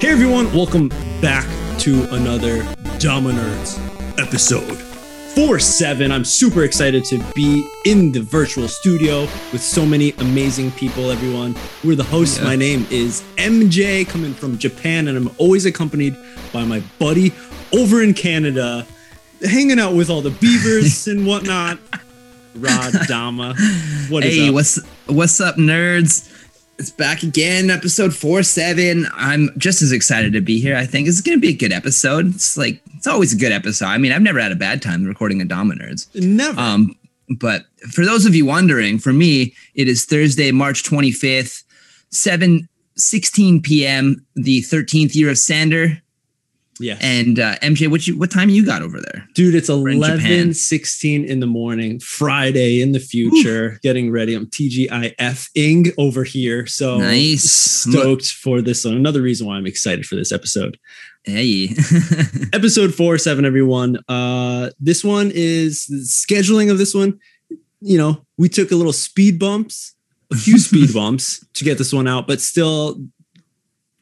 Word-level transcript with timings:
Hey 0.00 0.10
everyone, 0.10 0.52
welcome 0.52 0.90
back 1.20 1.44
to 1.80 2.06
another 2.14 2.62
Dama 3.00 3.32
Nerds 3.32 3.80
episode. 4.16 4.78
4-7. 5.34 6.12
I'm 6.12 6.24
super 6.24 6.62
excited 6.62 7.04
to 7.06 7.18
be 7.34 7.68
in 7.84 8.12
the 8.12 8.20
virtual 8.20 8.68
studio 8.68 9.22
with 9.50 9.60
so 9.60 9.84
many 9.84 10.12
amazing 10.18 10.70
people, 10.70 11.10
everyone. 11.10 11.56
We're 11.82 11.96
the 11.96 12.04
hosts. 12.04 12.38
Yeah. 12.38 12.44
My 12.44 12.54
name 12.54 12.86
is 12.92 13.24
MJ, 13.38 14.08
coming 14.08 14.34
from 14.34 14.56
Japan, 14.56 15.08
and 15.08 15.18
I'm 15.18 15.34
always 15.36 15.66
accompanied 15.66 16.16
by 16.52 16.64
my 16.64 16.80
buddy 17.00 17.32
over 17.72 18.00
in 18.00 18.14
Canada, 18.14 18.86
hanging 19.42 19.80
out 19.80 19.94
with 19.94 20.10
all 20.10 20.20
the 20.20 20.30
beavers 20.30 21.08
and 21.08 21.26
whatnot. 21.26 21.80
Rod 22.54 22.92
Dama. 23.08 23.56
What 24.08 24.24
is 24.24 24.36
hey, 24.36 24.48
up? 24.48 24.54
what's 24.54 24.80
what's 25.06 25.40
up, 25.40 25.56
nerds? 25.56 26.32
It's 26.78 26.90
back 26.90 27.24
again, 27.24 27.70
episode 27.70 28.14
four 28.14 28.44
seven. 28.44 29.08
I'm 29.12 29.50
just 29.58 29.82
as 29.82 29.90
excited 29.90 30.32
to 30.34 30.40
be 30.40 30.60
here. 30.60 30.76
I 30.76 30.86
think 30.86 31.08
it's 31.08 31.20
gonna 31.20 31.38
be 31.38 31.48
a 31.48 31.56
good 31.56 31.72
episode. 31.72 32.32
It's 32.36 32.56
like 32.56 32.80
it's 32.96 33.06
always 33.08 33.32
a 33.32 33.36
good 33.36 33.50
episode. 33.50 33.86
I 33.86 33.98
mean, 33.98 34.12
I've 34.12 34.22
never 34.22 34.38
had 34.38 34.52
a 34.52 34.56
bad 34.56 34.80
time 34.80 35.04
recording 35.04 35.42
a 35.42 35.44
Dama 35.44 35.74
Nerds. 35.74 36.06
Never. 36.14 36.60
Um, 36.60 36.94
but 37.40 37.64
for 37.90 38.04
those 38.04 38.26
of 38.26 38.36
you 38.36 38.46
wondering, 38.46 38.98
for 38.98 39.12
me, 39.12 39.54
it 39.74 39.88
is 39.88 40.04
Thursday, 40.04 40.52
March 40.52 40.84
25th, 40.84 41.64
7 42.10 42.68
16 42.94 43.62
p.m., 43.62 44.24
the 44.36 44.60
13th 44.62 45.14
year 45.16 45.30
of 45.30 45.38
Sander. 45.38 46.00
Yes. 46.80 46.98
And 47.00 47.38
uh, 47.38 47.56
MJ, 47.58 47.88
what 47.88 48.06
you 48.06 48.18
what 48.18 48.30
time 48.30 48.48
you 48.48 48.64
got 48.64 48.82
over 48.82 49.00
there? 49.00 49.26
Dude, 49.34 49.54
it's 49.54 49.68
in 49.68 49.86
11 49.86 50.54
16 50.54 51.24
in 51.24 51.40
the 51.40 51.46
morning, 51.46 52.00
Friday 52.00 52.80
in 52.80 52.92
the 52.92 53.00
future, 53.00 53.78
getting 53.82 54.10
ready. 54.10 54.34
I'm 54.34 54.46
TGIF-ing 54.46 55.92
over 55.98 56.24
here. 56.24 56.66
So 56.66 56.98
nice. 56.98 57.44
stoked 57.44 58.26
for 58.26 58.60
this 58.60 58.84
one. 58.84 58.94
Another 58.94 59.22
reason 59.22 59.46
why 59.46 59.56
I'm 59.56 59.66
excited 59.66 60.06
for 60.06 60.16
this 60.16 60.32
episode. 60.32 60.78
Hey. 61.24 61.68
Episode 62.54 62.94
four, 62.94 63.18
seven, 63.18 63.44
everyone. 63.44 63.98
Uh, 64.08 64.70
this 64.80 65.04
one 65.04 65.30
is 65.34 65.84
the 65.86 65.96
scheduling 65.96 66.70
of 66.70 66.78
this 66.78 66.94
one. 66.94 67.18
You 67.80 67.98
know, 67.98 68.24
we 68.38 68.48
took 68.48 68.70
a 68.70 68.76
little 68.76 68.94
speed 68.94 69.38
bumps, 69.38 69.94
a 70.32 70.36
few 70.36 70.58
speed 70.58 70.94
bumps 70.94 71.44
to 71.54 71.64
get 71.64 71.76
this 71.76 71.92
one 71.92 72.08
out, 72.08 72.26
but 72.26 72.40
still 72.40 72.98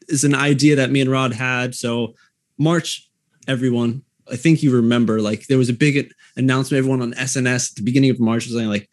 is 0.07 0.23
an 0.23 0.35
idea 0.35 0.77
that 0.77 0.89
me 0.89 1.01
and 1.01 1.11
Rod 1.11 1.33
had. 1.33 1.75
So 1.75 2.13
March, 2.57 3.09
everyone, 3.47 4.03
I 4.31 4.35
think 4.35 4.61
you 4.63 4.75
remember, 4.75 5.21
like 5.21 5.47
there 5.47 5.57
was 5.57 5.69
a 5.69 5.73
big 5.73 6.11
announcement. 6.35 6.77
Everyone 6.79 7.01
on 7.01 7.13
SNS 7.13 7.71
at 7.71 7.75
the 7.77 7.83
beginning 7.83 8.09
of 8.09 8.19
March 8.19 8.45
was 8.45 8.55
saying 8.55 8.67
like 8.69 8.89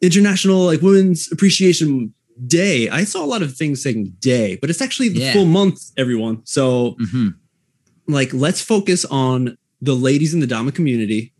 International 0.00 0.64
like 0.64 0.80
Women's 0.82 1.30
Appreciation 1.30 2.12
Day. 2.46 2.88
I 2.88 3.04
saw 3.04 3.24
a 3.24 3.26
lot 3.26 3.42
of 3.42 3.54
things 3.56 3.82
saying 3.82 4.14
day, 4.18 4.56
but 4.60 4.70
it's 4.70 4.80
actually 4.80 5.08
the 5.10 5.20
Yeah. 5.20 5.32
full 5.32 5.44
month, 5.44 5.80
everyone. 5.96 6.40
So 6.44 6.96
Mhm. 7.00 7.34
like 8.08 8.32
let's 8.32 8.60
focus 8.60 9.04
on 9.06 9.56
the 9.80 9.94
ladies 9.94 10.32
in 10.34 10.40
the 10.40 10.46
Dama 10.46 10.72
community, 10.72 11.32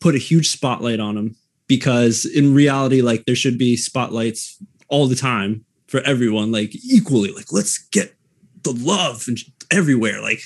put 0.00 0.14
a 0.14 0.18
huge 0.18 0.48
spotlight 0.48 1.00
on 1.00 1.14
them 1.16 1.36
because 1.66 2.24
in 2.24 2.54
reality, 2.54 3.02
like 3.02 3.26
there 3.26 3.36
should 3.36 3.58
be 3.58 3.76
spotlights 3.76 4.56
all 4.88 5.06
the 5.06 5.16
time 5.16 5.64
for 5.86 6.00
everyone, 6.00 6.50
like 6.50 6.74
equally. 6.84 7.30
Like 7.32 7.52
let's 7.52 7.78
get 7.92 8.14
the 8.62 8.72
love 8.72 9.24
and 9.28 9.38
everywhere. 9.70 10.20
Like 10.22 10.42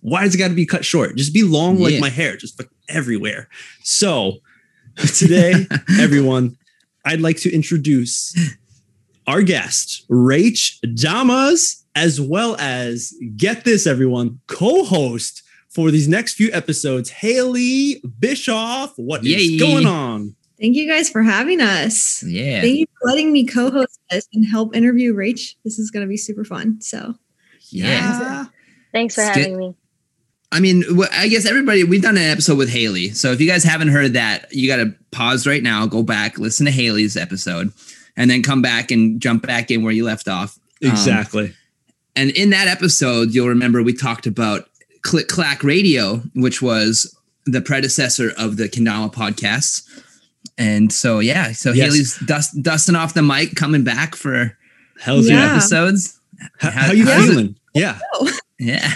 why 0.00 0.24
does 0.24 0.34
it 0.34 0.38
got 0.38 0.48
to 0.48 0.54
be 0.54 0.66
cut 0.66 0.84
short? 0.84 1.16
Just 1.16 1.34
be 1.34 1.42
long 1.42 1.78
like 1.78 1.94
Yeah. 1.94 2.00
my 2.00 2.10
hair, 2.10 2.36
just 2.36 2.58
like 2.58 2.68
everywhere. 2.88 3.48
So 3.82 4.38
today, 5.16 5.66
everyone, 6.00 6.56
I'd 7.04 7.20
like 7.20 7.36
to 7.38 7.52
introduce 7.52 8.36
our 9.26 9.42
guest, 9.42 10.04
Rach 10.10 10.74
Damas, 10.94 11.84
as 11.94 12.20
well 12.20 12.56
as 12.58 13.12
get 13.36 13.64
this, 13.64 13.86
everyone, 13.86 14.40
co-host 14.46 15.42
for 15.68 15.90
these 15.90 16.08
next 16.08 16.34
few 16.34 16.50
episodes, 16.52 17.10
Haley 17.10 18.02
Bischoff. 18.18 18.92
What 18.96 19.24
is 19.26 19.50
Yay. 19.52 19.58
going 19.58 19.86
on? 19.86 20.34
Thank 20.60 20.74
you 20.76 20.88
guys 20.88 21.08
for 21.10 21.22
having 21.22 21.60
us. 21.60 22.22
Yeah. 22.24 22.62
Thank 22.62 22.78
you 22.78 22.86
for 23.00 23.08
letting 23.08 23.30
me 23.32 23.46
co-host 23.46 24.00
this 24.10 24.26
and 24.32 24.44
help 24.46 24.74
interview 24.74 25.14
Rach. 25.14 25.54
This 25.64 25.78
is 25.78 25.90
going 25.90 26.04
to 26.04 26.08
be 26.08 26.16
super 26.16 26.44
fun. 26.44 26.80
So 26.80 27.14
Yeah. 27.70 28.46
Thanks 28.92 29.14
for 29.14 29.20
Skip- 29.22 29.34
having 29.36 29.56
me. 29.58 29.74
I 30.50 30.60
mean, 30.60 30.82
I 31.12 31.28
guess 31.28 31.44
everybody, 31.44 31.84
we've 31.84 32.00
done 32.02 32.16
an 32.16 32.22
episode 32.22 32.56
with 32.56 32.70
Haley. 32.70 33.10
So 33.10 33.32
if 33.32 33.40
you 33.40 33.46
guys 33.46 33.64
haven't 33.64 33.88
heard 33.88 34.14
that, 34.14 34.46
you 34.50 34.66
got 34.66 34.76
to 34.76 34.94
pause 35.10 35.46
right 35.46 35.62
now, 35.62 35.86
go 35.86 36.02
back, 36.02 36.38
listen 36.38 36.64
to 36.66 36.72
Haley's 36.72 37.16
episode, 37.18 37.70
and 38.16 38.30
then 38.30 38.42
come 38.42 38.62
back 38.62 38.90
and 38.90 39.20
jump 39.20 39.46
back 39.46 39.70
in 39.70 39.82
where 39.82 39.92
you 39.92 40.04
left 40.04 40.26
off. 40.26 40.58
Um, 40.82 40.90
Exactly. 40.90 41.52
and 42.16 42.30
in 42.30 42.50
that 42.50 42.66
episode, 42.66 43.34
you'll 43.34 43.48
remember 43.48 43.82
we 43.82 43.92
talked 43.92 44.26
about 44.26 44.68
Click 45.02 45.28
Clack 45.28 45.62
Radio, 45.62 46.22
which 46.34 46.62
was 46.62 47.14
the 47.44 47.60
predecessor 47.60 48.32
of 48.38 48.56
the 48.56 48.68
Kendama 48.70 49.12
podcasts. 49.12 49.82
And 50.56 50.90
so, 50.92 51.18
yeah, 51.18 51.52
so 51.52 51.72
Yes. 51.72 51.92
Haley's 51.92 52.18
dust, 52.26 52.62
dusting 52.62 52.96
off 52.96 53.12
the 53.14 53.22
mic, 53.22 53.54
coming 53.54 53.84
back 53.84 54.14
for 54.14 54.56
Hell's 55.00 55.26
two 55.28 55.34
yeah. 55.34 55.44
Yeah. 55.44 55.52
episodes. 55.52 56.18
How, 56.58 56.70
How- 56.70 56.80
how 56.86 56.92
you 56.92 57.04
how's 57.04 57.24
it- 57.24 57.30
feeling? 57.32 57.56
Yeah. 57.74 57.98
Yeah. 58.58 58.92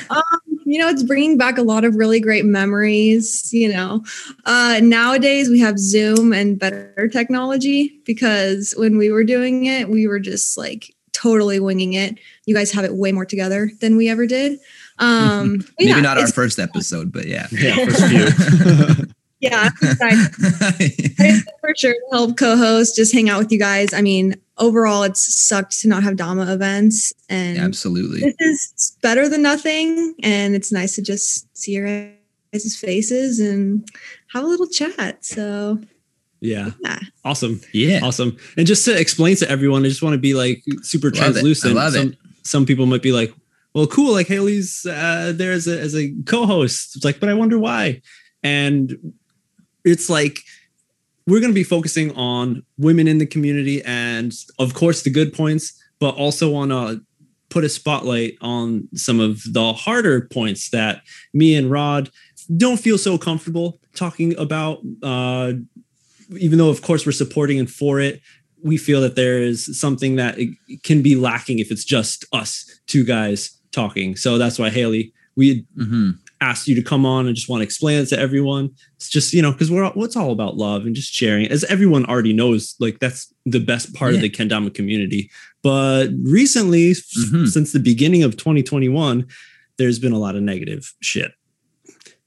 You 0.72 0.78
know, 0.78 0.88
it's 0.88 1.02
bringing 1.02 1.36
back 1.36 1.58
a 1.58 1.62
lot 1.62 1.84
of 1.84 1.96
really 1.96 2.18
great 2.18 2.46
memories. 2.46 3.52
You 3.52 3.70
know, 3.70 4.02
uh, 4.46 4.80
nowadays 4.82 5.50
we 5.50 5.60
have 5.60 5.78
Zoom 5.78 6.32
and 6.32 6.58
better 6.58 7.10
technology 7.12 8.00
because 8.06 8.72
when 8.78 8.96
we 8.96 9.10
were 9.10 9.22
doing 9.22 9.66
it, 9.66 9.90
we 9.90 10.06
were 10.06 10.18
just 10.18 10.56
like 10.56 10.94
totally 11.12 11.60
winging 11.60 11.92
it. 11.92 12.18
You 12.46 12.54
guys 12.54 12.72
have 12.72 12.86
it 12.86 12.94
way 12.94 13.12
more 13.12 13.26
together 13.26 13.70
than 13.82 13.98
we 13.98 14.08
ever 14.08 14.26
did. 14.26 14.58
Um, 14.98 15.58
Maybe 15.78 15.90
yeah, 15.90 16.00
not 16.00 16.16
our 16.16 16.26
first 16.26 16.58
episode, 16.58 17.12
but 17.12 17.26
yeah. 17.26 17.48
Yeah, 17.50 17.84
first 17.84 18.06
few. 18.06 19.06
Yeah, 19.42 19.70
I'm 19.82 19.90
excited. 19.90 21.42
for 21.60 21.74
sure 21.76 21.92
to 21.92 22.00
help 22.10 22.36
co-host 22.38 22.96
just 22.96 23.12
hang 23.12 23.28
out 23.28 23.38
with 23.38 23.52
you 23.52 23.58
guys 23.58 23.92
i 23.92 24.00
mean 24.00 24.34
overall 24.58 25.02
it's 25.02 25.34
sucked 25.34 25.80
to 25.80 25.88
not 25.88 26.02
have 26.02 26.16
dama 26.16 26.52
events 26.52 27.12
and 27.28 27.58
Absolutely. 27.58 28.20
this 28.38 28.72
is 28.76 28.96
better 29.02 29.28
than 29.28 29.42
nothing 29.42 30.14
and 30.22 30.54
it's 30.54 30.72
nice 30.72 30.94
to 30.94 31.02
just 31.02 31.54
see 31.56 31.72
your 31.72 31.86
guys' 32.52 32.76
faces 32.76 33.40
and 33.40 33.88
have 34.32 34.44
a 34.44 34.46
little 34.46 34.68
chat 34.68 35.24
so 35.24 35.78
yeah. 36.40 36.70
yeah 36.80 36.98
Awesome. 37.24 37.60
Yeah. 37.72 38.00
Awesome. 38.02 38.36
And 38.56 38.66
just 38.66 38.84
to 38.86 38.98
explain 39.00 39.36
to 39.36 39.48
everyone, 39.48 39.84
I 39.84 39.88
just 39.88 40.02
want 40.02 40.14
to 40.14 40.18
be 40.18 40.34
like 40.34 40.64
super 40.82 41.06
Love 41.06 41.14
it. 41.14 41.16
translucent. 41.18 41.78
I 41.78 41.84
love 41.84 41.92
some, 41.92 42.08
it. 42.08 42.18
some 42.42 42.66
people 42.66 42.84
might 42.86 43.00
be 43.02 43.12
like, 43.12 43.32
well, 43.74 43.86
cool. 43.86 44.12
Like 44.12 44.26
Haley's 44.26 44.84
uh, 44.84 45.32
there 45.36 45.52
as 45.52 45.68
a, 45.68 45.78
as 45.78 45.94
a 45.94 46.12
co-host. 46.26 46.96
It's 46.96 47.04
like, 47.04 47.20
but 47.20 47.28
I 47.28 47.34
wonder 47.34 47.60
why. 47.60 48.02
And 48.42 49.14
it's 49.84 50.08
like, 50.08 50.40
we're 51.26 51.40
going 51.40 51.52
to 51.52 51.54
be 51.54 51.64
focusing 51.64 52.14
on 52.16 52.64
women 52.78 53.06
in 53.06 53.18
the 53.18 53.26
community 53.26 53.82
and 53.84 54.32
of 54.58 54.74
course 54.74 55.02
the 55.02 55.10
good 55.10 55.32
points, 55.32 55.80
but 56.00 56.14
also 56.16 56.50
want 56.50 56.70
to 56.72 57.00
put 57.48 57.64
a 57.64 57.68
spotlight 57.68 58.34
on 58.40 58.88
some 58.94 59.20
of 59.20 59.42
the 59.52 59.72
harder 59.72 60.22
points 60.32 60.70
that 60.70 61.02
me 61.32 61.54
and 61.54 61.70
Rod 61.70 62.10
don't 62.56 62.78
feel 62.78 62.98
so 62.98 63.18
comfortable 63.18 63.78
talking 63.94 64.36
about. 64.36 64.80
Uh, 65.02 65.52
even 66.38 66.58
though 66.58 66.70
of 66.70 66.82
course 66.82 67.04
we're 67.06 67.12
supporting 67.12 67.58
and 67.58 67.70
for 67.70 68.00
it, 68.00 68.20
we 68.62 68.76
feel 68.76 69.00
that 69.02 69.16
there 69.16 69.38
is 69.38 69.78
something 69.78 70.16
that 70.16 70.38
can 70.82 71.02
be 71.02 71.14
lacking 71.14 71.58
if 71.58 71.70
it's 71.70 71.84
just 71.84 72.24
us 72.32 72.80
two 72.86 73.04
guys 73.04 73.56
talking. 73.70 74.16
So 74.16 74.38
that's 74.38 74.58
why 74.58 74.70
Haley, 74.70 75.12
we 75.36 75.66
hmm 75.76 76.12
asked 76.42 76.66
you 76.68 76.74
to 76.74 76.82
come 76.82 77.06
on 77.06 77.26
and 77.26 77.34
just 77.36 77.48
want 77.48 77.60
to 77.60 77.64
explain 77.64 77.98
it 78.02 78.06
to 78.06 78.18
everyone. 78.18 78.70
It's 78.96 79.08
just, 79.08 79.32
you 79.32 79.40
know, 79.40 79.52
because 79.52 79.70
we're 79.70 79.84
all, 79.84 80.04
it's 80.04 80.16
all 80.16 80.32
about 80.32 80.56
love 80.56 80.84
and 80.86 80.94
just 80.94 81.12
sharing. 81.12 81.46
As 81.46 81.64
everyone 81.64 82.04
already 82.06 82.32
knows, 82.32 82.74
like 82.80 82.98
that's 82.98 83.32
the 83.46 83.60
best 83.60 83.94
part 83.94 84.14
of 84.14 84.20
the 84.20 84.28
Kendama 84.30 84.74
community. 84.74 85.30
But 85.62 86.08
recently, 86.22 86.90
s- 86.90 87.02
Mhm. 87.30 87.48
since 87.48 87.72
the 87.72 87.80
beginning 87.80 88.22
of 88.24 88.36
2021, 88.36 89.26
there's 89.78 89.98
been 89.98 90.12
a 90.12 90.18
lot 90.18 90.36
of 90.36 90.42
negative 90.42 90.92
shit. 91.00 91.32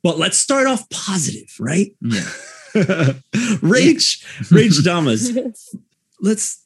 But 0.04 0.18
let's 0.18 0.38
start 0.38 0.68
off 0.68 0.88
positive, 0.90 1.54
right? 1.60 1.92
Yeah. 2.02 2.32
Rach, 3.62 4.24
Rach 4.52 4.84
Damas, 4.84 5.32
let's 6.22 6.64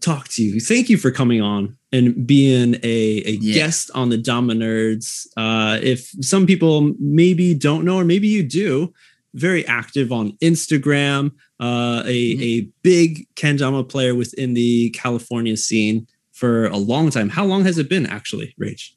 talk 0.00 0.28
to 0.28 0.42
you. 0.42 0.60
Thank 0.60 0.88
you 0.90 0.96
for 0.96 1.10
coming 1.10 1.40
on 1.42 1.76
and 1.96 2.26
being 2.26 2.74
a, 2.82 3.22
a 3.26 3.32
Yeah. 3.40 3.54
guest 3.54 3.90
on 3.94 4.08
the 4.10 4.18
Dama 4.18 4.54
Nerds. 4.54 5.26
Uh, 5.36 5.78
if 5.82 6.00
some 6.20 6.46
people 6.46 6.92
maybe 6.98 7.54
don't 7.54 7.84
know, 7.84 7.96
or 7.96 8.04
maybe 8.04 8.28
you 8.28 8.42
do, 8.42 8.92
very 9.34 9.66
active 9.66 10.12
on 10.12 10.32
Instagram, 10.42 11.32
uh, 11.60 12.02
a, 12.06 12.12
Yeah. 12.12 12.44
a 12.44 12.68
big 12.82 13.26
Kendama 13.34 13.88
player 13.88 14.14
within 14.14 14.54
the 14.54 14.90
California 14.90 15.56
scene 15.56 16.06
for 16.32 16.66
a 16.66 16.76
long 16.76 17.10
time. 17.10 17.28
How 17.28 17.44
long 17.44 17.64
has 17.64 17.78
it 17.78 17.88
been 17.88 18.06
actually, 18.06 18.54
Rach? 18.60 18.90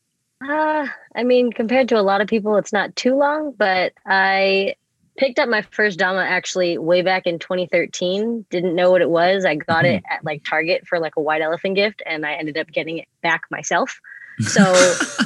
Uh, 0.47 0.87
I 1.15 1.23
mean, 1.23 1.51
compared 1.51 1.89
to 1.89 1.99
a 1.99 2.01
lot 2.01 2.21
of 2.21 2.27
people, 2.27 2.55
it's 2.57 2.71
not 2.71 2.95
too 2.95 3.15
long, 3.15 3.53
but 3.57 3.91
I 4.05 4.75
picked 5.19 5.38
up 5.38 5.50
my 5.50 5.62
first 5.62 6.00
Dama 6.00 6.21
actually 6.21 6.77
way 6.77 7.01
back 7.01 7.27
in 7.27 7.38
2013. 7.38 8.45
Didn't 8.50 8.74
know 8.74 8.89
what 8.89 9.01
it 9.01 9.10
was. 9.10 9.45
I 9.45 9.56
got 9.56 9.86
it 9.86 10.01
at 10.10 10.24
like 10.24 10.44
Target 10.44 10.88
for 10.88 10.98
like 11.00 11.18
a 11.18 11.21
white 11.21 11.42
elephant 11.42 11.75
gift, 11.75 12.01
and 12.06 12.25
I 12.25 12.33
ended 12.33 12.57
up 12.57 12.68
getting 12.68 12.98
it 12.98 13.07
back 13.21 13.44
myself. 13.51 14.00
So 14.42 14.63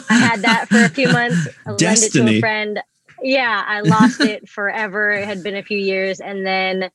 I 0.09 0.15
had 0.15 0.41
that 0.41 0.69
for 0.69 0.85
a 0.85 0.89
few 0.89 1.07
months. 1.07 1.47
I 1.67 1.69
lent 1.69 2.01
it 2.01 2.11
to 2.13 2.27
a 2.27 2.39
friend. 2.39 2.81
Yeah, 3.21 3.63
I 3.67 3.81
lost 3.81 4.21
it 4.21 4.49
forever. 4.57 5.11
It 5.11 5.27
had 5.27 5.43
been 5.43 5.55
a 5.55 5.61
few 5.61 5.77
years, 5.77 6.19
and 6.19 6.43
then 6.43 6.89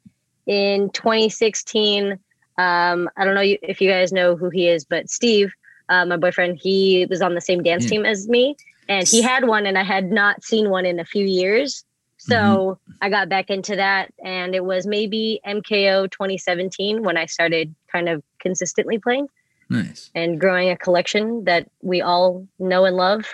in 0.49 0.91
2016, 0.91 2.19
um, 2.59 3.09
I 3.17 3.25
don't 3.25 3.37
know 3.37 3.43
if 3.63 3.81
you 3.81 3.89
guys 3.89 4.13
know 4.13 4.35
who 4.35 4.51
he 4.51 4.67
is, 4.69 4.85
but 4.85 5.09
Steve, 5.09 5.53
uh, 5.89 6.07
my 6.07 6.17
boyfriend, 6.17 6.59
he 6.61 7.07
was 7.09 7.23
on 7.23 7.37
the 7.37 7.41
same 7.41 7.63
dance 7.63 7.85
Yeah. 7.85 7.91
team 7.91 8.05
as 8.05 8.27
me, 8.27 8.57
and 8.89 9.07
he 9.07 9.23
had 9.23 9.47
one, 9.47 9.65
and 9.65 9.79
I 9.79 9.85
had 9.85 10.11
not 10.11 10.43
seen 10.43 10.71
one 10.71 10.87
in 10.87 10.99
a 10.99 11.05
few 11.05 11.25
years. 11.25 11.85
So 12.29 12.35
Mm-hmm. 12.37 12.93
I 13.01 13.11
got 13.11 13.29
back 13.29 13.49
into 13.51 13.77
that, 13.77 14.13
and 14.25 14.55
it 14.55 14.65
was 14.65 14.85
maybe 14.87 15.41
MKO 15.47 16.11
2017 16.11 17.03
when 17.05 17.17
I 17.17 17.27
started 17.27 17.75
kind 17.93 18.09
of 18.09 18.23
consistently 18.41 18.99
playing 18.99 19.29
Nice. 19.71 20.11
and 20.17 20.41
growing 20.41 20.69
a 20.71 20.77
collection 20.77 21.45
that 21.45 21.71
we 21.81 22.03
all 22.03 22.47
know 22.59 22.85
and 22.87 22.97
love. 22.97 23.25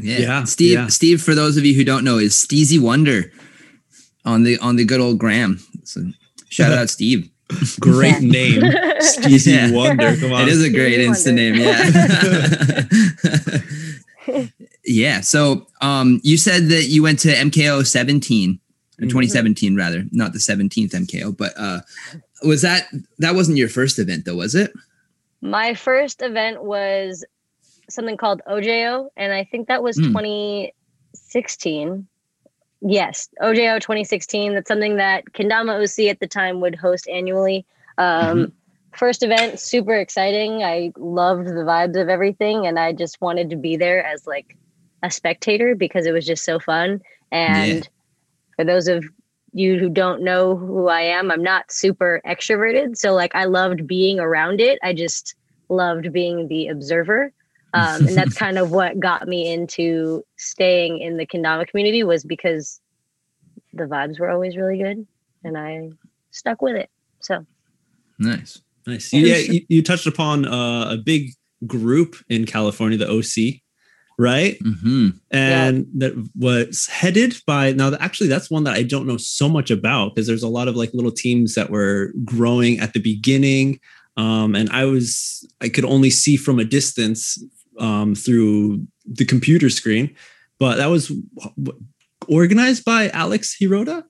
Yeah. 0.00 0.18
Yeah, 0.18 0.44
Steve, 0.44 0.72
yeah. 0.74 0.86
Steve, 0.86 1.20
for 1.20 1.34
those 1.34 1.56
of 1.58 1.64
you 1.66 1.74
who 1.74 1.84
don't 1.84 2.04
know, 2.04 2.16
is 2.18 2.32
Steezy 2.34 2.80
Wonder 2.80 3.30
on 4.24 4.44
the 4.44 4.56
on 4.60 4.76
the 4.76 4.84
good 4.84 5.00
old 5.00 5.18
Gram. 5.18 5.58
So 5.84 6.00
shout 6.48 6.72
out 6.78 6.88
Steve. 6.88 7.28
Great 7.80 8.20
name, 8.22 8.62
Steezy 9.02 9.52
Yeah. 9.52 9.72
Wonder. 9.72 10.16
Come 10.16 10.32
on. 10.32 10.42
It 10.42 10.48
is 10.48 10.62
a 10.64 10.70
great 10.70 10.94
Stevie 11.14 11.34
Insta 11.34 11.34
name, 11.34 11.54
yeah. 14.26 14.48
yeah. 14.84 15.20
So 15.20 15.66
um 15.80 16.20
you 16.22 16.36
said 16.36 16.68
that 16.68 16.84
you 16.88 17.02
went 17.02 17.18
to 17.20 17.28
MKO 17.34 17.86
17 17.86 18.58
or 19.00 19.04
Mhm. 19.06 19.08
2017 19.10 19.76
rather, 19.76 20.04
not 20.12 20.32
the 20.32 20.38
17th 20.38 20.92
MKO, 20.94 21.36
but 21.36 21.52
uh 21.56 21.80
was 22.44 22.62
that 22.62 22.86
that 23.18 23.34
wasn't 23.34 23.58
your 23.58 23.68
first 23.68 23.98
event 23.98 24.24
though, 24.24 24.36
was 24.36 24.54
it? 24.54 24.72
My 25.40 25.74
first 25.74 26.22
event 26.22 26.62
was 26.64 27.24
something 27.90 28.16
called 28.16 28.40
OJO, 28.48 29.08
and 29.16 29.32
I 29.32 29.44
think 29.44 29.68
that 29.68 29.82
was 29.82 29.96
Hmm. 29.96 30.04
2016. 30.12 32.06
Yes, 32.80 33.28
OJO 33.40 33.78
2016. 33.80 34.54
That's 34.54 34.68
something 34.68 34.96
that 34.96 35.24
Kendama 35.34 35.80
OC 35.82 36.08
at 36.08 36.18
the 36.20 36.26
time 36.26 36.60
would 36.60 36.74
host 36.74 37.08
annually. 37.08 37.64
Um, 37.98 38.52
First 38.94 39.22
event, 39.22 39.58
super 39.58 39.94
exciting. 39.94 40.62
I 40.62 40.92
loved 40.98 41.46
the 41.48 41.64
vibes 41.64 41.98
of 41.98 42.10
everything, 42.10 42.66
and 42.66 42.78
I 42.78 42.92
just 42.92 43.22
wanted 43.22 43.48
to 43.48 43.56
be 43.56 43.74
there 43.74 44.04
as 44.04 44.26
like 44.26 44.54
a 45.02 45.10
spectator 45.10 45.74
because 45.74 46.06
it 46.06 46.12
was 46.12 46.26
just 46.26 46.44
so 46.44 46.58
fun. 46.58 47.00
And 47.30 47.82
Yeah. 47.82 47.82
for 48.56 48.64
those 48.64 48.88
of 48.88 49.04
you 49.52 49.78
who 49.78 49.88
don't 49.88 50.22
know 50.22 50.56
who 50.56 50.88
I 50.88 51.02
am, 51.02 51.30
I'm 51.30 51.42
not 51.42 51.70
super 51.70 52.20
extroverted. 52.26 52.96
So 52.96 53.12
like 53.12 53.34
I 53.34 53.44
loved 53.44 53.86
being 53.86 54.18
around 54.18 54.60
it. 54.60 54.78
I 54.82 54.92
just 54.92 55.34
loved 55.68 56.12
being 56.12 56.48
the 56.48 56.68
observer. 56.68 57.32
Um, 57.74 58.06
and 58.06 58.16
that's 58.16 58.34
kind 58.34 58.58
of 58.58 58.70
what 58.78 59.00
got 59.00 59.26
me 59.26 59.52
into 59.52 60.22
staying 60.36 60.98
in 60.98 61.16
the 61.16 61.26
kendama 61.26 61.66
community 61.66 62.04
was 62.04 62.24
because 62.24 62.80
the 63.72 63.84
vibes 63.84 64.20
were 64.20 64.30
always 64.30 64.56
really 64.56 64.78
good 64.78 65.06
and 65.44 65.58
I 65.58 65.90
stuck 66.30 66.62
with 66.62 66.76
it. 66.76 66.90
So 67.20 67.46
Nice. 68.18 68.62
Nice. 68.86 69.12
Yeah, 69.12 69.36
you, 69.36 69.60
you 69.68 69.82
touched 69.82 70.06
upon 70.06 70.46
uh, 70.46 70.90
a 70.90 70.96
big 70.96 71.30
group 71.66 72.16
in 72.28 72.46
California, 72.46 72.98
the 72.98 73.08
OC, 73.08 73.61
right? 74.22 74.56
hmm 74.62 75.08
And 75.30 75.86
that 75.98 76.12
was 76.34 76.86
headed 76.86 77.34
by 77.46 77.72
now. 77.72 77.92
Actually, 77.98 78.28
that's 78.28 78.50
one 78.50 78.64
that 78.64 78.74
I 78.74 78.82
don't 78.84 79.06
know 79.06 79.16
so 79.18 79.48
much 79.48 79.70
about 79.70 80.14
because 80.14 80.26
there's 80.26 80.42
a 80.44 80.48
lot 80.58 80.68
of 80.68 80.76
like 80.76 80.90
little 80.94 81.10
teams 81.12 81.54
that 81.54 81.70
were 81.70 82.12
growing 82.24 82.78
at 82.80 82.92
the 82.94 83.00
beginning, 83.00 83.80
um, 84.16 84.54
and 84.54 84.70
I 84.70 84.84
was 84.84 85.46
I 85.60 85.68
could 85.68 85.84
only 85.84 86.10
see 86.10 86.36
from 86.36 86.58
a 86.58 86.64
distance 86.64 87.42
um, 87.78 88.14
through 88.14 88.86
the 89.06 89.24
computer 89.24 89.70
screen. 89.70 90.14
But 90.58 90.76
that 90.76 90.90
was 90.90 91.08
w- 91.08 91.80
organized 92.28 92.84
by 92.84 93.08
Alex 93.10 93.56
Hirota. 93.60 94.04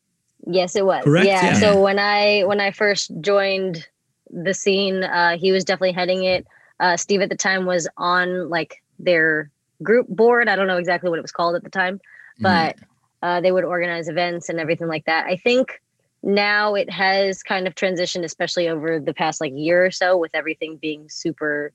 yes, 0.46 0.76
it 0.76 0.84
was. 0.84 1.04
Correct? 1.04 1.26
Yeah. 1.26 1.44
Yeah. 1.46 1.54
So 1.54 1.80
when 1.80 1.98
I 1.98 2.42
when 2.42 2.60
I 2.60 2.70
first 2.72 3.10
joined 3.20 3.86
the 4.30 4.54
scene, 4.54 5.04
uh, 5.04 5.36
he 5.38 5.52
was 5.52 5.64
definitely 5.64 5.92
heading 5.92 6.24
it. 6.24 6.46
Uh, 6.80 6.96
Steve 6.96 7.22
at 7.22 7.28
the 7.30 7.36
time 7.36 7.64
was 7.64 7.88
on 7.96 8.48
like 8.50 8.82
their 8.98 9.50
group 9.82 10.06
board. 10.08 10.48
I 10.48 10.56
don't 10.56 10.66
know 10.66 10.78
exactly 10.78 11.10
what 11.10 11.18
it 11.18 11.22
was 11.22 11.32
called 11.32 11.54
at 11.54 11.64
the 11.64 11.70
time. 11.70 12.00
but 12.40 12.76
uh, 13.22 13.40
they 13.40 13.52
would 13.52 13.64
organize 13.64 14.08
events 14.08 14.48
and 14.48 14.58
everything 14.58 14.88
like 14.88 15.04
that. 15.04 15.26
I 15.26 15.36
think 15.36 15.80
now 16.22 16.74
it 16.74 16.90
has 16.90 17.42
kind 17.42 17.66
of 17.66 17.74
transitioned, 17.74 18.24
especially 18.24 18.68
over 18.68 18.98
the 18.98 19.14
past 19.14 19.40
like 19.40 19.52
year 19.54 19.84
or 19.84 19.90
so, 19.90 20.16
with 20.16 20.32
everything 20.34 20.76
being 20.76 21.08
super 21.08 21.72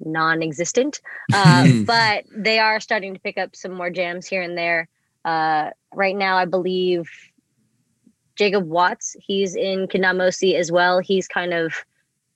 non-existent. 0.00 1.00
Uh, 1.34 1.82
but 1.84 2.24
they 2.34 2.58
are 2.58 2.80
starting 2.80 3.14
to 3.14 3.20
pick 3.20 3.36
up 3.36 3.54
some 3.54 3.72
more 3.72 3.90
jams 3.90 4.26
here 4.26 4.42
and 4.42 4.56
there. 4.56 4.88
Uh, 5.24 5.70
right 5.94 6.16
now, 6.16 6.38
I 6.38 6.46
believe 6.46 7.08
Jacob 8.36 8.66
Watts, 8.66 9.14
he's 9.20 9.54
in 9.54 9.86
Kendama 9.88 10.28
OC 10.28 10.56
as 10.58 10.72
well. 10.72 11.00
He's 11.00 11.28
kind 11.28 11.52
of 11.52 11.74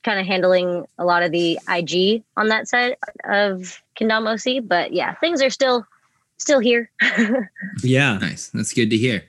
kind 0.02 0.19
of 0.20 0.26
handling 0.26 0.84
a 0.99 1.04
lot 1.04 1.22
of 1.22 1.31
the 1.32 1.58
IG 1.69 2.22
on 2.37 2.49
that 2.49 2.69
side 2.69 2.96
of 3.25 3.81
Kendama 3.99 4.34
OC. 4.34 4.66
But 4.66 4.93
yeah, 4.93 5.14
things 5.14 5.40
are 5.43 5.50
still 5.50 5.87
still 6.38 6.58
here. 6.60 6.90
Yeah. 7.82 8.19
Nice. 8.19 8.49
That's 8.52 8.72
good 8.72 8.90
to 8.90 8.96
hear. 8.96 9.25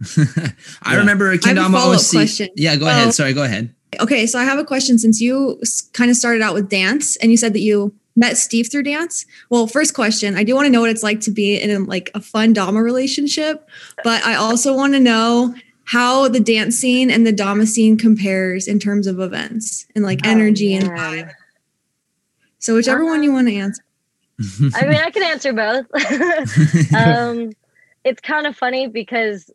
I 0.16 0.92
Yeah. 0.92 0.96
remember 0.98 1.30
I 1.30 1.36
Kendama 1.36 1.72
follow-up 1.72 2.00
OC. 2.00 2.10
question. 2.12 2.48
Yeah, 2.56 2.76
go 2.76 2.86
Oh. 2.86 2.88
ahead. 2.88 3.06
Um, 3.06 3.12
Sorry, 3.12 3.32
go 3.32 3.42
ahead. 3.42 3.74
Okay, 4.00 4.26
so 4.26 4.38
I 4.38 4.44
have 4.44 4.58
a 4.58 4.64
question 4.64 4.98
since 4.98 5.20
you 5.20 5.60
kind 5.94 6.10
of 6.10 6.16
started 6.16 6.42
out 6.42 6.54
with 6.54 6.68
dance 6.68 7.16
and 7.16 7.30
you 7.30 7.36
said 7.36 7.52
that 7.54 7.60
you 7.60 7.92
met 8.16 8.36
Steve 8.38 8.70
through 8.70 8.84
dance. 8.84 9.26
Well, 9.50 9.66
first 9.66 9.94
question, 9.94 10.36
I 10.36 10.44
do 10.44 10.54
want 10.54 10.66
to 10.66 10.70
know 10.70 10.80
what 10.80 10.90
it's 10.90 11.02
like 11.02 11.20
to 11.22 11.30
be 11.30 11.56
in 11.60 11.86
like 11.86 12.10
a 12.14 12.20
fun 12.20 12.52
Dama 12.52 12.82
relationship, 12.82 13.68
but 14.04 14.22
I 14.24 14.34
also 14.36 14.74
want 14.76 14.92
to 14.94 15.00
know 15.00 15.54
how 15.90 16.28
the 16.28 16.38
dance 16.38 16.76
scene 16.76 17.10
and 17.10 17.26
the 17.26 17.32
Dama 17.32 17.66
scene 17.66 17.98
compares 17.98 18.68
in 18.68 18.78
terms 18.78 19.08
of 19.08 19.18
events 19.18 19.88
and 19.96 20.04
like 20.04 20.20
Oh, 20.24 20.30
energy 20.30 20.72
and 20.72 20.88
vibe. 20.88 21.32
So 22.60 22.76
whichever 22.76 23.04
one 23.04 23.24
you 23.24 23.32
want 23.32 23.48
to 23.48 23.56
answer. 23.56 23.82
I 24.76 24.86
mean, 24.86 25.00
I 25.00 25.10
can 25.10 25.24
answer 25.24 25.52
both. 25.52 25.86
um, 26.94 27.50
it's 28.04 28.20
kind 28.20 28.46
of 28.46 28.56
funny 28.56 28.86
because 28.86 29.50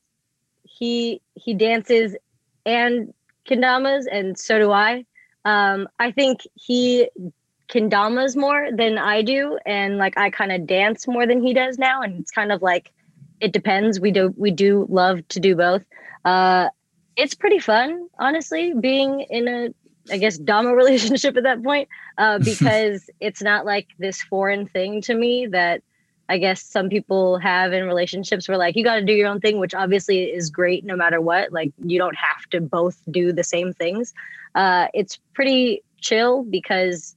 he 0.64 1.22
he 1.36 1.54
dances 1.54 2.18
and 2.66 3.14
kendamas, 3.48 4.04
and 4.12 4.38
so 4.38 4.60
do 4.60 4.74
I. 4.74 5.06
Um, 5.46 5.88
I 6.00 6.12
think 6.12 6.42
he 6.56 7.10
kendamas 7.70 8.36
more 8.36 8.68
than 8.74 8.98
I 8.98 9.22
do, 9.22 9.58
and 9.66 9.98
like 9.98 10.18
I 10.18 10.32
kind 10.32 10.52
of 10.52 10.68
dance 10.68 11.08
more 11.08 11.26
than 11.26 11.42
he 11.42 11.54
does 11.54 11.78
now, 11.78 12.02
and 12.02 12.20
it's 12.20 12.32
kind 12.32 12.52
of 12.52 12.62
like 12.62 12.92
it 13.40 13.54
depends. 13.54 14.02
We 14.02 14.12
do 14.12 14.34
we 14.36 14.52
do 14.52 14.86
love 14.90 15.26
to 15.30 15.40
do 15.40 15.56
both. 15.56 15.86
Uh, 16.26 16.70
it's 17.16 17.36
pretty 17.36 17.60
fun, 17.60 18.10
honestly, 18.20 18.74
being 18.74 19.22
in 19.22 19.48
a 19.48 19.70
I 20.12 20.18
guess 20.18 20.38
Dama 20.38 20.76
relationship 20.76 21.38
at 21.38 21.44
that 21.44 21.64
point 21.64 21.88
uh, 22.18 22.40
because 22.44 23.10
it's 23.20 23.42
not 23.42 23.66
like 23.66 23.88
this 23.98 24.22
foreign 24.22 24.68
thing 24.68 25.02
to 25.04 25.16
me 25.16 25.48
that 25.48 25.82
I 26.28 26.40
guess 26.40 26.64
some 26.64 26.90
people 26.90 27.38
have 27.38 27.72
in 27.72 27.86
relationships 27.86 28.48
where 28.48 28.58
like 28.58 28.76
you 28.76 28.84
got 28.84 28.96
to 28.96 29.06
do 29.06 29.14
your 29.14 29.28
own 29.28 29.40
thing, 29.40 29.60
which 29.60 29.76
obviously 29.76 30.24
is 30.24 30.50
great 30.50 30.84
no 30.84 30.96
matter 30.96 31.22
what. 31.22 31.52
Like 31.52 31.72
you 31.84 32.00
don't 32.00 32.18
have 32.18 32.50
to 32.52 32.62
both 32.62 33.00
do 33.12 33.32
the 33.32 33.44
same 33.44 33.74
things. 33.74 34.14
Uh, 34.56 34.88
it's 34.94 35.20
pretty 35.34 35.84
chill 36.02 36.44
because 36.44 37.16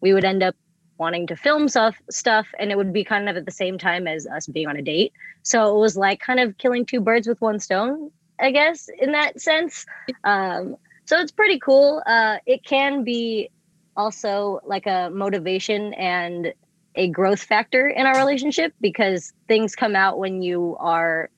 we 0.00 0.12
would 0.12 0.24
end 0.24 0.42
up 0.42 0.56
wanting 0.98 1.26
to 1.26 1.36
film 1.36 1.68
stuff 1.68 1.96
stuff 2.10 2.46
and 2.58 2.70
it 2.70 2.76
would 2.76 2.92
be 2.92 3.02
kind 3.02 3.28
of 3.28 3.36
at 3.36 3.44
the 3.44 3.50
same 3.50 3.78
time 3.78 4.06
as 4.06 4.26
us 4.26 4.46
being 4.46 4.68
on 4.68 4.76
a 4.76 4.82
date 4.82 5.12
so 5.42 5.74
it 5.74 5.80
was 5.80 5.96
like 5.96 6.20
kind 6.20 6.38
of 6.38 6.56
killing 6.58 6.86
two 6.86 7.00
birds 7.00 7.26
with 7.26 7.40
one 7.40 7.58
stone 7.58 8.10
i 8.40 8.50
guess 8.50 8.88
in 8.98 9.12
that 9.12 9.40
sense. 9.40 9.84
Um, 10.24 10.76
so 11.04 11.18
it's 11.18 11.32
pretty 11.32 11.58
cool. 11.58 12.02
Uh, 12.06 12.38
it 12.46 12.64
can 12.64 13.04
be 13.04 13.50
also 13.96 14.60
like 14.64 14.86
a 14.86 15.10
motivation 15.12 15.94
and 15.94 16.54
a 16.94 17.08
growth 17.08 17.42
factor 17.42 17.86
in 17.86 18.06
our 18.06 18.16
relationship 18.16 18.72
because 18.80 19.32
things 19.48 19.74
come 19.74 19.96
out 19.96 20.18
when 20.18 20.42
you 20.42 20.76
are 20.78 21.30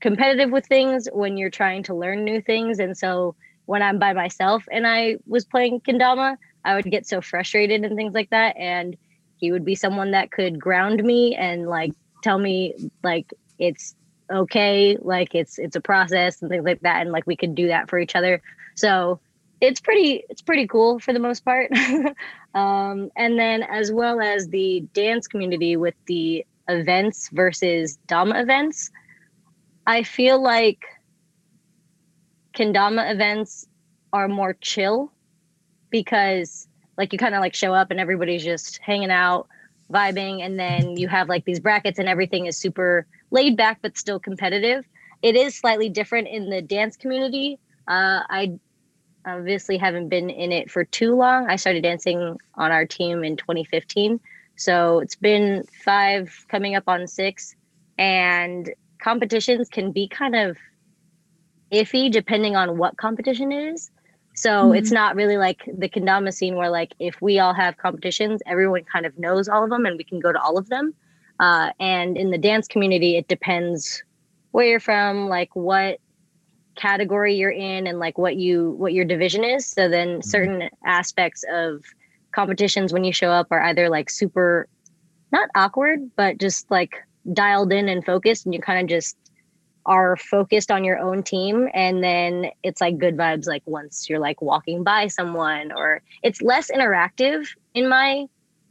competitive 0.00 0.50
with 0.50 0.66
things 0.66 1.08
when 1.12 1.36
you're 1.36 1.50
trying 1.50 1.82
to 1.84 1.94
learn 1.94 2.24
new 2.24 2.40
things. 2.40 2.78
And 2.78 2.96
so 2.96 3.34
when 3.66 3.82
i'm 3.82 3.98
by 3.98 4.12
myself 4.12 4.64
and 4.70 4.86
i 4.86 5.16
was 5.26 5.46
playing 5.46 5.80
kendama 5.80 6.36
i 6.66 6.74
would 6.74 6.84
get 6.90 7.06
so 7.06 7.22
frustrated 7.22 7.82
and 7.82 7.96
things 7.96 8.14
like 8.14 8.30
that. 8.30 8.56
And 8.58 8.96
he 9.36 9.52
would 9.52 9.64
be 9.64 9.74
someone 9.74 10.12
that 10.12 10.30
could 10.30 10.60
ground 10.60 11.02
me 11.02 11.34
and 11.34 11.66
like 11.66 11.92
tell 12.22 12.38
me 12.38 12.74
like 13.02 13.32
it's 13.58 13.94
okay 14.32 14.96
like 15.00 15.34
it's 15.34 15.58
it's 15.58 15.76
a 15.76 15.80
process 15.80 16.40
and 16.40 16.50
things 16.50 16.64
like 16.64 16.80
that 16.80 17.02
and 17.02 17.12
like 17.12 17.26
we 17.26 17.36
can 17.36 17.54
do 17.54 17.68
that 17.68 17.88
for 17.88 17.98
each 17.98 18.16
other. 18.16 18.42
So 18.74 19.20
it's 19.60 19.80
pretty 19.80 20.24
it's 20.28 20.42
pretty 20.42 20.66
cool 20.66 20.98
for 20.98 21.12
the 21.12 21.18
most 21.18 21.44
part. 21.44 21.70
Um 22.54 23.10
and 23.16 23.36
then 23.36 23.64
as 23.64 23.90
well 23.90 24.20
as 24.20 24.46
the 24.46 24.86
dance 24.92 25.26
community 25.26 25.76
with 25.76 25.94
the 26.06 26.46
events 26.68 27.28
versus 27.30 27.98
dama 28.06 28.40
events 28.40 28.90
i 29.86 30.02
feel 30.02 30.42
like 30.42 30.84
kendama 32.56 33.10
events 33.10 33.66
are 34.12 34.28
more 34.28 34.54
chill 34.60 35.12
because 35.90 36.68
like 36.96 37.12
you 37.12 37.18
kind 37.18 37.34
of 37.34 37.40
like 37.40 37.54
show 37.54 37.74
up 37.74 37.90
and 37.90 38.00
everybody's 38.00 38.44
just 38.44 38.78
hanging 38.78 39.10
out 39.10 39.46
vibing 39.92 40.40
and 40.42 40.58
then 40.58 40.96
you 40.96 41.08
have 41.08 41.28
like 41.28 41.44
these 41.44 41.60
brackets 41.60 41.98
and 41.98 42.08
everything 42.08 42.46
is 42.46 42.56
super 42.56 43.06
laid 43.34 43.56
back 43.56 43.80
but 43.82 43.98
still 43.98 44.18
competitive. 44.18 44.86
It 45.20 45.36
is 45.36 45.54
slightly 45.54 45.90
different 45.90 46.28
in 46.28 46.48
the 46.48 46.62
dance 46.62 46.96
community. 46.96 47.58
Uh, 47.86 48.24
i 48.30 48.58
obviously 49.26 49.78
haven't 49.78 50.08
been 50.08 50.28
in 50.28 50.52
it 50.52 50.70
for 50.70 50.84
too 50.84 51.14
long. 51.14 51.48
I 51.48 51.56
started 51.56 51.82
dancing 51.82 52.38
on 52.54 52.72
our 52.72 52.86
team 52.86 53.24
in 53.24 53.36
2015 53.36 54.20
so 54.56 55.00
it's 55.00 55.16
been 55.16 55.64
five 55.84 56.32
coming 56.48 56.74
up 56.76 56.84
on 56.86 57.06
six 57.06 57.54
and 57.98 58.72
competitions 59.02 59.68
can 59.68 59.92
be 59.92 60.08
kind 60.08 60.34
of 60.34 60.56
iffy 61.72 62.10
depending 62.10 62.56
on 62.56 62.78
what 62.78 62.96
competition 62.96 63.50
it 63.52 63.74
is. 63.74 63.90
So 64.36 64.50
mm-hmm. 64.50 64.76
it's 64.76 64.92
not 64.92 65.16
really 65.16 65.36
like 65.36 65.62
the 65.66 65.88
kendama 65.88 66.32
scene 66.32 66.56
where 66.56 66.70
like 66.70 66.94
if 66.98 67.20
we 67.20 67.38
all 67.38 67.54
have 67.54 67.76
competitions, 67.76 68.40
everyone 68.46 68.84
kind 68.84 69.06
of 69.06 69.18
knows 69.18 69.48
all 69.48 69.64
of 69.64 69.70
them 69.70 69.86
and 69.86 69.96
we 69.96 70.04
can 70.04 70.20
go 70.20 70.32
to 70.32 70.40
all 70.40 70.56
of 70.56 70.68
them. 70.68 70.94
Uh, 71.40 71.70
and 71.80 72.16
in 72.16 72.30
the 72.30 72.38
dance 72.38 72.68
community, 72.68 73.16
it 73.16 73.28
depends 73.28 74.02
where 74.52 74.66
you're 74.66 74.80
from, 74.80 75.28
like 75.28 75.54
what 75.54 75.98
category 76.76 77.34
you're 77.34 77.50
in 77.50 77.86
and 77.86 77.98
like 77.98 78.18
what 78.18 78.36
you 78.36 78.70
what 78.72 78.92
your 78.92 79.04
division 79.04 79.44
is. 79.44 79.66
So 79.66 79.88
then 79.88 80.08
mm-hmm. 80.08 80.28
certain 80.28 80.70
aspects 80.84 81.44
of 81.52 81.84
competitions 82.32 82.92
when 82.92 83.04
you 83.04 83.12
show 83.12 83.30
up 83.30 83.48
are 83.50 83.62
either 83.62 83.88
like 83.88 84.10
super 84.10 84.68
not 85.32 85.48
awkward, 85.54 86.10
but 86.16 86.38
just 86.38 86.70
like 86.70 86.94
dialed 87.32 87.72
in 87.72 87.88
and 87.88 88.04
focused 88.04 88.44
and 88.44 88.54
you 88.54 88.60
kind 88.60 88.80
of 88.80 88.88
just 88.88 89.16
are 89.86 90.16
focused 90.16 90.70
on 90.70 90.84
your 90.84 90.98
own 90.98 91.22
team 91.22 91.68
and 91.74 92.02
then 92.02 92.46
it's 92.62 92.80
like 92.80 92.96
good 92.96 93.16
vibes 93.16 93.46
like 93.46 93.62
once 93.66 94.08
you're 94.08 94.18
like 94.18 94.40
walking 94.40 94.82
by 94.82 95.06
someone 95.06 95.70
or 95.72 96.00
it's 96.22 96.40
less 96.40 96.70
interactive 96.70 97.46
in 97.74 97.88
my 97.88 98.24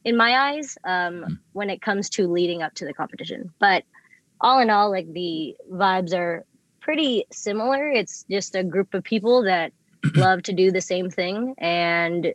in 0.05 0.17
my 0.17 0.51
eyes 0.51 0.77
um 0.83 1.13
mm. 1.13 1.39
when 1.53 1.69
it 1.69 1.81
comes 1.81 2.09
to 2.09 2.27
leading 2.27 2.61
up 2.61 2.73
to 2.75 2.85
the 2.85 2.93
competition. 2.93 3.51
But 3.59 3.83
all 4.41 4.59
in 4.59 4.69
all 4.69 4.89
like 4.89 5.11
the 5.13 5.55
vibes 5.71 6.13
are 6.13 6.45
pretty 6.81 7.25
similar. 7.31 7.89
It's 7.89 8.25
just 8.29 8.55
a 8.55 8.63
group 8.63 8.93
of 8.93 9.03
people 9.03 9.43
that 9.43 9.71
love 10.15 10.43
to 10.43 10.53
do 10.53 10.71
the 10.71 10.81
same 10.81 11.09
thing. 11.09 11.55
And 11.57 12.33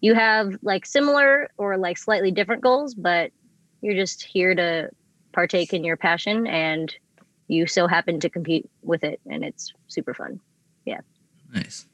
you 0.00 0.14
have 0.14 0.56
like 0.62 0.86
similar 0.86 1.50
or 1.58 1.76
like 1.76 1.96
slightly 1.96 2.30
different 2.30 2.62
goals 2.62 2.94
but 2.94 3.30
you're 3.80 3.94
just 3.94 4.22
here 4.22 4.54
to 4.54 4.90
partake 5.32 5.72
in 5.72 5.84
your 5.84 5.96
passion 5.96 6.46
and 6.46 6.94
you 7.48 7.66
so 7.66 7.86
happen 7.86 8.20
to 8.20 8.28
compete 8.28 8.68
with 8.82 9.04
it 9.04 9.20
and 9.26 9.44
it's 9.44 9.72
super 9.88 10.14
fun. 10.14 10.40
Yeah. 10.84 11.00
Nice 11.52 11.86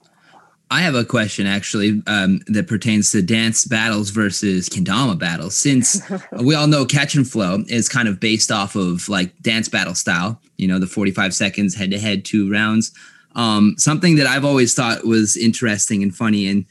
I 0.71 0.83
have 0.83 0.95
a 0.95 1.05
question 1.05 1.47
actually 1.47 2.03
um, 2.07 2.41
that 2.47 2.67
pertains 2.67 3.11
to 3.13 3.23
dance 3.23 3.65
battles 3.65 4.11
versus 4.11 4.69
kendama 4.69 5.19
battles. 5.19 5.57
Since 5.57 6.03
we 6.33 6.55
all 6.55 6.67
know 6.67 6.85
catch 6.85 7.15
and 7.15 7.29
flow 7.29 7.65
is 7.69 7.89
kind 7.89 8.07
of 8.07 8.21
based 8.21 8.51
off 8.51 8.77
of 8.77 9.09
like 9.09 9.37
dance 9.41 9.69
battle 9.69 9.95
style, 9.95 10.41
you 10.57 10.69
know, 10.69 10.79
the 10.79 10.87
45 10.87 11.35
seconds 11.35 11.75
head 11.75 11.91
to 11.93 11.99
head, 11.99 12.25
two 12.25 12.51
rounds. 12.51 12.93
Um, 13.35 13.75
something 13.79 14.17
that 14.17 14.27
I've 14.27 14.45
always 14.45 14.75
thought 14.75 15.05
was 15.05 15.37
interesting 15.37 16.03
and 16.03 16.15
funny 16.15 16.47
and 16.49 16.67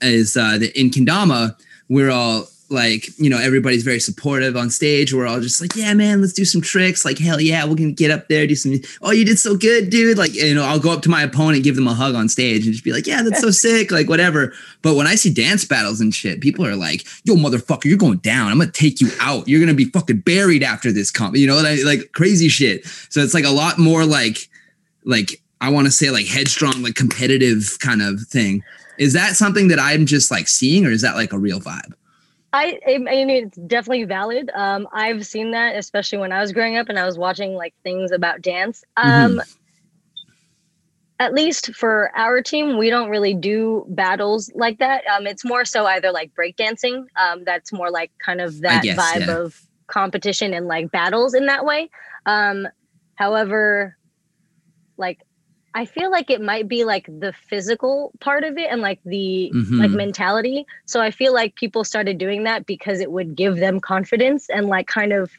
is 0.00 0.36
uh, 0.36 0.58
that 0.58 0.78
in 0.78 0.90
kendama, 0.90 1.56
we're 1.88 2.10
all 2.10 2.48
like 2.68 3.16
you 3.18 3.30
know 3.30 3.38
everybody's 3.38 3.84
very 3.84 4.00
supportive 4.00 4.56
on 4.56 4.70
stage. 4.70 5.14
We're 5.14 5.26
all 5.26 5.40
just 5.40 5.60
like 5.60 5.76
yeah 5.76 5.94
man 5.94 6.20
let's 6.20 6.32
do 6.32 6.44
some 6.44 6.60
tricks. 6.60 7.04
Like 7.04 7.18
hell 7.18 7.40
yeah 7.40 7.64
we're 7.64 7.76
gonna 7.76 7.92
get 7.92 8.10
up 8.10 8.28
there 8.28 8.46
do 8.46 8.54
some 8.54 8.74
oh 9.02 9.12
you 9.12 9.24
did 9.24 9.38
so 9.38 9.56
good 9.56 9.90
dude. 9.90 10.18
Like 10.18 10.34
you 10.34 10.54
know 10.54 10.64
i'll 10.64 10.80
go 10.80 10.92
up 10.92 11.02
to 11.02 11.08
my 11.08 11.22
opponent 11.22 11.64
give 11.64 11.76
them 11.76 11.86
a 11.86 11.94
hug 11.94 12.14
on 12.14 12.28
stage 12.28 12.64
and 12.64 12.72
just 12.72 12.84
be 12.84 12.92
like 12.92 13.06
yeah 13.06 13.22
that's 13.22 13.40
so 13.40 13.50
sick 13.50 13.90
like 13.90 14.08
whatever. 14.08 14.52
But 14.82 14.96
when 14.96 15.06
i 15.06 15.14
see 15.14 15.32
dance 15.32 15.64
battles 15.64 16.00
and 16.00 16.14
shit 16.14 16.40
people 16.40 16.66
are 16.66 16.76
like 16.76 17.06
yo 17.24 17.34
motherfucker 17.34 17.84
you're 17.84 17.98
going 17.98 18.18
down. 18.18 18.50
I'm 18.50 18.58
gonna 18.58 18.72
take 18.72 19.00
you 19.00 19.10
out. 19.20 19.46
You're 19.46 19.60
gonna 19.60 19.74
be 19.74 19.86
fucking 19.86 20.20
buried 20.20 20.62
after 20.62 20.90
this 20.90 21.10
comp 21.10 21.36
you 21.36 21.46
know 21.46 21.56
like, 21.56 21.84
like 21.84 22.12
crazy 22.12 22.48
shit. 22.48 22.84
So 23.10 23.20
it's 23.20 23.34
like 23.34 23.44
a 23.44 23.50
lot 23.50 23.78
more 23.78 24.04
like 24.04 24.48
like 25.04 25.40
i 25.60 25.70
want 25.70 25.86
to 25.86 25.90
say 25.90 26.10
like 26.10 26.26
headstrong 26.26 26.82
like 26.82 26.94
competitive 26.94 27.76
kind 27.80 28.02
of 28.02 28.20
thing. 28.22 28.64
Is 28.98 29.12
that 29.12 29.36
something 29.36 29.68
that 29.68 29.78
i'm 29.78 30.06
just 30.06 30.32
like 30.32 30.48
seeing 30.48 30.84
or 30.84 30.90
is 30.90 31.02
that 31.02 31.14
like 31.14 31.32
a 31.32 31.38
real 31.38 31.60
vibe 31.60 31.92
I, 32.56 32.80
I 32.86 32.98
mean, 32.98 33.30
it's 33.30 33.58
definitely 33.58 34.04
valid. 34.04 34.50
Um, 34.54 34.88
I've 34.92 35.26
seen 35.26 35.50
that, 35.50 35.76
especially 35.76 36.18
when 36.18 36.32
I 36.32 36.40
was 36.40 36.52
growing 36.52 36.76
up 36.76 36.88
and 36.88 36.98
I 36.98 37.04
was 37.04 37.18
watching 37.18 37.54
like 37.54 37.74
things 37.82 38.12
about 38.12 38.40
dance. 38.40 38.82
Um, 38.96 39.32
mm-hmm. 39.32 39.40
At 41.18 41.34
least 41.34 41.74
for 41.74 42.10
our 42.16 42.42
team, 42.42 42.78
we 42.78 42.90
don't 42.90 43.10
really 43.10 43.34
do 43.34 43.84
battles 43.88 44.50
like 44.54 44.78
that. 44.78 45.02
Um, 45.06 45.26
it's 45.26 45.44
more 45.44 45.64
so 45.64 45.86
either 45.86 46.12
like 46.12 46.32
breakdancing. 46.34 47.06
Um, 47.16 47.44
that's 47.44 47.72
more 47.72 47.90
like 47.90 48.10
kind 48.24 48.40
of 48.40 48.60
that 48.60 48.82
guess, 48.82 48.98
vibe 48.98 49.26
yeah. 49.26 49.38
of 49.38 49.60
competition 49.86 50.54
and 50.54 50.66
like 50.66 50.90
battles 50.90 51.34
in 51.34 51.46
that 51.46 51.64
way. 51.64 51.90
Um, 52.26 52.68
however, 53.14 53.96
like 54.96 55.25
I 55.76 55.84
feel 55.84 56.10
like 56.10 56.30
it 56.30 56.40
might 56.40 56.68
be 56.68 56.84
like 56.84 57.04
the 57.04 57.34
physical 57.34 58.10
part 58.20 58.44
of 58.44 58.56
it 58.56 58.68
and 58.70 58.80
like 58.80 58.98
the 59.04 59.52
mm-hmm. 59.54 59.78
like 59.78 59.90
mentality. 59.90 60.64
So 60.86 61.02
I 61.02 61.10
feel 61.10 61.34
like 61.34 61.54
people 61.54 61.84
started 61.84 62.16
doing 62.16 62.44
that 62.44 62.64
because 62.64 62.98
it 62.98 63.12
would 63.12 63.36
give 63.36 63.58
them 63.58 63.78
confidence 63.78 64.48
and 64.48 64.68
like 64.68 64.86
kind 64.86 65.12
of 65.12 65.30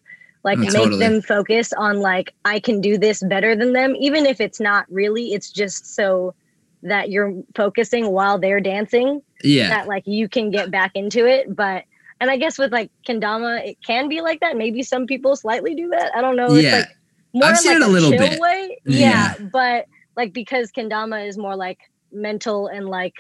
like 0.44 0.60
oh, 0.60 0.62
make 0.62 0.74
totally. 0.74 1.00
them 1.00 1.24
focus 1.24 1.74
on 1.74 2.02
like 2.02 2.36
I 2.46 2.60
can 2.60 2.82
do 2.82 3.00
this 3.00 3.24
better 3.24 3.56
than 3.56 3.74
them 3.74 3.96
even 3.96 4.28
if 4.28 4.40
it's 4.40 4.60
not 4.60 4.86
really 4.92 5.34
it's 5.34 5.52
just 5.52 5.96
so 5.96 6.36
that 6.84 7.10
you're 7.10 7.34
focusing 7.56 8.12
while 8.12 8.38
they're 8.38 8.62
dancing. 8.62 9.24
Yeah. 9.44 9.70
That 9.70 9.88
like 9.88 10.06
you 10.06 10.30
can 10.30 10.52
get 10.52 10.70
back 10.70 10.92
into 10.94 11.26
it, 11.26 11.56
but 11.56 11.84
and 12.22 12.30
I 12.30 12.38
guess 12.38 12.60
with 12.60 12.72
like 12.72 12.92
kendama 13.08 13.70
it 13.70 13.82
can 13.84 14.08
be 14.08 14.22
like 14.22 14.42
that. 14.42 14.56
Maybe 14.56 14.84
some 14.84 15.08
people 15.08 15.36
slightly 15.36 15.74
do 15.74 15.90
that. 15.90 16.16
I 16.16 16.22
don't 16.22 16.36
know. 16.36 16.54
Yeah. 16.54 16.82
It's 16.82 16.88
like 16.88 16.98
more 17.34 17.50
I've 17.50 17.58
seen 17.58 17.80
like 17.80 17.82
it 17.82 17.88
a 17.88 17.92
little 17.92 18.12
bit. 18.12 18.40
way. 18.40 18.78
Yeah, 18.86 19.00
yeah, 19.40 19.48
but 19.52 19.88
like 20.18 20.34
because 20.34 20.72
kendama 20.72 21.26
is 21.26 21.38
more 21.38 21.56
like 21.56 21.80
mental 22.12 22.68
and 22.68 22.88
like 22.88 23.14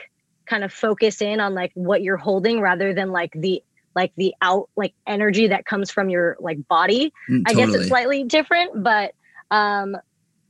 kind 0.45 0.63
of 0.63 0.73
focus 0.73 1.21
in 1.21 1.39
on 1.39 1.53
like 1.53 1.71
what 1.75 2.01
you're 2.01 2.17
holding 2.17 2.59
rather 2.59 2.93
than 2.93 3.11
like 3.11 3.31
the 3.33 3.63
like 3.95 4.11
the 4.17 4.33
out 4.41 4.69
like 4.75 4.93
energy 5.05 5.47
that 5.47 5.65
comes 5.65 5.91
from 5.91 6.09
your 6.09 6.35
like 6.39 6.67
body 6.67 7.13
mm, 7.29 7.43
i 7.45 7.53
guess 7.53 7.73
it's 7.73 7.87
slightly 7.87 8.23
different 8.23 8.83
but 8.83 9.13
um 9.51 9.95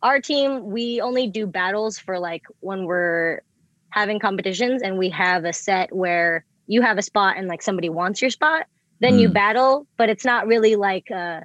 our 0.04 0.20
team 0.20 0.70
we 0.70 1.02
only 1.02 1.28
do 1.28 1.46
battles 1.48 1.98
for 1.98 2.20
like 2.20 2.44
when 2.60 2.86
we're 2.86 3.42
having 3.90 4.20
competitions 4.20 4.82
and 4.82 4.98
we 4.98 5.10
have 5.10 5.46
a 5.46 5.54
set 5.54 5.94
where 5.96 6.46
you 6.68 6.82
have 6.82 6.98
a 6.98 7.02
spot 7.02 7.36
and 7.38 7.48
like 7.48 7.62
somebody 7.62 7.90
wants 7.90 8.22
your 8.22 8.30
spot 8.30 8.66
then 9.00 9.14
mm. 9.14 9.22
you 9.22 9.30
battle 9.30 9.88
but 9.98 10.10
it's 10.10 10.26
not 10.26 10.46
really 10.46 10.76
like 10.76 11.10
uh 11.10 11.42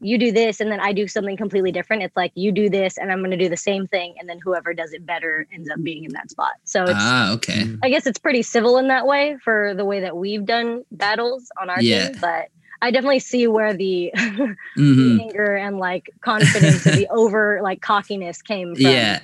you 0.00 0.18
do 0.18 0.32
this 0.32 0.60
and 0.60 0.70
then 0.70 0.80
I 0.80 0.92
do 0.92 1.06
something 1.06 1.36
completely 1.36 1.72
different. 1.72 2.02
It's 2.02 2.16
like 2.16 2.32
you 2.34 2.52
do 2.52 2.70
this 2.70 2.96
and 2.96 3.12
I'm 3.12 3.18
going 3.18 3.30
to 3.30 3.36
do 3.36 3.48
the 3.48 3.56
same 3.56 3.86
thing 3.86 4.14
and 4.18 4.28
then 4.28 4.38
whoever 4.38 4.72
does 4.72 4.92
it 4.92 5.04
better 5.04 5.46
ends 5.52 5.68
up 5.68 5.82
being 5.82 6.04
in 6.04 6.12
that 6.12 6.30
spot. 6.30 6.52
So 6.64 6.84
it's 6.84 6.92
ah, 6.94 7.32
okay. 7.34 7.66
I 7.82 7.90
guess 7.90 8.06
it's 8.06 8.18
pretty 8.18 8.42
civil 8.42 8.78
in 8.78 8.88
that 8.88 9.06
way 9.06 9.36
for 9.44 9.74
the 9.74 9.84
way 9.84 10.00
that 10.00 10.16
we've 10.16 10.44
done 10.44 10.84
battles 10.90 11.50
on 11.60 11.68
our 11.68 11.80
yeah. 11.82 12.08
team, 12.08 12.18
but 12.20 12.48
I 12.82 12.90
definitely 12.90 13.18
see 13.18 13.46
where 13.46 13.74
the, 13.74 14.10
mm-hmm. 14.16 15.16
the 15.16 15.22
anger 15.22 15.54
and 15.56 15.78
like 15.78 16.10
confidence 16.22 16.86
and 16.86 16.96
the 16.96 17.08
over 17.10 17.60
like 17.62 17.82
cockiness 17.82 18.40
came 18.40 18.74
from. 18.74 18.84
Yeah 18.84 19.20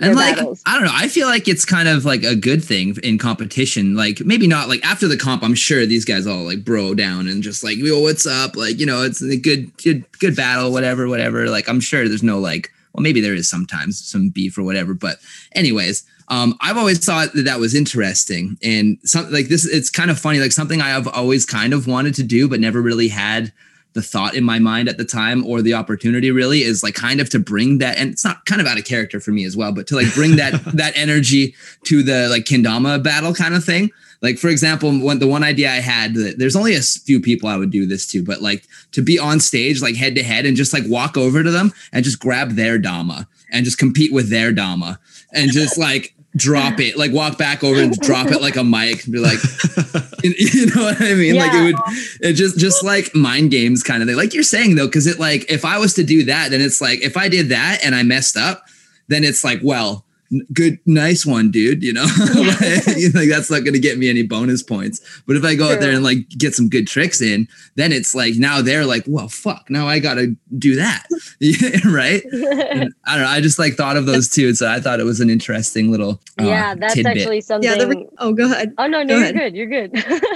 and 0.00 0.16
like 0.16 0.36
battles. 0.36 0.62
i 0.66 0.74
don't 0.74 0.84
know 0.84 0.92
i 0.94 1.08
feel 1.08 1.28
like 1.28 1.48
it's 1.48 1.64
kind 1.64 1.88
of 1.88 2.04
like 2.04 2.22
a 2.22 2.34
good 2.34 2.64
thing 2.64 2.96
in 3.02 3.18
competition 3.18 3.94
like 3.94 4.20
maybe 4.24 4.46
not 4.46 4.68
like 4.68 4.84
after 4.84 5.06
the 5.06 5.16
comp 5.16 5.42
i'm 5.42 5.54
sure 5.54 5.86
these 5.86 6.04
guys 6.04 6.26
all 6.26 6.44
like 6.44 6.64
bro 6.64 6.94
down 6.94 7.28
and 7.28 7.42
just 7.42 7.62
like 7.62 7.76
yo 7.76 8.00
what's 8.00 8.26
up 8.26 8.56
like 8.56 8.78
you 8.78 8.86
know 8.86 9.02
it's 9.02 9.22
a 9.22 9.36
good 9.36 9.74
good 9.78 10.04
good 10.18 10.36
battle 10.36 10.72
whatever 10.72 11.08
whatever 11.08 11.48
like 11.48 11.68
i'm 11.68 11.80
sure 11.80 12.08
there's 12.08 12.22
no 12.22 12.38
like 12.38 12.72
well 12.92 13.02
maybe 13.02 13.20
there 13.20 13.34
is 13.34 13.48
sometimes 13.48 14.02
some 14.04 14.30
beef 14.30 14.56
or 14.56 14.62
whatever 14.62 14.94
but 14.94 15.18
anyways 15.52 16.04
um, 16.30 16.56
I've 16.60 16.76
always 16.76 17.04
thought 17.04 17.32
that 17.32 17.42
that 17.42 17.58
was 17.58 17.74
interesting 17.74 18.56
and 18.62 18.98
something 19.02 19.34
like 19.34 19.48
this. 19.48 19.66
It's 19.66 19.90
kind 19.90 20.12
of 20.12 20.18
funny, 20.18 20.38
like 20.38 20.52
something 20.52 20.80
I 20.80 20.90
have 20.90 21.08
always 21.08 21.44
kind 21.44 21.72
of 21.72 21.88
wanted 21.88 22.14
to 22.14 22.22
do, 22.22 22.48
but 22.48 22.60
never 22.60 22.80
really 22.80 23.08
had 23.08 23.52
the 23.92 24.02
thought 24.02 24.34
in 24.34 24.44
my 24.44 24.58
mind 24.58 24.88
at 24.88 24.98
the 24.98 25.04
time 25.04 25.44
or 25.44 25.62
the 25.62 25.74
opportunity 25.74 26.30
really 26.30 26.62
is 26.62 26.82
like 26.82 26.94
kind 26.94 27.20
of 27.20 27.28
to 27.30 27.38
bring 27.38 27.78
that 27.78 27.98
and 27.98 28.10
it's 28.10 28.24
not 28.24 28.44
kind 28.46 28.60
of 28.60 28.66
out 28.66 28.78
of 28.78 28.84
character 28.84 29.20
for 29.20 29.30
me 29.30 29.44
as 29.44 29.56
well 29.56 29.72
but 29.72 29.86
to 29.86 29.96
like 29.96 30.12
bring 30.14 30.36
that 30.36 30.52
that 30.74 30.96
energy 30.96 31.54
to 31.84 32.02
the 32.02 32.28
like 32.28 32.44
kendama 32.44 33.02
battle 33.02 33.34
kind 33.34 33.54
of 33.54 33.64
thing. 33.64 33.90
Like 34.22 34.38
for 34.38 34.48
example 34.48 34.90
when 34.98 35.18
the 35.18 35.26
one 35.26 35.42
idea 35.42 35.70
i 35.70 35.76
had 35.76 36.14
that 36.14 36.38
there's 36.38 36.54
only 36.54 36.74
a 36.74 36.82
few 36.82 37.20
people 37.20 37.48
i 37.48 37.56
would 37.56 37.70
do 37.70 37.86
this 37.86 38.06
to 38.08 38.22
but 38.22 38.42
like 38.42 38.64
to 38.92 39.00
be 39.00 39.18
on 39.18 39.40
stage 39.40 39.80
like 39.80 39.96
head 39.96 40.14
to 40.16 40.22
head 40.22 40.44
and 40.44 40.58
just 40.58 40.74
like 40.74 40.82
walk 40.86 41.16
over 41.16 41.42
to 41.42 41.50
them 41.50 41.72
and 41.92 42.04
just 42.04 42.20
grab 42.20 42.50
their 42.50 42.78
dama 42.78 43.26
and 43.50 43.64
just 43.64 43.78
compete 43.78 44.12
with 44.12 44.28
their 44.28 44.52
dama 44.52 45.00
and 45.32 45.50
just 45.52 45.78
like 45.78 46.14
drop 46.36 46.78
it, 46.78 46.96
like 46.96 47.12
walk 47.12 47.36
back 47.38 47.64
over 47.64 47.80
and 47.80 47.96
drop 47.98 48.28
it 48.28 48.40
like 48.40 48.56
a 48.56 48.64
mic 48.64 49.04
and 49.04 49.12
be 49.12 49.18
like, 49.18 49.38
you 50.22 50.66
know 50.66 50.84
what 50.84 51.00
I 51.00 51.14
mean? 51.14 51.34
Yeah. 51.34 51.44
Like 51.44 51.54
it 51.54 51.62
would, 51.64 51.76
it 52.20 52.32
just, 52.34 52.58
just 52.58 52.84
like 52.84 53.14
mind 53.14 53.50
games 53.50 53.82
kind 53.82 54.02
of 54.02 54.08
thing. 54.08 54.16
Like 54.16 54.32
you're 54.32 54.42
saying 54.42 54.76
though, 54.76 54.88
cause 54.88 55.06
it 55.06 55.18
like, 55.18 55.50
if 55.50 55.64
I 55.64 55.78
was 55.78 55.94
to 55.94 56.04
do 56.04 56.24
that, 56.24 56.50
then 56.50 56.60
it's 56.60 56.80
like, 56.80 57.02
if 57.02 57.16
I 57.16 57.28
did 57.28 57.48
that 57.48 57.80
and 57.84 57.94
I 57.94 58.02
messed 58.02 58.36
up, 58.36 58.64
then 59.08 59.24
it's 59.24 59.42
like, 59.42 59.60
well, 59.62 60.04
good, 60.52 60.78
nice 60.86 61.26
one, 61.26 61.50
dude. 61.50 61.82
You 61.82 61.92
know, 61.92 62.02
like 62.34 63.28
that's 63.28 63.50
not 63.50 63.60
going 63.64 63.72
to 63.74 63.78
get 63.80 63.98
me 63.98 64.08
any 64.08 64.22
bonus 64.22 64.62
points. 64.62 65.00
But 65.26 65.36
if 65.36 65.44
I 65.44 65.54
go 65.54 65.72
out 65.72 65.80
there 65.80 65.92
and 65.92 66.04
like 66.04 66.28
get 66.30 66.54
some 66.54 66.68
good 66.68 66.86
tricks 66.86 67.20
in, 67.20 67.48
then 67.76 67.92
it's 67.92 68.14
like 68.14 68.34
now 68.36 68.62
they're 68.62 68.86
like, 68.86 69.04
well, 69.06 69.28
fuck, 69.28 69.68
now 69.70 69.88
I 69.88 69.98
got 69.98 70.14
to 70.14 70.36
do 70.58 70.76
that, 70.76 71.04
right? 71.84 72.22
And 72.32 72.92
I 73.06 73.14
don't 73.16 73.24
know. 73.24 73.28
I 73.30 73.40
just 73.40 73.58
like 73.58 73.74
thought 73.74 73.96
of 73.96 74.06
those 74.06 74.28
two, 74.28 74.54
so 74.54 74.68
I 74.70 74.80
thought 74.80 75.00
it 75.00 75.04
was 75.04 75.20
an 75.20 75.30
interesting 75.30 75.90
little. 75.90 76.20
Uh, 76.40 76.44
yeah, 76.44 76.74
that's 76.74 76.94
tidbit. 76.94 77.16
actually 77.18 77.40
something. 77.40 77.70
Yeah. 77.70 77.76
The 77.78 77.88
re- 77.88 78.06
oh, 78.18 78.32
go 78.32 78.44
ahead. 78.46 78.72
oh 78.78 78.86
no, 78.86 79.02
no, 79.02 79.08
Go 79.08 79.14
you're 79.16 79.22
ahead. 79.22 79.34
good. 79.36 79.56
You're 79.56 79.66
good. 79.88 80.32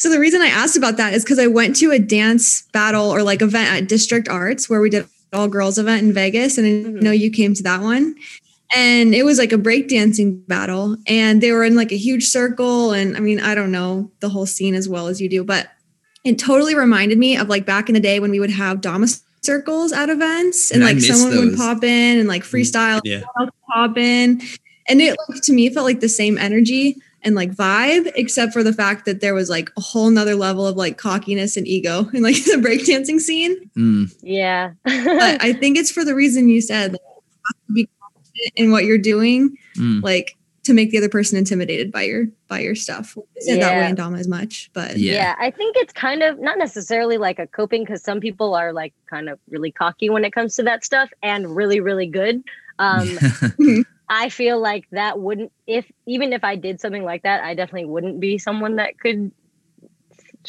So 0.00 0.10
the 0.10 0.18
reason 0.18 0.42
I 0.42 0.48
asked 0.48 0.76
about 0.76 0.96
that 0.96 1.14
is 1.14 1.22
because 1.22 1.38
I 1.38 1.46
went 1.46 1.76
to 1.76 1.92
a 1.92 2.00
dance 2.00 2.62
battle 2.72 3.10
or 3.14 3.22
like 3.22 3.42
event 3.42 3.70
at 3.82 3.88
District 3.88 4.28
Arts 4.28 4.68
where 4.68 4.80
we 4.80 4.90
did 4.90 5.06
all 5.32 5.46
girls 5.46 5.78
event 5.78 6.02
in 6.02 6.12
Vegas, 6.12 6.58
and 6.58 6.66
I 6.66 6.70
Mhm. 6.90 7.02
know 7.02 7.10
you 7.12 7.30
came 7.30 7.54
to 7.54 7.62
that 7.62 7.80
one. 7.80 8.16
And 8.74 9.14
it 9.14 9.24
was 9.24 9.38
like 9.38 9.52
a 9.52 9.58
breakdancing 9.58 10.46
battle, 10.46 10.96
and 11.06 11.42
they 11.42 11.52
were 11.52 11.64
in 11.64 11.74
like 11.74 11.90
a 11.92 11.96
huge 11.96 12.26
circle. 12.26 12.92
And 12.92 13.16
I 13.16 13.20
mean, 13.20 13.40
I 13.40 13.54
don't 13.54 13.72
know 13.72 14.10
the 14.20 14.28
whole 14.28 14.46
scene 14.46 14.74
as 14.74 14.88
well 14.88 15.06
as 15.08 15.20
you 15.20 15.28
do, 15.28 15.42
but 15.42 15.68
it 16.24 16.38
totally 16.38 16.74
reminded 16.74 17.16
me 17.16 17.36
of 17.36 17.48
like 17.48 17.64
back 17.64 17.88
in 17.88 17.94
the 17.94 18.00
day 18.00 18.20
when 18.20 18.30
we 18.30 18.40
would 18.40 18.50
have 18.50 18.80
Dama 18.82 19.06
circles 19.40 19.92
at 19.92 20.10
events, 20.10 20.70
and 20.70 20.80
Yeah, 20.80 20.86
I 20.86 20.90
like 20.90 20.96
miss 20.96 21.08
someone 21.20 21.38
would 21.38 21.56
pop 21.56 21.82
in 21.82 22.18
and 22.18 22.28
like 22.28 22.42
freestyle 22.42 23.00
Yeah. 23.04 23.22
pop 23.72 23.96
in. 23.96 24.42
And 24.90 25.00
it 25.00 25.16
like 25.28 25.42
to 25.42 25.52
me 25.52 25.66
it 25.66 25.74
felt 25.74 25.86
like 25.86 26.00
the 26.00 26.08
same 26.08 26.36
energy 26.36 26.96
and 27.22 27.34
like 27.34 27.52
vibe, 27.52 28.10
except 28.16 28.52
for 28.52 28.62
the 28.62 28.72
fact 28.72 29.04
that 29.06 29.20
there 29.20 29.34
was 29.34 29.48
like 29.50 29.70
a 29.76 29.80
whole 29.80 30.10
nother 30.10 30.34
level 30.34 30.66
of 30.66 30.76
like 30.76 30.98
cockiness 30.98 31.56
and 31.56 31.66
ego 31.66 32.08
in 32.14 32.22
like 32.22 32.36
the 32.44 32.60
breakdancing 32.60 33.20
scene. 33.20 33.56
Mm, 33.76 34.12
yeah. 34.22 34.72
But 34.84 34.94
I 35.42 35.52
think 35.54 35.78
it's 35.78 35.90
for 35.90 36.04
the 36.04 36.14
reason 36.14 36.48
you 36.48 36.60
said 36.60 36.92
like, 36.92 37.00
you 37.00 37.40
have 37.46 37.66
to 37.66 37.72
be 37.72 37.88
confident 38.00 38.27
in 38.56 38.70
what 38.70 38.84
you're 38.84 38.98
doing, 38.98 39.56
mm. 39.76 40.02
like 40.02 40.36
to 40.64 40.74
make 40.74 40.90
the 40.90 40.98
other 40.98 41.08
person 41.08 41.38
intimidated 41.38 41.90
by 41.90 42.02
your 42.02 42.26
by 42.46 42.60
your 42.60 42.74
stuff. 42.74 43.16
It's 43.36 43.48
not 43.48 43.60
that 43.60 43.78
way 43.78 43.88
in 43.88 43.94
Dama 43.94 44.18
as 44.18 44.28
much, 44.28 44.70
but 44.74 44.98
Yeah. 44.98 45.14
yeah. 45.14 45.34
I 45.38 45.50
think 45.50 45.76
it's 45.78 45.92
kind 45.92 46.22
of 46.22 46.38
not 46.38 46.58
necessarily 46.58 47.16
like 47.16 47.38
a 47.38 47.46
coping 47.46 47.84
because 47.84 48.02
some 48.02 48.20
people 48.20 48.54
are 48.54 48.72
like 48.72 48.92
kind 49.08 49.28
of 49.28 49.38
really 49.48 49.72
cocky 49.72 50.10
when 50.10 50.24
it 50.24 50.32
comes 50.32 50.56
to 50.56 50.62
that 50.64 50.84
stuff 50.84 51.10
and 51.22 51.56
really, 51.56 51.80
really 51.80 52.06
good. 52.06 52.42
Um, 52.78 53.18
I 54.10 54.28
feel 54.28 54.60
like 54.60 54.84
that 54.90 55.18
wouldn't 55.18 55.52
if 55.66 55.90
even 56.06 56.32
if 56.32 56.44
I 56.44 56.56
did 56.56 56.80
something 56.80 57.04
like 57.04 57.22
that, 57.22 57.42
I 57.44 57.54
definitely 57.54 57.86
wouldn't 57.86 58.20
be 58.20 58.38
someone 58.38 58.76
that 58.76 58.98
could 58.98 59.32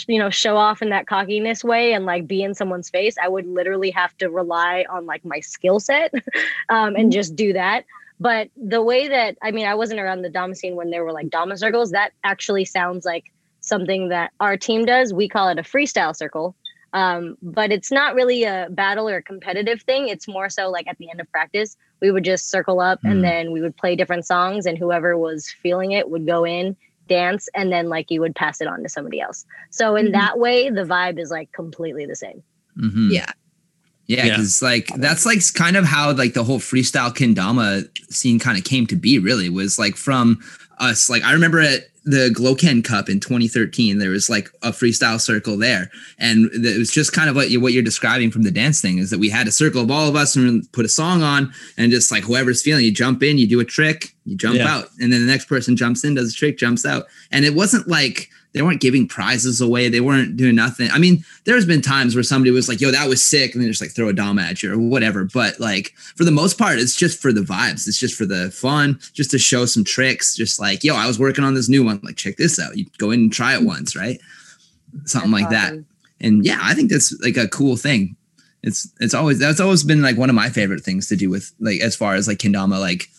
you 0.07 0.19
know 0.19 0.29
show 0.29 0.57
off 0.57 0.81
in 0.81 0.89
that 0.89 1.07
cockiness 1.07 1.63
way 1.63 1.93
and 1.93 2.05
like 2.05 2.27
be 2.27 2.43
in 2.43 2.53
someone's 2.53 2.89
face. 2.89 3.15
I 3.21 3.27
would 3.27 3.47
literally 3.47 3.91
have 3.91 4.15
to 4.17 4.29
rely 4.29 4.85
on 4.89 5.05
like 5.05 5.23
my 5.25 5.39
skill 5.39 5.79
set 5.79 6.13
um, 6.69 6.95
and 6.95 7.11
just 7.11 7.35
do 7.35 7.53
that. 7.53 7.85
But 8.19 8.49
the 8.57 8.81
way 8.81 9.07
that 9.07 9.37
I 9.41 9.51
mean, 9.51 9.65
I 9.65 9.75
wasn't 9.75 9.99
around 9.99 10.21
the 10.21 10.29
dom 10.29 10.53
scene 10.53 10.75
when 10.75 10.89
there 10.89 11.03
were 11.03 11.13
like 11.13 11.29
Dama 11.29 11.57
circles. 11.57 11.91
That 11.91 12.11
actually 12.23 12.65
sounds 12.65 13.05
like 13.05 13.31
something 13.61 14.09
that 14.09 14.31
our 14.39 14.57
team 14.57 14.85
does. 14.85 15.13
We 15.13 15.27
call 15.27 15.49
it 15.49 15.59
a 15.59 15.63
freestyle 15.63 16.15
circle. 16.15 16.55
Um, 16.91 17.37
but 17.43 17.71
it's 17.71 17.91
not 17.91 18.15
really 18.15 18.45
a 18.45 18.67
battle 18.71 19.07
or 19.07 19.17
a 19.17 19.21
competitive 19.21 19.83
thing. 19.83 20.07
It's 20.07 20.27
more 20.27 20.49
so 20.49 20.69
like 20.71 20.87
at 20.87 20.97
the 20.97 21.09
end 21.11 21.21
of 21.21 21.31
practice, 21.31 21.77
we 22.01 22.09
would 22.09 22.23
just 22.25 22.49
circle 22.49 22.79
up 22.79 22.99
Mm. 23.03 23.11
and 23.11 23.23
then 23.23 23.51
we 23.51 23.61
would 23.61 23.77
play 23.77 23.95
different 23.95 24.25
songs, 24.25 24.65
and 24.65 24.75
whoever 24.75 25.15
was 25.15 25.49
feeling 25.61 25.91
it 25.91 26.09
would 26.09 26.25
go 26.25 26.45
in, 26.45 26.75
dance, 27.09 27.49
and 27.53 27.71
then 27.71 27.89
like 27.89 28.09
you 28.09 28.21
would 28.21 28.35
pass 28.35 28.61
it 28.61 28.67
on 28.67 28.81
to 28.83 28.89
somebody 28.89 29.19
else. 29.19 29.45
So 29.71 29.95
in 29.97 30.07
Mhm. 30.07 30.11
that 30.13 30.39
way, 30.39 30.69
the 30.69 30.83
vibe 30.85 31.19
is 31.19 31.29
like 31.31 31.51
completely 31.51 32.05
the 32.05 32.15
same. 32.15 32.41
Mhm. 32.79 33.11
yeah. 33.11 33.31
Yeah, 34.07 34.25
Yeah. 34.25 34.43
like 34.63 34.87
that's 34.97 35.23
like 35.25 35.39
kind 35.53 35.77
of 35.77 35.85
how 35.85 36.11
like 36.13 36.33
the 36.33 36.43
whole 36.43 36.59
freestyle 36.59 37.13
kendama 37.15 37.87
scene 38.11 38.39
kind 38.39 38.57
of 38.57 38.63
came 38.63 38.87
to 38.87 38.95
be. 38.95 39.19
Really, 39.19 39.49
was 39.49 39.77
like 39.77 39.95
from 39.95 40.39
us. 40.79 41.09
Like 41.09 41.24
I 41.24 41.33
remember 41.33 41.59
at 41.59 41.81
the 42.05 42.33
Gloken 42.36 42.83
Cup 42.83 43.09
in 43.09 43.19
2013, 43.19 43.99
there 43.99 44.10
was 44.10 44.30
like 44.30 44.49
a 44.63 44.71
freestyle 44.71 45.19
circle 45.21 45.58
there, 45.58 45.91
and 46.17 46.49
it 46.53 46.77
was 46.80 46.91
just 46.91 47.13
kind 47.13 47.30
of 47.30 47.36
what 47.36 47.49
you 47.51 47.60
what 47.60 47.73
you're 47.73 47.84
describing 47.84 48.32
from 48.32 48.43
the 48.43 48.51
dance 48.51 48.82
thing 48.82 48.97
is 48.97 49.10
that 49.12 49.19
we 49.19 49.30
had 49.30 49.47
a 49.47 49.51
circle 49.51 49.82
of 49.82 49.91
all 49.91 50.08
of 50.08 50.15
us 50.15 50.36
and 50.36 50.69
put 50.71 50.86
a 50.86 50.89
song 50.89 51.21
on, 51.21 51.53
and 51.77 51.91
just 51.91 52.12
like 52.12 52.23
whoever's 52.23 52.63
feeling, 52.63 52.84
you 52.86 52.91
jump 52.91 53.21
in, 53.21 53.38
you 53.38 53.47
do 53.47 53.60
a 53.60 53.65
trick, 53.65 54.15
you 54.25 54.36
jump 54.36 54.56
Yeah. 54.58 54.67
out, 54.73 54.89
and 54.99 55.12
then 55.13 55.21
the 55.21 55.32
next 55.32 55.45
person 55.45 55.75
jumps 55.75 56.03
in, 56.03 56.15
does 56.15 56.32
a 56.34 56.36
trick, 56.36 56.58
jumps 56.58 56.86
out, 56.86 57.06
and 57.32 57.45
it 57.45 57.53
wasn't 57.53 57.88
like 57.88 58.30
they 58.53 58.62
weren't 58.62 58.81
giving 58.81 59.07
prizes 59.07 59.62
away, 59.62 59.89
they 59.89 60.01
weren't 60.01 60.35
doing 60.35 60.55
nothing. 60.55 60.89
I 60.91 60.97
mean, 60.97 61.23
there's 61.45 61.65
been 61.65 61.81
times 61.81 62.15
where 62.15 62.23
somebody 62.23 62.51
was 62.51 62.67
like, 62.67 62.81
yo, 62.81 62.91
that 62.91 63.07
was 63.07 63.23
sick. 63.23 63.53
And 63.53 63.62
then 63.62 63.69
just 63.69 63.81
like 63.81 63.91
throw 63.91 64.09
a 64.09 64.13
dom 64.13 64.39
at 64.39 64.63
you 64.63 64.73
or 64.73 64.79
whatever. 64.79 65.25
But 65.25 65.59
like 65.59 65.93
for 66.15 66.23
the 66.23 66.31
most 66.31 66.57
part, 66.57 66.79
it's 66.79 66.95
just 66.95 67.21
for 67.21 67.31
the 67.31 67.41
vibes. 67.41 67.88
It's 67.88 67.99
just 67.99 68.15
for 68.15 68.25
the 68.25 68.49
fun, 68.51 68.99
just 69.13 69.31
to 69.31 69.39
show 69.39 69.65
some 69.65 69.83
tricks. 69.83 70.35
Just 70.35 70.59
like, 70.59 70.83
yo, 70.83 70.95
I 70.95 71.05
was 71.05 71.19
working 71.19 71.43
on 71.43 71.53
this 71.53 71.69
new 71.69 71.83
one. 71.83 71.99
Like, 72.03 72.15
check 72.15 72.38
this 72.38 72.59
out. 72.59 72.75
You 72.75 72.88
go 72.97 73.12
in 73.12 73.21
and 73.21 73.33
try 73.33 73.53
it 73.53 73.63
once, 73.63 73.95
right? 73.95 74.19
Something 75.05 75.31
That's 75.31 75.43
like 75.43 75.51
that. 75.51 75.73
And 76.21 76.43
yeah, 76.43 76.59
I 76.62 76.73
think 76.73 76.89
that's 76.89 77.17
like 77.21 77.38
a 77.38 77.47
cool 77.47 77.77
thing. 77.77 78.15
It's 78.63 78.91
it's 78.99 79.13
always 79.13 79.39
that's 79.39 79.59
always 79.62 79.83
been 79.83 80.01
like 80.01 80.17
one 80.17 80.29
of 80.29 80.35
my 80.35 80.49
favorite 80.49 80.81
things 80.81 81.07
to 81.07 81.15
do 81.15 81.29
with 81.29 81.53
like 81.59 81.79
as 81.79 81.95
far 81.95 82.15
as 82.15 82.27
like 82.27 82.39
kendama 82.39 82.79
like 82.79 83.09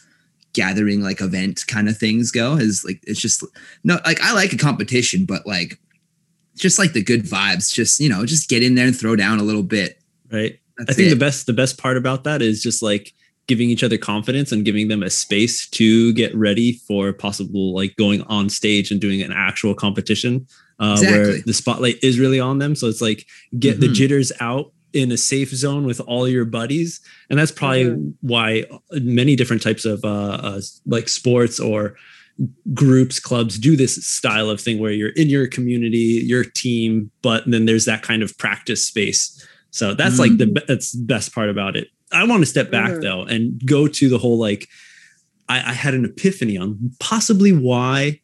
gathering 0.53 1.01
like 1.03 1.21
event 1.21 1.65
kind 1.69 1.89
of 1.89 1.97
things 1.97 2.31
go 2.31 2.55
is 2.57 2.85
like 2.85 3.01
it's 3.07 3.21
just 3.21 3.45
no 3.85 3.99
like 4.05 4.21
I 4.21 4.33
like 4.35 4.53
a 4.53 4.57
competition, 4.59 5.25
but 5.25 5.47
like 5.47 5.79
just 6.57 6.79
like 6.79 6.93
the 6.93 7.03
good 7.03 7.25
vibes. 7.25 7.73
Just 7.73 8.01
you 8.01 8.09
know, 8.09 8.27
just 8.27 8.49
get 8.49 8.63
in 8.63 8.75
there 8.75 8.87
and 8.87 8.97
throw 8.97 9.17
down 9.17 9.39
a 9.39 9.43
little 9.45 9.63
bit. 9.63 10.01
Right. 10.33 10.59
That's 10.79 10.91
I 10.91 10.95
think 10.95 11.07
it. 11.09 11.11
the 11.11 11.17
best 11.21 11.47
the 11.47 11.53
best 11.53 11.79
part 11.79 11.97
about 11.97 12.25
that 12.25 12.43
is 12.43 12.63
just 12.63 12.83
like 12.83 13.13
giving 13.47 13.69
each 13.71 13.83
other 13.83 13.99
confidence 13.99 14.53
and 14.53 14.65
giving 14.65 14.89
them 14.89 15.03
a 15.03 15.11
space 15.11 15.69
to 15.71 16.13
get 16.13 16.33
ready 16.37 16.75
for 16.87 17.13
possible 17.13 17.75
like 17.75 17.97
going 17.97 18.23
on 18.23 18.49
stage 18.49 18.91
and 18.93 19.01
doing 19.01 19.23
an 19.23 19.33
actual 19.33 19.75
competition 19.75 20.47
uh, 20.79 20.97
where 21.01 21.41
the 21.43 21.53
spotlight 21.53 21.97
is 22.03 22.19
really 22.19 22.39
on 22.41 22.59
them. 22.59 22.75
So 22.77 22.87
it's 22.87 23.01
like 23.03 23.27
get 23.59 23.81
the 23.81 23.89
Mhm. 23.89 23.95
jitters 23.95 24.33
out 24.41 24.73
in 24.93 25.13
a 25.13 25.17
safe 25.17 25.51
zone 25.51 25.85
with 25.85 26.01
all 26.01 26.27
your 26.29 26.45
buddies, 26.45 27.01
and 27.29 27.39
that's 27.39 27.53
probably 27.53 27.85
Mhm. 27.85 28.15
why 28.21 28.65
many 28.93 29.37
different 29.37 29.63
types 29.63 29.85
of 29.85 30.05
uh, 30.05 30.09
uh, 30.09 30.61
like 30.87 31.09
sports 31.09 31.61
or 31.61 31.97
groups 32.73 33.21
clubs 33.21 33.59
do 33.59 33.77
this 33.77 33.97
style 34.07 34.49
of 34.49 34.61
thing 34.61 34.79
where 34.79 34.93
you're 34.93 35.11
in 35.11 35.29
your 35.29 35.47
community 35.47 36.23
your 36.25 36.43
team 36.43 37.11
but 37.21 37.43
then 37.47 37.67
there's 37.67 37.85
that 37.85 38.03
kind 38.03 38.23
of 38.23 38.37
practice 38.39 38.87
space 38.87 39.47
so 39.71 39.93
that's 39.93 40.19
like 40.19 40.35
the 40.39 40.47
be- 40.47 40.63
that's 40.67 40.93
the 40.93 41.05
best 41.05 41.35
part 41.35 41.51
about 41.51 41.77
it 41.77 41.89
i 42.13 42.25
want 42.25 42.41
to 42.41 42.47
step 42.47 42.71
back 42.71 42.93
Mhm. 42.93 43.03
though 43.03 43.23
and 43.25 43.61
go 43.67 43.87
to 43.87 44.09
the 44.09 44.17
whole 44.17 44.39
like 44.39 44.67
I, 45.51 45.57
I 45.59 45.73
had 45.75 45.93
an 45.93 46.07
epiphany 46.07 46.57
on 46.57 46.93
possibly 46.99 47.53
why 47.53 48.21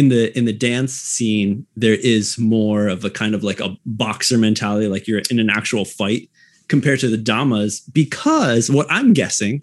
in 0.00 0.08
the 0.08 0.36
in 0.38 0.44
the 0.46 0.52
dance 0.52 0.94
scene 0.94 1.66
there 1.76 1.94
is 1.94 2.38
more 2.38 2.88
of 2.88 3.04
a 3.04 3.10
kind 3.10 3.34
of 3.34 3.42
like 3.44 3.60
a 3.60 3.76
boxer 3.84 4.38
mentality 4.38 4.88
like 4.88 5.06
you're 5.06 5.22
in 5.30 5.38
an 5.38 5.50
actual 5.50 5.84
fight 5.84 6.28
compared 6.68 7.00
to 7.00 7.08
the 7.08 7.16
damas 7.16 7.80
because 7.92 8.70
what 8.70 8.86
i'm 8.90 9.12
guessing 9.12 9.62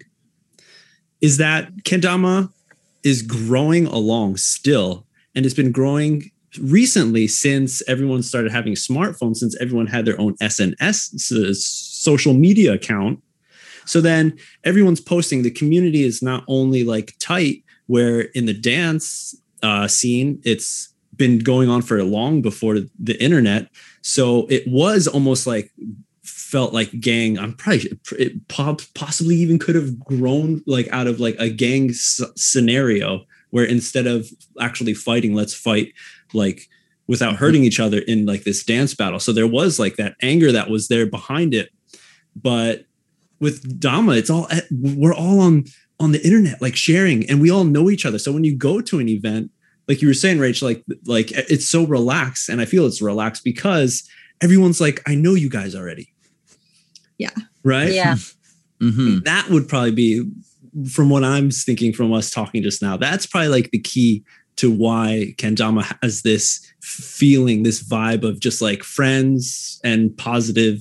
is 1.20 1.38
that 1.38 1.74
kendama 1.82 2.50
is 3.02 3.22
growing 3.22 3.86
along 3.86 4.36
still 4.36 5.06
and 5.34 5.44
it's 5.44 5.54
been 5.54 5.72
growing 5.72 6.30
recently 6.60 7.26
since 7.26 7.82
everyone 7.88 8.22
started 8.22 8.50
having 8.52 8.74
smartphones 8.74 9.36
since 9.36 9.56
everyone 9.60 9.86
had 9.86 10.04
their 10.04 10.20
own 10.20 10.34
sns 10.36 11.10
social 11.98 12.34
media 12.34 12.72
account. 12.72 13.22
So 13.84 14.00
then 14.00 14.38
everyone's 14.64 15.00
posting 15.00 15.42
the 15.42 15.50
community 15.50 16.04
is 16.04 16.22
not 16.22 16.44
only 16.46 16.84
like 16.84 17.14
tight 17.18 17.64
where 17.86 18.20
in 18.20 18.46
the 18.46 18.54
dance 18.54 19.34
uh, 19.62 19.88
scene. 19.88 20.40
It's 20.44 20.92
been 21.16 21.38
going 21.38 21.68
on 21.68 21.82
for 21.82 22.02
long 22.02 22.42
before 22.42 22.78
the 22.98 23.22
internet. 23.22 23.68
So 24.02 24.46
it 24.48 24.66
was 24.66 25.06
almost 25.06 25.46
like 25.46 25.72
felt 26.22 26.72
like 26.72 26.98
gang 27.00 27.38
i'm 27.38 27.52
probably 27.54 27.90
it 28.18 28.48
possibly 28.94 29.34
even 29.34 29.58
could 29.58 29.74
have 29.74 29.98
grown 30.00 30.62
like 30.66 30.88
out 30.92 31.06
of 31.06 31.20
like 31.20 31.36
a 31.38 31.50
gang 31.50 31.90
s- 31.90 32.22
scenario 32.36 33.22
where 33.50 33.66
instead 33.66 34.06
of 34.06 34.26
actually 34.58 34.94
fighting 34.94 35.34
let's 35.34 35.52
fight 35.52 35.92
like 36.32 36.68
without 37.08 37.36
hurting 37.36 37.64
each 37.64 37.80
other 37.80 37.98
in 38.00 38.26
like 38.26 38.44
this 38.44 38.62
dance 38.62 38.94
battle. 38.94 39.18
So 39.18 39.32
there 39.32 39.46
was 39.46 39.78
like 39.78 39.96
that 39.96 40.14
anger 40.22 40.52
that 40.52 40.70
was 40.70 40.88
there 40.88 41.06
behind 41.06 41.54
it. 41.54 41.70
But 42.36 42.84
with 43.40 43.80
dama 43.80 44.12
it's 44.12 44.30
all 44.30 44.46
eh, 44.50 44.60
we're 44.70 45.14
all 45.14 45.40
on 45.40 45.64
on 46.00 46.12
the 46.12 46.24
internet 46.24 46.60
like 46.62 46.76
sharing 46.76 47.28
and 47.28 47.40
we 47.40 47.50
all 47.50 47.64
know 47.64 47.90
each 47.90 48.06
other 48.06 48.18
so 48.18 48.32
when 48.32 48.44
you 48.44 48.56
go 48.56 48.80
to 48.80 48.98
an 49.00 49.08
event 49.08 49.50
like 49.88 50.00
you 50.00 50.08
were 50.08 50.14
saying 50.14 50.38
rach 50.38 50.62
like 50.62 50.84
like 51.06 51.30
it's 51.32 51.66
so 51.68 51.84
relaxed 51.86 52.48
and 52.48 52.60
i 52.60 52.64
feel 52.64 52.86
it's 52.86 53.02
relaxed 53.02 53.42
because 53.44 54.08
everyone's 54.40 54.80
like 54.80 55.02
i 55.06 55.14
know 55.14 55.34
you 55.34 55.48
guys 55.50 55.74
already 55.74 56.12
Yeah. 57.18 57.30
right 57.64 57.92
Yeah. 57.92 58.16
Mhm. 58.80 59.24
that 59.24 59.48
would 59.50 59.68
probably 59.68 59.90
be 59.90 60.22
from 60.88 61.10
what 61.10 61.24
i'm 61.24 61.50
thinking 61.50 61.92
from 61.92 62.12
us 62.12 62.30
talking 62.30 62.62
just 62.62 62.80
now 62.80 62.96
that's 62.96 63.26
probably 63.26 63.48
like 63.48 63.70
the 63.72 63.80
key 63.80 64.22
to 64.54 64.70
why 64.70 65.34
kendama 65.36 65.82
has 66.00 66.22
this 66.22 66.64
feeling 66.80 67.64
this 67.64 67.82
vibe 67.82 68.22
of 68.22 68.38
just 68.38 68.62
like 68.62 68.84
friends 68.84 69.80
and 69.82 70.16
positive 70.16 70.78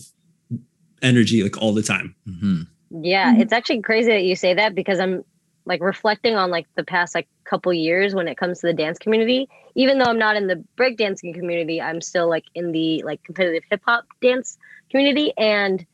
energy 1.02 1.42
like 1.42 1.58
all 1.60 1.74
the 1.74 1.82
time 1.82 2.14
Mhm. 2.30 2.68
Yeah, 2.90 3.34
Mhm. 3.34 3.42
it's 3.42 3.54
actually 3.54 3.82
crazy 3.82 4.12
that 4.12 4.24
you 4.24 4.36
say 4.36 4.54
that 4.56 4.76
because 4.76 5.00
I'm 5.00 5.24
like 5.66 5.82
reflecting 5.82 6.36
on 6.36 6.50
like 6.50 6.66
the 6.76 6.84
past 6.84 7.14
like 7.14 7.28
couple 7.46 7.74
years 7.74 8.16
when 8.16 8.28
it 8.28 8.38
comes 8.38 8.60
to 8.62 8.68
the 8.68 8.74
dance 8.74 8.98
community. 9.00 9.48
Even 9.76 9.98
though 10.00 10.06
i'm 10.06 10.18
not 10.20 10.36
in 10.36 10.48
the 10.48 10.64
breakdancing 10.80 11.34
community 11.34 11.82
i'm 11.82 12.02
still 12.02 12.30
like 12.30 12.46
in 12.56 12.72
the 12.72 13.04
like 13.04 13.22
competitive 13.24 13.64
hip 13.70 13.82
hop 13.86 14.06
dance 14.22 14.58
community. 14.90 15.34
And 15.38 15.86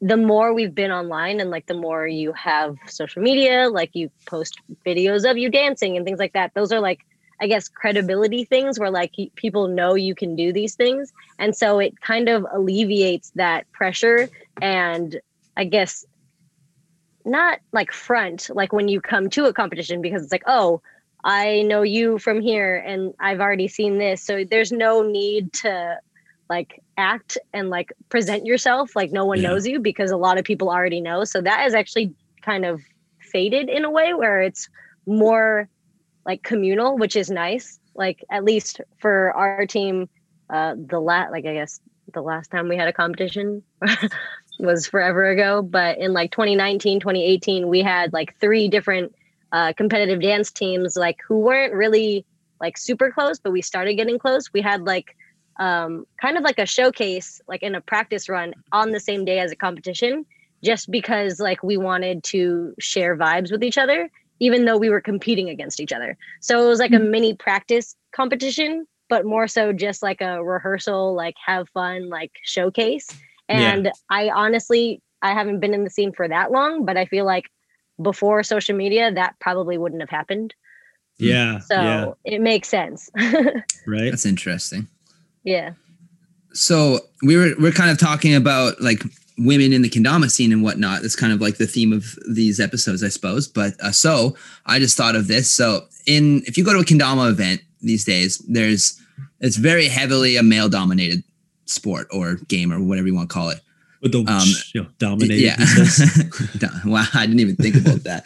the 0.00 0.16
more 0.16 0.54
we've 0.54 0.74
been 0.74 0.92
online 0.92 1.40
and 1.40 1.50
like 1.50 1.66
the 1.66 1.74
more 1.74 2.06
you 2.06 2.32
have 2.32 2.76
social 2.86 3.22
media 3.22 3.68
like 3.68 3.90
you 3.94 4.10
post 4.26 4.58
videos 4.86 5.28
of 5.30 5.36
you 5.36 5.50
dancing 5.50 5.96
and 5.96 6.06
things 6.06 6.18
like 6.18 6.32
that 6.34 6.52
those 6.54 6.72
are 6.72 6.80
like 6.80 7.00
i 7.40 7.46
guess 7.46 7.68
credibility 7.68 8.44
things 8.44 8.78
where 8.78 8.90
like 8.90 9.12
people 9.36 9.68
know 9.68 9.94
you 9.94 10.14
can 10.14 10.36
do 10.36 10.52
these 10.52 10.74
things. 10.74 11.12
And 11.38 11.54
so 11.56 11.78
it 11.80 11.94
kind 12.00 12.28
of 12.28 12.46
alleviates 12.52 13.30
that 13.34 13.70
pressure 13.72 14.28
and 14.60 15.18
i 15.56 15.64
guess 15.64 16.04
not 17.28 17.58
like 17.72 17.92
front 17.92 18.50
like 18.54 18.72
when 18.72 18.88
you 18.88 19.00
come 19.00 19.28
to 19.30 19.46
a 19.46 19.52
competition 19.52 20.00
because 20.02 20.22
it's 20.22 20.32
like 20.32 20.42
oh 20.46 20.80
i 21.24 21.62
know 21.62 21.82
you 21.82 22.18
from 22.18 22.40
here 22.40 22.76
and 22.76 23.14
i've 23.20 23.40
already 23.40 23.68
seen 23.68 23.98
this. 23.98 24.24
So 24.24 24.44
there's 24.44 24.72
no 24.72 25.02
need 25.02 25.52
to 25.64 25.96
like 26.48 26.82
act 26.96 27.38
and 27.52 27.68
like 27.70 27.92
present 28.08 28.46
yourself 28.46 28.96
like 28.96 29.12
no 29.12 29.24
one 29.26 29.42
Yeah. 29.42 29.48
knows 29.48 29.66
you 29.66 29.80
because 29.80 30.10
a 30.10 30.16
lot 30.16 30.38
of 30.38 30.44
people 30.44 30.70
already 30.70 31.00
know. 31.00 31.24
So 31.24 31.40
that 31.42 31.66
is 31.66 31.74
actually 31.74 32.14
kind 32.44 32.64
of 32.64 32.80
faded 33.20 33.68
in 33.68 33.84
a 33.84 33.90
way 33.90 34.14
where 34.14 34.40
it's 34.40 34.68
more 35.06 35.68
like 36.24 36.42
communal 36.42 36.96
which 36.98 37.16
is 37.16 37.30
nice. 37.30 37.78
Like 37.94 38.24
at 38.30 38.44
least 38.44 38.80
for 39.00 39.32
our 39.32 39.66
team 39.66 40.08
uh 40.52 40.74
the 40.78 40.98
lat 41.00 41.30
like 41.30 41.44
i 41.44 41.52
guess 41.52 41.80
the 42.14 42.22
last 42.22 42.50
time 42.50 42.68
we 42.68 42.76
had 42.76 42.88
a 42.88 42.92
competition 42.92 43.62
was 44.58 44.86
forever 44.86 45.30
ago 45.30 45.62
but 45.62 45.98
in 45.98 46.12
like 46.12 46.30
2019 46.32 47.00
2018 47.00 47.68
we 47.68 47.80
had 47.80 48.12
like 48.12 48.38
three 48.40 48.68
different 48.68 49.14
uh, 49.52 49.72
competitive 49.76 50.20
dance 50.20 50.50
teams 50.50 50.96
like 50.96 51.18
who 51.26 51.38
weren't 51.38 51.72
really 51.72 52.24
like 52.60 52.76
super 52.76 53.10
close 53.10 53.38
but 53.38 53.52
we 53.52 53.62
started 53.62 53.94
getting 53.94 54.18
close. 54.18 54.52
We 54.52 54.60
had 54.60 54.82
like 54.82 55.16
um, 55.58 56.06
kind 56.20 56.36
of 56.36 56.44
like 56.44 56.58
a 56.58 56.66
showcase 56.66 57.40
like 57.48 57.62
in 57.62 57.74
a 57.74 57.80
practice 57.80 58.28
run 58.28 58.54
on 58.72 58.90
the 58.90 59.00
same 59.00 59.24
day 59.24 59.40
as 59.40 59.50
a 59.50 59.56
competition 59.56 60.24
just 60.62 60.90
because 60.90 61.40
like 61.40 61.62
we 61.62 61.76
wanted 61.76 62.22
to 62.24 62.74
share 62.78 63.16
vibes 63.16 63.50
with 63.50 63.62
each 63.64 63.78
other 63.78 64.10
even 64.40 64.64
though 64.64 64.76
we 64.76 64.88
were 64.88 65.00
competing 65.00 65.48
against 65.48 65.80
each 65.80 65.92
other. 65.92 66.16
So 66.40 66.64
it 66.64 66.68
was 66.68 66.78
like 66.78 66.92
a 66.92 66.98
mini 67.00 67.34
practice 67.34 67.96
competition 68.12 68.86
but 69.08 69.24
more 69.24 69.48
so 69.48 69.72
just 69.72 70.02
like 70.02 70.20
a 70.20 70.44
rehearsal 70.44 71.14
like 71.14 71.34
have 71.44 71.68
fun 71.70 72.08
like 72.08 72.32
showcase 72.42 73.08
Yeah. 73.48 73.72
and 73.72 73.92
I 74.10 74.30
honestly, 74.30 75.00
I 75.22 75.32
haven't 75.32 75.60
been 75.60 75.74
in 75.74 75.84
the 75.84 75.90
scene 75.90 76.12
for 76.12 76.28
that 76.28 76.50
long, 76.52 76.84
but 76.84 76.96
I 76.96 77.06
feel 77.06 77.24
like 77.24 77.46
before 78.00 78.42
social 78.42 78.76
media, 78.76 79.12
that 79.12 79.34
probably 79.40 79.78
wouldn't 79.78 80.02
have 80.02 80.10
happened. 80.10 80.54
Yeah. 81.18 81.58
So 81.60 81.74
yeah. 81.74 82.12
it 82.24 82.40
makes 82.40 82.68
sense. 82.68 83.10
Right. 83.86 84.10
That's 84.10 84.26
interesting. 84.26 84.86
yeah. 85.44 85.72
So 86.52 87.00
we 87.22 87.36
were 87.36 87.54
we're 87.58 87.72
kind 87.72 87.90
of 87.90 87.98
talking 87.98 88.34
about 88.34 88.80
like 88.80 89.02
women 89.38 89.72
in 89.72 89.82
the 89.82 89.88
kendama 89.88 90.30
scene 90.30 90.52
and 90.52 90.62
whatnot. 90.62 91.02
That's 91.02 91.16
kind 91.16 91.32
of 91.32 91.40
like 91.40 91.56
the 91.56 91.66
theme 91.66 91.92
of 91.92 92.18
these 92.28 92.60
episodes, 92.60 93.02
I 93.02 93.08
suppose. 93.08 93.48
But 93.48 93.74
uh, 93.80 93.92
so 93.92 94.36
I 94.66 94.78
just 94.78 94.96
thought 94.96 95.16
of 95.16 95.26
this. 95.26 95.50
So 95.50 95.86
in 96.06 96.42
if 96.46 96.58
you 96.58 96.64
go 96.64 96.72
to 96.72 96.80
a 96.80 96.84
kendama 96.84 97.30
event 97.30 97.62
these 97.80 98.04
days, 98.04 98.38
there's 98.48 99.00
it's 99.40 99.56
very 99.56 99.86
heavily 99.88 100.36
a 100.36 100.42
male 100.42 100.68
dominated 100.68 101.22
sport 101.68 102.08
or 102.10 102.36
game 102.48 102.72
or 102.72 102.80
whatever 102.80 103.06
you 103.06 103.14
want 103.14 103.28
to 103.28 103.34
call 103.34 103.50
it. 103.50 103.60
With 104.00 104.12
the 104.12 104.18
Um, 104.18 104.48
you 104.74 104.82
know, 104.82 104.88
dominated. 104.98 105.42
Yeah. 105.42 105.56
he 105.56 105.66
says. 105.66 106.24
wow, 106.84 107.04
I 107.14 107.26
didn't 107.26 107.40
even 107.40 107.56
think 107.56 107.76
about 107.76 108.04
that. 108.04 108.24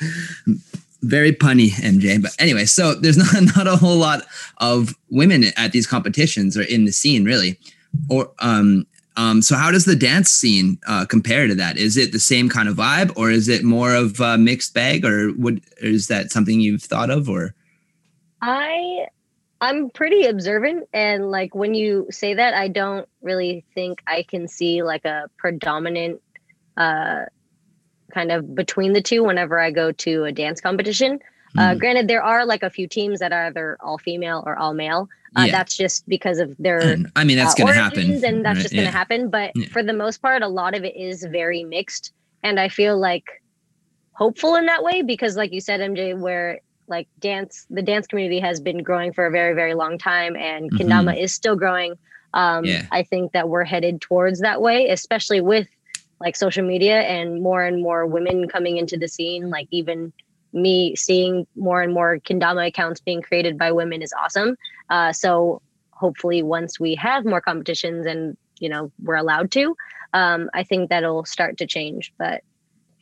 Very 1.02 1.32
punny, 1.32 1.70
MJ. 1.70 2.20
But 2.20 2.32
anyway, 2.38 2.66
so 2.66 2.94
there's 2.94 3.16
not 3.32 3.56
not 3.56 3.66
a 3.66 3.76
whole 3.76 3.96
lot 3.96 4.22
of 4.58 4.94
women 5.10 5.44
at 5.56 5.72
these 5.72 5.86
competitions 5.86 6.56
or 6.56 6.62
in 6.62 6.84
the 6.84 6.92
scene 6.92 7.24
really. 7.24 7.58
Or 8.08 8.30
um 8.40 8.86
um 9.16 9.42
so 9.42 9.56
how 9.56 9.70
does 9.70 9.84
the 9.84 9.96
dance 9.96 10.30
scene 10.30 10.78
uh, 10.86 11.06
compare 11.06 11.46
to 11.46 11.54
that? 11.54 11.76
Is 11.78 11.96
it 11.96 12.12
the 12.12 12.20
same 12.20 12.48
kind 12.48 12.68
of 12.68 12.76
vibe 12.76 13.12
or 13.16 13.30
is 13.30 13.48
it 13.48 13.64
more 13.64 13.94
of 13.94 14.20
a 14.20 14.38
mixed 14.38 14.74
bag 14.74 15.04
or 15.04 15.32
would 15.34 15.62
or 15.82 15.88
is 15.88 16.06
that 16.08 16.30
something 16.30 16.60
you've 16.60 16.82
thought 16.82 17.10
of 17.10 17.28
or 17.28 17.54
I 18.42 19.06
I'm 19.62 19.90
pretty 19.90 20.26
observant 20.26 20.88
and 20.92 21.30
like 21.30 21.54
when 21.54 21.72
you 21.72 22.08
say 22.10 22.34
that 22.34 22.52
I 22.52 22.66
don't 22.68 23.08
really 23.22 23.64
think 23.74 24.02
I 24.06 24.24
can 24.24 24.48
see 24.48 24.82
like 24.82 25.04
a 25.04 25.30
predominant 25.38 26.20
uh 26.76 27.22
kind 28.12 28.32
of 28.32 28.54
between 28.54 28.92
the 28.92 29.00
two 29.00 29.22
whenever 29.24 29.58
I 29.60 29.70
go 29.70 29.92
to 29.92 30.24
a 30.24 30.32
dance 30.32 30.60
competition. 30.60 31.20
Uh 31.56 31.72
Mhm. 31.74 31.78
granted 31.78 32.08
there 32.08 32.22
are 32.24 32.44
like 32.44 32.62
a 32.62 32.70
few 32.70 32.88
teams 32.88 33.20
that 33.20 33.32
are 33.32 33.46
either 33.46 33.78
all 33.80 33.98
female 33.98 34.42
or 34.46 34.56
all 34.58 34.74
male. 34.74 35.08
Uh, 35.36 35.44
Yeah. 35.46 35.52
that's 35.52 35.76
just 35.76 36.06
because 36.08 36.38
of 36.40 36.54
their 36.58 36.80
And, 36.94 37.12
I 37.14 37.24
mean 37.24 37.36
that's 37.36 37.54
uh, 37.54 37.64
gonna 37.64 37.72
happen. 37.72 38.22
and 38.24 38.44
that's 38.44 38.62
just 38.62 38.74
going 38.74 38.84
to 38.86 38.90
happen. 38.90 39.30
But 39.30 39.52
Yeah. 39.54 39.68
for 39.68 39.82
the 39.82 39.92
most 39.94 40.20
part, 40.20 40.42
a 40.42 40.48
lot 40.48 40.74
of 40.74 40.84
it 40.84 40.94
is 40.96 41.24
very 41.24 41.62
mixed, 41.64 42.12
and 42.42 42.58
I 42.60 42.68
feel 42.68 42.98
like 42.98 43.24
hopeful 44.12 44.56
in 44.56 44.66
that 44.66 44.82
way 44.82 45.00
because, 45.02 45.36
like 45.36 45.52
you 45.52 45.60
said, 45.62 45.80
MJ, 45.80 46.12
where 46.14 46.60
like 46.92 47.08
dance, 47.18 47.66
the 47.70 47.82
dance 47.82 48.06
community 48.06 48.38
has 48.48 48.60
been 48.60 48.82
growing 48.88 49.12
for 49.12 49.24
a 49.26 49.30
very, 49.38 49.54
very 49.54 49.74
long 49.74 49.94
time, 49.98 50.36
and 50.36 50.70
Mhm. 50.70 50.76
kendama 50.78 51.14
is 51.24 51.34
still 51.34 51.56
growing. 51.56 51.92
Um, 52.34 52.64
Yeah. 52.64 52.86
I 52.92 53.02
think 53.02 53.32
that 53.32 53.48
we're 53.48 53.64
headed 53.64 54.00
towards 54.00 54.38
that 54.40 54.60
way, 54.66 54.88
especially 54.88 55.40
with 55.40 55.66
like 56.20 56.36
social 56.36 56.64
media 56.64 57.00
and 57.16 57.42
more 57.42 57.62
and 57.64 57.82
more 57.82 58.06
women 58.06 58.46
coming 58.48 58.76
into 58.76 58.96
the 58.96 59.08
scene. 59.08 59.50
Like 59.50 59.66
even 59.70 60.12
me 60.52 60.94
seeing 60.94 61.46
more 61.56 61.80
and 61.82 61.92
more 61.98 62.18
kendama 62.26 62.66
accounts 62.68 63.00
being 63.00 63.22
created 63.22 63.56
by 63.58 63.72
women 63.72 64.02
is 64.02 64.12
awesome. 64.22 64.50
Uh, 64.90 65.12
so 65.12 65.60
hopefully 66.02 66.42
once 66.42 66.78
we 66.78 66.94
have 66.94 67.24
more 67.24 67.40
competitions 67.40 68.06
and 68.06 68.36
you 68.60 68.68
know 68.68 68.90
we're 69.04 69.14
allowed 69.24 69.48
to 69.52 69.64
um 70.14 70.50
i 70.52 70.62
think 70.64 70.90
that'll 70.90 71.24
start 71.24 71.56
to 71.56 71.66
change 71.76 72.12
but 72.18 72.38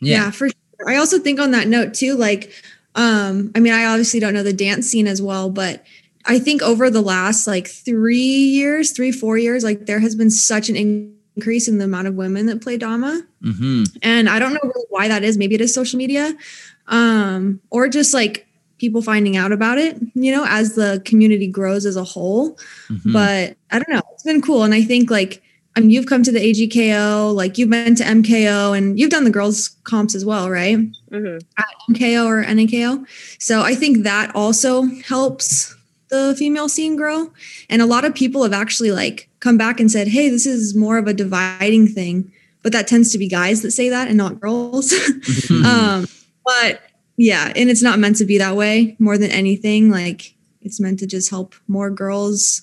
Yeah. 0.01 0.17
Yeah. 0.17 0.31
for 0.31 0.47
sure. 0.49 0.89
I 0.93 0.97
also 0.97 1.19
think 1.19 1.39
on 1.41 1.51
that 1.51 1.69
note 1.69 1.93
too, 1.95 2.15
like, 2.15 2.53
um, 2.95 3.53
I 3.55 3.61
mean, 3.61 3.73
I 3.73 3.85
obviously 3.87 4.21
don't 4.21 4.35
know 4.35 4.43
the 4.43 4.53
dance 4.53 4.89
scene 4.89 5.07
as 5.07 5.23
well, 5.23 5.51
but 5.51 5.85
I 6.27 6.39
think 6.39 6.63
over 6.63 6.91
the 6.91 7.01
last 7.01 7.47
like 7.47 7.67
three 7.69 8.17
years, 8.17 8.93
three, 8.93 9.13
four 9.13 9.39
years, 9.39 9.65
like 9.65 9.87
there 9.87 10.01
has 10.01 10.15
been 10.15 10.31
such 10.31 10.69
an 10.69 10.77
increase 10.77 11.69
in 11.69 11.79
the 11.79 11.85
amount 11.85 12.09
of 12.09 12.15
women 12.15 12.47
that 12.47 12.61
play 12.61 12.77
Dama. 12.77 13.23
hmm 13.43 13.85
And 14.03 14.29
I 14.29 14.39
don't 14.39 14.53
know 14.53 14.61
really 14.63 14.87
why 14.91 15.09
that 15.09 15.23
is. 15.23 15.39
Maybe 15.39 15.55
it 15.55 15.61
is 15.61 15.73
social 15.73 15.99
media. 15.99 16.35
Um, 16.89 17.61
or 17.71 17.89
just 17.89 18.13
like 18.13 18.47
people 18.79 19.03
finding 19.03 19.37
out 19.37 19.53
about 19.53 19.79
it, 19.79 19.99
you 20.15 20.33
know, 20.33 20.45
as 20.49 20.75
the 20.75 21.01
community 21.05 21.47
grows 21.47 21.87
as 21.87 21.97
a 21.97 22.05
whole 22.05 22.59
hmm 22.89 23.13
but 23.13 23.57
I 23.71 23.79
don't 23.79 23.89
know. 23.89 24.03
It's 24.13 24.25
been 24.25 24.43
cool. 24.43 24.63
And 24.65 24.75
I 24.75 24.83
think 24.83 25.11
like, 25.11 25.43
I 25.77 25.81
mean, 25.81 25.91
you've 25.91 26.07
come 26.07 26.23
to 26.25 26.33
the 26.33 26.41
AGKO, 26.41 27.33
like 27.35 27.57
you've 27.57 27.71
been 27.71 27.95
to 27.95 28.03
MKO 28.05 28.77
and 28.77 28.99
you've 28.99 29.11
done 29.11 29.25
the 29.25 29.31
girls 29.31 29.71
comps 29.85 30.15
as 30.15 30.25
well, 30.25 30.51
right? 30.51 30.79
mhm. 31.11 31.41
MKO 31.91 32.27
or 32.27 32.43
NAKO. 32.45 33.07
So 33.39 33.63
I 33.63 33.75
think 33.75 34.03
that 34.03 34.35
also 34.35 34.83
helps 35.07 35.75
the 36.09 36.35
female 36.37 36.69
scene 36.69 36.97
grow. 36.97 37.33
And 37.69 37.81
a 37.81 37.87
lot 37.87 38.05
of 38.05 38.15
people 38.15 38.43
have 38.43 38.53
actually 38.53 38.91
like 38.91 39.29
come 39.39 39.57
back 39.57 39.79
and 39.81 39.91
said, 39.91 40.09
Hey, 40.09 40.29
this 40.29 40.45
is 40.45 40.75
more 40.75 40.99
of 40.99 41.07
a 41.07 41.15
dividing 41.15 41.87
thing. 41.87 42.33
But 42.63 42.73
that 42.73 42.89
tends 42.89 43.11
to 43.13 43.19
be 43.19 43.29
guys 43.29 43.63
that 43.63 43.71
say 43.71 43.89
that 43.91 44.09
and 44.09 44.17
not 44.17 44.41
girls. 44.41 44.93
Mhm. 45.51 45.65
um, 45.65 46.07
but 46.45 46.81
yeah, 47.17 47.53
and 47.55 47.71
it's 47.71 47.83
not 47.83 47.99
meant 47.99 48.17
to 48.17 48.25
be 48.25 48.39
that 48.39 48.57
way 48.57 48.97
more 48.99 49.17
than 49.19 49.31
anything. 49.31 49.89
Like 49.91 50.35
it's 50.63 50.81
meant 50.81 50.99
to 50.99 51.07
just 51.07 51.31
help 51.31 51.55
more 51.69 51.91
girls 51.91 52.63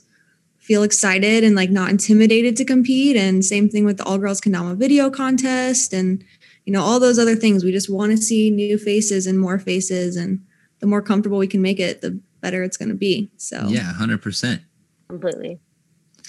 feel 0.67 0.83
excited 0.83 1.43
and 1.43 1.55
like 1.55 1.69
not 1.69 1.89
intimidated 1.89 2.57
to 2.57 2.65
compete. 2.65 3.15
And 3.15 3.43
same 3.43 3.69
thing 3.69 3.85
with 3.85 3.97
the 3.97 4.03
all 4.03 4.17
girls 4.17 4.41
kendama 4.41 4.75
video 4.75 5.09
contest 5.09 5.93
and 5.93 6.23
you 6.65 6.73
know 6.73 6.83
all 6.83 6.99
those 6.99 7.17
other 7.17 7.35
things. 7.35 7.63
We 7.63 7.71
just 7.71 7.89
want 7.89 8.11
to 8.11 8.17
see 8.17 8.51
new 8.51 8.77
faces 8.77 9.25
and 9.25 9.39
more 9.39 9.57
faces, 9.57 10.17
and 10.17 10.43
the 10.79 10.87
more 10.87 11.01
comfortable 11.01 11.37
we 11.37 11.47
can 11.47 11.61
make 11.61 11.79
it, 11.79 12.01
the 12.01 12.19
better 12.41 12.63
it's 12.63 12.77
going 12.77 12.89
to 12.89 12.95
be. 12.95 13.31
So 13.37 13.67
yeah, 13.69 13.93
hundred 13.93 14.21
percent. 14.21 14.61
completely 15.07 15.59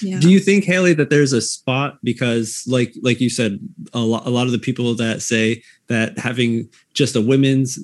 yeah. 0.03 0.21
Do 0.21 0.31
you 0.31 0.41
think 0.41 0.65
Haley 0.65 0.95
that 0.95 1.11
there's 1.11 1.33
a 1.33 1.41
spot 1.41 1.99
because 2.03 2.63
like 2.67 2.95
like 3.03 3.21
you 3.21 3.31
said 3.31 3.59
a 3.93 4.01
lot 4.01 4.27
a 4.27 4.31
lot 4.31 4.47
of 4.47 4.53
the 4.53 4.59
people 4.59 4.95
that 4.95 5.23
say 5.23 5.63
that 5.89 6.19
having 6.19 6.69
just 6.95 7.17
a 7.17 7.21
women's 7.21 7.79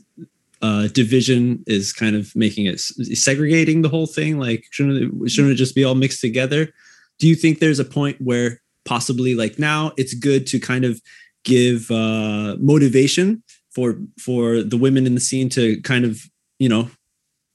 uh, 0.64 0.88
division 0.88 1.62
is 1.66 1.92
kind 1.92 2.16
of 2.16 2.34
making 2.34 2.64
it 2.64 2.80
segregating 2.80 3.82
the 3.82 3.88
whole 3.90 4.06
thing 4.06 4.38
like 4.38 4.64
shouldn't 4.70 4.96
it, 4.96 5.30
shouldn't 5.30 5.52
it 5.52 5.56
just 5.56 5.74
be 5.74 5.84
all 5.84 5.94
mixed 5.94 6.22
together? 6.22 6.72
Do 7.18 7.28
you 7.28 7.34
think 7.34 7.58
there's 7.58 7.78
a 7.78 7.84
point 7.84 8.16
where 8.18 8.62
possibly 8.86 9.34
like 9.34 9.58
now 9.58 9.92
it's 9.98 10.14
good 10.14 10.46
to 10.46 10.58
kind 10.58 10.86
of 10.86 11.02
give 11.44 11.90
uh, 11.90 12.56
motivation 12.58 13.42
for 13.74 13.98
for 14.18 14.62
the 14.62 14.78
women 14.78 15.06
in 15.06 15.14
the 15.14 15.20
scene 15.20 15.50
to 15.50 15.80
kind 15.82 16.06
of 16.06 16.22
you 16.58 16.68
know 16.70 16.88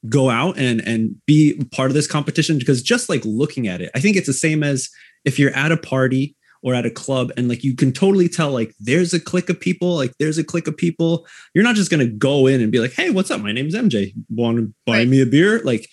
go 0.08 0.30
out 0.30 0.56
and 0.60 0.80
and 0.82 1.15
be 1.26 1.60
part 1.72 1.89
of 1.89 1.95
this 1.95 2.08
competition 2.08 2.60
because 2.60 2.84
just 2.84 3.10
like 3.10 3.22
looking 3.26 3.67
at 3.67 3.82
it 3.82 3.91
i 3.93 4.00
think 4.00 4.15
it's 4.15 4.28
the 4.28 4.34
same 4.48 4.63
as 4.63 4.89
if 5.26 5.38
you're 5.38 5.56
at 5.56 5.74
a 5.74 5.78
party 5.78 6.38
or 6.62 6.74
at 6.76 6.86
a 6.86 6.91
club 6.91 7.32
and 7.38 7.48
like 7.48 7.63
you 7.63 7.76
can 7.76 7.91
totally 7.91 8.28
tell 8.28 8.52
like 8.52 8.74
there's 8.80 9.13
a 9.13 9.19
clique 9.19 9.50
of 9.50 9.60
people 9.60 9.95
like 9.95 10.12
there's 10.19 10.38
a 10.38 10.43
clique 10.43 10.67
of 10.67 10.76
people. 10.76 11.26
You're 11.54 11.63
not 11.63 11.76
just 11.76 11.89
going 11.91 12.06
to 12.06 12.12
go 12.12 12.48
in 12.48 12.62
and 12.62 12.72
be 12.72 12.80
like 12.80 12.93
hey 12.93 13.10
what's 13.12 13.32
up? 13.32 13.41
My 13.41 13.52
name's 13.52 13.76
mj 13.76 14.13
want 14.30 14.58
to 14.58 14.74
buy 14.86 15.00
Right. 15.00 15.08
me 15.08 15.22
a 15.22 15.26
beer? 15.26 15.62
Like 15.63 15.88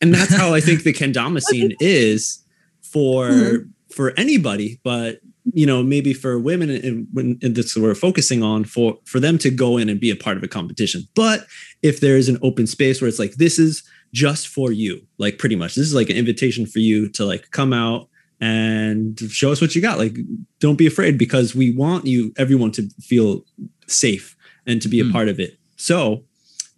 and 0.00 0.14
that's 0.14 0.34
how 0.34 0.54
i 0.54 0.60
think 0.60 0.82
the 0.82 0.92
kendama 1.00 1.40
scene 1.42 1.72
is 1.80 2.42
for 2.82 3.28
Mhm. 3.28 3.68
for 3.94 4.12
anybody 4.16 4.80
but 4.82 5.20
you 5.52 5.66
know 5.66 5.82
maybe 5.82 6.12
for 6.12 6.38
women 6.38 6.70
and 6.70 7.06
when 7.12 7.38
and 7.42 7.54
that's 7.56 7.74
what 7.76 7.82
we're 7.82 7.94
focusing 7.94 8.42
on 8.42 8.64
for 8.64 8.98
for 9.04 9.20
them 9.20 9.38
to 9.38 9.50
go 9.50 9.76
in 9.78 9.88
and 9.88 10.00
be 10.00 10.10
a 10.10 10.16
part 10.16 10.36
of 10.36 10.42
a 10.42 10.48
competition. 10.48 11.02
But 11.14 11.46
if 11.82 12.00
there 12.00 12.16
is 12.16 12.28
an 12.28 12.38
open 12.42 12.66
space 12.66 13.00
where 13.00 13.08
it's 13.08 13.18
like 13.18 13.34
this 13.34 13.58
is 13.58 13.82
just 14.12 14.48
for 14.48 14.70
you 14.72 15.00
like 15.18 15.38
pretty 15.38 15.56
much 15.56 15.74
this 15.76 15.86
is 15.86 15.94
like 15.94 16.10
an 16.10 16.16
invitation 16.16 16.66
for 16.66 16.78
you 16.80 17.08
to 17.10 17.24
like 17.24 17.50
come 17.52 17.72
out 17.72 18.08
and 18.40 19.18
show 19.30 19.52
us 19.52 19.60
what 19.60 19.74
you 19.74 19.82
got. 19.82 19.98
Like 19.98 20.16
don't 20.60 20.76
be 20.76 20.86
afraid 20.86 21.18
because 21.18 21.54
we 21.54 21.70
want 21.76 22.06
you 22.06 22.32
everyone 22.36 22.72
to 22.72 22.88
feel 23.00 23.44
safe 23.86 24.36
and 24.66 24.80
to 24.82 24.88
be 24.88 25.00
a 25.00 25.04
Hmm. 25.04 25.12
part 25.12 25.28
of 25.28 25.38
it. 25.40 25.58
So 25.76 26.24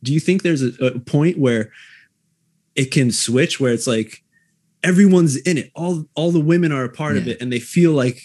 do 0.02 0.12
you 0.12 0.20
think 0.20 0.42
there's 0.42 0.62
a, 0.62 0.72
a 0.84 0.98
point 0.98 1.38
where 1.38 1.70
it 2.74 2.90
can 2.90 3.10
switch 3.12 3.60
where 3.60 3.72
it's 3.72 3.86
like 3.86 4.24
everyone's 4.82 5.36
in 5.36 5.58
it? 5.58 5.70
All 5.74 6.04
all 6.14 6.32
the 6.32 6.40
women 6.40 6.72
are 6.72 6.84
a 6.84 6.88
part 6.88 7.16
of 7.16 7.28
it 7.28 7.40
and 7.40 7.52
they 7.52 7.60
feel 7.60 7.92
like 7.92 8.20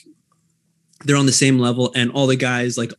they're 1.06 1.18
on 1.18 1.26
the 1.28 1.32
same 1.32 1.60
level 1.60 1.92
and 1.96 2.10
all 2.12 2.26
the 2.28 2.36
guys 2.36 2.78
like 2.78 2.92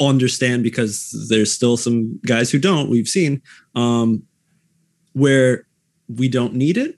understand 0.00 0.62
because 0.62 1.26
there's 1.30 1.50
still 1.50 1.76
some 1.78 2.20
guys 2.26 2.50
who 2.50 2.58
don't 2.58 2.90
we've 2.90 3.08
seen 3.08 3.40
um 3.74 4.22
where 5.14 5.66
we 6.08 6.28
don't 6.28 6.54
need 6.54 6.76
it 6.76 6.97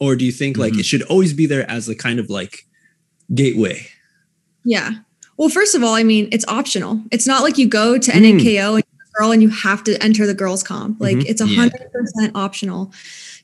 or 0.00 0.16
do 0.16 0.24
you 0.24 0.32
think 0.32 0.56
like 0.58 0.72
Mhm. 0.72 0.80
it 0.80 0.86
should 0.86 1.02
always 1.02 1.32
be 1.32 1.46
there 1.46 1.70
as 1.70 1.88
a 1.88 1.94
kind 1.94 2.18
of 2.18 2.28
like 2.30 2.66
gateway 3.34 3.86
Yeah. 4.64 4.90
Well, 5.38 5.48
first 5.48 5.74
of 5.74 5.82
all, 5.82 5.94
I 5.94 6.02
mean, 6.02 6.28
it's 6.32 6.44
optional. 6.46 7.00
It's 7.10 7.26
not 7.26 7.42
like 7.42 7.56
you 7.56 7.66
go 7.66 7.96
to 7.96 8.10
Mm. 8.12 8.20
NAKO 8.20 8.74
and 8.74 8.84
you're 8.92 9.06
a 9.06 9.18
girl 9.18 9.32
and 9.32 9.40
you 9.40 9.48
have 9.48 9.82
to 9.84 10.02
enter 10.02 10.26
the 10.26 10.34
girls 10.34 10.62
comp. 10.62 11.00
Like 11.00 11.16
Mhm. 11.16 11.24
it's 11.26 11.40
a 11.40 11.46
hundred 11.46 11.80
percent 11.92 12.32
optional. 12.34 12.92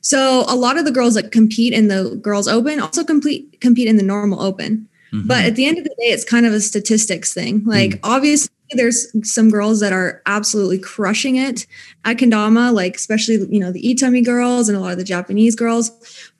So 0.01 0.45
a 0.47 0.55
lot 0.55 0.77
of 0.77 0.85
the 0.85 0.91
girls 0.91 1.15
that 1.15 1.31
compete 1.31 1.73
in 1.73 1.87
the 1.87 2.19
girls 2.21 2.47
open 2.47 2.79
also 2.79 3.03
complete 3.03 3.59
compete 3.61 3.87
in 3.87 3.97
the 3.97 4.03
normal 4.03 4.41
open. 4.43 4.87
Mhm. 5.17 5.27
But 5.27 5.45
at 5.45 5.55
the 5.55 5.65
end 5.65 5.77
of 5.77 5.83
the 5.83 5.89
day, 5.89 6.11
it's 6.11 6.23
kind 6.23 6.45
of 6.45 6.53
a 6.53 6.61
statistics 6.61 7.33
thing. 7.33 7.63
Like 7.65 7.99
obviously 8.03 8.49
there's 8.71 9.07
some 9.23 9.49
girls 9.49 9.79
that 9.79 9.93
are 9.93 10.21
absolutely 10.25 10.77
crushing 10.77 11.37
it 11.37 11.65
at 12.03 12.17
Kendama, 12.17 12.73
like 12.73 12.95
especially 12.95 13.35
you 13.49 13.59
know 13.59 13.71
the 13.71 13.81
Itami 13.81 14.23
girls 14.23 14.69
and 14.69 14.77
a 14.77 14.81
lot 14.81 14.91
of 14.91 14.97
the 14.97 15.03
Japanese 15.03 15.55
girls. 15.55 15.91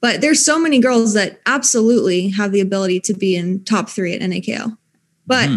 But 0.02 0.22
there's 0.22 0.44
so 0.44 0.60
many 0.60 0.80
girls 0.80 1.14
that 1.14 1.40
absolutely 1.46 2.30
have 2.30 2.52
the 2.52 2.62
ability 2.62 3.00
to 3.02 3.14
be 3.14 3.36
in 3.36 3.64
top 3.64 3.90
three 3.90 4.14
at 4.14 4.22
NAKO. 4.22 4.78
But 5.26 5.50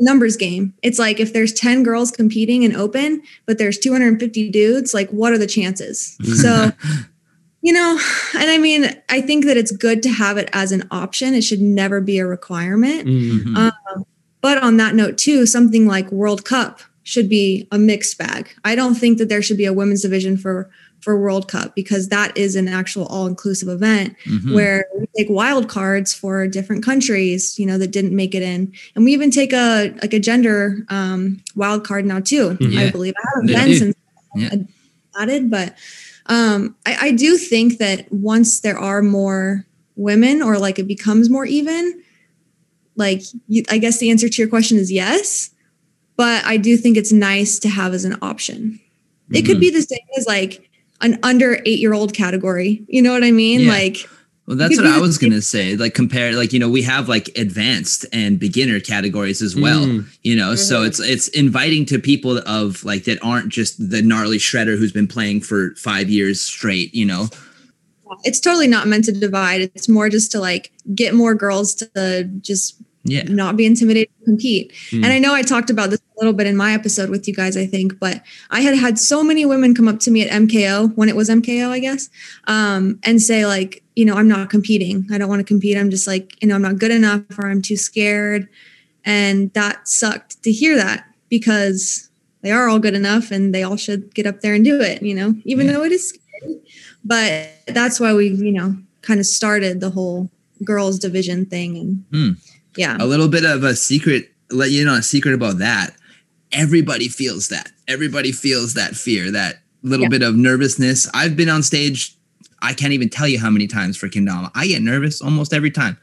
a 0.00 0.04
numbers 0.04 0.36
game. 0.36 0.74
It's 0.82 0.98
like 0.98 1.18
if 1.20 1.32
there's 1.32 1.52
10 1.52 1.82
girls 1.82 2.10
competing 2.10 2.62
in 2.62 2.74
open, 2.74 3.22
but 3.46 3.58
there's 3.58 3.78
250 3.78 4.50
dudes, 4.50 4.94
like 4.94 5.10
what 5.10 5.32
are 5.32 5.38
the 5.38 5.46
chances? 5.46 6.16
So 6.40 6.70
you 7.62 7.72
know, 7.72 7.98
and 8.38 8.50
I 8.50 8.58
mean, 8.58 8.86
I 9.08 9.20
think 9.20 9.44
that 9.46 9.56
it's 9.56 9.72
good 9.72 10.02
to 10.04 10.10
have 10.10 10.36
it 10.36 10.48
as 10.52 10.72
an 10.72 10.86
option. 10.90 11.34
It 11.34 11.42
should 11.42 11.60
never 11.60 12.00
be 12.00 12.18
a 12.18 12.26
requirement. 12.26 13.06
Mhm. 13.06 13.56
Um, 13.56 14.04
but 14.40 14.58
on 14.62 14.76
that 14.76 14.94
note, 14.94 15.18
too, 15.18 15.44
something 15.46 15.86
like 15.86 16.10
World 16.12 16.44
Cup 16.44 16.80
should 17.02 17.28
be 17.28 17.66
a 17.72 17.78
mixed 17.78 18.16
bag. 18.18 18.50
I 18.64 18.74
don't 18.74 18.94
think 18.94 19.18
that 19.18 19.28
there 19.28 19.42
should 19.42 19.56
be 19.56 19.64
a 19.64 19.72
women's 19.72 20.02
division 20.02 20.36
for 20.36 20.70
for 21.00 21.16
World 21.18 21.46
Cup 21.46 21.76
because 21.76 22.08
that 22.08 22.36
is 22.36 22.56
an 22.56 22.66
actual 22.66 23.06
all-inclusive 23.06 23.68
event 23.68 24.16
Mhm. 24.26 24.52
where 24.52 24.84
we 24.98 25.06
take 25.16 25.30
wild 25.30 25.68
cards 25.68 26.12
for 26.12 26.48
different 26.48 26.84
countries, 26.84 27.56
you 27.56 27.64
know, 27.64 27.78
that 27.78 27.92
didn't 27.92 28.14
make 28.16 28.34
it 28.34 28.42
in, 28.42 28.72
and 28.96 29.04
we 29.04 29.12
even 29.12 29.30
take 29.30 29.52
a 29.52 29.94
like 30.02 30.12
a 30.12 30.18
gender 30.18 30.84
um, 30.88 31.40
wild 31.54 31.84
card 31.84 32.04
now 32.04 32.18
too. 32.20 32.56
Yeah. 32.60 32.80
I 32.82 32.90
believe 32.90 33.14
I 33.16 33.28
haven't 33.34 33.46
been 33.46 33.78
since 33.78 33.96
Yeah. 34.36 34.54
added, 35.18 35.50
but 35.50 35.76
um, 36.28 36.76
I, 36.86 36.96
I 37.08 37.10
do 37.12 37.36
think 37.36 37.78
that 37.78 38.10
once 38.12 38.60
there 38.60 38.78
are 38.78 39.02
more 39.02 39.64
women 39.96 40.42
or 40.42 40.58
like 40.58 40.78
it 40.78 40.86
becomes 40.86 41.28
more 41.30 41.44
even, 41.44 42.02
like 42.96 43.22
you, 43.46 43.62
I 43.70 43.78
guess 43.78 43.98
the 43.98 44.10
answer 44.10 44.28
to 44.28 44.42
your 44.42 44.48
question 44.48 44.76
is 44.78 44.90
yes, 44.92 45.50
but 46.16 46.44
I 46.44 46.56
do 46.56 46.76
think 46.76 46.96
it's 46.96 47.12
nice 47.12 47.58
to 47.60 47.68
have 47.68 47.94
as 47.94 48.04
an 48.04 48.16
option. 48.22 48.80
It 49.32 49.42
could 49.42 49.58
Mhm. 49.58 49.60
be 49.60 49.70
the 49.70 49.82
same 49.82 49.98
as 50.16 50.26
like 50.26 50.68
an 51.00 51.18
under 51.22 51.60
eight 51.64 51.78
year 51.78 51.94
old 51.94 52.12
category. 52.14 52.84
You 52.88 53.02
know 53.02 53.12
what 53.12 53.22
I 53.24 53.30
mean? 53.30 53.60
Yeah. 53.60 53.68
Like, 53.68 54.08
Well, 54.48 54.56
that's 54.56 54.78
what 54.78 54.86
I 54.86 54.98
was 55.08 55.18
gonna 55.18 55.42
say. 55.42 55.76
Like 55.76 55.92
compare, 55.92 56.32
like 56.32 56.54
you 56.54 56.58
know, 56.58 56.70
we 56.70 56.80
have 56.82 57.06
like 57.06 57.28
advanced 57.36 58.06
and 58.14 58.40
beginner 58.40 58.80
categories 58.80 59.42
as 59.42 59.54
well. 59.54 59.84
Mm. 59.84 60.06
You 60.22 60.36
know, 60.36 60.54
so 60.54 60.80
Mhm. 60.82 60.86
it's 60.86 61.00
it's 61.00 61.28
inviting 61.28 61.84
to 61.86 61.98
people 61.98 62.38
of 62.46 62.82
like 62.82 63.04
that 63.04 63.18
aren't 63.22 63.50
just 63.50 63.90
the 63.90 64.00
gnarly 64.00 64.38
shredder 64.38 64.78
who's 64.78 64.90
been 64.92 65.06
playing 65.06 65.42
for 65.42 65.74
five 65.76 66.08
years 66.08 66.40
straight. 66.40 66.94
You 66.94 67.04
know, 67.04 67.28
it's 68.24 68.40
totally 68.40 68.68
not 68.68 68.88
meant 68.88 69.04
to 69.04 69.12
divide. 69.12 69.60
It's 69.74 69.86
more 69.88 70.08
just 70.08 70.32
to 70.32 70.40
like 70.40 70.72
get 70.94 71.12
more 71.14 71.34
girls 71.34 71.74
to 71.74 72.24
just 72.40 72.76
yeah, 73.08 73.22
not 73.24 73.56
be 73.56 73.66
intimidated 73.66 74.08
to 74.18 74.24
compete. 74.24 74.72
Mm. 74.90 75.04
And 75.04 75.06
I 75.12 75.18
know 75.18 75.34
I 75.34 75.42
talked 75.42 75.70
about 75.70 75.90
this 75.90 76.00
a 76.00 76.18
little 76.20 76.32
bit 76.32 76.46
in 76.46 76.56
my 76.56 76.72
episode 76.72 77.10
with 77.10 77.26
you 77.28 77.34
guys, 77.34 77.56
I 77.56 77.66
think, 77.66 77.98
but 77.98 78.22
I 78.50 78.60
had 78.60 78.76
had 78.76 78.98
so 78.98 79.22
many 79.22 79.44
women 79.46 79.74
come 79.74 79.88
up 79.88 79.98
to 80.00 80.10
me 80.10 80.22
at 80.22 80.30
MKO 80.30 80.94
when 80.96 81.08
it 81.08 81.16
was 81.16 81.28
MKO, 81.28 81.70
I 81.70 81.78
guess, 81.78 82.08
um, 82.46 82.98
and 83.04 83.20
say 83.22 83.46
like, 83.46 83.82
you 83.96 84.04
know, 84.04 84.14
I'm 84.14 84.28
not 84.28 84.50
competing. 84.50 85.06
I 85.12 85.18
don't 85.18 85.28
want 85.28 85.40
to 85.40 85.44
compete. 85.44 85.76
I'm 85.76 85.90
just 85.90 86.06
like, 86.06 86.40
you 86.42 86.48
know, 86.48 86.54
I'm 86.54 86.62
not 86.62 86.78
good 86.78 86.90
enough 86.92 87.22
or 87.38 87.50
I'm 87.50 87.62
too 87.62 87.76
scared. 87.76 88.48
And 89.04 89.52
that 89.54 89.88
sucked 89.88 90.42
to 90.42 90.52
hear 90.52 90.76
that 90.76 91.04
because 91.28 92.08
they 92.42 92.50
are 92.52 92.68
all 92.68 92.78
good 92.78 92.94
enough 92.94 93.30
and 93.30 93.54
they 93.54 93.62
all 93.62 93.76
should 93.76 94.14
get 94.14 94.26
up 94.26 94.40
there 94.40 94.54
and 94.54 94.64
do 94.64 94.80
it, 94.80 95.02
you 95.02 95.14
know, 95.14 95.34
even 95.44 95.66
Yeah. 95.66 95.72
though 95.72 95.84
it 95.84 95.92
is 95.92 96.08
scary. 96.10 96.58
But 97.04 97.48
that's 97.66 97.98
why 97.98 98.12
we, 98.14 98.28
you 98.28 98.52
know, 98.52 98.76
kind 99.02 99.18
of 99.20 99.26
started 99.26 99.80
the 99.80 99.90
whole 99.90 100.30
girls 100.64 100.98
division 100.98 101.46
thing. 101.46 101.76
And 101.76 102.04
Hmm. 102.12 102.38
Yeah. 102.76 102.96
a 103.00 103.06
little 103.06 103.28
bit 103.28 103.44
of 103.44 103.64
a 103.64 103.74
secret. 103.76 104.30
Let 104.50 104.70
you 104.70 104.84
know 104.84 104.94
a 104.94 105.02
secret 105.02 105.34
about 105.34 105.58
that. 105.58 105.94
Everybody 106.52 107.08
feels 107.08 107.48
that. 107.48 107.70
Everybody 107.86 108.32
feels 108.32 108.74
that 108.74 108.94
fear, 108.96 109.30
that 109.30 109.60
little 109.82 110.04
Yeah. 110.04 110.08
bit 110.10 110.22
of 110.22 110.36
nervousness. 110.36 111.08
I've 111.14 111.36
been 111.36 111.48
on 111.48 111.62
stage. 111.62 112.14
I 112.62 112.72
can't 112.72 112.92
even 112.92 113.08
tell 113.08 113.28
you 113.28 113.38
how 113.38 113.50
many 113.50 113.66
times 113.66 113.96
for 113.96 114.08
Kendama. 114.08 114.50
I 114.54 114.66
get 114.66 114.82
nervous 114.82 115.20
almost 115.20 115.52
every 115.52 115.70
time. 115.70 115.96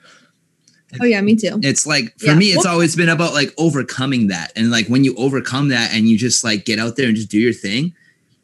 Oh 1.02 1.06
yeah, 1.06 1.20
me 1.22 1.36
too. 1.36 1.60
It's 1.64 1.86
like 1.86 2.18
for 2.20 2.28
Yeah. 2.28 2.36
me, 2.36 2.48
it's 2.54 2.64
Well- 2.64 2.74
always 2.74 2.96
been 2.96 3.10
about 3.10 3.34
like 3.34 3.54
overcoming 3.58 4.28
that. 4.28 4.54
And 4.56 4.70
like 4.72 4.88
when 4.88 5.04
you 5.04 5.16
overcome 5.16 5.70
that 5.70 5.94
and 5.94 6.08
you 6.08 6.18
just 6.18 6.44
like 6.44 6.64
get 6.66 6.80
out 6.80 6.96
there 6.96 7.08
and 7.08 7.16
just 7.16 7.30
do 7.30 7.40
your 7.40 7.52
thing, 7.54 7.94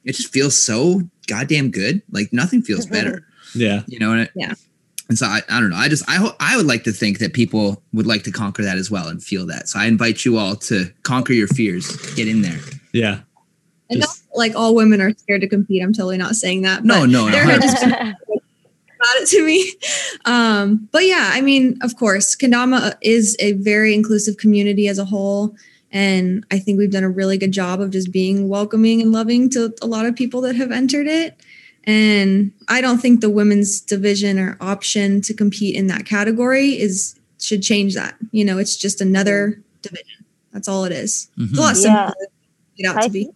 it 0.03 0.15
just 0.15 0.33
feels 0.33 0.57
so 0.57 1.07
goddamn 1.27 1.69
good. 1.69 2.01
Like 2.11 2.33
nothing 2.33 2.61
feels 2.63 2.85
better. 2.87 3.25
yeah 3.53 3.83
You 3.87 3.99
know? 3.99 4.11
And 4.13 4.21
it- 4.21 4.31
Yeah. 4.35 4.53
And 5.11 5.17
so 5.17 5.25
I, 5.25 5.41
I 5.49 5.59
don't 5.59 5.71
know. 5.71 5.75
I 5.75 5.89
just 5.89 6.09
I 6.09 6.13
hope 6.13 6.37
I 6.39 6.55
would 6.55 6.67
like 6.67 6.85
to 6.85 6.93
think 6.93 7.19
that 7.19 7.33
people 7.33 7.83
would 7.91 8.07
like 8.07 8.23
to 8.23 8.31
conquer 8.31 8.63
that 8.63 8.77
as 8.77 8.89
well 8.89 9.09
and 9.09 9.21
feel 9.21 9.45
that. 9.47 9.67
So 9.67 9.77
I 9.77 9.87
invite 9.87 10.23
you 10.23 10.37
all 10.37 10.55
to 10.55 10.85
conquer 11.03 11.33
your 11.33 11.49
fears. 11.49 11.97
Get 12.15 12.29
in 12.29 12.41
there. 12.43 12.59
yeah 12.93 13.19
And 13.89 13.99
Just- 13.99 14.23
not 14.29 14.37
like 14.37 14.55
all 14.55 14.73
women 14.73 15.01
are 15.01 15.11
scared 15.11 15.41
to 15.41 15.49
compete. 15.49 15.83
I'm 15.83 15.91
totally 15.91 16.17
not 16.17 16.37
saying 16.37 16.61
that. 16.61 16.85
No, 16.85 17.01
but 17.01 17.09
no, 17.09 17.29
there 17.29 17.45
no. 17.45 17.51
had 17.51 17.61
just 17.61 17.81
been 17.81 17.91
about 17.95 18.15
it 19.17 19.27
to 19.31 19.45
me. 19.45 19.69
Um, 20.23 20.87
but 20.93 21.03
yeah, 21.03 21.31
I 21.33 21.41
mean, 21.41 21.77
of 21.81 21.97
course, 21.97 22.33
Kendama 22.33 22.95
is 23.01 23.35
a 23.41 23.51
very 23.51 23.93
inclusive 23.93 24.37
community 24.37 24.87
as 24.87 24.97
a 24.97 25.03
whole. 25.03 25.53
And 25.91 26.45
I 26.51 26.57
think 26.57 26.77
we've 26.77 26.89
done 26.89 27.03
a 27.03 27.09
really 27.09 27.37
good 27.37 27.51
job 27.51 27.81
of 27.81 27.89
just 27.91 28.13
being 28.13 28.47
welcoming 28.47 29.01
and 29.01 29.11
loving 29.11 29.49
to 29.49 29.73
a 29.81 29.87
lot 29.87 30.05
of 30.05 30.15
people 30.15 30.39
that 30.43 30.55
have 30.55 30.71
entered 30.71 31.07
it. 31.07 31.37
And 31.85 32.51
I 32.67 32.79
don't 32.81 32.99
think 32.99 33.21
the 33.21 33.29
women's 33.29 33.81
division 33.81 34.37
or 34.39 34.57
option 34.61 35.21
to 35.21 35.33
compete 35.33 35.75
in 35.75 35.87
that 35.87 36.05
category 36.05 36.79
is 36.79 37.15
should 37.39 37.63
change 37.63 37.95
that. 37.95 38.15
You 38.31 38.45
know, 38.45 38.57
it's 38.59 38.77
just 38.77 39.01
another 39.01 39.61
division. 39.81 40.25
That's 40.53 40.67
all 40.67 40.83
it 40.85 40.91
is. 40.91 41.29
It's 41.37 41.57
a 41.57 41.61
lot 41.61 41.73
Mhm. 41.73 41.77
simpler 41.77 42.13
Yeah. 42.75 42.89
than 42.89 42.97
out 42.97 42.97
I 43.03 43.07
to 43.07 43.09
be. 43.11 43.29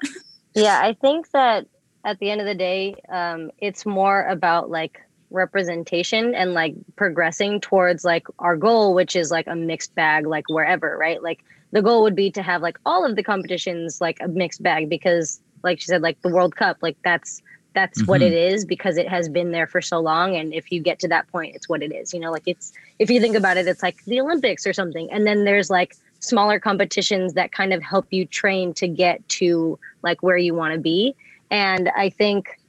yeah 0.56 0.80
i 0.82 0.94
think 0.94 1.30
that 1.32 1.68
at 2.06 2.18
the 2.20 2.30
end 2.32 2.40
of 2.40 2.48
the 2.48 2.56
day 2.56 2.96
um, 3.10 3.52
it's 3.60 3.86
more 3.86 4.26
about 4.28 4.70
like 4.70 5.02
representation 5.30 6.34
and 6.34 6.54
like 6.54 6.74
progressing 6.96 7.60
towards 7.62 8.04
like 8.06 8.26
our 8.40 8.56
goal 8.58 8.94
which 8.94 9.16
is 9.16 9.32
like 9.32 9.48
a 9.48 9.56
mixed 9.56 9.94
bag 9.96 10.26
like 10.26 10.46
wherever 10.50 10.98
right 10.98 11.22
like 11.22 11.44
the 11.72 11.82
goal 11.82 12.04
would 12.04 12.16
be 12.16 12.32
to 12.32 12.42
have 12.42 12.62
like 12.62 12.78
all 12.86 13.06
of 13.06 13.16
the 13.16 13.24
competitions 13.24 14.00
like 14.02 14.18
a 14.22 14.28
mixed 14.28 14.64
bag 14.64 14.90
because 14.90 15.40
like 15.64 15.80
she 15.80 15.88
said 15.88 16.02
like 16.02 16.20
the 16.22 16.30
world 16.30 16.56
cup 16.56 16.78
like 16.82 16.98
that's 17.04 17.42
that's 17.76 18.08
what 18.08 18.22
Mhm. 18.22 18.28
it 18.28 18.34
is 18.34 18.66
because 18.66 18.98
it 18.98 19.08
has 19.08 19.30
been 19.30 19.52
there 19.52 19.68
for 19.68 19.82
so 19.82 20.00
long 20.00 20.36
and 20.36 20.54
if 20.54 20.72
you 20.72 20.82
get 20.82 20.98
to 21.00 21.08
that 21.10 21.28
point 21.28 21.56
it's 21.56 21.70
what 21.70 21.84
it 21.84 21.94
is 21.94 22.14
you 22.14 22.20
know 22.20 22.32
like 22.32 22.48
it's 22.48 22.74
if 22.98 23.10
you 23.12 23.20
think 23.22 23.36
about 23.36 23.58
it 23.58 23.68
it's 23.68 23.84
like 23.84 24.04
the 24.06 24.20
olympics 24.20 24.66
or 24.66 24.74
something 24.74 25.12
and 25.12 25.28
then 25.28 25.44
there's 25.44 25.70
like 25.70 25.96
smaller 26.20 26.60
competitions 26.60 27.34
that 27.34 27.52
kind 27.52 27.74
of 27.74 27.84
help 27.84 28.08
you 28.10 28.26
train 28.26 28.74
to 28.74 28.88
get 28.88 29.28
to 29.30 29.78
like 30.02 30.24
where 30.24 30.38
you 30.38 30.56
want 30.56 30.74
to 30.74 30.80
be 30.80 31.14
and 31.52 31.90
i 31.96 32.10
think 32.10 32.60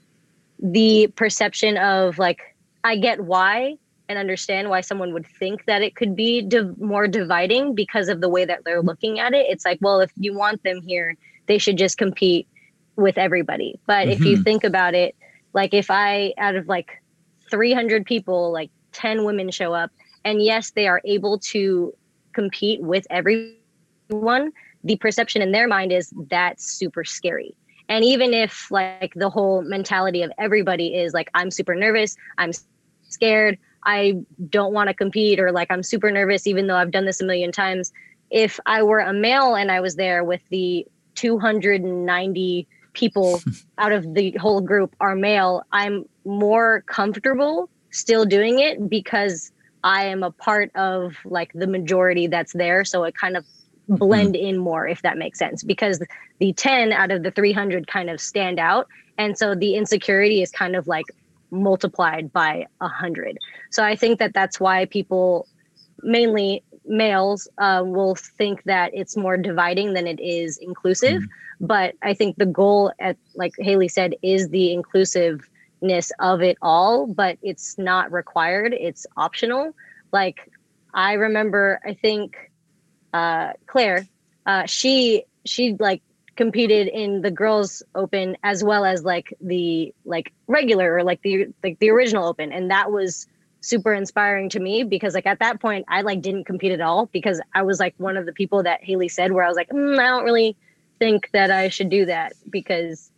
the 0.60 1.06
perception 1.16 1.76
of 1.78 2.18
like 2.18 2.54
i 2.84 2.96
get 2.96 3.20
why 3.20 3.76
and 4.08 4.18
understand 4.18 4.68
why 4.70 4.80
someone 4.80 5.12
would 5.12 5.26
think 5.26 5.64
that 5.64 5.82
it 5.82 5.96
could 5.96 6.14
be 6.14 6.42
div- 6.42 6.78
more 6.80 7.08
dividing 7.08 7.74
because 7.74 8.08
of 8.08 8.20
the 8.20 8.28
way 8.28 8.44
that 8.44 8.64
they're 8.64 8.82
looking 8.82 9.18
at 9.18 9.34
it. 9.34 9.46
It's 9.48 9.64
like, 9.64 9.78
well, 9.80 10.00
if 10.00 10.12
you 10.16 10.32
want 10.32 10.62
them 10.62 10.80
here, 10.80 11.16
they 11.46 11.58
should 11.58 11.76
just 11.76 11.98
compete 11.98 12.46
with 12.96 13.18
everybody. 13.18 13.78
But 13.86 14.08
if 14.08 14.24
you 14.24 14.36
Mhm. 14.36 14.44
think 14.44 14.64
about 14.64 14.94
it, 14.94 15.14
like 15.54 15.74
if 15.74 15.90
I 15.90 16.34
out 16.38 16.56
of 16.56 16.68
like 16.68 17.02
300 17.50 18.04
people, 18.06 18.52
like 18.52 18.70
10 18.92 19.24
women 19.24 19.50
show 19.50 19.74
up, 19.74 19.90
and 20.24 20.42
yes, 20.42 20.72
they 20.72 20.88
are 20.88 21.00
able 21.04 21.38
to 21.52 21.92
compete 22.34 22.80
with 22.82 23.06
everyone, 23.10 24.52
the 24.84 24.96
perception 25.00 25.42
in 25.42 25.52
their 25.52 25.68
mind 25.68 25.92
is 25.92 26.12
that's 26.30 26.64
super 26.72 27.04
scary. 27.04 27.56
And 27.88 28.04
even 28.04 28.34
if 28.34 28.70
like 28.70 29.12
the 29.14 29.30
whole 29.30 29.62
mentality 29.62 30.22
of 30.22 30.32
everybody 30.38 30.94
is 30.94 31.14
like, 31.14 31.30
I'm 31.34 31.50
super 31.50 31.74
nervous, 31.74 32.16
I'm 32.38 32.50
scared, 33.08 33.58
I 33.84 34.14
don't 34.48 34.72
want 34.72 34.88
to 34.88 34.94
compete, 34.94 35.38
or 35.38 35.52
like 35.52 35.70
I'm 35.70 35.82
super 35.82 36.10
nervous, 36.10 36.46
even 36.46 36.66
though 36.66 36.76
I've 36.76 36.90
done 36.90 37.04
this 37.06 37.20
a 37.20 37.24
million 37.24 37.52
times. 37.52 37.92
If 38.30 38.58
I 38.66 38.82
were 38.82 38.98
a 38.98 39.12
male 39.12 39.54
and 39.54 39.70
I 39.70 39.80
was 39.80 39.94
there 39.94 40.24
with 40.24 40.42
the 40.50 40.84
290 41.14 42.66
people 42.96 43.40
out 43.78 43.92
of 43.92 44.14
the 44.14 44.32
whole 44.32 44.60
group 44.60 44.96
are 45.00 45.14
male, 45.14 45.62
I'm 45.70 46.04
more 46.24 46.82
comfortable 46.86 47.70
still 47.92 48.24
doing 48.24 48.58
it 48.58 48.88
because 48.90 49.52
I 49.84 50.06
am 50.06 50.22
a 50.22 50.30
part 50.30 50.74
of 50.74 51.14
like 51.24 51.52
the 51.54 51.66
majority 51.66 52.26
that's 52.26 52.52
there. 52.52 52.84
So 52.84 53.04
it 53.04 53.14
kind 53.14 53.36
of 53.36 53.44
mm-hmm. 53.44 53.96
blend 53.96 54.36
in 54.36 54.58
more, 54.58 54.88
if 54.88 55.02
that 55.02 55.16
makes 55.16 55.38
sense, 55.38 55.62
because 55.62 56.02
the 56.38 56.52
10 56.52 56.92
out 56.92 57.10
of 57.10 57.22
the 57.22 57.30
300 57.30 57.86
kind 57.86 58.10
of 58.10 58.20
stand 58.20 58.58
out. 58.58 58.88
And 59.18 59.38
so 59.38 59.54
the 59.54 59.76
insecurity 59.76 60.42
is 60.42 60.50
kind 60.50 60.74
of 60.74 60.88
like 60.88 61.06
multiplied 61.50 62.32
by 62.32 62.66
a 62.80 62.88
hundred. 62.88 63.38
So 63.70 63.84
I 63.84 63.96
think 63.96 64.18
that 64.18 64.34
that's 64.34 64.58
why 64.58 64.86
people, 64.86 65.46
mainly 66.02 66.62
males, 66.86 67.48
uh, 67.58 67.82
will 67.84 68.14
think 68.14 68.62
that 68.64 68.90
it's 68.94 69.16
more 69.16 69.36
dividing 69.36 69.94
than 69.94 70.06
it 70.06 70.20
is 70.20 70.58
inclusive. 70.58 71.22
But 71.60 71.94
I 72.02 72.14
think 72.14 72.36
the 72.36 72.46
goal, 72.46 72.92
at 72.98 73.16
like 73.34 73.52
Haley 73.58 73.88
said, 73.88 74.14
is 74.22 74.48
the 74.50 74.72
inclusiveness 74.72 76.12
of 76.20 76.42
it 76.42 76.58
all. 76.62 77.06
But 77.06 77.38
it's 77.42 77.78
not 77.78 78.12
required; 78.12 78.74
it's 78.74 79.06
optional. 79.16 79.72
Like 80.12 80.50
I 80.92 81.14
remember, 81.14 81.80
I 81.84 81.94
think 81.94 82.36
uh, 83.12 83.52
Claire, 83.66 84.06
uh, 84.44 84.66
she 84.66 85.24
she 85.44 85.76
like 85.78 86.02
competed 86.36 86.88
in 86.88 87.22
the 87.22 87.30
girls 87.30 87.82
open 87.94 88.36
as 88.42 88.62
well 88.62 88.84
as 88.84 89.04
like 89.04 89.34
the 89.40 89.94
like 90.04 90.32
regular 90.46 90.94
or 90.94 91.02
like 91.02 91.22
the 91.22 91.46
like 91.62 91.78
the 91.78 91.90
original 91.90 92.26
open 92.28 92.52
and 92.52 92.70
that 92.70 92.92
was 92.92 93.26
super 93.66 93.92
inspiring 93.92 94.48
to 94.48 94.60
me 94.60 94.84
because 94.84 95.14
like 95.14 95.26
at 95.26 95.40
that 95.40 95.60
point 95.60 95.84
i 95.88 96.00
like 96.02 96.20
didn't 96.22 96.44
compete 96.44 96.70
at 96.72 96.80
all 96.80 97.06
because 97.12 97.40
i 97.54 97.62
was 97.62 97.80
like 97.80 97.94
one 97.98 98.16
of 98.16 98.24
the 98.24 98.32
people 98.32 98.62
that 98.62 98.82
haley 98.84 99.08
said 99.08 99.32
where 99.32 99.44
i 99.44 99.48
was 99.48 99.56
like 99.56 99.68
mm, 99.70 99.98
i 99.98 100.04
don't 100.04 100.24
really 100.24 100.56
think 101.00 101.28
that 101.32 101.50
i 101.50 101.68
should 101.68 101.88
do 101.90 102.04
that 102.06 102.32
because 102.48 103.10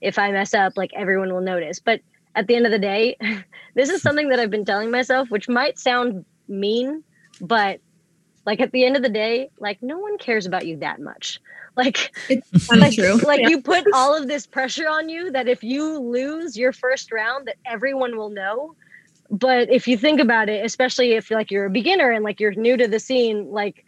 if 0.00 0.18
i 0.18 0.30
mess 0.32 0.54
up 0.54 0.72
like 0.76 0.90
everyone 0.94 1.30
will 1.32 1.42
notice 1.42 1.80
but 1.80 2.00
at 2.34 2.46
the 2.46 2.56
end 2.56 2.64
of 2.64 2.72
the 2.72 2.78
day 2.78 3.16
this 3.74 3.90
is 3.90 4.00
something 4.02 4.30
that 4.30 4.40
i've 4.40 4.50
been 4.50 4.64
telling 4.64 4.90
myself 4.90 5.30
which 5.30 5.48
might 5.48 5.78
sound 5.78 6.24
mean 6.48 7.04
but 7.40 7.78
like 8.46 8.60
at 8.60 8.72
the 8.72 8.84
end 8.84 8.96
of 8.96 9.02
the 9.02 9.08
day 9.10 9.50
like 9.58 9.78
no 9.82 9.98
one 9.98 10.16
cares 10.18 10.46
about 10.46 10.66
you 10.66 10.76
that 10.78 10.98
much 11.00 11.40
like 11.76 12.10
It's 12.28 12.50
like, 12.70 12.94
true. 12.94 13.16
like 13.18 13.40
Yeah. 13.40 13.48
you 13.50 13.60
put 13.62 13.84
all 13.94 14.16
of 14.16 14.26
this 14.28 14.46
pressure 14.46 14.88
on 14.88 15.08
you 15.08 15.30
that 15.32 15.46
if 15.46 15.62
you 15.62 15.98
lose 16.00 16.56
your 16.56 16.72
first 16.72 17.12
round 17.12 17.46
that 17.46 17.56
everyone 17.66 18.16
will 18.16 18.30
know 18.30 18.74
but 19.30 19.70
if 19.70 19.86
you 19.86 19.96
think 19.96 20.20
about 20.20 20.48
it 20.48 20.64
especially 20.64 21.12
if 21.12 21.30
like 21.30 21.50
you're 21.50 21.66
a 21.66 21.70
beginner 21.70 22.10
and 22.10 22.24
like 22.24 22.40
you're 22.40 22.52
new 22.54 22.76
to 22.76 22.88
the 22.88 22.98
scene 22.98 23.50
like 23.50 23.84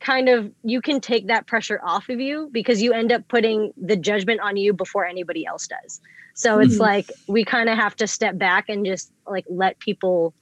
kind 0.00 0.28
of 0.28 0.52
you 0.62 0.80
can 0.82 1.00
take 1.00 1.28
that 1.28 1.46
pressure 1.46 1.80
off 1.82 2.08
of 2.08 2.20
you 2.20 2.50
because 2.52 2.82
you 2.82 2.92
end 2.92 3.10
up 3.12 3.26
putting 3.28 3.72
the 3.76 3.96
judgment 3.96 4.40
on 4.40 4.56
you 4.56 4.72
before 4.72 5.06
anybody 5.06 5.46
else 5.46 5.66
does 5.66 6.00
so 6.34 6.58
it's 6.58 6.76
Mhm. 6.76 6.80
like 6.80 7.12
we 7.28 7.44
kind 7.44 7.68
of 7.68 7.76
have 7.76 7.96
to 7.96 8.06
step 8.06 8.36
back 8.36 8.68
and 8.68 8.84
just 8.84 9.10
like 9.26 9.44
let 9.48 9.78
people 9.78 10.34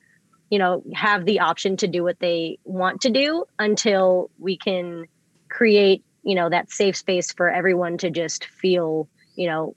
you 0.51 0.59
know 0.59 0.83
have 0.95 1.25
the 1.25 1.41
option 1.41 1.77
to 1.77 1.87
do 1.87 2.03
what 2.03 2.19
they 2.21 2.59
want 2.65 3.01
to 3.03 3.11
do 3.11 3.45
until 3.59 4.31
we 4.39 4.57
can 4.57 5.07
create 5.51 6.03
you 6.23 6.35
know 6.35 6.49
that 6.51 6.71
safe 6.71 6.97
space 6.97 7.33
for 7.33 7.49
everyone 7.49 7.97
to 7.99 8.11
just 8.11 8.47
feel 8.47 9.09
you 9.37 9.47
know 9.47 9.75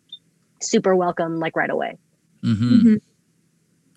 super 0.61 0.95
welcome 0.95 1.39
like 1.39 1.55
right 1.55 1.69
away 1.69 1.97
Mhm. 2.43 2.81
Mhm. 2.81 3.01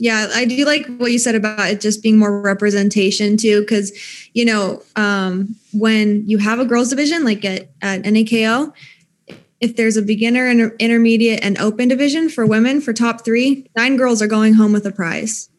Yeah, 0.01 0.31
I 0.35 0.47
do 0.47 0.65
like 0.65 0.87
what 0.97 1.13
you 1.13 1.19
said 1.19 1.35
about 1.35 1.71
it 1.71 1.83
just 1.83 2.03
being 2.03 2.19
more 2.19 2.41
representation 2.41 3.37
too, 3.37 3.61
because 3.61 3.93
you 4.33 4.47
know, 4.47 4.83
um, 4.97 5.55
when 5.75 6.27
you 6.27 6.39
have 6.39 6.59
a 6.59 6.65
girls 6.65 6.89
division 6.89 7.23
like 7.23 7.45
at, 7.45 7.69
at 7.83 8.03
NAKO, 8.05 8.73
if 9.61 9.77
there's 9.77 9.99
a 9.99 10.03
beginner 10.03 10.47
and 10.47 10.73
intermediate 10.79 11.45
and 11.45 11.59
open 11.59 11.89
division 11.89 12.31
for 12.31 12.47
women 12.47 12.81
for 12.81 12.95
top 12.95 13.27
three, 13.27 13.67
nine 13.77 13.99
girls 13.99 14.23
are 14.23 14.27
going 14.27 14.55
home 14.55 14.73
with 14.73 14.87
a 14.87 14.91
prize. 14.91 15.51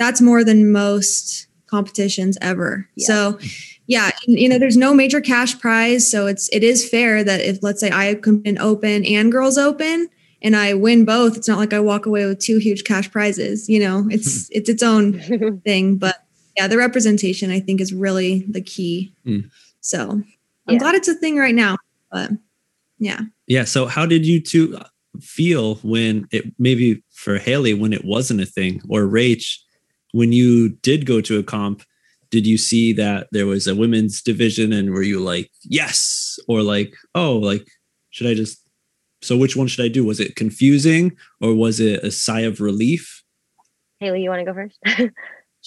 That's 0.00 0.20
more 0.20 0.42
than 0.42 0.72
most 0.72 1.46
competitions 1.68 2.36
ever. 2.42 2.88
Yeah. 2.96 3.06
So 3.06 3.38
yeah, 3.86 4.10
you 4.26 4.48
know, 4.48 4.58
there's 4.58 4.76
no 4.76 4.94
major 4.94 5.20
cash 5.20 5.60
prize. 5.60 6.10
So 6.10 6.26
it's 6.26 6.48
it 6.48 6.64
is 6.64 6.88
fair 6.88 7.22
that 7.22 7.40
if 7.40 7.62
let's 7.62 7.78
say 7.78 7.92
I 7.92 8.16
come 8.16 8.42
in 8.44 8.58
open 8.58 9.04
and 9.04 9.30
girls 9.30 9.56
open 9.56 10.08
and 10.42 10.54
I 10.56 10.74
win 10.74 11.04
both, 11.04 11.36
it's 11.36 11.48
not 11.48 11.58
like 11.58 11.72
I 11.72 11.80
walk 11.80 12.06
away 12.06 12.26
with 12.26 12.38
two 12.40 12.58
huge 12.58 12.84
cash 12.84 13.10
prizes. 13.10 13.68
You 13.68 13.80
know, 13.80 14.06
it's 14.10 14.48
it's 14.50 14.68
its 14.68 14.82
own 14.82 15.20
thing. 15.64 15.96
But 15.96 16.16
yeah, 16.56 16.66
the 16.68 16.76
representation 16.78 17.50
I 17.50 17.60
think 17.60 17.80
is 17.80 17.92
really 17.92 18.44
the 18.48 18.60
key. 18.62 19.12
Mm. 19.26 19.50
So 19.80 20.10
I'm 20.10 20.24
Yeah. 20.68 20.78
glad 20.78 20.94
it's 20.94 21.08
a 21.08 21.14
thing 21.14 21.36
right 21.36 21.54
now. 21.54 21.76
But 22.10 22.30
yeah. 22.98 23.20
Yeah. 23.46 23.64
So 23.64 23.86
how 23.86 24.06
did 24.06 24.24
you 24.26 24.40
two 24.40 24.78
feel 25.20 25.76
when 25.76 26.26
it 26.30 26.44
maybe 26.58 27.02
for 27.12 27.38
Haley 27.38 27.74
when 27.74 27.92
it 27.92 28.04
wasn't 28.04 28.40
a 28.40 28.46
thing 28.46 28.80
or 28.88 29.02
Rach 29.02 29.58
when 30.12 30.32
you 30.32 30.70
did 30.82 31.06
go 31.06 31.20
to 31.20 31.38
a 31.38 31.42
comp? 31.42 31.82
Did 32.30 32.46
you 32.46 32.58
see 32.58 32.92
that 32.94 33.28
there 33.32 33.46
was 33.46 33.66
a 33.66 33.74
women's 33.74 34.20
division 34.20 34.72
and 34.72 34.90
were 34.90 35.02
you 35.02 35.20
like 35.20 35.50
yes 35.62 36.38
or 36.48 36.62
like 36.62 36.94
oh 37.14 37.36
like 37.36 37.66
should 38.10 38.26
I 38.26 38.34
just 38.34 38.65
so 39.26 39.36
which 39.36 39.56
one 39.56 39.66
should 39.66 39.84
I 39.84 39.88
do? 39.88 40.04
Was 40.04 40.20
it 40.20 40.36
confusing 40.36 41.16
or 41.40 41.54
was 41.54 41.80
it 41.80 42.02
a 42.04 42.10
sigh 42.10 42.40
of 42.40 42.60
relief? 42.60 43.22
haley 43.98 44.22
you 44.22 44.28
want 44.28 44.40
to 44.40 44.44
go 44.44 44.54
first 44.54 44.78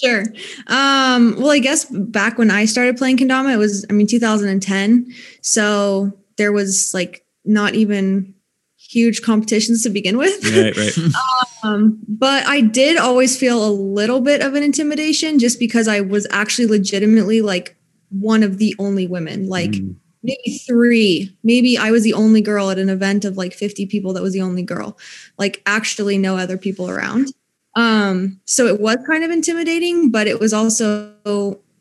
Sure. 0.02 0.24
Um, 0.68 1.36
well, 1.38 1.52
I 1.52 1.60
guess 1.60 1.86
back 1.86 2.38
when 2.38 2.52
I 2.52 2.64
started 2.66 2.96
playing 2.96 3.18
kendama, 3.18 3.54
it 3.54 3.58
was, 3.58 3.86
I 3.90 3.94
mean, 3.94 4.08
2010. 4.08 5.14
So 5.42 6.14
there 6.38 6.54
was 6.54 6.94
like 6.94 7.26
not 7.44 7.76
even 7.76 8.34
huge 8.78 9.22
competitions 9.24 9.84
to 9.84 9.90
begin 9.90 10.18
with. 10.18 10.46
Right, 10.56 10.76
right. 10.78 11.14
Um, 11.62 12.00
but 12.08 12.48
I 12.48 12.62
did 12.62 12.96
always 12.96 13.38
feel 13.38 13.68
a 13.68 13.68
little 13.70 14.22
bit 14.22 14.42
of 14.42 14.54
an 14.54 14.64
intimidation 14.64 15.40
just 15.40 15.60
because 15.60 15.90
I 15.90 16.00
was 16.00 16.26
actually 16.32 16.68
legitimately 16.68 17.42
like 17.42 17.76
one 18.08 18.44
of 18.44 18.60
the 18.60 18.74
only 18.80 19.06
women, 19.06 19.50
like 19.50 19.72
Mm. 19.72 19.98
Maybe 20.24 20.58
three. 20.68 21.36
Maybe 21.44 21.78
I 21.78 21.92
was 21.92 22.04
the 22.04 22.14
only 22.14 22.42
girl 22.42 22.70
at 22.70 22.78
an 22.80 22.90
event 22.90 23.26
of 23.26 23.38
like 23.38 23.54
50 23.54 23.86
people 23.88 24.14
that 24.14 24.24
was 24.24 24.34
the 24.34 24.42
only 24.42 24.64
girl, 24.64 24.98
like 25.38 25.62
actually 25.66 26.18
no 26.18 26.38
other 26.38 26.58
people 26.58 26.90
around. 26.90 27.34
Um, 27.76 28.40
so 28.46 28.66
it 28.66 28.82
was 28.82 28.98
kind 29.08 29.24
of 29.24 29.32
intimidating, 29.32 30.12
but 30.12 30.28
it 30.28 30.40
was 30.40 30.54
also 30.54 31.14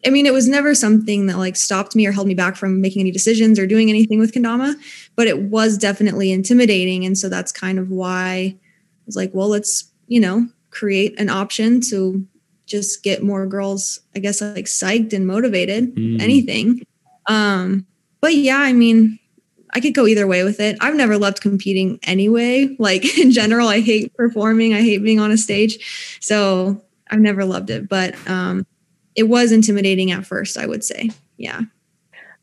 I 0.07 0.11
mean, 0.11 0.27
it 0.27 0.33
was 0.33 0.47
never 0.49 0.77
something 0.77 1.27
that 1.27 1.39
like 1.39 1.57
stopped 1.57 1.97
me 1.97 2.07
or 2.07 2.13
held 2.13 2.29
me 2.29 2.35
back 2.35 2.55
from 2.55 2.81
making 2.81 3.01
any 3.01 3.11
decisions 3.11 3.59
or 3.59 3.67
doing 3.67 3.89
anything 3.89 4.21
with 4.21 4.33
kendama, 4.33 4.77
but 5.17 5.27
it 5.27 5.43
was 5.43 5.77
definitely 5.77 6.31
intimidating. 6.31 7.05
And 7.05 7.19
so 7.19 7.29
that's 7.29 7.51
kind 7.51 7.81
of 7.81 7.91
why 7.91 8.55
I 8.55 8.57
was 9.07 9.17
like, 9.17 9.33
well, 9.35 9.49
let's, 9.49 9.91
you 10.07 10.21
know, 10.21 10.47
create 10.71 11.19
an 11.19 11.29
option 11.29 11.81
to 11.91 12.25
just 12.65 13.03
get 13.03 13.25
more 13.25 13.45
girls, 13.45 13.99
I 14.15 14.21
guess, 14.21 14.41
like 14.41 14.67
psyched 14.67 15.13
and 15.13 15.27
motivated, 15.27 15.97
Mm. 15.97 16.21
anything. 16.23 16.87
Um, 17.27 17.85
but 18.21 18.35
yeah, 18.35 18.59
I 18.59 18.73
mean, 18.73 19.19
I 19.75 19.81
could 19.81 19.95
go 19.95 20.07
either 20.07 20.27
way 20.27 20.45
with 20.45 20.61
it. 20.61 20.77
I've 20.81 20.95
never 20.95 21.19
loved 21.19 21.41
competing 21.41 21.99
anyway. 22.03 22.75
Like 22.79 23.19
in 23.19 23.33
general, 23.33 23.69
I 23.69 23.81
hate 23.81 24.15
performing, 24.15 24.73
I 24.75 24.81
hate 24.81 25.03
being 25.03 25.21
on 25.21 25.31
a 25.31 25.37
stage. 25.37 26.19
So 26.21 26.83
I've 27.11 27.21
never 27.21 27.45
loved 27.45 27.71
it. 27.71 27.89
But 27.89 28.15
um, 28.29 28.67
it 29.15 29.25
was 29.25 29.53
intimidating 29.53 30.11
at 30.11 30.25
first, 30.25 30.57
I 30.57 30.67
would 30.67 30.85
say. 30.85 31.11
Yeah. 31.37 31.63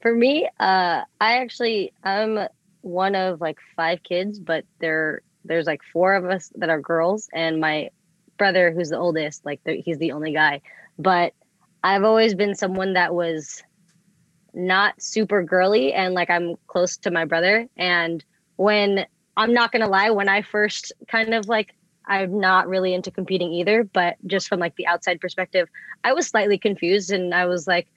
For 0.01 0.13
me, 0.13 0.47
uh, 0.59 1.01
I 1.21 1.37
actually 1.37 1.93
I'm 2.03 2.47
one 2.81 3.15
of 3.15 3.41
like 3.41 3.57
five 3.75 4.03
kids, 4.03 4.39
but 4.39 4.65
there 4.79 5.21
there's 5.45 5.65
like 5.65 5.81
four 5.91 6.13
of 6.13 6.25
us 6.25 6.51
that 6.55 6.69
are 6.69 6.79
girls, 6.79 7.29
and 7.33 7.59
my 7.59 7.89
brother, 8.37 8.71
who's 8.71 8.89
the 8.89 8.97
oldest, 8.97 9.45
like 9.45 9.61
he's 9.65 9.97
the 9.97 10.11
only 10.11 10.33
guy. 10.33 10.61
But 10.99 11.33
I've 11.83 12.03
always 12.03 12.35
been 12.35 12.55
someone 12.55 12.93
that 12.93 13.15
was 13.15 13.63
not 14.55 15.01
super 15.01 15.43
girly, 15.43 15.93
and 15.93 16.13
like 16.13 16.29
I'm 16.29 16.55
close 16.67 16.97
to 16.97 17.11
my 17.11 17.25
brother. 17.25 17.67
And 17.77 18.23
when 18.55 19.05
I'm 19.37 19.53
not 19.53 19.71
gonna 19.71 19.89
lie, 19.89 20.09
when 20.09 20.29
I 20.29 20.41
first 20.41 20.93
kind 21.07 21.33
of 21.33 21.47
like 21.47 21.75
I'm 22.07 22.39
not 22.39 22.67
really 22.67 22.93
into 22.93 23.11
competing 23.11 23.51
either, 23.51 23.83
but 23.83 24.15
just 24.27 24.47
from 24.47 24.59
like 24.59 24.75
the 24.75 24.87
outside 24.87 25.19
perspective, 25.19 25.67
I 26.03 26.13
was 26.13 26.27
slightly 26.27 26.57
confused 26.57 27.11
and 27.11 27.33
I 27.33 27.45
was 27.45 27.67
like, 27.67 27.87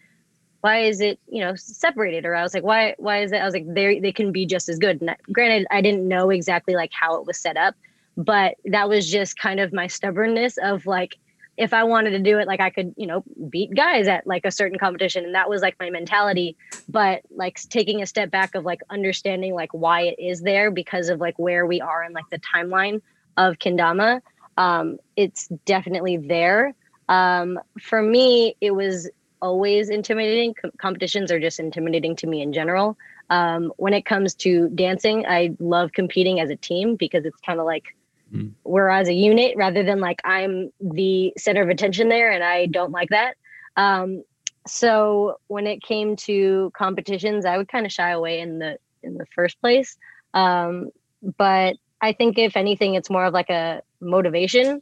why 0.60 0.80
is 0.80 1.00
it, 1.00 1.20
you 1.28 1.40
know, 1.40 1.54
separated? 1.54 2.24
Or 2.24 2.34
I 2.34 2.42
was 2.42 2.54
like, 2.54 2.64
why, 2.64 2.94
why 2.98 3.22
is 3.22 3.32
it? 3.32 3.36
I 3.36 3.44
was 3.44 3.54
like, 3.54 3.72
they 3.72 4.00
they 4.00 4.12
can 4.12 4.32
be 4.32 4.46
just 4.46 4.68
as 4.68 4.78
good. 4.78 5.00
And 5.00 5.10
I, 5.10 5.16
granted, 5.30 5.66
I 5.70 5.80
didn't 5.80 6.08
know 6.08 6.30
exactly 6.30 6.74
like 6.74 6.90
how 6.92 7.20
it 7.20 7.26
was 7.26 7.38
set 7.38 7.56
up, 7.56 7.74
but 8.16 8.56
that 8.64 8.88
was 8.88 9.08
just 9.08 9.38
kind 9.38 9.60
of 9.60 9.72
my 9.72 9.86
stubbornness 9.86 10.58
of 10.58 10.86
like, 10.86 11.16
if 11.58 11.74
I 11.74 11.82
wanted 11.82 12.10
to 12.10 12.20
do 12.20 12.38
it, 12.38 12.46
like 12.46 12.60
I 12.60 12.70
could, 12.70 12.94
you 12.96 13.06
know, 13.06 13.24
beat 13.50 13.74
guys 13.74 14.06
at 14.06 14.26
like 14.26 14.44
a 14.44 14.50
certain 14.50 14.78
competition. 14.78 15.24
And 15.24 15.34
that 15.34 15.50
was 15.50 15.60
like 15.60 15.74
my 15.80 15.90
mentality. 15.90 16.56
But 16.88 17.22
like 17.34 17.60
taking 17.68 18.00
a 18.00 18.06
step 18.06 18.30
back 18.30 18.54
of 18.54 18.64
like 18.64 18.80
understanding 18.90 19.54
like 19.54 19.74
why 19.74 20.02
it 20.02 20.20
is 20.20 20.40
there 20.40 20.70
because 20.70 21.08
of 21.08 21.18
like 21.20 21.36
where 21.36 21.66
we 21.66 21.80
are 21.80 22.04
in 22.04 22.12
like 22.12 22.30
the 22.30 22.38
timeline 22.38 23.02
of 23.36 23.58
Kendama, 23.58 24.20
um, 24.56 24.98
it's 25.16 25.48
definitely 25.66 26.16
there. 26.16 26.74
Um, 27.08 27.58
for 27.80 28.02
me, 28.02 28.56
it 28.60 28.70
was 28.70 29.10
always 29.42 29.90
intimidating. 29.90 30.54
Com- 30.54 30.70
competitions 30.78 31.32
are 31.32 31.40
just 31.40 31.58
intimidating 31.58 32.14
to 32.16 32.28
me 32.28 32.40
in 32.40 32.52
general. 32.52 32.96
Um, 33.30 33.72
when 33.78 33.94
it 33.94 34.04
comes 34.06 34.34
to 34.36 34.68
dancing, 34.70 35.26
I 35.26 35.56
love 35.58 35.92
competing 35.92 36.38
as 36.38 36.50
a 36.50 36.56
team 36.56 36.94
because 36.94 37.24
it's 37.24 37.40
kind 37.40 37.58
of 37.58 37.66
like 37.66 37.96
mm. 38.32 38.52
we're 38.64 38.88
as 38.88 39.08
a 39.08 39.14
unit 39.14 39.56
rather 39.56 39.82
than 39.82 40.00
like 40.00 40.20
I'm 40.24 40.70
the 40.80 41.32
center 41.36 41.62
of 41.62 41.68
attention 41.68 42.08
there, 42.08 42.30
and 42.30 42.44
I 42.44 42.66
don't 42.66 42.92
like 42.92 43.10
that. 43.10 43.36
Um, 43.76 44.24
so 44.66 45.38
when 45.46 45.66
it 45.66 45.82
came 45.82 46.16
to 46.16 46.70
competitions, 46.76 47.44
I 47.44 47.56
would 47.56 47.68
kind 47.68 47.86
of 47.86 47.92
shy 47.92 48.10
away 48.10 48.40
in 48.40 48.58
the 48.58 48.78
in 49.02 49.16
the 49.16 49.26
first 49.34 49.60
place. 49.60 49.96
Um, 50.34 50.90
but 51.36 51.76
I 52.00 52.12
think 52.12 52.38
if 52.38 52.56
anything, 52.56 52.94
it's 52.94 53.10
more 53.10 53.24
of 53.24 53.34
like 53.34 53.50
a 53.50 53.82
motivation 54.00 54.80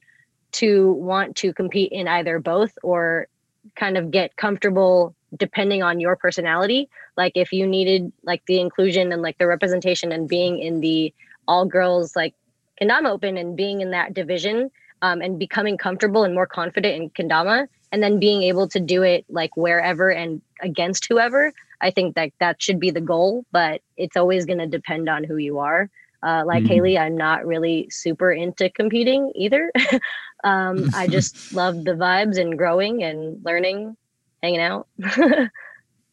to 0.52 0.92
want 0.92 1.36
to 1.36 1.52
compete 1.52 1.92
in 1.92 2.08
either 2.08 2.38
both 2.38 2.76
or 2.82 3.28
kind 3.74 3.96
of 3.96 4.10
get 4.10 4.36
comfortable 4.36 5.14
depending 5.36 5.82
on 5.82 6.00
your 6.00 6.16
personality. 6.16 6.88
Like 7.16 7.32
if 7.34 7.52
you 7.52 7.66
needed 7.66 8.12
like 8.22 8.42
the 8.46 8.60
inclusion 8.60 9.12
and 9.12 9.22
like 9.22 9.38
the 9.38 9.46
representation 9.46 10.12
and 10.12 10.28
being 10.28 10.58
in 10.60 10.80
the 10.80 11.12
all 11.48 11.66
girls 11.66 12.16
like 12.16 12.34
Kendama 12.80 13.10
Open 13.10 13.36
and 13.36 13.56
being 13.56 13.80
in 13.80 13.90
that 13.90 14.14
division 14.14 14.70
um, 15.02 15.20
and 15.20 15.38
becoming 15.38 15.76
comfortable 15.76 16.24
and 16.24 16.34
more 16.34 16.46
confident 16.46 16.94
in 16.94 17.10
Kendama 17.10 17.68
and 17.92 18.02
then 18.02 18.18
being 18.18 18.42
able 18.42 18.68
to 18.68 18.80
do 18.80 19.02
it 19.02 19.24
like 19.28 19.56
wherever 19.56 20.10
and 20.10 20.40
against 20.60 21.06
whoever. 21.08 21.52
I 21.80 21.90
think 21.90 22.14
that 22.14 22.32
that 22.40 22.62
should 22.62 22.80
be 22.80 22.90
the 22.90 23.00
goal, 23.00 23.44
but 23.52 23.82
it's 23.96 24.16
always 24.16 24.46
going 24.46 24.58
to 24.58 24.66
depend 24.66 25.08
on 25.08 25.24
who 25.24 25.36
you 25.36 25.58
are. 25.58 25.90
Uh, 26.22 26.42
like 26.44 26.64
mm 26.64 26.68
Haley, 26.68 26.98
I'm 26.98 27.16
not 27.16 27.46
really 27.46 27.88
super 27.90 28.32
into 28.32 28.70
competing 28.70 29.32
either. 29.34 29.70
um, 30.44 30.90
I 30.94 31.06
just 31.16 31.52
love 31.52 31.84
the 31.84 31.92
vibes 31.92 32.38
and 32.38 32.56
growing 32.56 33.02
and 33.04 33.44
learning, 33.44 33.96
hanging 34.42 34.60
out. 34.60 34.88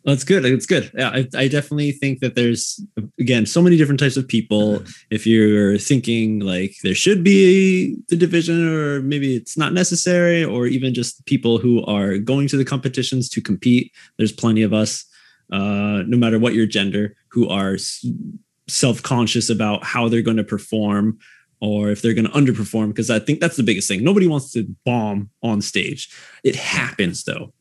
That's 0.05 0.25
good. 0.25 0.43
It's 0.43 0.65
good. 0.65 0.91
Yeah, 0.93 1.09
I, 1.09 1.27
I, 1.35 1.47
definitely 1.47 1.93
think 1.93 2.19
that 2.19 2.35
there's 2.35 2.81
again 3.19 3.45
so 3.45 3.61
many 3.61 3.77
different 3.77 4.01
types 4.01 4.17
of 4.17 4.27
people. 4.27 4.83
If 5.09 5.25
you're 5.25 5.77
thinking 5.77 6.39
like 6.39 6.75
there 6.83 6.95
should 6.95 7.23
be 7.23 7.95
the 8.09 8.17
division, 8.17 8.67
or 8.67 9.01
maybe 9.01 9.35
it's 9.35 9.57
not 9.57 9.71
necessary, 9.71 10.43
or 10.43 10.67
even 10.67 10.93
just 10.93 11.25
people 11.25 11.57
who 11.57 11.85
are 11.85 12.17
going 12.17 12.49
to 12.49 12.57
the 12.57 12.65
competitions 12.65 13.29
to 13.29 13.41
compete, 13.41 13.93
there's 14.17 14.33
plenty 14.33 14.61
of 14.61 14.73
us, 14.73 15.05
uh, 15.53 16.03
no 16.05 16.17
matter 16.17 16.37
what 16.37 16.53
your 16.53 16.65
gender, 16.65 17.15
who 17.29 17.47
are 17.47 17.77
self-conscious 18.67 19.49
about 19.49 19.85
how 19.85 20.09
they're 20.09 20.21
going 20.21 20.37
to 20.37 20.43
perform 20.43 21.17
or 21.61 21.91
if 21.91 22.01
they're 22.01 22.13
going 22.13 22.27
to 22.27 22.31
underperform 22.31 22.87
because 22.87 23.09
i 23.09 23.19
think 23.19 23.41
that's 23.41 23.57
the 23.57 23.63
biggest 23.63 23.89
thing 23.89 24.03
nobody 24.03 24.25
wants 24.25 24.53
to 24.53 24.65
bomb 24.85 25.29
on 25.43 25.59
stage 25.61 26.09
it 26.45 26.55
happens 26.55 27.25
though 27.25 27.53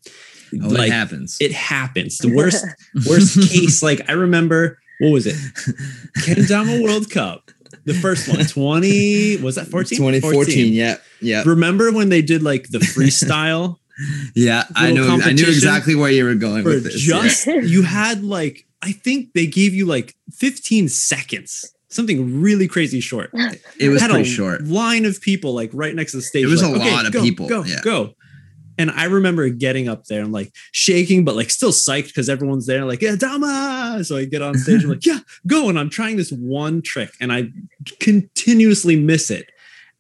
oh, 0.63 0.69
like, 0.69 0.89
it 0.89 0.93
happens 0.93 1.37
it 1.41 1.53
happens 1.53 2.19
the 2.19 2.35
worst 2.35 2.65
worst 3.09 3.51
case 3.51 3.83
like 3.83 4.09
i 4.09 4.13
remember 4.13 4.79
what 5.01 5.11
was 5.11 5.27
it 5.27 5.35
kendama 6.19 6.83
world 6.83 7.11
cup 7.11 7.51
the 7.85 7.95
first 7.95 8.29
one 8.29 8.45
20 8.45 9.39
was 9.39 9.57
that 9.57 9.67
14 9.67 9.97
2014 9.97 10.73
yeah 10.73 10.97
yeah 11.21 11.43
remember 11.45 11.93
when 11.93 12.09
they 12.09 12.23
did 12.23 12.43
like 12.43 12.69
the 12.69 12.79
freestyle 12.79 13.77
yeah 14.35 14.65
i 14.77 14.93
know 14.93 15.19
i 15.25 15.33
knew 15.33 15.47
exactly 15.47 15.95
where 15.95 16.11
you 16.11 16.25
were 16.25 16.35
going 16.35 16.65
with 16.65 16.85
this 16.85 17.01
just 17.01 17.47
yeah. 17.47 17.61
you 17.61 17.83
had 17.83 18.23
like 18.23 18.67
I 18.83 18.93
think 18.93 19.33
they 19.33 19.47
gave 19.47 19.75
you 19.75 19.87
like 19.87 20.17
15 20.33 20.89
seconds, 20.89 21.73
something 21.89 22.41
really 22.43 22.67
crazy 22.67 23.01
short. 23.01 23.31
It 23.79 23.89
was 23.89 24.03
pretty 24.03 24.25
short. 24.25 24.65
Line 24.65 25.05
of 25.05 25.21
people 25.21 25.55
like 25.55 25.71
right 25.73 25.95
next 25.95 26.11
to 26.13 26.19
the 26.19 26.23
stage. 26.23 26.45
It 26.45 26.49
was 26.49 26.63
like, 26.63 26.73
a 26.73 26.81
okay, 26.81 26.93
lot 26.93 27.07
of 27.07 27.13
go, 27.13 27.23
people. 27.23 27.49
Go, 27.49 27.65
yeah. 27.65 27.81
go. 27.83 28.15
And 28.83 28.91
I 28.91 29.05
remember 29.05 29.49
getting 29.49 29.89
up 29.89 30.07
there 30.07 30.23
and 30.23 30.33
like 30.33 30.53
shaking, 30.73 31.25
but 31.25 31.37
like 31.37 31.51
still 31.51 31.71
psyched 31.71 32.09
because 32.09 32.29
everyone's 32.29 32.67
there, 32.67 32.85
like, 32.85 33.01
yeah, 33.01 33.15
Dama. 33.15 34.01
So 34.03 34.17
I 34.17 34.25
get 34.25 34.43
on 34.43 34.59
stage, 34.59 34.83
I'm 34.83 34.91
like, 34.91 35.07
yeah, 35.07 35.21
go. 35.47 35.69
And 35.69 35.79
I'm 35.79 35.89
trying 35.89 36.17
this 36.17 36.33
one 36.33 36.83
trick 36.83 37.11
and 37.21 37.33
I 37.33 37.51
continuously 38.01 38.97
miss 38.97 39.31
it. 39.31 39.51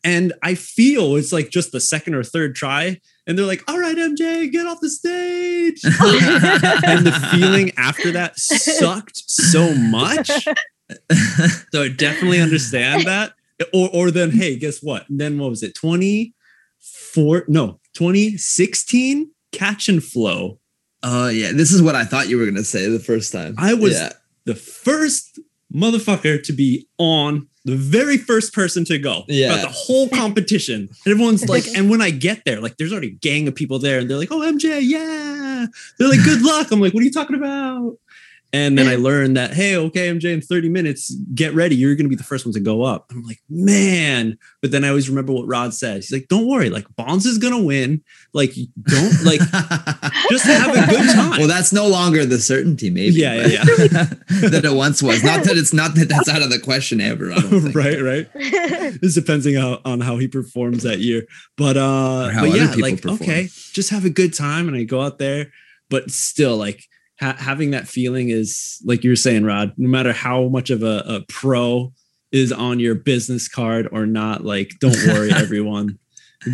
And 0.03 0.33
I 0.43 0.57
feel 0.57 1.14
it's 1.14 1.33
like 1.33 1.51
just 1.51 1.70
the 1.70 1.78
second 1.78 2.16
or 2.16 2.24
third 2.24 2.57
try 2.57 3.01
and 3.24 3.39
they're 3.39 3.47
like, 3.47 3.62
"All 3.68 3.78
right, 3.78 3.97
MJ, 3.97 4.51
get 4.51 4.66
off 4.66 4.80
the 4.80 4.91
stage." 4.91 5.85
and 5.85 7.07
the 7.07 7.28
feeling 7.30 7.70
after 7.76 8.11
that 8.11 8.37
sucked 8.37 9.22
so 9.30 9.72
much. 9.74 10.26
so 11.70 11.83
I 11.83 11.89
definitely 11.89 12.41
understand 12.41 13.07
that. 13.07 13.35
Or 13.72 13.89
or 13.93 14.11
then, 14.11 14.33
hey, 14.33 14.57
guess 14.57 14.83
what? 14.83 15.09
And 15.09 15.20
then 15.20 15.39
what 15.39 15.51
was 15.51 15.62
it? 15.62 15.76
Twenty 15.76 16.35
four? 17.13 17.45
No, 17.49 17.81
twenty 17.95 18.37
sixteen. 18.37 19.31
Catch 19.53 19.89
and 19.89 20.03
flow. 20.03 20.59
Oh 21.03 21.25
uh, 21.25 21.29
yeah, 21.29 21.53
this 21.53 21.73
is 21.73 21.83
what 21.83 21.95
I 21.95 22.05
thought 22.05 22.29
you 22.29 22.39
were 22.39 22.47
gonna 22.47 22.65
say 22.65 22.89
the 22.89 22.99
first 22.99 23.33
time. 23.33 23.55
I 23.59 23.75
was 23.75 23.95
yeah. 23.95 24.13
the 24.45 24.55
first 24.55 25.39
motherfucker 25.75 26.43
to 26.43 26.53
be 26.53 26.87
on 26.99 27.49
the 27.65 27.77
very 27.77 28.17
first 28.17 28.53
person 28.53 28.85
to 28.85 28.99
go 28.99 29.25
yeah. 29.29 29.57
the 29.63 29.69
whole 29.69 30.09
competition. 30.09 30.89
And 31.05 31.13
everyone's 31.13 31.49
like, 31.49 31.65
and 31.77 31.89
when 31.89 32.03
I 32.03 32.11
get 32.11 32.45
there, 32.45 32.61
like 32.61 32.77
there's 32.77 32.93
already 32.93 33.09
a 33.09 33.13
gang 33.13 33.47
of 33.47 33.55
people 33.55 33.79
there, 33.79 34.01
and 34.01 34.11
they're 34.11 34.19
like, 34.19 34.33
oh 34.33 34.41
MJ, 34.41 34.81
yeah. 34.83 35.67
They're 35.99 36.09
like, 36.09 36.25
good 36.25 36.43
luck. 36.43 36.73
I'm 36.73 36.81
like, 36.81 36.93
what 36.93 37.03
are 37.03 37.05
you 37.05 37.13
talking 37.13 37.37
about? 37.37 37.97
And 38.55 38.77
then 38.77 38.87
I 38.87 38.97
learned 38.97 39.39
that, 39.39 39.55
hey, 39.55 39.77
okay, 39.77 40.09
MJ, 40.09 40.25
in 40.25 40.43
30 40.43 40.69
minutes, 40.69 41.15
get 41.35 41.55
ready. 41.55 41.75
You're 41.75 41.95
going 41.95 42.05
to 42.05 42.11
be 42.11 42.17
the 42.17 42.23
first 42.23 42.45
one 42.45 42.53
to 42.53 42.61
go 42.61 42.83
up. 42.83 43.11
I'm 43.11 43.23
like, 43.23 43.41
man. 43.49 44.37
But 44.61 44.73
then 44.73 44.85
I 44.85 44.91
always 44.91 45.09
remember 45.09 45.33
what 45.33 45.47
Rod 45.47 45.73
says. 45.73 46.09
He's 46.09 46.21
like, 46.21 46.29
don't 46.29 46.47
worry. 46.47 46.69
Like, 46.69 46.85
Bonds 46.95 47.25
is 47.25 47.39
going 47.39 47.55
to 47.55 47.63
win. 47.63 48.03
Like, 48.35 48.53
don't, 48.83 49.25
like, 49.25 49.41
just 50.31 50.45
have 50.45 50.77
a 50.77 50.87
good 50.87 51.15
time. 51.15 51.39
Well, 51.39 51.49
that's 51.49 51.73
no 51.73 51.89
longer 51.89 52.27
the 52.27 52.39
certainty, 52.39 52.91
maybe. 52.91 53.15
Yeah, 53.15 53.47
yeah, 53.47 53.47
yeah. 53.47 54.05
that 54.51 54.63
it 54.67 54.75
once 54.75 55.03
was. 55.03 55.25
Not 55.25 55.45
that 55.45 55.57
it's 55.57 55.73
not 55.73 55.95
that 55.95 56.11
that's 56.11 56.29
out 56.29 56.43
of 56.43 56.51
the 56.51 56.59
question 56.59 57.01
ever. 57.01 57.29
right, 57.75 58.03
right. 58.03 58.29
this 59.01 59.15
depends 59.15 59.47
on, 59.47 59.79
on 59.87 60.01
how 60.03 60.19
he 60.19 60.29
performs 60.29 60.83
that 60.83 60.99
year. 60.99 61.23
But, 61.57 61.79
uh, 61.79 62.31
but 62.39 62.51
yeah, 62.51 62.75
like, 62.77 63.01
perform. 63.01 63.23
okay, 63.23 63.49
just 63.73 63.89
have 63.89 64.05
a 64.05 64.11
good 64.11 64.35
time. 64.35 64.69
And 64.69 64.77
I 64.77 64.83
go 64.83 65.01
out 65.01 65.19
there, 65.19 65.53
but 65.89 66.11
still, 66.11 66.59
like, 66.59 66.85
ha- 67.21 67.37
having 67.39 67.71
that 67.71 67.89
feeling 67.89 68.31
is 68.31 68.81
like 68.85 69.05
you're 69.05 69.17
saying, 69.17 69.45
Rod. 69.45 69.73
No 69.77 69.89
matter 69.89 70.13
how 70.13 70.49
much 70.49 70.71
of 70.71 70.83
a, 70.83 71.03
a 71.07 71.21
pro 71.29 71.93
is 72.31 72.53
on 72.53 72.81
your 72.81 72.95
business 72.95 73.49
card 73.49 73.89
or 73.93 74.07
not, 74.07 74.45
like 74.45 74.73
don't 74.81 74.97
worry, 75.07 75.33
everyone. 75.35 75.99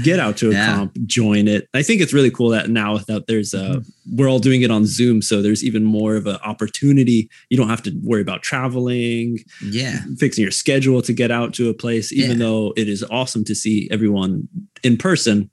Get 0.02 0.20
out 0.20 0.36
to 0.38 0.50
a 0.50 0.52
yeah. 0.52 0.74
comp, 0.74 0.98
join 1.06 1.48
it. 1.48 1.66
I 1.72 1.82
think 1.82 2.02
it's 2.02 2.12
really 2.12 2.30
cool 2.30 2.50
that 2.50 2.68
now 2.68 2.98
that 2.98 3.26
there's 3.26 3.54
a 3.54 3.76
mm-hmm. 3.76 4.16
we're 4.16 4.28
all 4.28 4.38
doing 4.38 4.60
it 4.60 4.70
on 4.70 4.84
Zoom, 4.84 5.22
so 5.22 5.40
there's 5.40 5.64
even 5.64 5.82
more 5.82 6.14
of 6.14 6.26
an 6.26 6.36
opportunity. 6.44 7.30
You 7.48 7.56
don't 7.56 7.70
have 7.70 7.82
to 7.84 7.98
worry 8.02 8.20
about 8.20 8.42
traveling, 8.42 9.38
yeah, 9.64 10.00
fixing 10.18 10.42
your 10.42 10.50
schedule 10.50 11.00
to 11.00 11.14
get 11.14 11.30
out 11.30 11.54
to 11.54 11.70
a 11.70 11.74
place. 11.74 12.12
Even 12.12 12.32
yeah. 12.32 12.44
though 12.44 12.74
it 12.76 12.86
is 12.86 13.02
awesome 13.10 13.44
to 13.44 13.54
see 13.54 13.88
everyone 13.90 14.46
in 14.84 14.98
person, 14.98 15.50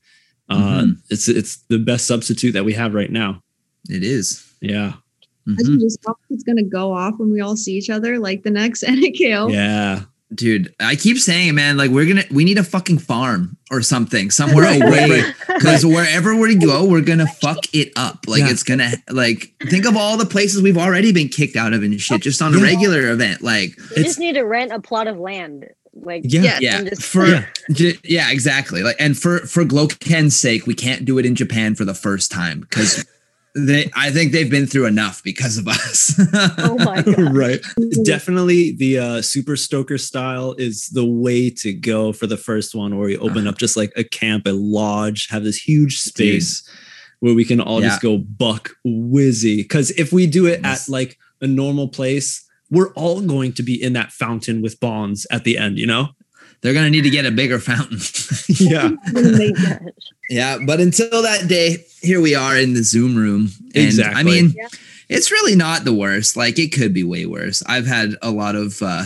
uh, 0.50 0.82
mm-hmm. 0.82 0.92
it's 1.10 1.30
it's 1.30 1.58
the 1.70 1.80
best 1.80 2.06
substitute 2.06 2.52
that 2.52 2.66
we 2.66 2.74
have 2.74 2.94
right 2.94 3.12
now. 3.12 3.42
It 3.88 4.04
is, 4.04 4.54
yeah. 4.70 4.94
Mm-hmm. 5.48 5.80
just 5.80 6.00
hope 6.06 6.18
it's 6.30 6.44
gonna 6.44 6.64
go 6.64 6.92
off 6.92 7.16
when 7.18 7.32
we 7.32 7.40
all 7.40 7.56
see 7.56 7.74
each 7.74 7.90
other, 7.90 8.18
like 8.18 8.44
the 8.44 8.52
next 8.52 8.84
NAKO. 8.88 9.52
Yeah. 9.52 10.02
Dude, 10.34 10.74
I 10.80 10.96
keep 10.96 11.20
saying, 11.20 11.54
man, 11.54 11.78
like 11.78 11.92
we're 11.92 12.08
gonna 12.08 12.24
we 12.32 12.44
need 12.44 12.58
a 12.58 12.64
fucking 12.64 12.98
farm 12.98 13.58
or 13.70 13.84
something 13.84 14.32
somewhere 14.32 14.66
away. 14.82 15.24
Because 15.48 15.86
wherever 15.86 16.36
we 16.36 16.56
go, 16.56 16.86
we're 16.86 17.02
gonna 17.02 17.28
fuck 17.28 17.60
it 17.74 17.94
up. 17.96 18.26
Like 18.28 18.42
yeah. 18.42 18.50
it's 18.50 18.64
gonna 18.64 18.92
like 19.10 19.54
think 19.70 19.86
of 19.86 19.96
all 19.96 20.18
the 20.18 20.26
places 20.26 20.64
we've 20.64 20.80
already 20.80 21.12
been 21.12 21.30
kicked 21.30 21.56
out 21.56 21.74
of 21.74 21.84
and 21.84 22.02
shit 22.02 22.24
just 22.24 22.42
on 22.42 22.56
a 22.56 22.58
regular 22.58 23.12
event. 23.12 23.44
Like 23.44 23.78
we 23.96 24.04
just 24.04 24.20
need 24.20 24.34
to 24.34 24.44
rent 24.44 24.72
a 24.72 24.82
plot 24.82 25.08
of 25.08 25.20
land 25.20 25.70
like 25.98 26.24
yeah 26.26 26.58
yeah 26.60 26.84
just, 26.84 27.04
for 27.04 27.26
yeah. 27.26 27.46
yeah. 28.04 28.30
exactly 28.30 28.84
like 28.84 28.98
and 29.00 29.18
for 29.18 29.40
for 29.40 29.64
Gloken's 29.64 30.36
sake 30.36 30.68
we 30.68 30.74
can't 30.74 31.06
do 31.06 31.18
it 31.18 31.26
in 31.26 31.36
Japan 31.36 31.74
for 31.74 31.86
the 31.86 31.94
first 31.94 32.32
time 32.32 32.60
because 32.60 33.06
they 33.56 33.90
I 33.96 34.12
think 34.12 34.32
they've 34.34 34.50
been 34.50 34.68
through 34.68 34.86
enough 34.86 35.24
because 35.24 35.58
of 35.58 35.68
us. 35.68 36.14
Oh 36.58 36.78
my 36.78 37.02
god. 37.04 37.36
right. 37.36 37.62
Definitely 38.04 38.76
the 38.76 39.00
uh, 39.00 39.22
Super 39.22 39.56
Stoker 39.56 39.98
style 39.98 40.54
is 40.58 40.88
the 40.90 41.06
way 41.06 41.50
to 41.52 41.72
go 41.74 42.12
for 42.14 42.28
the 42.28 42.38
first 42.38 42.76
one, 42.76 42.98
where 42.98 43.08
we 43.08 43.18
open 43.18 43.40
Uh-huh. 43.40 43.50
up 43.50 43.58
just 43.58 43.78
like 43.78 43.94
a 43.96 44.04
camp, 44.04 44.46
a 44.46 44.52
lodge, 44.52 45.28
have 45.30 45.44
this 45.44 45.58
huge 45.58 46.00
space 46.00 46.68
where 47.22 47.34
we 47.34 47.46
can 47.46 47.62
all 47.62 47.80
just 47.82 48.02
go 48.02 48.18
buck 48.18 48.72
whizzy. 48.86 49.58
Because 49.58 49.92
if 49.92 50.12
we 50.12 50.28
do 50.28 50.46
it 50.48 50.60
Yes. 50.64 50.88
at 50.88 50.92
like 50.92 51.18
a 51.42 51.48
normal 51.48 51.88
place, 51.88 52.44
we're 52.70 52.92
all 52.94 53.22
going 53.22 53.54
to 53.54 53.64
be 53.64 53.82
in 53.82 53.94
that 53.94 54.12
fountain 54.12 54.62
with 54.62 54.80
bonds 54.80 55.26
at 55.32 55.44
the 55.46 55.58
end, 55.58 55.78
you 55.80 55.88
know? 55.88 56.10
They're 56.66 56.74
gonna 56.74 56.90
need 56.90 57.04
to 57.04 57.12
get 57.12 57.26
a 57.28 57.32
bigger 57.32 57.60
fountain. 57.60 58.00
yeah. 58.48 58.90
My 59.14 59.52
gosh. 59.52 59.94
yeah, 60.32 60.58
but 60.66 60.80
until 60.82 61.22
that 61.22 61.48
day, 61.48 61.86
here 62.02 62.20
we 62.20 62.34
are 62.34 62.58
in 62.58 62.74
the 62.74 62.82
Zoom 62.84 63.16
room. 63.16 63.50
And 63.76 63.86
Exactly. 63.86 64.20
I 64.20 64.24
mean, 64.24 64.56
Yeah. 64.58 64.68
it's 65.08 65.32
really 65.32 65.56
not 65.56 65.84
the 65.86 65.94
worst. 65.94 66.36
Like 66.36 66.58
it 66.58 66.70
could 66.74 66.92
be 66.92 67.04
way 67.04 67.28
worse. 67.28 67.62
I've 67.68 67.86
had 67.86 68.16
a 68.24 68.32
lot 68.32 68.56
of 68.56 68.82
uh 68.82 69.04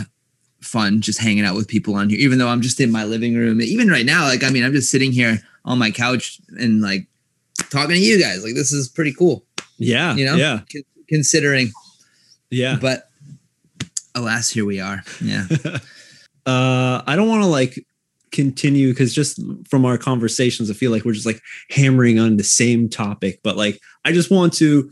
fun 0.62 1.02
just 1.02 1.20
hanging 1.20 1.44
out 1.44 1.56
with 1.56 1.68
people 1.68 1.96
on 1.96 2.10
here, 2.10 2.20
even 2.20 2.38
though 2.40 2.48
I'm 2.48 2.62
just 2.62 2.80
in 2.80 2.92
my 2.92 3.04
living 3.04 3.36
room. 3.36 3.62
Even 3.62 3.90
right 3.90 4.06
now, 4.06 4.24
like 4.24 4.44
I 4.44 4.50
mean, 4.52 4.64
I'm 4.64 4.72
just 4.74 4.90
sitting 4.90 5.12
here 5.12 5.40
on 5.66 5.78
my 5.80 5.92
couch 5.92 6.40
and 6.58 6.80
like 6.82 7.08
talking 7.70 7.96
to 7.96 8.00
you 8.02 8.22
guys. 8.22 8.42
Like 8.42 8.56
this 8.56 8.72
is 8.72 8.88
pretty 8.88 9.14
cool, 9.14 9.44
Yeah. 9.78 10.16
You 10.16 10.24
know? 10.26 10.36
Yeah. 10.36 10.62
con- 10.72 10.84
considering. 11.10 11.72
Yeah. 12.50 12.78
But 12.80 13.10
alas, 14.16 14.50
here 14.50 14.66
we 14.66 14.80
are. 14.80 15.04
Yeah. 15.22 15.46
uh 16.46 17.02
i 17.08 17.16
don't 17.16 17.28
want 17.28 17.42
to 17.44 17.48
like 17.48 17.84
continue 18.32 18.90
because 18.90 19.14
just 19.14 19.42
from 19.70 19.86
our 19.86 19.98
conversations 19.98 20.70
i 20.70 20.74
feel 20.74 20.92
like 20.92 21.04
we're 21.04 21.14
just 21.14 21.26
like 21.26 21.42
hammering 21.72 22.20
on 22.20 22.38
the 22.38 22.44
same 22.44 22.88
topic 22.88 23.40
but 23.44 23.58
like 23.58 23.80
i 24.06 24.12
just 24.12 24.30
want 24.30 24.54
to 24.54 24.90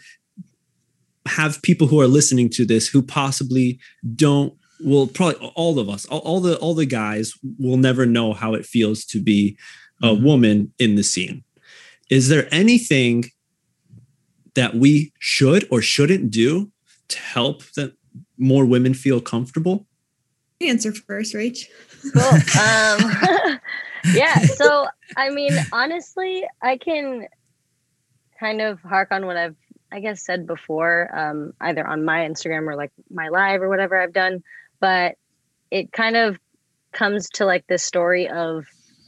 have 1.28 1.62
people 1.62 1.88
who 1.88 2.00
are 2.00 2.08
listening 2.08 2.50
to 2.50 2.66
this 2.66 2.88
who 2.88 3.02
possibly 3.02 3.80
don't 4.16 4.54
will 4.80 5.08
probably 5.08 5.52
all 5.56 5.78
of 5.80 5.90
us 5.90 6.06
all, 6.08 6.20
all 6.20 6.40
the 6.40 6.58
all 6.58 6.74
the 6.74 6.86
guys 6.86 7.34
will 7.60 7.78
never 7.78 8.06
know 8.06 8.34
how 8.34 8.54
it 8.54 8.66
feels 8.66 9.04
to 9.06 9.22
be 9.22 9.58
a 10.02 10.08
Mhm. 10.08 10.22
woman 10.24 10.74
in 10.80 10.96
the 10.96 11.04
scene 11.04 11.44
is 12.10 12.30
there 12.30 12.48
anything 12.54 13.26
that 14.56 14.76
we 14.76 15.12
should 15.20 15.68
or 15.70 15.82
shouldn't 15.82 16.32
do 16.32 16.72
to 17.10 17.20
help 17.20 17.64
that 17.76 17.94
more 18.38 18.66
women 18.66 18.94
feel 18.94 19.20
comfortable 19.22 19.86
Answer 20.62 20.94
first, 20.94 21.34
Rach. 21.34 21.66
Cool. 22.14 22.24
Um, 22.60 23.60
yeah. 24.14 24.40
So, 24.40 24.88
I 25.16 25.30
mean, 25.30 25.54
honestly, 25.72 26.44
I 26.62 26.78
can 26.78 27.28
kind 28.40 28.62
of 28.62 28.80
hark 28.82 29.10
on 29.12 29.26
what 29.26 29.38
I've, 29.38 29.56
I 29.92 30.00
guess, 30.00 30.24
said 30.24 30.48
before, 30.48 31.10
um, 31.14 31.54
either 31.62 31.86
on 31.86 32.06
my 32.06 32.20
Instagram 32.20 32.68
or 32.68 32.76
like 32.76 32.92
my 33.10 33.30
live 33.30 33.62
or 33.62 33.70
whatever 33.70 34.00
I've 34.00 34.14
done. 34.14 34.44
But 34.80 35.16
it 35.72 35.92
kind 35.92 36.16
of 36.16 36.38
comes 36.92 37.30
to 37.32 37.46
like 37.46 37.68
this 37.68 37.84
story 37.84 38.28
of 38.30 38.66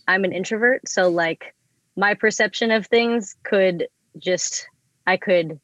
I'm 0.08 0.24
an 0.24 0.34
introvert. 0.34 0.88
So, 0.88 1.10
like, 1.10 1.56
my 1.96 2.14
perception 2.14 2.72
of 2.72 2.88
things 2.88 3.36
could 3.44 3.88
just, 4.18 4.68
I 5.06 5.18
could 5.18 5.60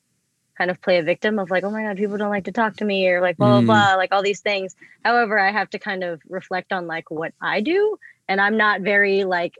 kind 0.58 0.72
of 0.72 0.82
play 0.82 0.97
a 0.99 1.03
victim 1.03 1.39
of 1.39 1.49
like, 1.51 1.64
oh 1.64 1.72
my 1.72 1.84
God, 1.84 1.97
people 1.97 2.18
don't 2.18 2.30
like 2.30 2.45
to 2.45 2.51
talk 2.51 2.78
to 2.78 2.86
me 2.86 3.08
or 3.10 3.22
like 3.22 3.38
blah, 3.38 3.62
Mm. 3.62 3.66
blah, 3.66 3.74
blah, 3.91 3.95
like 3.95 4.14
all 4.14 4.24
these 4.24 4.41
things. 4.41 4.76
However, 5.03 5.38
I 5.38 5.51
have 5.51 5.70
to 5.72 5.80
kind 5.80 6.03
of 6.03 6.22
reflect 6.30 6.72
on 6.72 6.88
like 6.88 7.12
what 7.12 7.34
I 7.41 7.62
do. 7.62 7.97
And 8.28 8.39
I'm 8.39 8.58
not 8.58 8.82
very 8.82 9.24
like 9.26 9.58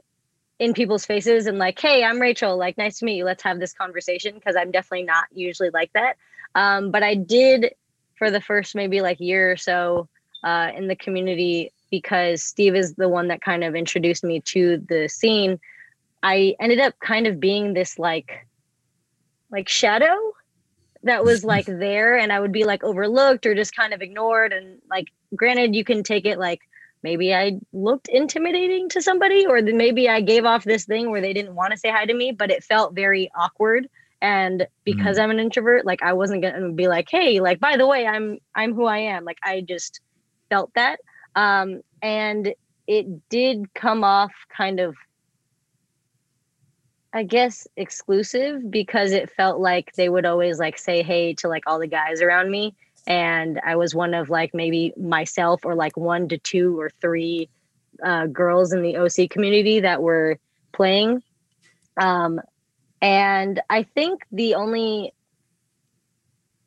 in 0.58 0.72
people's 0.72 1.04
faces 1.04 1.46
and 1.46 1.58
like, 1.58 1.78
hey, 1.78 2.02
I'm 2.02 2.18
Rachel. 2.20 2.56
Like, 2.56 2.78
nice 2.78 2.98
to 3.00 3.04
meet 3.04 3.16
you. 3.16 3.24
Let's 3.24 3.42
have 3.42 3.60
this 3.60 3.74
conversation. 3.74 4.40
Cause 4.40 4.56
I'm 4.56 4.70
definitely 4.70 5.04
not 5.06 5.26
usually 5.32 5.70
like 5.70 5.92
that. 5.92 6.16
Um, 6.54 6.90
but 6.90 7.02
I 7.02 7.14
did 7.14 7.74
for 8.16 8.30
the 8.30 8.40
first 8.40 8.74
maybe 8.74 9.02
like 9.02 9.20
year 9.20 9.52
or 9.52 9.56
so 9.58 10.08
uh, 10.42 10.70
in 10.74 10.88
the 10.88 10.96
community 10.96 11.72
because 11.90 12.42
Steve 12.42 12.74
is 12.74 12.94
the 12.94 13.08
one 13.08 13.28
that 13.28 13.42
kind 13.42 13.62
of 13.62 13.74
introduced 13.76 14.24
me 14.24 14.40
to 14.40 14.78
the 14.88 15.08
scene. 15.08 15.60
I 16.22 16.56
ended 16.58 16.80
up 16.80 16.98
kind 16.98 17.26
of 17.26 17.38
being 17.38 17.74
this 17.74 17.98
like 17.98 18.46
like 19.50 19.68
shadow 19.68 20.16
that 21.06 21.24
was 21.24 21.44
like 21.44 21.66
there 21.66 22.16
and 22.16 22.32
I 22.32 22.40
would 22.40 22.52
be 22.52 22.64
like 22.64 22.84
overlooked 22.84 23.46
or 23.46 23.54
just 23.54 23.74
kind 23.74 23.92
of 23.92 24.02
ignored 24.02 24.52
and 24.52 24.80
like 24.90 25.06
granted 25.34 25.74
you 25.74 25.84
can 25.84 26.02
take 26.02 26.26
it 26.26 26.38
like 26.38 26.60
maybe 27.02 27.34
I 27.34 27.58
looked 27.72 28.08
intimidating 28.08 28.88
to 28.90 29.02
somebody 29.02 29.46
or 29.46 29.62
maybe 29.62 30.08
I 30.08 30.20
gave 30.20 30.44
off 30.44 30.64
this 30.64 30.84
thing 30.84 31.10
where 31.10 31.20
they 31.20 31.32
didn't 31.32 31.54
want 31.54 31.72
to 31.72 31.78
say 31.78 31.90
hi 31.90 32.04
to 32.04 32.14
me 32.14 32.32
but 32.32 32.50
it 32.50 32.64
felt 32.64 32.94
very 32.94 33.30
awkward. 33.34 33.88
And 34.22 34.66
because 34.84 35.18
I'm 35.18 35.30
an 35.30 35.38
introvert 35.38 35.86
like 35.86 36.02
I 36.02 36.14
wasn't 36.14 36.42
going 36.42 36.60
to 36.60 36.72
be 36.72 36.88
like 36.88 37.08
hey 37.08 37.40
like 37.40 37.60
by 37.60 37.76
the 37.76 37.86
way 37.86 38.06
I'm 38.06 38.38
I'm 38.54 38.74
who 38.74 38.86
I 38.86 38.98
am. 38.98 39.24
Like 39.24 39.38
I 39.42 39.60
just 39.60 40.00
felt 40.50 40.72
that. 40.74 41.00
Um 41.34 41.82
and 42.02 42.54
it 42.86 43.28
did 43.28 43.74
come 43.74 44.04
off 44.04 44.32
kind 44.56 44.80
of 44.80 44.96
I 47.16 47.22
guess 47.22 47.66
exclusive 47.78 48.70
because 48.70 49.12
it 49.12 49.30
felt 49.30 49.58
like 49.58 49.90
they 49.94 50.10
would 50.10 50.26
always 50.26 50.58
like 50.58 50.76
say 50.76 51.02
hey 51.02 51.32
to 51.36 51.48
like 51.48 51.62
all 51.66 51.78
the 51.78 51.86
guys 51.86 52.20
around 52.20 52.50
me. 52.50 52.74
And 53.06 53.58
I 53.64 53.76
was 53.76 53.94
one 53.94 54.12
of 54.12 54.28
like 54.28 54.52
maybe 54.52 54.92
myself 54.98 55.64
or 55.64 55.74
like 55.74 55.96
one 55.96 56.28
to 56.28 56.36
two 56.36 56.78
or 56.78 56.90
three 57.00 57.48
uh, 58.04 58.26
girls 58.26 58.74
in 58.74 58.82
the 58.82 58.98
OC 58.98 59.30
community 59.30 59.80
that 59.80 60.02
were 60.02 60.38
playing. 60.74 61.22
Um 61.98 62.38
and 63.00 63.62
I 63.70 63.84
think 63.84 64.26
the 64.30 64.56
only 64.56 65.14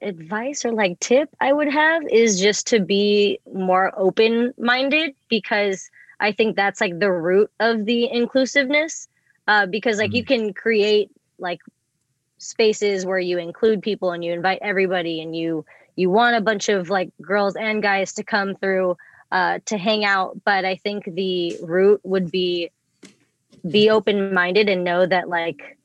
advice 0.02 0.66
or 0.66 0.72
like 0.72 1.00
tip 1.00 1.30
I 1.40 1.54
would 1.54 1.72
have 1.72 2.02
is 2.10 2.42
just 2.42 2.66
to 2.68 2.80
be 2.80 3.40
more 3.54 3.94
open 3.96 4.56
minded 4.58 5.14
because 5.30 5.92
I 6.20 6.32
think 6.32 6.56
that's 6.56 6.82
like 6.82 6.98
the 6.98 7.12
root 7.12 7.52
of 7.60 7.86
the 7.86 8.12
inclusiveness 8.12 9.08
uh, 9.50 9.66
because 9.66 9.98
like 9.98 10.14
you 10.14 10.24
can 10.24 10.54
create 10.54 11.10
like 11.40 11.60
spaces 12.38 13.04
where 13.04 13.20
you 13.20 13.40
include 13.40 13.82
people 13.82 14.12
and 14.12 14.24
you 14.24 14.32
invite 14.32 14.60
everybody 14.62 15.22
and 15.22 15.36
you 15.36 15.66
you 15.96 16.10
want 16.10 16.36
a 16.36 16.42
bunch 16.42 16.70
of 16.70 16.90
like 16.90 17.10
girls 17.20 17.56
and 17.56 17.82
guys 17.82 18.14
to 18.14 18.24
come 18.24 18.56
through 18.56 18.96
uh, 19.32 19.58
to 19.66 19.78
hang 19.78 20.06
out. 20.06 20.40
But 20.46 20.66
i 20.66 20.76
think 20.76 21.04
the 21.04 21.58
root 21.62 22.00
would 22.04 22.30
be 22.30 22.70
be 23.70 23.90
open 23.90 24.36
minded 24.36 24.70
and 24.70 24.84
know 24.84 25.06
that 25.06 25.28
like 25.28 25.78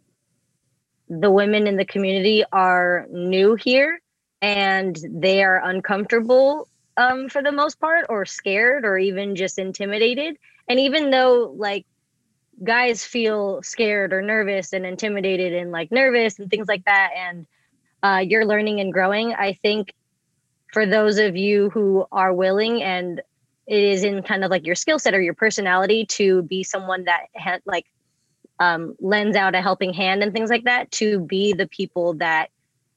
the 1.09 1.31
women 1.31 1.67
in 1.67 1.77
the 1.77 1.87
community 1.87 2.45
are 2.53 3.07
new 3.11 3.55
here 3.55 3.99
and 4.43 4.99
they 5.09 5.43
are 5.43 5.65
uncomfortable 5.65 6.69
um, 6.99 7.31
for 7.31 7.43
the 7.43 7.51
most 7.51 7.81
part 7.81 8.07
or 8.11 8.27
scared 8.27 8.85
or 8.85 8.99
even 8.99 9.37
just 9.37 9.59
intimidated. 9.59 10.37
And 10.69 10.79
even 10.81 11.11
though 11.11 11.55
like 11.57 11.87
guys 12.63 13.05
feel 13.05 13.63
scared 13.63 14.13
or 14.13 14.23
nervous 14.23 14.73
and 14.73 14.87
intimidated 14.87 15.53
and 15.55 15.73
like 15.73 15.91
nervous 15.91 16.39
and 16.39 16.51
things 16.51 16.69
like 16.69 16.85
that 16.85 17.11
and 17.17 17.47
uh, 18.03 18.19
you're 18.19 18.45
learning 18.47 18.81
and 18.81 18.93
growing 18.93 19.35
i 19.35 19.53
think 19.63 19.93
for 20.73 20.87
those 20.87 21.19
of 21.19 21.37
you 21.37 21.71
who 21.71 22.07
are 22.13 22.33
willing 22.33 22.83
and 22.83 23.21
it 23.67 23.83
is 23.83 24.05
in 24.05 24.23
kind 24.23 24.45
of 24.45 24.51
like 24.51 24.67
your 24.67 24.75
skill 24.75 24.99
set 24.99 25.15
or 25.15 25.23
your 25.23 25.35
personality 25.35 26.05
to 26.05 26.43
be 26.43 26.63
someone 26.63 27.05
that 27.05 27.27
ha- 27.37 27.61
like 27.65 27.87
um, 28.61 28.95
lends 29.01 29.37
out 29.37 29.55
a 29.55 29.63
helping 29.63 29.93
hand 29.93 30.23
and 30.23 30.33
things 30.33 30.51
like 30.51 30.65
that 30.65 30.91
to 30.93 31.21
be 31.21 31.53
the 31.53 31.67
people 31.69 32.15
that 32.15 32.51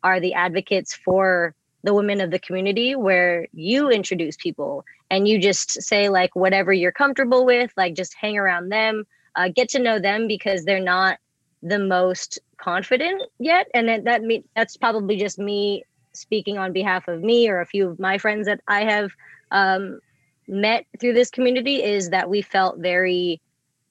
are 0.03 0.19
the 0.19 0.33
advocates 0.33 0.93
for 0.93 1.55
the 1.83 1.93
women 1.93 2.21
of 2.21 2.31
the 2.31 2.39
community 2.39 2.95
where 2.95 3.47
you 3.53 3.89
introduce 3.89 4.35
people 4.35 4.83
and 5.09 5.27
you 5.27 5.39
just 5.39 5.81
say 5.81 6.09
like 6.09 6.35
whatever 6.35 6.73
you're 6.73 6.91
comfortable 6.91 7.45
with 7.45 7.71
like 7.77 7.95
just 7.95 8.13
hang 8.19 8.37
around 8.37 8.69
them 8.69 9.05
uh, 9.38 9.49
get 9.49 9.69
to 9.69 9.79
know 9.79 9.99
them 9.99 10.27
because 10.27 10.65
they're 10.65 10.79
not 10.79 11.19
the 11.63 11.79
most 11.79 12.39
confident 12.57 13.21
yet. 13.39 13.67
And 13.73 13.88
that, 13.88 14.03
that 14.03 14.21
me, 14.23 14.43
that's 14.55 14.75
probably 14.75 15.17
just 15.17 15.39
me 15.39 15.83
speaking 16.13 16.57
on 16.57 16.73
behalf 16.73 17.07
of 17.07 17.21
me 17.21 17.47
or 17.47 17.61
a 17.61 17.65
few 17.65 17.88
of 17.88 17.99
my 17.99 18.17
friends 18.17 18.47
that 18.47 18.59
i 18.67 18.83
have 18.83 19.11
um, 19.51 19.99
met 20.47 20.85
through 20.99 21.13
this 21.13 21.29
community 21.29 21.83
is 21.83 22.09
that 22.09 22.29
we 22.29 22.41
felt 22.41 22.79
very 22.79 23.39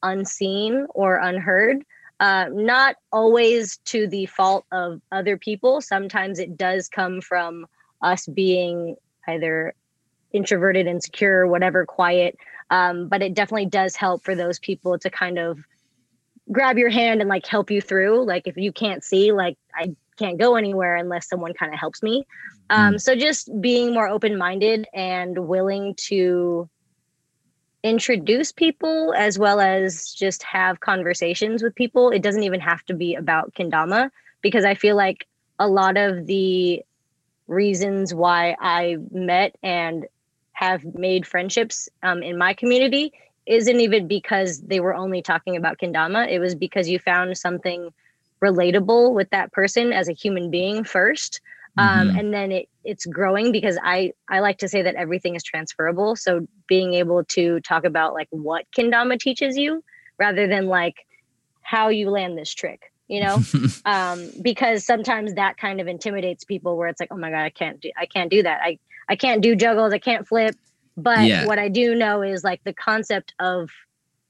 unseen 0.03 0.87
or 0.95 1.17
unheard. 1.17 1.85
Uh, 2.19 2.47
not 2.51 2.97
always 3.13 3.77
to 3.85 4.07
the 4.09 4.25
fault 4.27 4.65
of 4.73 5.01
other 5.13 5.37
people. 5.37 5.81
Sometimes 5.81 6.39
it 6.39 6.57
does 6.57 6.89
come 6.89 7.21
from 7.21 7.67
us 8.01 8.27
being 8.27 8.97
either 9.29 9.75
introverted 10.33 10.87
insecure 10.87 11.47
whatever 11.47 11.85
quiet 11.85 12.37
um, 12.71 13.09
but 13.09 13.23
it 13.23 13.35
definitely 13.35 13.67
does 13.67 13.97
help 13.97 14.25
for 14.25 14.35
those 14.35 14.59
people 14.59 14.99
to 14.99 15.11
kind 15.11 15.39
of 15.39 15.59
grab 16.51 16.79
your 16.79 16.91
hand 16.91 17.21
and 17.21 17.29
like 17.29 17.47
help 17.47 17.71
you 17.71 17.81
through. 17.81 18.25
Like 18.25 18.47
if 18.47 18.57
you 18.57 18.73
can't 18.73 19.03
see 19.05 19.33
like 19.33 19.57
i 19.75 19.95
can't 20.17 20.39
go 20.39 20.57
anywhere 20.57 20.97
unless 20.97 21.29
someone 21.29 21.53
kind 21.53 21.73
of 21.75 21.79
helps 21.79 22.03
me. 22.03 22.27
Um, 22.71 22.99
so 22.99 23.15
just 23.15 23.51
being 23.61 23.93
more 23.93 24.09
open-minded 24.09 24.87
and 24.95 25.47
willing 25.47 25.95
to 26.09 26.69
introduce 27.83 28.51
people 28.51 29.15
as 29.17 29.39
well 29.39 29.61
as 29.61 30.13
just 30.13 30.43
have 30.43 30.81
conversations 30.81 31.63
with 31.63 31.73
people 31.77 32.11
it 32.11 32.21
doesn't 32.21 32.43
even 32.43 32.59
have 32.59 32.83
to 32.85 32.95
be 32.95 33.15
about 33.15 33.55
kendama 33.55 34.11
because 34.43 34.65
i 34.65 34.75
feel 34.75 34.97
like 34.97 35.25
a 35.61 35.69
lot 35.69 35.97
of 35.97 36.27
the 36.27 36.83
reasons 37.49 38.13
why 38.13 38.57
I 38.61 38.97
met 39.11 39.57
and 39.63 40.07
have 40.57 40.83
made 40.95 41.27
friendships 41.27 41.89
um, 42.03 42.23
in 42.23 42.39
my 42.39 42.55
community 42.55 43.13
isn't 43.47 43.81
even 43.81 44.09
because 44.09 44.61
they 44.63 44.81
were 44.81 44.95
only 44.95 45.23
talking 45.23 45.57
about 45.57 45.79
kendama. 45.79 46.29
It 46.29 46.39
was 46.39 46.55
because 46.55 46.89
you 46.89 46.99
found 46.99 47.37
something 47.37 47.91
relatable 48.43 49.15
with 49.15 49.29
that 49.31 49.53
person 49.53 49.93
as 49.93 50.09
a 50.09 50.13
human 50.15 50.51
being 50.51 50.83
first. 50.85 51.41
Um, 51.79 52.09
Mhm. 52.09 52.19
and 52.19 52.35
then 52.35 52.53
it 52.53 52.69
it's 52.85 53.05
growing 53.05 53.53
because 53.53 53.79
I 53.85 54.13
I 54.31 54.41
like 54.41 54.59
to 54.59 54.69
say 54.69 54.81
that 54.83 54.95
everything 54.95 55.35
is 55.37 55.45
transferable. 55.45 56.17
So 56.17 56.47
being 56.69 56.95
able 56.95 57.25
to 57.37 57.61
talk 57.61 57.85
about 57.85 58.15
like 58.15 58.29
what 58.31 58.65
kendama 58.77 59.19
teaches 59.21 59.59
you 59.59 59.83
rather 60.19 60.49
than 60.49 60.67
like 60.69 60.97
how 61.63 61.89
you 61.89 62.11
land 62.11 62.39
this 62.39 62.55
trick, 62.55 62.81
you 63.09 63.21
know, 63.21 63.45
um, 63.85 64.31
because 64.43 64.87
sometimes 64.87 65.35
that 65.35 65.59
kind 65.59 65.81
of 65.81 65.87
intimidates 65.87 66.45
people 66.45 66.79
where 66.79 66.89
it's 66.89 67.01
like, 67.01 67.11
oh 67.13 67.19
my 67.19 67.31
god, 67.31 67.45
I 67.45 67.51
can't 67.51 67.81
do 67.81 67.91
I 67.97 68.07
can't 68.07 68.31
do 68.31 68.43
that. 68.43 68.61
I 68.63 68.79
I 69.09 69.17
can't 69.17 69.43
do 69.43 69.55
juggles. 69.55 69.93
I 69.93 69.99
can't 69.99 70.27
flip. 70.27 70.57
But 70.97 71.27
Yeah. 71.27 71.47
what 71.47 71.59
I 71.59 71.69
do 71.69 71.95
know 71.95 72.23
is 72.23 72.43
like 72.43 72.63
the 72.65 72.73
concept 72.73 73.35
of 73.39 73.71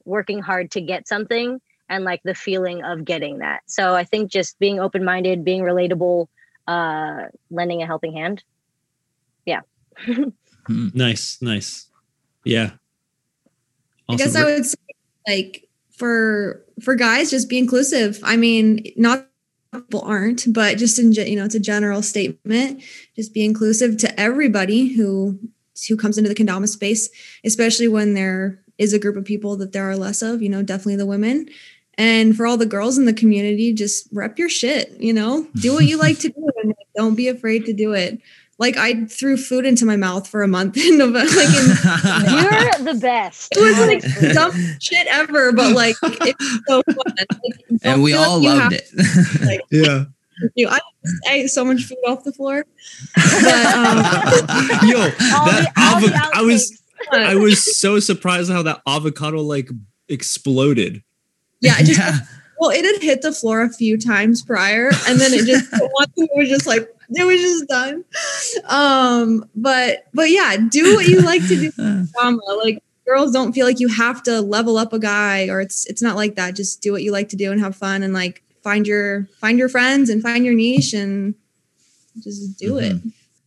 working 0.05 0.39
hard 0.39 0.71
to 0.71 0.81
get 0.81 1.07
something 1.07 1.59
and 1.89 2.03
like 2.03 2.21
the 2.23 2.35
feeling 2.35 2.83
of 2.83 3.05
getting 3.05 3.39
that. 3.39 3.61
So 3.67 3.95
I 3.95 4.03
think 4.03 4.31
just 4.31 4.59
being 4.59 4.79
open 4.79 5.03
minded, 5.05 5.45
being 5.45 5.61
relatable, 5.61 6.27
uh, 6.67 7.23
lending 7.49 7.81
a 7.81 7.85
helping 7.85 8.13
hand. 8.13 8.43
Yeah. 9.45 9.61
nice, 10.69 11.41
nice. 11.41 11.89
Yeah. 12.43 12.71
I 14.09 14.15
guess 14.15 14.35
I 14.35 14.43
would 14.43 14.65
say 14.65 14.75
like 15.27 15.67
for 15.91 16.63
for 16.81 16.95
guys, 16.95 17.31
just 17.31 17.49
be 17.49 17.57
inclusive. 17.57 18.19
I 18.23 18.37
mean, 18.37 18.83
not 18.95 19.27
people 19.81 20.01
aren't, 20.01 20.51
but 20.53 20.77
just 20.77 20.99
in 20.99 21.11
you 21.11 21.35
know, 21.35 21.45
it's 21.45 21.55
a 21.55 21.59
general 21.59 22.01
statement. 22.01 22.83
Just 23.15 23.33
be 23.33 23.43
inclusive 23.45 23.97
to 23.97 24.19
everybody 24.19 24.93
who 24.93 25.39
who 25.87 25.97
comes 25.97 26.17
into 26.17 26.29
the 26.29 26.35
kendama 26.35 26.67
space, 26.67 27.09
especially 27.43 27.87
when 27.87 28.13
there 28.13 28.63
is 28.77 28.93
a 28.93 28.99
group 28.99 29.15
of 29.15 29.25
people 29.25 29.57
that 29.57 29.71
there 29.73 29.89
are 29.89 29.95
less 29.95 30.21
of. 30.21 30.41
You 30.41 30.49
know, 30.49 30.63
definitely 30.63 30.97
the 30.97 31.05
women. 31.05 31.47
And 31.99 32.37
for 32.37 32.45
all 32.45 32.57
the 32.57 32.65
girls 32.65 32.97
in 32.97 33.05
the 33.05 33.13
community, 33.13 33.73
just 33.73 34.07
rep 34.11 34.37
your 34.37 34.49
shit. 34.49 34.91
You 34.99 35.13
know, 35.13 35.47
do 35.55 35.73
what 35.73 35.85
you 35.85 35.97
like 35.97 36.19
to 36.19 36.29
do, 36.29 36.49
and 36.61 36.73
don't 36.95 37.15
be 37.15 37.27
afraid 37.27 37.65
to 37.65 37.73
do 37.73 37.93
it. 37.93 38.19
Like 38.59 38.75
I 38.77 39.05
threw 39.05 39.37
food 39.37 39.65
into 39.65 39.85
my 39.85 39.95
mouth 39.97 40.27
for 40.27 40.41
a 40.41 40.47
month 40.47 40.77
in 40.83 40.97
November. 40.97 41.19
Like 41.29 41.47
in, 41.49 41.53
You're 42.85 42.93
the 42.93 42.99
best. 42.99 43.55
it 43.55 43.61
was 43.61 43.77
like 43.79 44.03
honestly. 44.03 44.33
dumb 44.33 44.77
shit 44.79 45.07
ever, 45.07 45.51
but 45.51 45.73
like 45.75 45.95
it's 46.03 46.59
so 46.67 46.81
fun. 46.83 46.95
Like, 47.05 47.81
and 47.83 48.01
we 48.01 48.13
feel 48.13 48.21
like 48.21 48.29
all 48.29 48.41
loved 48.43 48.61
have 48.61 48.73
it. 48.73 49.45
Like, 49.45 49.61
yeah. 49.71 50.05
to 50.39 50.51
do- 50.55 50.67
I, 50.69 50.79
I 51.29 51.33
ate 51.33 51.47
so 51.49 51.63
much 51.63 51.83
food 51.83 51.97
off 52.07 52.23
the 52.23 52.31
floor. 52.33 52.65
But 53.15 53.25
um, 53.25 53.97
Yo, 54.87 54.97
that 54.99 55.71
the- 55.75 56.07
avo- 56.07 56.29
I 56.33 56.41
was. 56.41 56.81
I 57.11 57.35
was 57.35 57.77
so 57.77 57.99
surprised 57.99 58.51
how 58.51 58.63
that 58.63 58.81
avocado 58.87 59.41
like 59.41 59.69
exploded. 60.09 61.03
yeah, 61.61 61.75
it 61.79 61.85
just 61.85 61.99
yeah. 61.99 62.19
well, 62.59 62.71
it 62.71 62.83
had 62.83 63.01
hit 63.03 63.21
the 63.21 63.31
floor 63.31 63.61
a 63.61 63.69
few 63.69 63.97
times 63.99 64.41
prior, 64.41 64.89
and 65.07 65.19
then 65.21 65.31
it 65.31 65.45
just 65.45 65.71
once 65.71 66.11
it 66.17 66.29
was 66.35 66.49
just 66.49 66.65
like 66.65 66.89
it 67.15 67.25
was 67.25 67.41
just 67.41 67.67
done. 67.67 68.03
Um, 68.67 69.49
but 69.55 70.05
but 70.13 70.29
yeah, 70.29 70.57
do 70.57 70.95
what 70.95 71.07
you 71.07 71.21
like 71.21 71.47
to 71.47 71.55
do. 71.55 71.71
Drama. 72.13 72.41
Like 72.63 72.83
girls 73.05 73.31
don't 73.31 73.53
feel 73.53 73.65
like 73.65 73.79
you 73.79 73.87
have 73.87 74.21
to 74.23 74.41
level 74.41 74.77
up 74.77 74.93
a 74.93 74.99
guy, 74.99 75.47
or 75.47 75.61
it's 75.61 75.85
it's 75.85 76.01
not 76.01 76.15
like 76.15 76.35
that. 76.35 76.55
Just 76.55 76.81
do 76.81 76.91
what 76.91 77.03
you 77.03 77.11
like 77.11 77.29
to 77.29 77.35
do 77.35 77.51
and 77.51 77.61
have 77.61 77.75
fun, 77.75 78.03
and 78.03 78.13
like 78.13 78.43
find 78.63 78.85
your 78.85 79.25
find 79.39 79.57
your 79.57 79.69
friends 79.69 80.09
and 80.09 80.21
find 80.21 80.45
your 80.45 80.53
niche 80.53 80.93
and 80.93 81.35
just 82.21 82.57
do 82.59 82.77
it. 82.77 82.97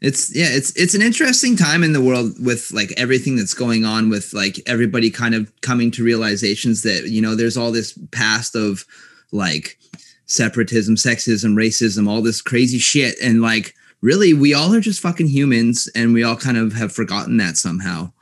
it's 0.00 0.34
yeah 0.34 0.48
it's 0.48 0.74
it's 0.76 0.94
an 0.94 1.02
interesting 1.02 1.56
time 1.56 1.82
in 1.82 1.92
the 1.92 2.00
world 2.00 2.32
with 2.42 2.70
like 2.72 2.92
everything 2.96 3.36
that's 3.36 3.52
going 3.52 3.84
on 3.84 4.08
with 4.08 4.32
like 4.32 4.60
everybody 4.66 5.10
kind 5.10 5.34
of 5.34 5.52
coming 5.60 5.90
to 5.90 6.02
realizations 6.02 6.82
that 6.82 7.08
you 7.08 7.20
know 7.20 7.34
there's 7.34 7.56
all 7.56 7.70
this 7.70 7.98
past 8.12 8.56
of 8.56 8.86
like 9.32 9.78
separatism 10.30 10.94
sexism 10.94 11.54
racism 11.54 12.08
all 12.08 12.22
this 12.22 12.40
crazy 12.40 12.78
shit. 12.78 13.16
And 13.20 13.42
like 13.42 13.74
really 14.00 14.32
we 14.32 14.54
all 14.54 14.72
are 14.74 14.80
just 14.80 15.00
fucking 15.00 15.28
humans 15.28 15.88
and 15.94 16.14
we 16.14 16.22
all 16.22 16.36
kind 16.36 16.56
of 16.56 16.72
have 16.74 16.92
forgotten 16.92 17.36
that 17.38 17.56
somehow 17.56 18.12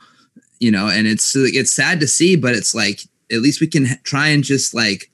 you 0.59 0.71
know? 0.71 0.89
And 0.89 1.07
it's 1.07 1.35
it's 1.35 1.71
sad 1.71 1.99
to 1.99 2.07
see 2.07 2.35
but 2.35 2.55
it's 2.55 2.73
like 2.73 3.01
at 3.31 3.41
least 3.41 3.61
we 3.61 3.67
can 3.67 3.87
try 4.03 4.29
and 4.29 4.43
just 4.43 4.73
like 4.73 5.11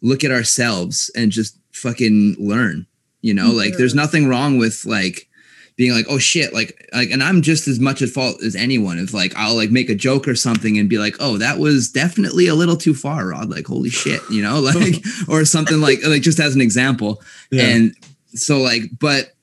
look 0.00 0.24
at 0.24 0.30
ourselves 0.30 1.10
and 1.14 1.30
just 1.30 1.58
fucking 1.72 2.36
learn 2.38 2.86
you 3.20 3.34
know? 3.34 3.50
Like 3.50 3.76
there's 3.76 3.94
nothing 3.94 4.26
wrong 4.26 4.58
with 4.58 4.84
like 4.84 5.28
being 5.76 5.92
like 5.92 6.06
oh 6.08 6.18
shit 6.18 6.54
like 6.54 6.88
like 6.94 7.10
and 7.10 7.22
i'm 7.22 7.42
just 7.42 7.68
as 7.68 7.78
much 7.78 8.00
at 8.00 8.08
fault 8.08 8.42
as 8.42 8.56
anyone. 8.56 8.98
If 8.98 9.12
like 9.12 9.34
i'll 9.36 9.54
like 9.54 9.70
make 9.70 9.90
a 9.90 9.94
joke 9.94 10.26
or 10.26 10.34
something 10.34 10.78
and 10.78 10.88
be 10.88 10.96
like 10.98 11.16
oh 11.20 11.36
that 11.38 11.58
was 11.58 11.90
definitely 11.90 12.46
a 12.46 12.54
little 12.54 12.76
too 12.76 12.94
far 12.94 13.28
rod. 13.28 13.50
Like 13.50 13.66
holy 13.66 13.90
shit 13.90 14.20
you 14.30 14.42
know 14.42 14.58
like 14.74 15.04
or 15.28 15.44
something 15.44 15.80
like 15.80 15.98
like 16.06 16.22
just 16.22 16.40
as 16.40 16.54
an 16.54 16.60
example. 16.62 17.20
And 17.52 17.94
so 18.34 18.58
like 18.58 18.82
but 18.98 19.34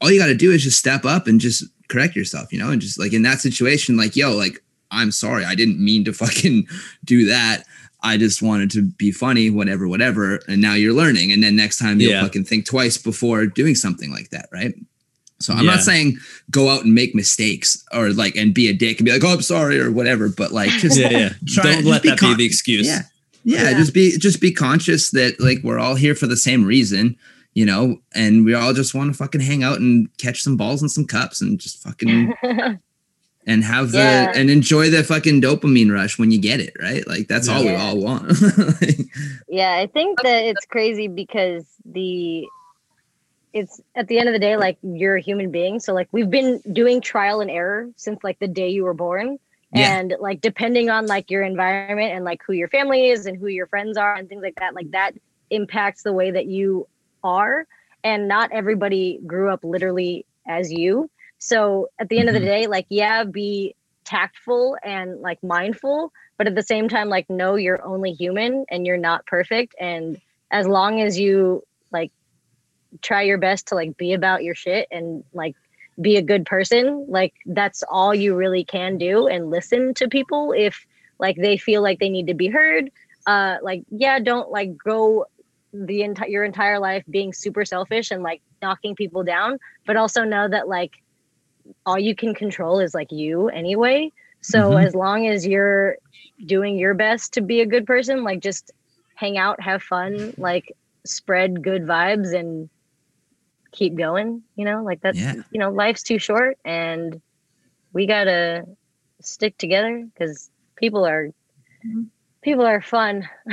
all 0.00 0.10
you 0.10 0.18
got 0.20 0.26
to 0.26 0.34
do 0.34 0.50
is 0.50 0.62
just 0.62 0.78
step 0.78 1.04
up 1.04 1.26
and 1.26 1.40
just 1.40 1.64
correct 1.88 2.16
yourself 2.16 2.52
you 2.52 2.58
know 2.58 2.70
and 2.70 2.80
just 2.80 2.98
like 2.98 3.12
in 3.12 3.22
that 3.22 3.38
situation 3.40 3.96
like 3.96 4.14
yo 4.16 4.32
like 4.32 4.62
i'm 4.90 5.10
sorry. 5.10 5.44
I 5.46 5.54
didn't 5.54 5.82
mean 5.82 6.04
to 6.04 6.12
fucking 6.22 6.66
do 7.04 7.26
that. 7.26 7.64
I 8.02 8.18
just 8.18 8.42
wanted 8.42 8.70
to 8.72 8.82
be 8.82 9.10
funny 9.10 9.48
whatever 9.48 9.88
whatever. 9.88 10.40
And 10.48 10.60
now 10.60 10.74
you're 10.74 10.92
learning. 10.92 11.32
And 11.32 11.42
then 11.42 11.56
next 11.56 11.78
time 11.78 11.98
you'll 11.98 12.12
Yeah. 12.12 12.22
fucking 12.22 12.44
think 12.44 12.66
twice 12.66 12.98
before 12.98 13.46
doing 13.46 13.74
something 13.74 14.10
like 14.10 14.28
that 14.30 14.50
right 14.52 14.74
so 15.42 15.52
i'm 15.52 15.64
Yeah. 15.64 15.72
not 15.72 15.80
saying 15.82 16.16
go 16.50 16.68
out 16.70 16.84
and 16.84 16.94
make 16.94 17.14
mistakes 17.14 17.84
or 17.92 18.10
like 18.10 18.36
and 18.36 18.54
be 18.54 18.68
a 18.68 18.72
dick 18.72 18.98
and 18.98 19.04
be 19.06 19.12
like 19.12 19.24
oh 19.24 19.34
i'm 19.34 19.42
sorry 19.42 19.78
or 19.80 19.90
whatever 19.92 20.28
but 20.28 20.52
like 20.52 20.70
just 20.70 20.98
yeah, 20.98 21.10
yeah. 21.10 21.28
Try- 21.48 21.64
Don't 21.64 21.74
just 21.74 21.86
let 21.86 22.02
be 22.02 22.08
that 22.10 22.18
be 22.20 22.26
con- 22.26 22.36
the 22.38 22.44
excuse. 22.46 22.86
yeah. 22.86 23.02
yeah 23.44 23.70
Yeah. 23.70 23.78
just 23.78 23.92
be 23.94 24.16
just 24.18 24.40
be 24.40 24.52
conscious 24.52 25.10
that 25.10 25.40
like 25.40 25.58
we're 25.62 25.78
all 25.78 25.94
here 25.96 26.14
for 26.14 26.26
the 26.26 26.36
same 26.36 26.64
reason 26.64 27.16
you 27.54 27.66
know 27.66 27.98
and 28.14 28.44
we 28.46 28.54
all 28.54 28.72
just 28.72 28.94
want 28.94 29.12
to 29.12 29.16
fucking 29.18 29.40
hang 29.42 29.62
out 29.62 29.78
and 29.80 30.08
catch 30.18 30.42
some 30.42 30.56
balls 30.56 30.80
and 30.82 30.90
some 30.90 31.06
cups 31.06 31.40
and 31.42 31.58
just 31.60 31.82
fucking 31.82 32.32
and 33.46 33.64
have 33.64 33.90
the 33.92 33.98
Yeah. 33.98 34.32
and 34.34 34.48
enjoy 34.50 34.88
the 34.88 35.02
fucking 35.04 35.42
dopamine 35.42 35.92
rush 35.92 36.18
when 36.18 36.30
you 36.30 36.40
get 36.40 36.60
it 36.60 36.72
right 36.80 37.06
like 37.06 37.26
that's 37.28 37.48
all 37.48 37.62
we 37.64 37.74
all 37.74 37.98
want 37.98 38.32
Yeah, 39.48 39.74
I 39.76 39.86
think 39.86 40.22
that 40.22 40.44
it's 40.44 40.64
crazy 40.64 41.08
because 41.08 41.64
the 41.84 42.46
it's 43.52 43.80
at 43.94 44.08
the 44.08 44.18
end 44.18 44.28
of 44.28 44.32
the 44.32 44.38
day 44.38 44.56
like 44.56 44.78
you're 44.82 45.16
a 45.16 45.20
human 45.20 45.50
being. 45.50 45.78
So 45.80 45.92
like 45.92 46.08
we've 46.12 46.30
been 46.30 46.60
doing 46.72 47.00
trial 47.00 47.40
and 47.40 47.50
error 47.50 47.88
since 47.96 48.22
like 48.24 48.38
the 48.38 48.48
day 48.48 48.68
you 48.70 48.84
were 48.84 48.94
born. 48.94 49.38
Yeah. 49.74 49.96
and 49.96 50.14
like 50.20 50.40
depending 50.42 50.90
on 50.90 51.06
like 51.06 51.30
your 51.30 51.42
environment 51.42 52.12
and 52.12 52.24
like 52.24 52.42
who 52.46 52.52
your 52.52 52.68
family 52.68 53.08
is 53.10 53.24
and 53.26 53.38
who 53.38 53.46
your 53.46 53.66
friends 53.66 53.96
are 53.96 54.14
and 54.14 54.28
things 54.28 54.42
like 54.42 54.56
that 54.56 54.74
like 54.74 54.90
that 54.90 55.14
impacts 55.50 56.02
the 56.02 56.12
way 56.12 56.30
that 56.30 56.46
you 56.46 56.86
are. 57.24 57.66
And 58.04 58.28
not 58.28 58.52
everybody 58.52 59.18
grew 59.26 59.50
up 59.50 59.64
literally 59.64 60.26
as 60.46 60.70
you. 60.70 61.08
So 61.38 61.88
at 61.98 62.08
the 62.10 62.18
end 62.18 62.28
of 62.28 62.34
Mhm. 62.34 62.40
the 62.40 62.44
day 62.44 62.66
like 62.66 62.86
yeah 62.90 63.24
be 63.24 63.74
tactful 64.04 64.76
and 64.82 65.20
like 65.20 65.42
mindful. 65.42 66.12
But 66.36 66.46
at 66.48 66.54
the 66.54 66.62
same 66.62 66.88
time 66.88 67.08
like 67.08 67.28
know 67.30 67.54
you're 67.56 67.82
only 67.84 68.12
human 68.12 68.64
and 68.68 68.86
you're 68.86 68.96
not 68.98 69.26
perfect. 69.26 69.74
And 69.80 70.20
as 70.50 70.66
long 70.66 71.00
as 71.00 71.18
you 71.18 71.64
try 73.00 73.22
your 73.22 73.38
best 73.38 73.68
to 73.68 73.74
like 73.74 73.96
be 73.96 74.12
about 74.12 74.42
your 74.42 74.54
shit 74.54 74.86
and 74.90 75.24
like 75.32 75.54
be 76.00 76.16
a 76.16 76.22
good 76.22 76.44
person 76.46 77.06
like 77.08 77.32
that's 77.46 77.82
all 77.90 78.14
you 78.14 78.34
really 78.34 78.64
can 78.64 78.96
do 78.98 79.26
and 79.26 79.50
listen 79.50 79.92
to 79.94 80.08
people 80.08 80.52
if 80.56 80.84
like 81.18 81.36
they 81.36 81.56
feel 81.56 81.82
like 81.82 81.98
they 81.98 82.08
need 82.08 82.26
to 82.26 82.34
be 82.34 82.48
heard 82.48 82.90
uh 83.26 83.56
like 83.62 83.82
yeah 83.90 84.18
don't 84.18 84.50
like 84.50 84.70
go 84.84 85.24
the 85.72 86.02
entire 86.02 86.28
your 86.28 86.44
entire 86.44 86.78
life 86.78 87.04
being 87.10 87.32
super 87.32 87.64
selfish 87.64 88.10
and 88.10 88.22
like 88.22 88.42
knocking 88.62 88.94
people 88.94 89.22
down 89.22 89.58
but 89.86 89.96
also 89.96 90.24
know 90.24 90.48
that 90.48 90.68
like 90.68 90.92
all 91.86 91.98
you 91.98 92.14
can 92.14 92.34
control 92.34 92.80
is 92.80 92.94
like 92.94 93.10
you 93.10 93.48
anyway 93.48 94.10
so 94.42 94.74
Mhm. 94.74 94.84
as 94.84 94.94
long 94.94 95.26
as 95.26 95.46
you're 95.46 95.96
doing 96.46 96.76
your 96.78 96.94
best 96.94 97.32
to 97.34 97.40
be 97.40 97.60
a 97.60 97.66
good 97.66 97.86
person 97.86 98.24
like 98.24 98.40
just 98.40 98.70
hang 99.14 99.38
out 99.38 99.60
have 99.60 99.82
fun 99.82 100.32
like 100.36 100.72
spread 101.06 101.62
good 101.62 101.82
vibes 101.82 102.34
and 102.34 102.68
keep 103.72 103.96
going 103.96 104.42
you 104.56 104.64
know 104.64 104.82
like 104.84 105.00
that's 105.00 105.18
Yeah. 105.18 105.34
you 105.50 105.58
know 105.58 105.70
life's 105.70 106.02
too 106.02 106.18
short 106.18 106.58
and 106.64 107.20
we 107.92 108.06
gotta 108.06 108.64
stick 109.20 109.56
together 109.58 110.04
because 110.12 110.50
people 110.76 111.04
are 111.06 111.30
Mhm. 111.86 112.08
people 112.42 112.64
are 112.66 112.80
fun 112.80 113.28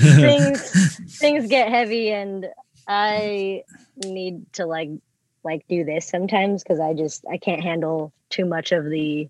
things 0.00 1.00
things 1.18 1.48
get 1.48 1.68
heavy 1.70 2.10
and 2.12 2.46
i 2.86 3.62
need 3.96 4.44
to 4.52 4.66
like 4.66 4.90
like 5.44 5.64
do 5.68 5.84
this 5.84 6.08
sometimes 6.08 6.62
because 6.62 6.80
i 6.80 6.92
just 6.92 7.24
i 7.30 7.38
can't 7.38 7.62
handle 7.62 8.12
too 8.30 8.44
much 8.44 8.72
of 8.72 8.84
the 8.84 9.28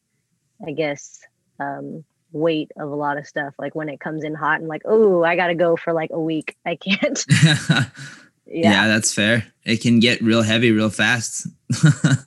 i 0.66 0.72
guess 0.72 1.20
um 1.61 2.05
weight 2.32 2.70
of 2.76 2.91
a 2.91 2.95
lot 2.95 3.16
of 3.18 3.26
stuff 3.26 3.55
like 3.59 3.74
when 3.74 3.89
it 3.89 4.01
comes 4.01 4.24
in 4.24 4.34
hot 4.34 4.59
and 4.61 4.68
like 4.68 4.82
oh 4.84 5.22
i 5.22 5.37
gotta 5.37 5.55
go 5.55 5.76
for 5.76 5.93
like 5.93 6.11
a 6.12 6.20
week 6.20 6.57
i 6.66 6.76
can't 6.76 7.24
Yeah. 8.47 8.71
Yeah. 8.71 8.89
that's 8.89 9.13
fair. 9.13 9.47
It 9.65 9.83
can 9.83 9.99
get 10.01 10.21
real 10.23 10.43
heavy 10.43 10.71
real 10.73 10.91
fast. 10.91 11.47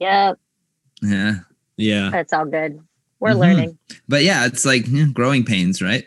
Yeah. 0.00 0.34
yeah. 1.02 1.34
Yeah. 1.76 2.10
That's 2.10 2.32
all 2.32 2.44
good. 2.46 2.78
We're 3.18 3.30
Mhm. 3.32 3.38
learning. 3.38 3.78
But 4.08 4.22
yeah, 4.22 4.46
it's 4.46 4.64
like 4.64 4.86
yeah, 4.86 5.06
growing 5.12 5.44
pains, 5.44 5.82
right? 5.82 6.04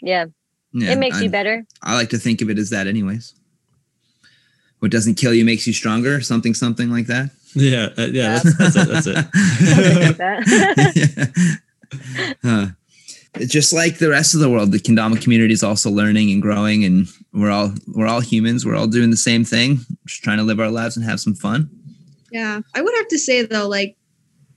Yeah. 0.00 0.26
Yeah, 0.72 0.92
it 0.92 0.98
makes 0.98 1.18
I, 1.18 1.22
you 1.22 1.30
better. 1.30 1.64
I 1.82 1.94
like 1.94 2.10
to 2.10 2.18
think 2.18 2.42
of 2.42 2.50
it 2.50 2.58
as 2.58 2.70
that, 2.70 2.86
anyways. 2.88 3.34
What 4.80 4.90
doesn't 4.90 5.14
kill 5.14 5.32
you 5.34 5.44
makes 5.44 5.64
you 5.66 5.72
stronger, 5.72 6.20
something, 6.20 6.54
something 6.54 6.90
like 6.90 7.06
that. 7.06 7.30
Yeah. 7.54 7.90
uh, 7.98 8.06
yeah. 8.06 8.40
That's, 8.42 8.74
that's 8.74 8.76
it. 8.76 8.88
That's 8.88 9.04
Something 9.70 9.96
it. 9.96 10.06
like 10.06 10.16
that. 10.16 11.60
Huh. 12.42 12.66
It's 13.34 13.52
just 13.52 13.72
like 13.72 13.98
the 13.98 14.10
rest 14.10 14.34
of 14.34 14.40
the 14.40 14.50
world, 14.50 14.72
the 14.72 14.78
Kendama 14.78 15.20
community 15.20 15.54
is 15.54 15.62
also 15.62 15.90
learning 15.90 16.30
and 16.30 16.42
growing, 16.42 16.84
and 16.84 17.06
we're 17.32 17.50
all 17.50 17.72
we're 17.88 18.06
all 18.06 18.20
humans. 18.20 18.66
We're 18.66 18.76
all 18.76 18.88
doing 18.88 19.10
the 19.10 19.16
same 19.16 19.44
thing, 19.44 19.80
just 20.06 20.22
trying 20.22 20.38
to 20.38 20.44
live 20.44 20.58
our 20.58 20.70
lives 20.70 20.96
and 20.96 21.06
have 21.06 21.20
some 21.20 21.34
fun. 21.34 21.70
Yeah, 22.32 22.60
I 22.74 22.82
would 22.82 22.94
have 22.96 23.08
to 23.08 23.18
say 23.18 23.42
though, 23.42 23.68
like 23.68 23.96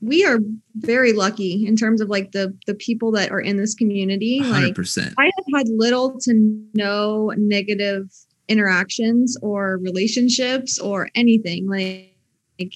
we 0.01 0.25
are 0.25 0.39
very 0.75 1.13
lucky 1.13 1.65
in 1.65 1.75
terms 1.75 2.01
of 2.01 2.09
like 2.09 2.31
the 2.31 2.55
the 2.67 2.75
people 2.75 3.11
that 3.11 3.31
are 3.31 3.39
in 3.39 3.57
this 3.57 3.73
community. 3.73 4.39
Hundred 4.39 4.67
Like 4.67 4.75
percent. 4.75 5.13
I 5.17 5.25
have 5.25 5.45
had 5.55 5.67
little 5.69 6.19
to 6.21 6.67
no 6.73 7.31
negative 7.37 8.11
interactions 8.49 9.37
or 9.41 9.77
relationships 9.77 10.77
or 10.79 11.09
anything. 11.15 11.69
Like, 11.69 12.15
like 12.59 12.73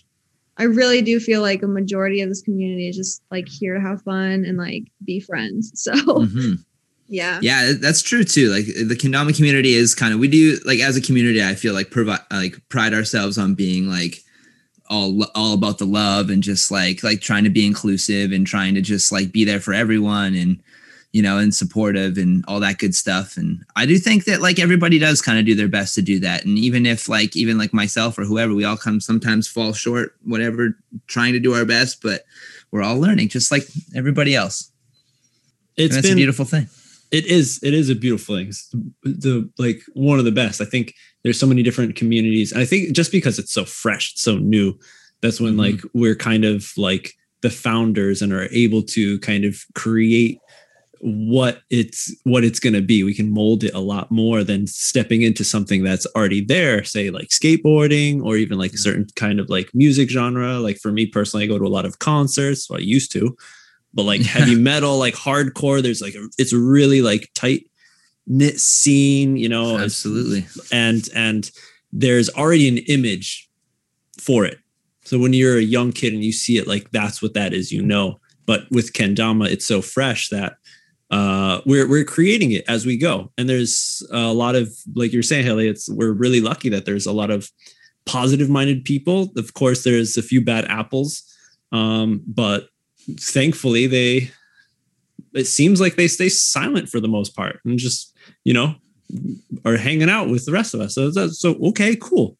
I 0.57 0.63
really 0.63 1.01
do 1.01 1.19
feel 1.19 1.41
like 1.41 1.61
a 1.63 1.67
majority 1.67 2.21
of 2.21 2.29
this 2.29 2.41
community 2.41 2.89
is 2.89 2.95
just 2.95 3.21
like 3.31 3.47
here 3.47 3.73
to 3.75 3.81
have 3.81 4.01
fun 4.01 4.43
and 4.45 4.57
like 4.57 4.83
be 5.05 5.19
friends. 5.19 5.71
So 5.75 5.93
Mhm. 5.93 6.63
yeah. 7.07 7.39
Yeah, 7.41 7.73
that's 7.79 8.01
true 8.01 8.23
too. 8.23 8.49
Like 8.49 8.65
the 8.65 8.95
Kendama 8.95 9.35
community 9.35 9.73
is 9.73 9.93
kind 9.95 10.13
of 10.13 10.19
we 10.19 10.27
do 10.27 10.57
like 10.65 10.79
as 10.79 10.97
a 10.97 11.01
community. 11.01 11.43
I 11.43 11.55
feel 11.55 11.73
like 11.73 11.91
provide 11.91 12.21
like 12.31 12.57
pride 12.69 12.93
ourselves 12.93 13.37
on 13.37 13.53
being 13.55 13.87
like 13.87 14.17
all 14.89 15.23
all 15.35 15.53
about 15.53 15.77
the 15.79 15.85
love 15.85 16.29
and 16.29 16.41
just 16.41 16.71
like 16.71 17.03
like 17.03 17.21
trying 17.21 17.43
to 17.43 17.49
be 17.49 17.65
inclusive 17.65 18.31
and 18.31 18.47
trying 18.47 18.73
to 18.75 18.81
just 18.81 19.11
like 19.11 19.31
be 19.31 19.43
there 19.45 19.59
for 19.59 19.73
everyone 19.73 20.33
and 20.33 20.59
you 21.13 21.21
know 21.21 21.37
and 21.37 21.53
supportive 21.55 22.17
and 22.17 22.43
all 22.47 22.59
that 22.59 22.77
good 22.79 22.93
stuff. 22.95 23.37
And 23.37 23.63
I 23.75 23.85
do 23.85 23.97
think 23.97 24.25
that 24.25 24.41
like 24.41 24.59
everybody 24.59 24.99
does 24.99 25.21
kind 25.21 25.39
of 25.39 25.45
do 25.45 25.55
their 25.55 25.67
best 25.67 25.95
to 25.95 26.01
do 26.01 26.19
that. 26.19 26.45
And 26.45 26.57
even 26.57 26.85
if 26.85 27.07
like 27.09 27.35
even 27.35 27.57
like 27.57 27.73
myself 27.73 28.17
or 28.17 28.23
whoever, 28.25 28.53
we 28.53 28.63
all 28.65 28.77
come 28.77 28.99
sometimes 28.99 29.47
fall 29.47 29.73
short, 29.73 30.15
whatever, 30.23 30.77
trying 31.07 31.33
to 31.33 31.39
do 31.39 31.53
our 31.53 31.65
best, 31.65 32.01
but 32.01 32.23
we're 32.71 32.83
all 32.83 32.99
learning 32.99 33.29
just 33.29 33.51
like 33.51 33.63
everybody 33.95 34.35
else. 34.35 34.71
It's 35.77 35.95
been 36.01 36.13
a 36.13 36.15
beautiful 36.15 36.45
thing. 36.45 36.67
it 37.11 37.25
is 37.25 37.59
it 37.63 37.73
is 37.73 37.89
a 37.89 37.95
beautiful 37.95 38.35
thing 38.35 38.47
it's 38.49 38.67
the 39.03 39.49
like 39.57 39.79
one 39.93 40.19
of 40.19 40.25
the 40.25 40.31
best 40.31 40.59
i 40.59 40.65
think 40.65 40.93
there's 41.23 41.39
so 41.39 41.47
many 41.47 41.63
different 41.63 41.95
communities 41.95 42.51
and 42.51 42.59
i 42.61 42.65
think 42.65 42.91
just 42.93 43.11
because 43.13 43.39
it's 43.39 43.53
so 43.53 43.63
fresh 43.63 44.11
it's 44.11 44.21
so 44.23 44.37
new 44.39 44.77
that's 45.21 45.39
when 45.39 45.53
Mhm. 45.53 45.59
like 45.59 45.79
we're 45.93 46.15
kind 46.15 46.43
of 46.43 46.69
like 46.75 47.13
the 47.43 47.49
founders 47.49 48.21
and 48.21 48.33
are 48.33 48.49
able 48.51 48.81
to 48.83 49.19
kind 49.19 49.45
of 49.45 49.61
create 49.75 50.39
what 51.01 51.61
it's 51.69 52.13
what 52.23 52.43
it's 52.43 52.59
going 52.59 52.73
to 52.73 52.81
be. 52.81 53.03
We 53.03 53.13
can 53.13 53.31
mold 53.31 53.63
it 53.63 53.73
a 53.73 53.79
lot 53.79 54.11
more 54.11 54.43
than 54.43 54.67
stepping 54.67 55.21
into 55.21 55.43
something 55.43 55.83
that's 55.83 56.07
already 56.15 56.43
there 56.43 56.83
say 56.83 57.09
like 57.09 57.29
skateboarding 57.29 58.23
or 58.23 58.35
even 58.37 58.57
like 58.57 58.73
a 58.73 58.77
certain 58.77 59.07
kind 59.15 59.39
of 59.39 59.49
like 59.49 59.69
music 59.73 60.09
genre. 60.09 60.59
Like 60.59 60.77
for 60.77 60.91
me 60.91 61.05
personally 61.05 61.45
i 61.45 61.47
go 61.47 61.59
to 61.59 61.65
a 61.65 61.67
lot 61.67 61.85
of 61.85 61.99
concerts. 61.99 62.69
Well, 62.69 62.79
i 62.79 62.81
used 62.81 63.11
to. 63.13 63.35
But 63.93 64.03
like 64.03 64.21
heavy 64.35 64.55
metal 64.55 64.97
like 64.97 65.15
hardcore 65.15 65.81
there's 65.81 66.01
like 66.01 66.15
a, 66.15 66.27
it's 66.37 66.53
really 66.53 67.01
like 67.01 67.29
tight 67.33 67.69
knit 68.25 68.59
scene 68.59 69.37
you 69.37 69.49
know? 69.49 69.77
Absolutely. 69.77 70.45
and 70.71 71.07
and 71.15 71.51
there's 71.91 72.29
already 72.29 72.67
an 72.67 72.79
image 72.89 73.49
for 74.19 74.45
it. 74.45 74.59
So 75.05 75.17
when 75.17 75.31
you're 75.33 75.57
a 75.57 75.61
young 75.61 75.93
kid 75.93 76.13
and 76.13 76.23
you 76.23 76.33
see 76.33 76.57
it 76.57 76.67
like 76.67 76.91
that's 76.91 77.21
what 77.21 77.33
that 77.33 77.53
is 77.53 77.71
you 77.71 77.81
know? 77.81 78.19
But 78.45 78.61
with 78.71 78.93
kendama 78.93 79.49
it's 79.49 79.65
so 79.65 79.81
fresh 79.81 80.29
that 80.29 80.57
uh 81.09 81.61
we're 81.65 81.87
we're 81.87 82.03
creating 82.03 82.51
it 82.51 82.65
as 82.67 82.85
we 82.85 82.97
go. 82.97 83.31
And 83.37 83.47
there's 83.47 84.05
a 84.11 84.33
lot 84.33 84.55
of 84.55 84.69
like 84.95 85.13
you're 85.13 85.23
saying 85.23 85.45
Haley 85.45 85.67
it's 85.67 85.89
we're 85.89 86.11
really 86.11 86.41
lucky 86.41 86.69
that 86.69 86.85
there's 86.85 87.05
a 87.05 87.13
lot 87.13 87.31
of 87.31 87.49
positive 88.05 88.49
minded 88.49 88.85
people. 88.85 89.31
Of 89.35 89.53
course 89.53 89.83
there's 89.83 90.17
a 90.17 90.21
few 90.21 90.43
bad 90.43 90.65
apples 90.65 91.23
um 91.73 92.23
but 92.25 92.69
thankfully 93.19 93.87
they 93.87 94.31
it 95.33 95.45
seems 95.45 95.81
like 95.81 95.95
they 95.95 96.07
stay 96.07 96.29
silent 96.29 96.87
for 96.87 96.99
the 96.99 97.07
most 97.07 97.35
part 97.35 97.59
and 97.65 97.77
just 97.77 98.15
you 98.43 98.53
know 98.53 98.75
are 99.65 99.77
hanging 99.77 100.09
out 100.09 100.29
with 100.29 100.45
the 100.45 100.51
rest 100.51 100.73
of 100.73 100.81
us. 100.81 100.95
So 100.95 101.11
that's 101.11 101.39
so 101.39 101.55
okay 101.67 101.95
cool. 101.95 102.37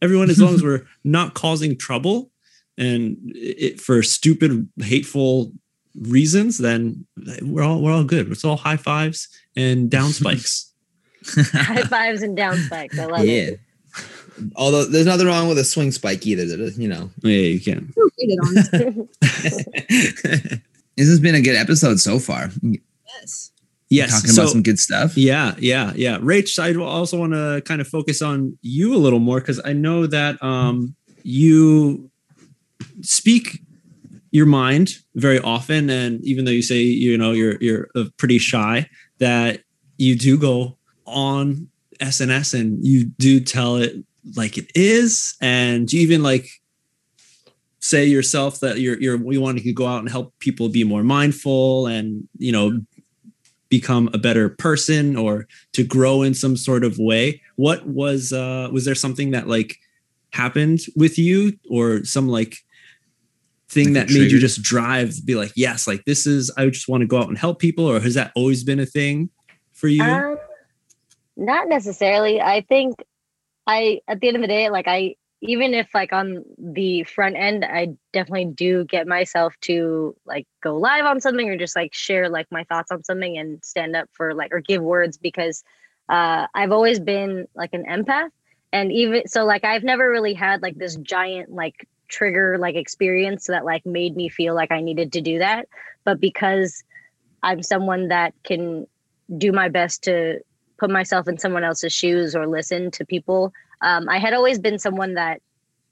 Everyone 0.00 0.30
as 0.30 0.40
long 0.40 0.54
as 0.54 0.62
we're 0.64 0.86
not 1.04 1.34
causing 1.34 1.76
trouble 1.76 2.30
and 2.76 3.16
it 3.34 3.80
for 3.80 4.02
stupid 4.02 4.68
hateful 4.78 5.52
reasons 6.02 6.58
then 6.58 7.06
we're 7.42 7.62
all 7.62 7.80
we're 7.80 7.92
all 7.92 8.04
good 8.04 8.30
it's 8.30 8.44
all 8.44 8.56
high 8.56 8.76
fives 8.76 9.28
and 9.56 9.90
down 9.90 10.10
spikes 10.12 10.68
High 11.26 11.82
fives 11.82 12.22
and 12.22 12.36
down 12.36 12.56
spikes. 12.56 12.98
I 12.98 13.06
love 13.06 13.24
yeah. 13.24 13.42
it. 13.42 13.60
Although 14.56 14.84
there's 14.84 15.06
nothing 15.06 15.26
wrong 15.26 15.48
with 15.48 15.58
a 15.58 15.64
swing 15.64 15.90
spike 15.90 16.26
either, 16.26 16.44
you 16.70 16.88
know. 16.88 17.10
yeah 17.22 17.32
you 17.32 17.60
can 17.60 17.92
Who 17.96 18.10
this? 18.18 18.68
this 20.96 21.08
has 21.08 21.18
been 21.18 21.34
a 21.34 21.40
good 21.40 21.56
episode 21.56 21.98
so 21.98 22.20
far. 22.20 22.50
Yes. 22.62 23.50
yes 23.88 24.12
Talking 24.12 24.30
so 24.30 24.42
about 24.42 24.52
some 24.52 24.62
good 24.62 24.78
stuff. 24.78 25.16
Yeah, 25.16 25.56
yeah, 25.58 25.92
yeah. 25.96 26.18
Rach, 26.18 26.58
I 26.58 26.80
also 26.80 27.18
want 27.18 27.32
to 27.32 27.62
kind 27.64 27.80
of 27.80 27.88
focus 27.88 28.22
on 28.22 28.56
you 28.62 28.94
a 28.94 28.98
little 28.98 29.18
more 29.18 29.40
because 29.40 29.60
I 29.64 29.72
know 29.72 30.06
that 30.06 30.40
um, 30.40 30.94
you 31.24 32.08
speak 33.00 33.60
your 34.30 34.46
mind 34.46 34.90
very 35.14 35.38
often, 35.38 35.90
and 35.90 36.24
even 36.24 36.44
though 36.44 36.50
you 36.50 36.62
say 36.62 36.80
you 36.80 37.16
know 37.16 37.32
you're 37.32 37.56
you're 37.60 37.88
uh, 37.94 38.04
pretty 38.16 38.38
shy, 38.38 38.88
that 39.18 39.62
you 39.96 40.16
do 40.16 40.38
go 40.38 40.76
on 41.06 41.68
SNS 42.00 42.58
and 42.58 42.84
you 42.84 43.06
do 43.18 43.40
tell 43.40 43.76
it 43.76 43.94
like 44.36 44.58
it 44.58 44.70
is, 44.74 45.36
and 45.40 45.92
you 45.92 46.00
even 46.00 46.22
like 46.22 46.48
say 47.80 48.04
yourself 48.04 48.60
that 48.60 48.80
you're 48.80 49.00
you're 49.00 49.16
we 49.16 49.38
want 49.38 49.58
to 49.58 49.72
go 49.72 49.86
out 49.86 50.00
and 50.00 50.10
help 50.10 50.34
people 50.40 50.68
be 50.68 50.84
more 50.84 51.02
mindful 51.02 51.86
and 51.86 52.28
you 52.36 52.52
know 52.52 52.80
become 53.68 54.08
a 54.14 54.18
better 54.18 54.48
person 54.48 55.16
or 55.16 55.46
to 55.72 55.84
grow 55.84 56.22
in 56.22 56.34
some 56.34 56.56
sort 56.56 56.84
of 56.84 56.98
way. 56.98 57.40
What 57.56 57.86
was 57.86 58.32
uh 58.32 58.68
was 58.72 58.84
there 58.84 58.94
something 58.94 59.30
that 59.32 59.48
like 59.48 59.76
happened 60.32 60.80
with 60.96 61.18
you 61.18 61.58
or 61.70 62.04
some 62.04 62.28
like 62.28 62.56
thing 63.70 63.92
Like 63.92 64.06
that 64.08 64.14
made 64.14 64.30
you 64.30 64.38
just 64.38 64.62
drive 64.62 65.14
be 65.26 65.34
like 65.34 65.52
yes 65.54 65.86
like 65.86 66.04
this 66.06 66.26
is 66.26 66.50
i 66.56 66.66
just 66.66 66.88
want 66.88 67.02
to 67.02 67.06
go 67.06 67.18
out 67.18 67.28
and 67.28 67.36
help 67.36 67.58
people 67.58 67.84
or 67.84 68.00
has 68.00 68.14
that 68.14 68.32
always 68.34 68.64
been 68.64 68.80
a 68.80 68.86
thing 68.86 69.28
for 69.78 69.88
you? 69.88 70.02
Um, 70.02 70.38
not 71.36 71.68
necessarily. 71.68 72.40
I 72.40 72.62
think 72.62 72.96
I, 73.66 74.00
at 74.08 74.20
the 74.20 74.28
end 74.28 74.36
of 74.36 74.42
the 74.42 74.48
day, 74.48 74.70
like 74.70 74.88
I, 74.88 75.14
even 75.40 75.72
if 75.72 75.88
like 75.94 76.12
on 76.12 76.44
the 76.58 77.04
front 77.04 77.36
end, 77.36 77.64
I 77.64 77.90
definitely 78.12 78.46
do 78.46 78.84
get 78.84 79.06
myself 79.06 79.54
to 79.62 80.16
like 80.26 80.48
go 80.62 80.76
live 80.76 81.04
on 81.04 81.20
something 81.20 81.48
or 81.48 81.56
just 81.56 81.76
like 81.76 81.94
share 81.94 82.28
like 82.28 82.46
my 82.50 82.64
thoughts 82.64 82.90
on 82.90 83.04
something 83.04 83.38
and 83.38 83.64
stand 83.64 83.94
up 83.94 84.08
for 84.12 84.34
like 84.34 84.52
or 84.52 84.60
give 84.60 84.82
words 84.82 85.16
because 85.16 85.62
uh, 86.08 86.48
I've 86.54 86.72
always 86.72 86.98
been 86.98 87.46
like 87.54 87.70
an 87.72 87.84
empath. 87.84 88.30
And 88.72 88.90
even 88.90 89.28
so 89.28 89.44
like 89.44 89.62
I've 89.62 89.84
never 89.84 90.10
really 90.10 90.34
had 90.34 90.60
like 90.60 90.76
this 90.76 90.96
giant 90.96 91.52
like 91.52 91.86
trigger 92.08 92.56
like 92.58 92.74
experience 92.74 93.46
that 93.46 93.64
like 93.64 93.84
made 93.86 94.16
me 94.16 94.28
feel 94.28 94.54
like 94.54 94.70
I 94.72 94.80
needed 94.80 95.12
to 95.12 95.20
do 95.20 95.38
that 95.38 95.68
but 96.04 96.20
because 96.20 96.82
I'm 97.42 97.62
someone 97.62 98.08
that 98.08 98.34
can 98.44 98.86
do 99.36 99.52
my 99.52 99.68
best 99.68 100.04
to 100.04 100.40
put 100.78 100.90
myself 100.90 101.28
in 101.28 101.38
someone 101.38 101.64
else's 101.64 101.92
shoes 101.92 102.34
or 102.34 102.46
listen 102.46 102.90
to 102.92 103.04
people. 103.04 103.52
Um, 103.80 104.08
I 104.08 104.18
had 104.18 104.32
always 104.32 104.58
been 104.58 104.78
someone 104.78 105.14
that 105.14 105.42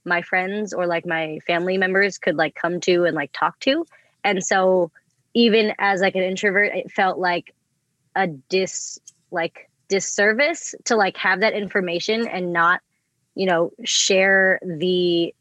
my 0.05 0.23
friends 0.23 0.73
or 0.73 0.87
like 0.87 1.05
my 1.05 1.39
family 1.47 1.77
members 1.77 2.19
could 2.19 2.37
like 2.37 2.55
come 2.55 2.81
to 2.81 3.05
and 3.05 3.15
like 3.15 3.31
talk 3.33 3.59
to. 3.61 3.85
And 4.25 4.45
so 4.45 4.91
even 5.35 5.75
as 5.79 6.01
like 6.01 6.15
an 6.15 6.23
introvert, 6.23 6.73
it 6.75 6.91
felt 6.91 7.19
like 7.19 7.55
a 8.15 8.29
dis 8.29 8.99
like 9.31 9.69
disservice 9.89 10.75
to 10.85 10.97
like 10.97 11.17
have 11.17 11.41
that 11.41 11.53
information 11.53 12.27
and 12.27 12.53
not, 12.53 12.81
you 13.35 13.47
know, 13.47 13.73
share 13.85 14.61
the 14.65 15.35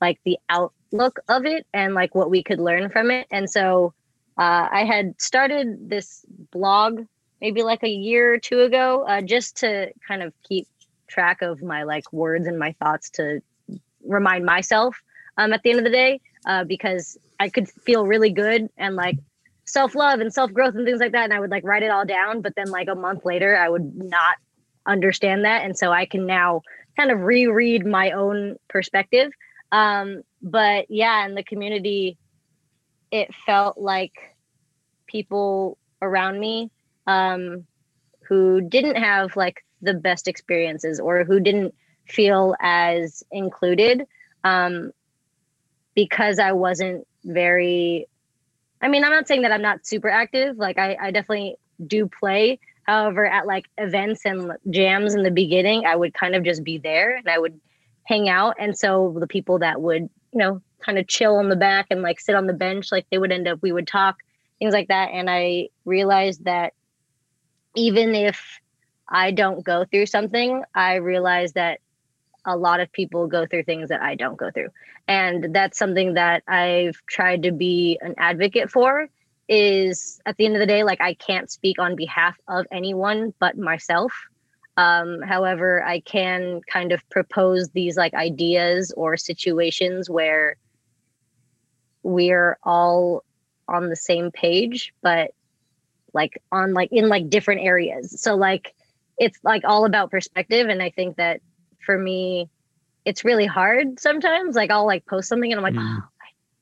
like 0.00 0.20
the 0.24 0.38
outlook 0.48 1.20
of 1.28 1.44
it 1.44 1.66
and 1.72 1.94
like 1.94 2.14
what 2.14 2.30
we 2.30 2.42
could 2.42 2.60
learn 2.60 2.90
from 2.90 3.10
it. 3.10 3.26
And 3.30 3.50
so 3.50 3.94
uh, 4.38 4.68
I 4.70 4.84
had 4.84 5.20
started 5.20 5.90
this 5.90 6.24
blog 6.52 7.04
maybe 7.40 7.62
like 7.62 7.82
a 7.82 7.88
year 7.88 8.34
or 8.34 8.38
two 8.38 8.60
ago, 8.62 9.04
uh, 9.06 9.20
just 9.20 9.58
to 9.58 9.92
kind 10.06 10.22
of 10.22 10.32
keep 10.42 10.66
track 11.06 11.42
of 11.42 11.62
my 11.62 11.84
like 11.84 12.12
words 12.12 12.46
and 12.46 12.58
my 12.58 12.72
thoughts 12.72 13.10
to 13.10 13.40
remind 14.04 14.44
myself 14.44 15.00
um, 15.36 15.52
at 15.52 15.62
the 15.62 15.70
end 15.70 15.78
of 15.78 15.84
the 15.84 15.90
day, 15.90 16.20
uh, 16.46 16.64
because 16.64 17.16
I 17.38 17.48
could 17.48 17.68
feel 17.68 18.06
really 18.06 18.30
good 18.30 18.68
and 18.76 18.96
like 18.96 19.18
self 19.64 19.94
love 19.94 20.20
and 20.20 20.32
self 20.32 20.52
growth 20.52 20.74
and 20.74 20.84
things 20.84 21.00
like 21.00 21.12
that. 21.12 21.24
And 21.24 21.32
I 21.32 21.40
would 21.40 21.50
like 21.50 21.64
write 21.64 21.84
it 21.84 21.90
all 21.90 22.04
down, 22.04 22.40
but 22.40 22.54
then 22.56 22.70
like 22.70 22.88
a 22.88 22.96
month 22.96 23.24
later, 23.24 23.56
I 23.56 23.68
would 23.68 23.94
not 23.94 24.36
understand 24.88 25.44
that 25.44 25.64
and 25.64 25.76
so 25.76 25.92
i 25.92 26.06
can 26.06 26.26
now 26.26 26.62
kind 26.96 27.10
of 27.10 27.20
reread 27.20 27.86
my 27.86 28.10
own 28.10 28.56
perspective 28.68 29.30
um, 29.72 30.22
but 30.42 30.86
yeah 30.88 31.26
in 31.26 31.34
the 31.34 31.42
community 31.42 32.16
it 33.10 33.34
felt 33.46 33.78
like 33.78 34.12
people 35.06 35.78
around 36.02 36.38
me 36.38 36.70
um, 37.06 37.64
who 38.28 38.60
didn't 38.60 38.96
have 38.96 39.34
like 39.36 39.64
the 39.82 39.94
best 39.94 40.28
experiences 40.28 41.00
or 41.00 41.24
who 41.24 41.40
didn't 41.40 41.74
feel 42.06 42.54
as 42.60 43.22
included 43.30 44.02
um, 44.44 44.92
because 45.94 46.38
I 46.38 46.52
wasn't 46.52 47.06
very. 47.24 48.06
I 48.80 48.88
mean, 48.88 49.02
I'm 49.02 49.10
not 49.10 49.26
saying 49.26 49.42
that 49.42 49.50
I'm 49.50 49.62
not 49.62 49.84
super 49.84 50.08
active. 50.08 50.56
Like, 50.56 50.78
I, 50.78 50.96
I 51.00 51.10
definitely 51.10 51.56
do 51.84 52.08
play. 52.08 52.60
However, 52.84 53.26
at 53.26 53.46
like 53.46 53.66
events 53.76 54.24
and 54.24 54.52
jams 54.70 55.14
in 55.14 55.24
the 55.24 55.30
beginning, 55.32 55.84
I 55.84 55.96
would 55.96 56.14
kind 56.14 56.36
of 56.36 56.44
just 56.44 56.62
be 56.62 56.78
there 56.78 57.16
and 57.16 57.28
I 57.28 57.38
would 57.38 57.60
hang 58.08 58.28
out. 58.30 58.56
And 58.58 58.76
so 58.76 59.14
the 59.20 59.26
people 59.26 59.58
that 59.58 59.82
would, 59.82 60.02
you 60.32 60.38
know, 60.38 60.62
kind 60.80 60.98
of 60.98 61.06
chill 61.06 61.36
on 61.36 61.50
the 61.50 61.56
back 61.56 61.88
and 61.90 62.00
like 62.00 62.18
sit 62.18 62.34
on 62.34 62.46
the 62.46 62.54
bench, 62.54 62.90
like 62.90 63.06
they 63.10 63.18
would 63.18 63.32
end 63.32 63.46
up, 63.46 63.58
we 63.60 63.70
would 63.70 63.86
talk, 63.86 64.16
things 64.58 64.72
like 64.72 64.88
that. 64.88 65.10
And 65.12 65.28
I 65.28 65.68
realized 65.84 66.46
that 66.46 66.72
even 67.76 68.14
if 68.14 68.60
I 69.06 69.30
don't 69.30 69.62
go 69.62 69.84
through 69.84 70.06
something, 70.06 70.62
I 70.74 70.94
realize 70.94 71.52
that 71.52 71.80
a 72.46 72.56
lot 72.56 72.80
of 72.80 72.90
people 72.92 73.26
go 73.26 73.44
through 73.44 73.64
things 73.64 73.90
that 73.90 74.00
I 74.00 74.14
don't 74.14 74.38
go 74.38 74.50
through. 74.50 74.70
And 75.06 75.54
that's 75.54 75.78
something 75.78 76.14
that 76.14 76.42
I've 76.48 76.96
tried 77.06 77.42
to 77.42 77.52
be 77.52 77.98
an 78.00 78.14
advocate 78.16 78.70
for 78.70 79.08
is 79.50 80.18
at 80.24 80.36
the 80.38 80.46
end 80.46 80.54
of 80.54 80.60
the 80.60 80.66
day 80.66 80.82
like 80.82 81.02
I 81.02 81.12
can't 81.12 81.50
speak 81.50 81.78
on 81.78 81.94
behalf 81.94 82.36
of 82.48 82.66
anyone 82.72 83.34
but 83.38 83.58
myself. 83.58 84.12
Um, 84.78 85.22
however, 85.22 85.84
I 85.84 86.00
can 86.00 86.62
kind 86.72 86.92
of 86.92 87.02
propose 87.10 87.70
these 87.70 87.98
like 87.98 88.14
ideas 88.14 88.94
or 88.96 89.18
situations 89.18 90.08
where 90.08 90.56
we're 92.04 92.58
all 92.62 93.24
on 93.68 93.90
the 93.90 93.96
same 93.96 94.30
page, 94.30 94.94
but 95.02 95.32
like 96.14 96.40
on 96.52 96.74
like 96.74 96.90
in 96.92 97.08
like 97.08 97.28
different 97.28 97.62
areas. 97.62 98.20
So 98.22 98.36
like 98.36 98.72
it's 99.18 99.38
like 99.44 99.64
all 99.66 99.84
about 99.84 100.12
perspective. 100.12 100.68
And 100.68 100.82
I 100.82 100.90
think 100.90 101.16
that 101.16 101.40
for 101.84 101.98
me, 101.98 102.48
it's 103.04 103.24
really 103.24 103.46
hard 103.46 104.00
sometimes. 104.00 104.56
Like 104.56 104.70
I'll 104.70 104.86
like 104.86 105.06
post 105.06 105.28
something 105.28 105.52
and 105.52 105.58
I'm 105.58 105.64
like, 105.64 105.74
Mm. 105.74 105.98
oh, 106.00 106.08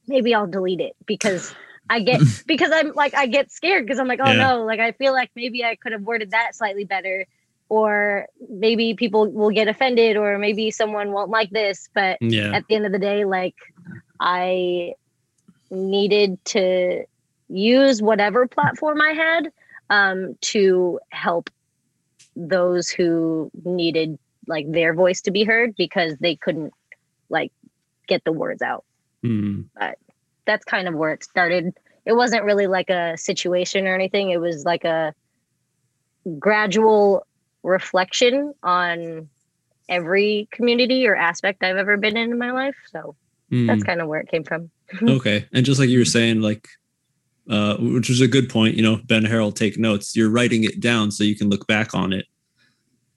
maybe 0.08 0.34
I'll 0.34 0.48
delete 0.48 0.80
it 0.80 0.94
because 1.06 1.54
I 1.90 2.00
get 2.00 2.20
because 2.46 2.70
I'm 2.72 2.94
like 2.94 3.14
I 3.14 3.26
get 3.26 3.52
scared 3.52 3.84
because 3.86 3.98
I'm 4.00 4.08
like, 4.08 4.20
oh 4.22 4.32
Yeah. 4.32 4.54
no, 4.56 4.64
like 4.64 4.80
I 4.80 4.92
feel 4.92 5.12
like 5.12 5.30
maybe 5.36 5.64
I 5.64 5.76
could 5.76 5.92
have 5.92 6.02
worded 6.02 6.32
that 6.32 6.54
slightly 6.56 6.84
better. 6.84 7.26
Or 7.68 8.26
maybe 8.48 8.94
people 8.94 9.30
will 9.30 9.50
get 9.50 9.66
offended, 9.66 10.16
or 10.16 10.38
maybe 10.38 10.70
someone 10.70 11.12
won't 11.12 11.30
like 11.30 11.50
this. 11.50 11.88
But 11.94 12.18
Yeah. 12.20 12.52
at 12.54 12.64
the 12.68 12.76
end 12.76 12.86
of 12.86 12.92
the 12.92 12.98
day, 12.98 13.24
like 13.24 13.56
I 14.20 14.94
needed 15.70 16.44
to 16.46 17.04
use 17.48 18.00
whatever 18.00 18.46
platform 18.46 19.00
I 19.00 19.12
had 19.12 19.52
um, 19.90 20.36
to 20.42 21.00
help 21.10 21.50
those 22.36 22.88
who 22.88 23.50
needed 23.64 24.18
like 24.46 24.70
their 24.70 24.94
voice 24.94 25.20
to 25.22 25.30
be 25.30 25.42
heard 25.44 25.74
because 25.76 26.16
they 26.18 26.36
couldn't 26.36 26.72
like 27.28 27.52
get 28.06 28.22
the 28.24 28.32
words 28.32 28.62
out. 28.62 28.84
Mm. 29.24 29.66
That's 30.44 30.64
kind 30.64 30.86
of 30.86 30.94
where 30.94 31.12
it 31.12 31.24
started. 31.24 31.76
It 32.04 32.12
wasn't 32.12 32.44
really 32.44 32.68
like 32.68 32.90
a 32.90 33.16
situation 33.16 33.86
or 33.88 33.94
anything. 33.94 34.30
It 34.30 34.40
was 34.40 34.64
like 34.64 34.84
a 34.84 35.12
gradual 36.38 37.26
reflection 37.66 38.54
on 38.62 39.28
every 39.88 40.48
community 40.52 41.06
or 41.06 41.14
aspect 41.14 41.62
I've 41.62 41.76
ever 41.76 41.96
been 41.96 42.16
in 42.16 42.30
in 42.32 42.38
my 42.38 42.52
life. 42.52 42.76
So 42.90 43.16
Mm. 43.52 43.68
that's 43.68 43.84
kind 43.84 44.00
of 44.00 44.08
where 44.08 44.18
it 44.18 44.28
came 44.28 44.42
from. 44.42 44.70
okay 45.08 45.46
and 45.52 45.64
just 45.64 45.78
like 45.78 45.88
you 45.88 45.98
were 45.98 46.04
saying 46.04 46.40
like 46.40 46.66
uh 47.50 47.76
which 47.78 48.08
was 48.08 48.20
a 48.20 48.28
good 48.28 48.48
point 48.48 48.76
you 48.76 48.82
know 48.82 48.98
ben 49.04 49.24
harold 49.24 49.56
take 49.56 49.78
notes 49.78 50.14
you're 50.16 50.30
writing 50.30 50.62
it 50.64 50.80
down 50.80 51.10
so 51.10 51.22
you 51.24 51.36
can 51.36 51.48
look 51.48 51.66
back 51.66 51.92
on 51.94 52.12
it 52.12 52.24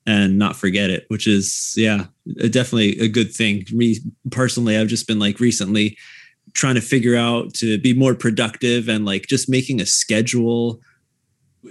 and 0.07 0.37
not 0.39 0.55
forget 0.55 0.89
it 0.89 1.05
which 1.09 1.27
is 1.27 1.73
yeah 1.77 2.05
definitely 2.49 2.99
a 2.99 3.07
good 3.07 3.31
thing 3.31 3.63
me 3.71 3.97
personally 4.31 4.77
i've 4.77 4.87
just 4.87 5.07
been 5.07 5.19
like 5.19 5.39
recently 5.39 5.95
trying 6.53 6.75
to 6.75 6.81
figure 6.81 7.15
out 7.15 7.53
to 7.53 7.77
be 7.79 7.93
more 7.93 8.15
productive 8.15 8.87
and 8.89 9.05
like 9.05 9.27
just 9.27 9.47
making 9.49 9.79
a 9.79 9.85
schedule 9.85 10.79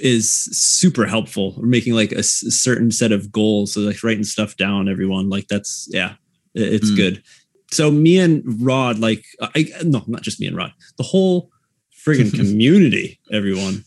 is 0.01 0.31
super 0.31 1.07
helpful 1.07 1.55
or 1.57 1.67
making 1.67 1.95
like 1.95 2.13
a, 2.13 2.19
s- 2.19 2.45
certain 2.49 2.91
set 2.91 3.11
of 3.13 3.33
goals 3.33 3.73
so 3.75 3.81
like 3.81 4.03
writing 4.05 4.25
stuff 4.25 4.57
down 4.57 4.89
everyone 4.89 5.29
like 5.31 5.47
that's 5.49 5.89
yeah 5.93 6.15
it- 6.55 6.75
it's 6.75 6.91
Mm. 6.91 6.97
good 6.97 7.23
so 7.71 7.91
me 7.91 8.19
and 8.19 8.43
Rod, 8.63 8.99
like, 8.99 9.27
I 9.43 9.67
no, 9.85 10.03
not 10.07 10.23
just 10.23 10.41
me 10.41 10.47
and 10.47 10.57
Rod, 10.57 10.73
the 10.97 11.03
whole 11.03 11.51
friggin' 11.95 12.35
community, 12.35 13.21
everyone, 13.31 13.85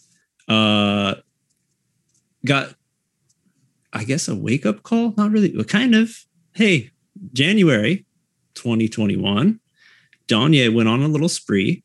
uh, 0.48 1.16
got, 2.46 2.76
I 3.92 4.04
guess, 4.04 4.28
a 4.28 4.36
wake 4.36 4.68
up 4.68 4.84
call. 4.84 5.16
Not 5.18 5.32
really, 5.32 5.50
but 5.50 5.68
kind 5.68 5.96
of. 5.96 6.12
Hey, 6.54 6.92
January 7.34 8.06
2021, 8.54 9.60
Danye 10.28 10.72
went 10.72 10.88
on 10.88 11.02
a 11.02 11.08
little 11.08 11.28
spree 11.30 11.84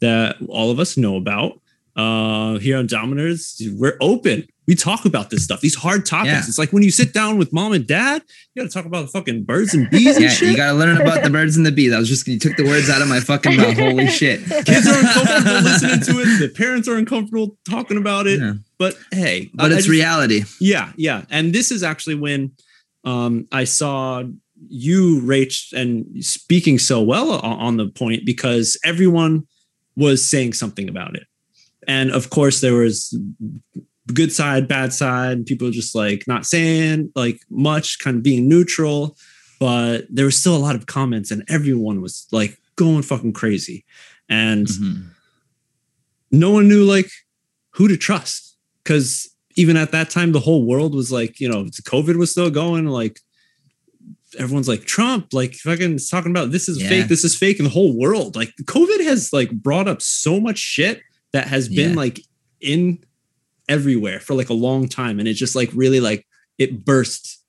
that 0.00 0.36
all 0.48 0.70
of 0.70 0.78
us 0.80 0.96
know 0.96 1.16
about. 1.16 1.60
Uh, 1.96 2.58
here 2.58 2.76
on 2.76 2.86
Dominators, 2.88 3.60
we're 3.76 3.96
open. 4.00 4.46
We 4.66 4.74
talk 4.74 5.04
about 5.04 5.28
this 5.30 5.44
stuff, 5.44 5.60
these 5.60 5.74
hard 5.76 6.06
topics. 6.06 6.32
Yeah. 6.32 6.38
It's 6.38 6.58
like 6.58 6.72
when 6.72 6.82
you 6.82 6.90
sit 6.90 7.12
down 7.12 7.36
with 7.38 7.52
mom 7.52 7.72
and 7.72 7.86
dad, 7.86 8.22
you 8.54 8.62
got 8.62 8.68
to 8.70 8.74
talk 8.74 8.86
about 8.86 9.02
the 9.02 9.08
fucking 9.08 9.44
birds 9.44 9.74
and 9.74 9.88
bees 9.90 10.16
and 10.16 10.24
Yeah, 10.24 10.30
shit. 10.30 10.50
you 10.50 10.56
got 10.56 10.72
to 10.72 10.78
learn 10.78 11.00
about 11.00 11.22
the 11.22 11.28
birds 11.30 11.56
and 11.56 11.64
the 11.66 11.70
bees. 11.70 11.92
I 11.92 11.98
was 11.98 12.08
just 12.08 12.26
you 12.26 12.38
took 12.38 12.56
the 12.56 12.64
words 12.64 12.88
out 12.90 13.02
of 13.02 13.08
my 13.08 13.20
fucking 13.20 13.56
mouth. 13.58 13.78
Holy 13.78 14.08
shit! 14.08 14.40
kids 14.64 14.86
are 14.88 14.98
uncomfortable 14.98 15.60
listening 15.60 16.00
to 16.00 16.20
it. 16.22 16.38
The 16.40 16.48
parents 16.48 16.88
are 16.88 16.96
uncomfortable 16.96 17.58
talking 17.68 17.98
about 17.98 18.26
it. 18.26 18.40
Yeah. 18.40 18.54
But 18.78 18.96
hey, 19.12 19.50
But 19.54 19.64
I 19.64 19.66
it's 19.68 19.76
just- 19.84 19.88
reality. 19.88 20.44
Yeah, 20.60 20.92
yeah. 20.96 21.26
And 21.30 21.52
this 21.54 21.70
is 21.70 21.82
actually 21.82 22.14
when 22.16 22.52
um, 23.04 23.46
I 23.52 23.64
saw 23.64 24.22
you, 24.68 25.20
Rach, 25.20 25.72
and 25.74 26.24
speaking 26.24 26.78
so 26.78 27.02
well 27.02 27.32
on 27.32 27.76
the 27.76 27.86
point 27.88 28.24
because 28.24 28.78
everyone 28.82 29.46
was 29.94 30.26
saying 30.28 30.54
something 30.54 30.88
about 30.88 31.14
it. 31.16 31.24
And 31.86 32.10
of 32.10 32.30
course, 32.30 32.60
there 32.60 32.74
was 32.74 33.16
good 34.12 34.32
side, 34.32 34.68
bad 34.68 34.92
side, 34.92 35.46
people 35.46 35.70
just 35.70 35.94
like 35.94 36.24
not 36.26 36.44
saying 36.46 37.10
like 37.14 37.40
much, 37.50 37.98
kind 37.98 38.16
of 38.18 38.22
being 38.22 38.48
neutral. 38.48 39.16
But 39.60 40.06
there 40.10 40.24
was 40.26 40.38
still 40.38 40.56
a 40.56 40.58
lot 40.58 40.74
of 40.76 40.86
comments, 40.86 41.30
and 41.30 41.42
everyone 41.48 42.00
was 42.02 42.26
like 42.32 42.58
going 42.76 43.02
fucking 43.02 43.32
crazy. 43.32 43.84
And 44.28 44.66
Mhm. 44.66 45.04
no 46.30 46.50
one 46.50 46.68
knew 46.68 46.84
like 46.84 47.10
who 47.70 47.88
to 47.88 47.96
trust 47.96 48.56
because 48.82 49.28
even 49.56 49.76
at 49.76 49.92
that 49.92 50.10
time 50.10 50.32
the 50.32 50.40
whole 50.40 50.64
world 50.66 50.94
was 50.94 51.12
like 51.12 51.38
you 51.40 51.48
know 51.48 51.64
covid 51.84 52.16
was 52.16 52.30
still 52.32 52.50
going 52.50 52.86
like 52.86 53.20
everyone's 54.38 54.66
like 54.68 54.84
trump 54.84 55.32
like 55.32 55.54
fucking 55.54 55.98
talking 56.10 56.30
about 56.32 56.50
this 56.50 56.68
is 56.68 56.80
Yeah. 56.82 56.88
fake 56.88 57.08
this 57.08 57.22
is 57.24 57.36
fake 57.36 57.58
in 57.58 57.64
the 57.64 57.70
whole 57.70 57.96
world 57.96 58.34
like 58.34 58.52
covid 58.64 59.04
has 59.04 59.32
like 59.32 59.50
brought 59.52 59.86
up 59.86 60.02
so 60.02 60.40
much 60.40 60.58
shit 60.58 61.02
that 61.34 61.48
has 61.48 61.68
been 61.68 61.90
Yeah. 61.90 61.96
like 61.96 62.20
in 62.60 62.98
everywhere 63.68 64.20
for 64.20 64.34
like 64.34 64.48
a 64.50 64.54
long 64.54 64.88
time 64.88 65.18
and 65.18 65.26
it 65.28 65.34
just 65.34 65.54
like 65.56 65.70
really 65.74 66.00
like 66.00 66.26
it 66.58 66.84
burst 66.84 67.42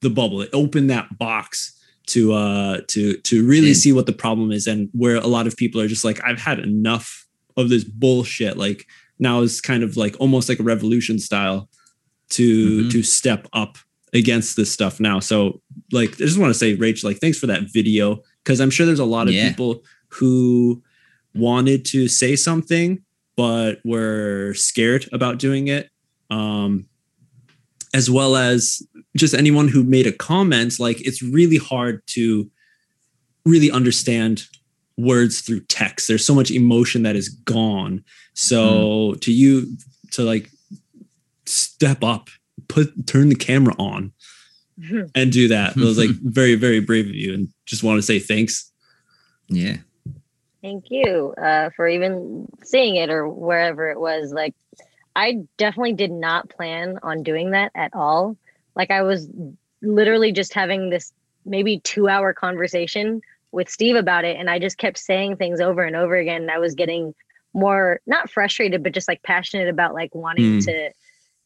the 0.00 0.10
bubble 0.10 0.40
it 0.40 0.50
opened 0.52 0.88
that 0.90 1.18
box 1.18 1.76
to 2.06 2.32
uh 2.32 2.80
to 2.88 3.16
to 3.18 3.46
really 3.46 3.68
Did. 3.68 3.74
see 3.76 3.92
what 3.92 4.06
the 4.06 4.12
problem 4.12 4.50
is 4.52 4.66
and 4.66 4.88
where 4.92 5.16
a 5.16 5.26
lot 5.26 5.46
of 5.46 5.56
people 5.56 5.80
are 5.80 5.88
just 5.88 6.04
like 6.04 6.20
i've 6.24 6.40
had 6.40 6.58
enough 6.60 7.26
of 7.56 7.68
this 7.68 7.84
bullshit 7.84 8.56
like 8.56 8.86
now 9.18 9.40
is 9.42 9.60
kind 9.60 9.82
of 9.82 9.96
like 9.96 10.16
almost 10.18 10.48
like 10.48 10.60
a 10.60 10.62
revolution 10.62 11.18
style 11.18 11.68
to 12.30 12.84
Mhm. 12.84 12.90
to 12.92 13.02
step 13.02 13.46
up 13.52 13.76
against 14.14 14.56
this 14.56 14.70
stuff 14.72 14.98
now 15.00 15.18
so 15.20 15.60
like 15.92 16.12
i 16.12 16.24
just 16.24 16.38
want 16.38 16.50
to 16.52 16.58
say 16.58 16.76
rach 16.76 17.04
like 17.04 17.18
thanks 17.18 17.38
for 17.38 17.48
that 17.48 17.64
video 17.72 18.22
because 18.44 18.60
i'm 18.60 18.70
sure 18.70 18.86
there's 18.86 18.98
a 18.98 19.04
lot 19.16 19.28
of 19.28 19.34
Yeah. 19.34 19.48
people 19.50 19.82
who 20.08 20.82
wanted 21.34 21.84
to 21.86 22.08
say 22.08 22.34
something 22.36 23.02
but 23.40 23.78
were 23.84 24.52
scared 24.54 25.08
about 25.12 25.38
doing 25.38 25.68
it. 25.68 25.88
Um 26.30 26.86
as 27.92 28.08
well 28.08 28.36
as 28.36 28.82
just 29.16 29.34
anyone 29.34 29.66
who 29.66 29.82
made 29.82 30.06
a 30.06 30.12
comment 30.12 30.78
like 30.78 31.00
it's 31.06 31.22
really 31.22 31.56
hard 31.56 32.02
to 32.06 32.48
really 33.44 33.70
understand 33.70 34.44
words 34.96 35.40
through 35.40 35.60
text. 35.60 36.06
There's 36.06 36.24
so 36.24 36.34
much 36.34 36.50
emotion 36.50 37.02
that 37.04 37.16
is 37.16 37.30
gone. 37.30 38.04
So 38.34 39.14
to 39.22 39.32
you 39.32 39.76
to 40.12 40.22
like 40.22 40.50
step 41.46 42.04
up 42.04 42.28
put 42.68 43.06
turn 43.06 43.28
the 43.30 43.34
camera 43.34 43.74
on 43.78 44.12
and 45.14 45.32
do 45.32 45.48
that. 45.48 45.76
It 45.76 45.82
was 45.82 45.98
like 45.98 46.10
very 46.22 46.56
very 46.56 46.80
brave 46.80 47.06
of 47.06 47.14
you 47.14 47.32
and 47.34 47.48
just 47.64 47.82
want 47.82 47.98
to 47.98 48.02
say 48.02 48.18
thanks. 48.18 48.70
Yeah. 49.48 49.78
Thank 50.62 50.86
you 50.90 51.34
uh, 51.40 51.70
for 51.74 51.88
even 51.88 52.46
seeing 52.62 52.96
it 52.96 53.10
or 53.10 53.28
wherever 53.28 53.90
it 53.90 53.98
was. 53.98 54.32
Like, 54.32 54.54
I 55.16 55.38
definitely 55.56 55.94
did 55.94 56.12
not 56.12 56.50
plan 56.50 56.98
on 57.02 57.22
doing 57.22 57.50
that 57.52 57.72
at 57.74 57.94
all. 57.94 58.36
like 58.76 58.90
I 58.90 59.02
was 59.02 59.28
literally 59.82 60.32
just 60.32 60.54
having 60.54 60.90
this 60.90 61.12
maybe 61.44 61.80
two 61.80 62.08
hour 62.08 62.32
conversation 62.34 63.20
with 63.52 63.68
Steve 63.68 63.96
about 63.96 64.24
it. 64.24 64.36
And 64.36 64.48
I 64.50 64.58
just 64.58 64.78
kept 64.78 64.98
saying 64.98 65.36
things 65.36 65.60
over 65.60 65.82
and 65.82 65.96
over 65.96 66.16
again. 66.16 66.42
And 66.42 66.50
I 66.50 66.58
was 66.58 66.74
getting 66.74 67.14
more, 67.54 68.00
not 68.06 68.30
frustrated, 68.30 68.82
but 68.82 68.92
just 68.92 69.08
like 69.08 69.22
passionate 69.22 69.68
about 69.68 69.94
like 69.94 70.14
wanting 70.14 70.58
Mm. 70.58 70.64
to 70.66 70.90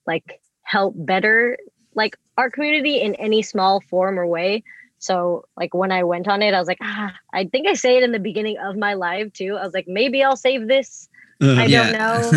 like 0.07 0.41
help 0.63 0.95
better 0.97 1.57
like 1.95 2.17
our 2.37 2.51
community 2.51 3.01
in 3.01 3.15
any 3.15 3.43
small 3.43 3.81
form 3.81 4.19
or 4.19 4.27
way. 4.27 4.63
So 5.05 5.45
like 5.55 5.75
when 5.75 5.93
I 5.93 6.03
went 6.03 6.29
on 6.29 6.41
it, 6.41 6.55
I 6.55 6.59
was 6.59 6.67
like, 6.67 6.79
ah, 6.81 7.13
I 7.33 7.45
think 7.45 7.69
I 7.69 7.75
say 7.75 7.99
it 7.99 8.03
in 8.03 8.13
the 8.13 8.19
beginning 8.19 8.57
of 8.59 8.75
my 8.77 8.95
live 8.95 9.35
too. 9.35 9.57
I 9.61 9.65
was 9.65 9.75
like, 9.75 9.87
maybe 9.87 10.25
I'll 10.25 10.37
save 10.37 10.67
this, 10.67 11.11
I 11.43 11.69
don't 11.69 11.93
know, 11.93 12.31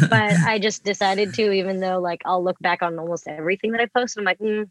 but 0.08 0.32
I 0.46 0.58
just 0.58 0.82
decided 0.82 1.34
to, 1.34 1.52
even 1.52 1.80
though 1.80 2.00
like 2.00 2.22
I'll 2.24 2.42
look 2.42 2.58
back 2.60 2.82
on 2.82 2.98
almost 2.98 3.28
everything 3.28 3.72
that 3.72 3.82
I 3.82 3.86
post. 3.86 4.16
I'm 4.16 4.24
like, 4.24 4.38
mm, 4.38 4.66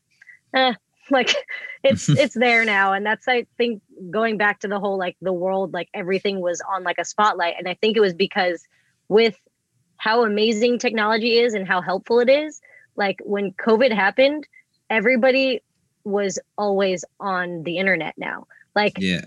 eh, 0.56 0.74
like 1.12 1.36
it's 1.84 2.10
it's 2.24 2.34
there 2.34 2.66
now, 2.66 2.94
and 2.94 3.06
that's 3.06 3.28
I 3.28 3.46
think 3.58 3.84
going 4.10 4.38
back 4.38 4.62
to 4.62 4.68
the 4.68 4.80
whole 4.80 4.98
like 4.98 5.16
the 5.22 5.34
world, 5.34 5.72
like 5.72 5.90
everything 5.94 6.42
was 6.42 6.62
on 6.74 6.84
like 6.84 6.98
a 6.98 7.06
spotlight, 7.06 7.56
and 7.60 7.70
I 7.70 7.76
think 7.76 7.96
it 7.96 8.02
was 8.02 8.16
because 8.16 8.64
with 9.08 9.40
how 9.98 10.26
amazing 10.26 10.80
technology 10.80 11.38
is 11.38 11.54
and 11.54 11.68
how 11.68 11.82
helpful 11.82 12.20
it 12.20 12.30
is. 12.30 12.60
Like 12.96 13.20
when 13.24 13.52
COVID 13.52 13.94
happened, 13.94 14.48
everybody 14.90 15.62
was 16.06 16.40
always 16.58 17.04
on 17.20 17.64
the 17.64 17.78
internet 17.78 18.14
now. 18.18 18.48
Like 18.76 18.98
yeah. 19.00 19.26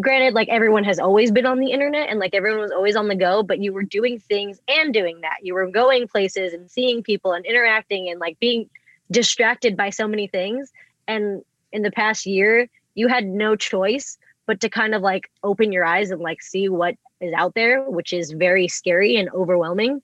granted 0.00 0.34
like 0.34 0.48
everyone 0.48 0.84
has 0.84 0.98
always 0.98 1.32
been 1.32 1.46
on 1.46 1.58
the 1.58 1.70
internet 1.72 2.08
and 2.08 2.20
like 2.20 2.34
everyone 2.34 2.60
was 2.60 2.70
always 2.70 2.96
on 2.96 3.08
the 3.08 3.14
go 3.14 3.42
but 3.42 3.60
you 3.60 3.72
were 3.72 3.82
doing 3.82 4.18
things 4.18 4.60
and 4.68 4.92
doing 4.92 5.20
that 5.20 5.36
you 5.42 5.54
were 5.54 5.66
going 5.66 6.06
places 6.06 6.52
and 6.52 6.70
seeing 6.70 7.02
people 7.02 7.32
and 7.32 7.46
interacting 7.46 8.08
and 8.08 8.20
like 8.20 8.38
being 8.40 8.68
distracted 9.10 9.76
by 9.76 9.90
so 9.90 10.08
many 10.08 10.26
things 10.26 10.72
and 11.06 11.42
in 11.72 11.82
the 11.82 11.90
past 11.90 12.26
year 12.26 12.68
you 12.94 13.06
had 13.06 13.24
no 13.24 13.54
choice 13.54 14.18
but 14.46 14.60
to 14.60 14.68
kind 14.68 14.94
of 14.94 15.02
like 15.02 15.30
open 15.44 15.72
your 15.72 15.84
eyes 15.84 16.10
and 16.10 16.20
like 16.20 16.42
see 16.42 16.68
what 16.68 16.96
is 17.20 17.32
out 17.32 17.54
there 17.54 17.88
which 17.88 18.12
is 18.12 18.32
very 18.32 18.66
scary 18.66 19.16
and 19.16 19.30
overwhelming 19.30 20.02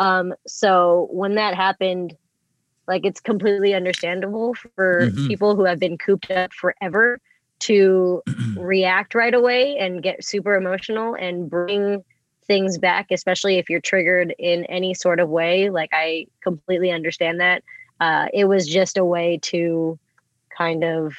um 0.00 0.34
so 0.46 1.08
when 1.12 1.36
that 1.36 1.54
happened 1.54 2.16
like 2.88 3.04
it's 3.06 3.20
completely 3.20 3.74
understandable 3.74 4.54
for 4.54 5.10
Mhm. 5.12 5.28
people 5.28 5.54
who 5.54 5.64
have 5.64 5.78
been 5.78 5.98
cooped 5.98 6.30
up 6.30 6.52
forever 6.52 7.20
to 7.60 8.22
react 8.56 9.14
right 9.14 9.34
away 9.34 9.76
and 9.78 10.02
get 10.02 10.24
super 10.24 10.56
emotional 10.56 11.14
and 11.14 11.48
bring 11.50 12.02
things 12.46 12.78
back 12.78 13.06
especially 13.10 13.58
if 13.58 13.68
you're 13.68 13.80
triggered 13.80 14.34
in 14.38 14.64
any 14.66 14.94
sort 14.94 15.20
of 15.20 15.28
way 15.28 15.68
like 15.70 15.90
i 15.92 16.26
completely 16.42 16.90
understand 16.90 17.40
that 17.40 17.62
uh, 18.00 18.26
it 18.32 18.46
was 18.46 18.66
just 18.66 18.96
a 18.96 19.04
way 19.04 19.38
to 19.42 19.98
kind 20.56 20.82
of 20.82 21.14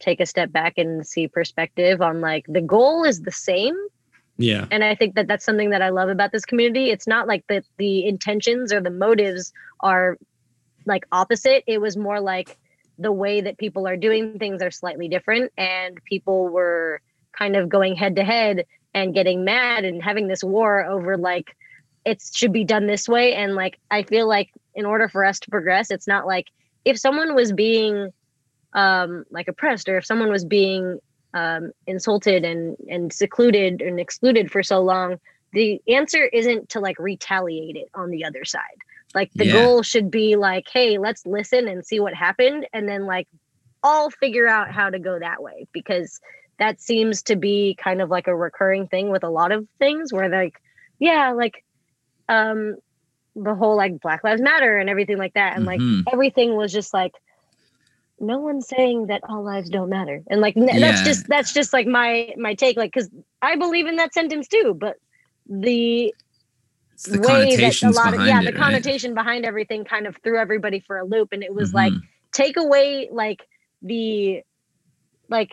take 0.00 0.20
a 0.20 0.26
step 0.26 0.52
back 0.52 0.74
and 0.76 1.06
see 1.06 1.28
perspective 1.28 2.02
on 2.02 2.20
like 2.20 2.44
the 2.48 2.60
goal 2.60 3.04
is 3.04 3.22
the 3.22 3.32
same 3.32 3.76
Yeah. 4.38 4.66
and 4.70 4.84
i 4.84 4.94
think 4.94 5.14
that 5.14 5.28
that's 5.28 5.44
something 5.44 5.70
that 5.70 5.82
i 5.82 5.88
love 5.88 6.08
about 6.08 6.32
this 6.32 6.44
community. 6.44 6.90
It's 6.90 7.06
not 7.06 7.26
like 7.26 7.46
that 7.48 7.64
the 7.78 8.06
intentions 8.06 8.72
or 8.72 8.80
the 8.80 8.90
motives 8.90 9.52
are 9.80 10.18
like 10.86 11.04
opposite. 11.12 11.64
It 11.66 11.80
was 11.80 11.96
more 11.96 12.20
like 12.20 12.56
the 12.98 13.12
way 13.12 13.40
that 13.42 13.58
people 13.58 13.86
are 13.86 13.96
doing 13.96 14.38
things 14.38 14.62
are 14.62 14.70
slightly 14.70 15.08
different 15.08 15.52
and 15.58 16.02
people 16.04 16.48
were 16.48 17.00
kind 17.32 17.56
of 17.56 17.68
going 17.68 17.94
head 17.94 18.16
to 18.16 18.24
head 18.24 18.64
and 18.94 19.12
getting 19.12 19.44
mad 19.44 19.84
and 19.84 20.02
having 20.02 20.28
this 20.28 20.42
war 20.42 20.84
over 20.84 21.18
like 21.18 21.54
it 22.06 22.22
should 22.32 22.52
be 22.52 22.64
done 22.64 22.86
this 22.86 23.08
way. 23.08 23.34
And 23.34 23.54
like 23.54 23.78
i 23.90 24.02
feel 24.02 24.26
like 24.28 24.50
in 24.74 24.86
order 24.86 25.08
for 25.08 25.24
us 25.24 25.40
to 25.40 25.50
progress 25.50 25.90
it's 25.90 26.06
not 26.06 26.26
like 26.26 26.46
if 26.84 26.98
someone 26.98 27.34
was 27.34 27.52
being 27.52 28.10
um 28.72 29.24
like 29.30 29.48
oppressed 29.48 29.88
or 29.88 29.98
if 29.98 30.06
someone 30.06 30.30
was 30.30 30.44
being 30.44 30.98
um 31.36 31.70
insulted 31.86 32.44
and 32.44 32.76
and 32.88 33.12
secluded 33.12 33.82
and 33.82 34.00
excluded 34.00 34.50
for 34.50 34.62
so 34.62 34.80
long 34.80 35.16
the 35.52 35.80
answer 35.88 36.24
isn't 36.32 36.68
to 36.70 36.80
like 36.80 36.98
retaliate 36.98 37.76
it 37.76 37.88
on 37.94 38.10
the 38.10 38.24
other 38.24 38.44
side 38.44 38.80
like 39.14 39.30
the 39.36 39.44
Yeah. 39.44 39.52
goal 39.52 39.82
should 39.82 40.10
be 40.10 40.36
like 40.36 40.66
hey 40.72 40.98
let's 40.98 41.24
listen 41.26 41.68
and 41.68 41.84
see 41.84 42.00
what 42.00 42.14
happened 42.14 42.66
and 42.72 42.88
then 42.88 43.06
like 43.06 43.28
all 43.82 44.10
figure 44.10 44.48
out 44.48 44.70
how 44.72 44.88
to 44.90 44.98
go 44.98 45.18
that 45.18 45.42
way 45.42 45.66
because 45.72 46.18
that 46.58 46.80
seems 46.80 47.22
to 47.24 47.36
be 47.36 47.76
kind 47.82 48.00
of 48.00 48.08
like 48.10 48.26
a 48.28 48.34
recurring 48.34 48.88
thing 48.88 49.10
with 49.10 49.22
a 49.24 49.28
lot 49.30 49.52
of 49.52 49.66
things 49.78 50.12
where 50.12 50.28
like 50.30 50.54
yeah 50.98 51.32
like 51.32 51.62
um 52.28 52.76
the 53.34 53.54
whole 53.54 53.76
like 53.76 54.00
black 54.00 54.24
lives 54.24 54.40
matter 54.40 54.78
and 54.78 54.88
everything 54.88 55.18
like 55.18 55.34
that 55.34 55.56
and 55.56 55.66
like 55.66 55.80
Mhm. 55.80 56.04
everything 56.10 56.56
was 56.56 56.72
just 56.72 56.94
like 56.94 57.12
no 58.18 58.38
one's 58.38 58.66
saying 58.66 59.06
that 59.08 59.20
all 59.28 59.44
lives 59.44 59.68
don't 59.68 59.90
matter 59.90 60.22
and 60.28 60.40
like 60.40 60.56
n- 60.56 60.80
that's 60.80 61.02
just 61.02 61.26
that's 61.28 61.52
just 61.52 61.72
like 61.72 61.86
my 61.86 62.32
my 62.36 62.54
take 62.54 62.76
like 62.76 62.92
because 62.92 63.10
i 63.42 63.56
believe 63.56 63.86
in 63.86 63.96
that 63.96 64.14
sentence 64.14 64.48
too 64.48 64.74
but 64.78 64.96
the 65.48 66.14
the 67.04 67.20
way 67.20 67.56
that 67.56 67.82
a 67.82 67.90
lot 67.90 68.14
of 68.14 68.26
yeah 68.26 68.40
it, 68.40 68.46
the 68.46 68.52
right? 68.52 68.56
connotation 68.56 69.14
behind 69.14 69.44
everything 69.44 69.84
kind 69.84 70.06
of 70.06 70.16
threw 70.22 70.38
everybody 70.38 70.80
for 70.80 70.98
a 70.98 71.04
loop 71.04 71.28
and 71.32 71.42
it 71.42 71.54
was 71.54 71.74
like 71.74 71.92
Mhm. 71.92 72.02
take 72.32 72.56
away 72.56 73.08
like 73.12 73.46
the 73.82 74.42
like 75.28 75.50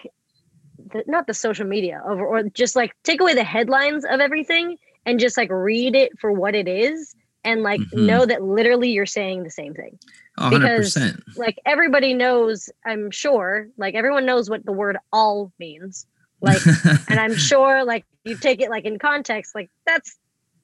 the, 0.77 1.03
not 1.07 1.27
the 1.27 1.33
social 1.33 1.65
media 1.65 2.01
of, 2.05 2.19
or 2.19 2.43
just 2.43 2.75
like 2.75 2.93
take 3.03 3.21
away 3.21 3.33
the 3.35 3.43
headlines 3.43 4.05
of 4.05 4.19
everything 4.19 4.77
and 5.05 5.19
just 5.19 5.37
like 5.37 5.49
read 5.51 5.95
it 5.95 6.17
for 6.19 6.31
what 6.31 6.55
it 6.55 6.67
is 6.67 7.13
and 7.43 7.61
like 7.63 7.81
Mhm. 7.81 8.05
know 8.05 8.25
that 8.25 8.41
literally 8.43 8.89
you're 8.91 9.05
saying 9.05 9.43
the 9.43 9.49
same 9.51 9.73
thing 9.73 9.97
Oh, 10.37 10.49
because- 10.49 10.95
100%. 10.95 11.37
like 11.37 11.59
everybody 11.65 12.13
knows 12.13 12.69
i'm 12.85 13.11
sure 13.11 13.67
like 13.77 13.95
everyone 13.95 14.25
knows 14.25 14.49
what 14.49 14.65
the 14.65 14.71
word 14.71 14.97
all 15.11 15.51
means 15.59 16.07
like 16.41 16.61
and 17.09 17.19
i'm 17.19 17.35
sure 17.35 17.83
like 17.83 18.05
you 18.23 18.35
take 18.37 18.61
it 18.61 18.69
like 18.69 18.85
in 18.85 18.97
context 18.99 19.53
like 19.55 19.69
that's 19.85 20.17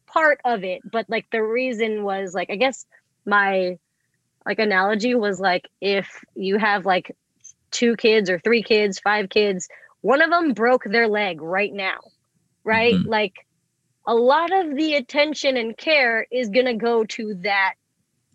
part 0.07 0.39
of 0.45 0.63
it 0.63 0.81
but 0.91 1.05
like 1.09 1.25
the 1.31 1.43
reason 1.43 2.03
was 2.03 2.33
like 2.33 2.49
i 2.49 2.55
guess 2.55 2.85
my 3.25 3.77
like 4.45 4.57
analogy 4.57 5.13
was 5.13 5.39
like 5.39 5.67
if 5.81 6.23
you 6.35 6.57
have 6.57 6.85
like 6.85 7.15
two 7.71 7.95
kids 7.95 8.29
or 8.29 8.39
three 8.39 8.63
kids 8.63 8.99
five 8.99 9.29
kids 9.29 9.67
one 10.01 10.21
of 10.21 10.31
them 10.31 10.53
broke 10.53 10.83
their 10.85 11.07
leg 11.07 11.39
right 11.41 11.73
now 11.73 11.99
right 12.63 12.95
Mhm. 12.95 13.05
like 13.05 13.33
a 14.09 14.15
lot 14.15 14.51
of 14.51 14.75
the 14.75 14.95
attention 14.95 15.55
and 15.55 15.77
care 15.77 16.25
is 16.31 16.49
going 16.49 16.65
to 16.65 16.73
go 16.73 17.05
to 17.05 17.35
that 17.43 17.75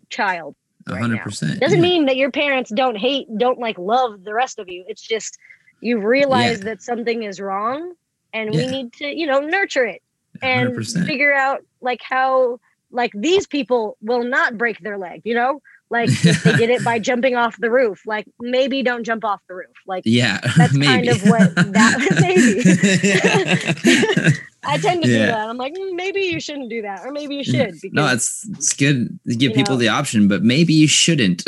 child 0.09 0.55
right 0.87 1.01
100%. 1.01 1.59
doesn't 1.59 1.79
yeah. 1.79 1.81
mean 1.81 2.05
that 2.05 2.15
your 2.15 2.31
parents 2.31 2.71
don't 2.73 2.95
hate 2.95 3.27
don't 3.37 3.59
like 3.59 3.77
love 3.77 4.23
the 4.23 4.33
rest 4.33 4.57
of 4.57 4.69
you 4.69 4.85
it's 4.87 5.01
just 5.01 5.37
you 5.81 5.99
realize 5.99 6.61
that 6.61 6.81
something 6.81 7.23
is 7.23 7.41
wrong 7.41 7.93
and 8.33 8.51
we 8.51 8.65
need 8.67 8.93
to 8.93 9.05
you 9.05 9.27
know 9.27 9.41
nurture 9.41 9.85
it 9.85 10.01
and 10.41 10.69
100%. 10.69 11.05
figure 11.05 11.33
out 11.33 11.61
like 11.81 12.01
how 12.01 12.57
like 12.91 13.11
these 13.13 13.45
people 13.45 13.97
will 14.01 14.23
not 14.23 14.57
break 14.57 14.79
their 14.79 14.97
leg 14.97 15.21
you 15.25 15.35
know 15.35 15.61
like 15.91 16.09
they 16.09 16.53
did 16.57 16.69
it 16.69 16.83
by 16.83 16.97
jumping 16.99 17.35
off 17.35 17.55
the 17.59 17.69
roof 17.69 18.01
like 18.07 18.25
maybe 18.39 18.81
don't 18.81 19.03
jump 19.03 19.23
off 19.23 19.39
the 19.47 19.53
roof 19.55 19.67
like 19.85 20.01
Yeah, 20.05 20.39
That's 20.57 20.73
maybe. 20.73 21.07
kind 21.07 21.09
of 21.09 21.21
what 21.29 21.55
that- 21.55 21.99
maybe. 24.25 24.37
i 24.63 24.77
tend 24.77 25.03
to 25.03 25.09
Yeah. 25.09 25.19
do 25.19 25.25
that 25.27 25.49
i'm 25.49 25.57
like 25.57 25.73
"Mm, 25.73 25.95
maybe 25.95 26.21
you 26.21 26.39
shouldn't 26.39 26.69
do 26.69 26.81
that 26.81 27.05
or 27.05 27.11
maybe 27.11 27.35
you 27.35 27.43
should 27.43 27.73
because 27.79 27.93
no, 27.93 28.07
it's 28.07 28.47
it's 28.49 28.73
good 28.73 29.19
to 29.27 29.35
give 29.35 29.53
people 29.53 29.75
know. 29.75 29.79
the 29.79 29.89
option, 29.89 30.27
but 30.27 30.43
maybe 30.43 30.73
you 30.73 30.87
shouldn't. 30.87 31.43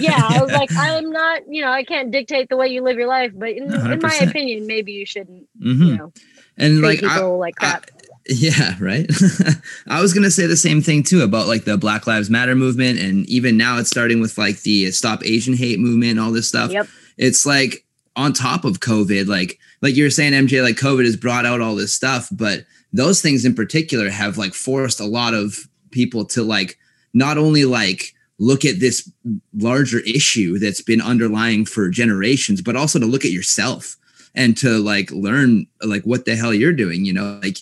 yeah, 0.00 0.20
I 0.28 0.40
was 0.42 0.50
like, 0.52 0.70
I'm 0.76 1.10
not, 1.10 1.42
you 1.48 1.62
know, 1.62 1.70
I 1.70 1.84
can't 1.84 2.10
dictate 2.10 2.48
the 2.48 2.56
way 2.56 2.68
you 2.68 2.82
live 2.82 2.96
your 2.96 3.08
life, 3.08 3.32
but 3.34 3.50
in, 3.50 3.72
in 3.72 3.98
my 4.00 4.14
opinion, 4.22 4.66
maybe 4.66 4.92
you 4.92 5.06
shouldn't, 5.06 5.46
Mhm. 5.60 5.86
you 5.86 5.96
know, 5.96 6.12
and 6.56 6.80
like 6.80 7.02
I, 7.04 7.14
people 7.16 7.38
like 7.38 7.54
I- 7.60 7.70
crap. 7.70 7.86
Yeah, 8.28 8.76
right. 8.80 9.10
I 9.88 10.00
was 10.00 10.14
gonna 10.14 10.30
say 10.30 10.46
the 10.46 10.56
same 10.56 10.80
thing 10.80 11.02
too 11.02 11.22
about 11.22 11.48
like 11.48 11.64
the 11.64 11.76
Black 11.76 12.06
Lives 12.06 12.30
Matter 12.30 12.54
movement, 12.54 12.98
and 12.98 13.26
even 13.26 13.56
now 13.56 13.78
it's 13.78 13.90
starting 13.90 14.20
with 14.20 14.38
like 14.38 14.60
the 14.62 14.90
Stop 14.92 15.24
Asian 15.24 15.54
Hate 15.54 15.80
movement, 15.80 16.12
and 16.12 16.20
all 16.20 16.30
this 16.30 16.48
stuff. 16.48 16.70
Yep. 16.70 16.86
It's 17.18 17.44
like 17.44 17.84
on 18.14 18.32
top 18.32 18.64
of 18.64 18.80
COVID, 18.80 19.26
like 19.26 19.58
like 19.80 19.96
you 19.96 20.04
were 20.04 20.10
saying, 20.10 20.32
MJ, 20.32 20.62
like 20.62 20.76
COVID 20.76 21.04
has 21.04 21.16
brought 21.16 21.46
out 21.46 21.60
all 21.60 21.74
this 21.74 21.92
stuff, 21.92 22.28
but 22.30 22.64
those 22.92 23.20
things 23.20 23.44
in 23.44 23.54
particular 23.54 24.10
have 24.10 24.38
like 24.38 24.54
forced 24.54 25.00
a 25.00 25.06
lot 25.06 25.34
of 25.34 25.68
people 25.90 26.24
to 26.26 26.42
like 26.42 26.78
not 27.14 27.38
only 27.38 27.64
like 27.64 28.14
look 28.38 28.64
at 28.64 28.80
this 28.80 29.10
larger 29.56 30.00
issue 30.00 30.58
that's 30.58 30.80
been 30.80 31.00
underlying 31.00 31.64
for 31.64 31.88
generations, 31.88 32.60
but 32.60 32.76
also 32.76 32.98
to 32.98 33.06
look 33.06 33.24
at 33.24 33.30
yourself 33.30 33.96
and 34.34 34.56
to 34.56 34.78
like 34.78 35.10
learn 35.10 35.66
like 35.82 36.02
what 36.04 36.24
the 36.24 36.36
hell 36.36 36.54
you're 36.54 36.72
doing, 36.72 37.04
you 37.04 37.12
know, 37.12 37.38
like 37.42 37.58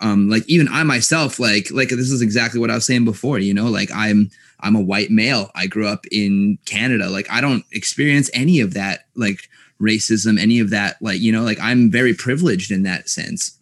um 0.00 0.28
like 0.28 0.44
even 0.48 0.68
i 0.68 0.82
myself 0.82 1.38
like 1.38 1.70
like 1.70 1.88
this 1.88 2.10
is 2.10 2.22
exactly 2.22 2.60
what 2.60 2.70
i 2.70 2.74
was 2.74 2.86
saying 2.86 3.04
before 3.04 3.38
you 3.38 3.54
know 3.54 3.66
like 3.66 3.90
i'm 3.94 4.30
i'm 4.60 4.74
a 4.74 4.80
white 4.80 5.10
male. 5.10 5.50
I 5.54 5.66
grew 5.66 5.86
up 5.86 6.06
in 6.10 6.58
canada. 6.64 7.08
Like 7.08 7.30
i 7.30 7.40
don't 7.40 7.64
experience 7.72 8.30
any 8.32 8.60
of 8.60 8.74
that 8.74 9.06
like 9.14 9.48
racism 9.80 10.40
any 10.40 10.58
of 10.58 10.70
that 10.70 10.96
like 11.02 11.20
you 11.20 11.30
know 11.30 11.42
like 11.42 11.58
i'm 11.60 11.90
very 11.90 12.14
privileged 12.14 12.70
in 12.70 12.82
that 12.84 13.08
sense. 13.08 13.52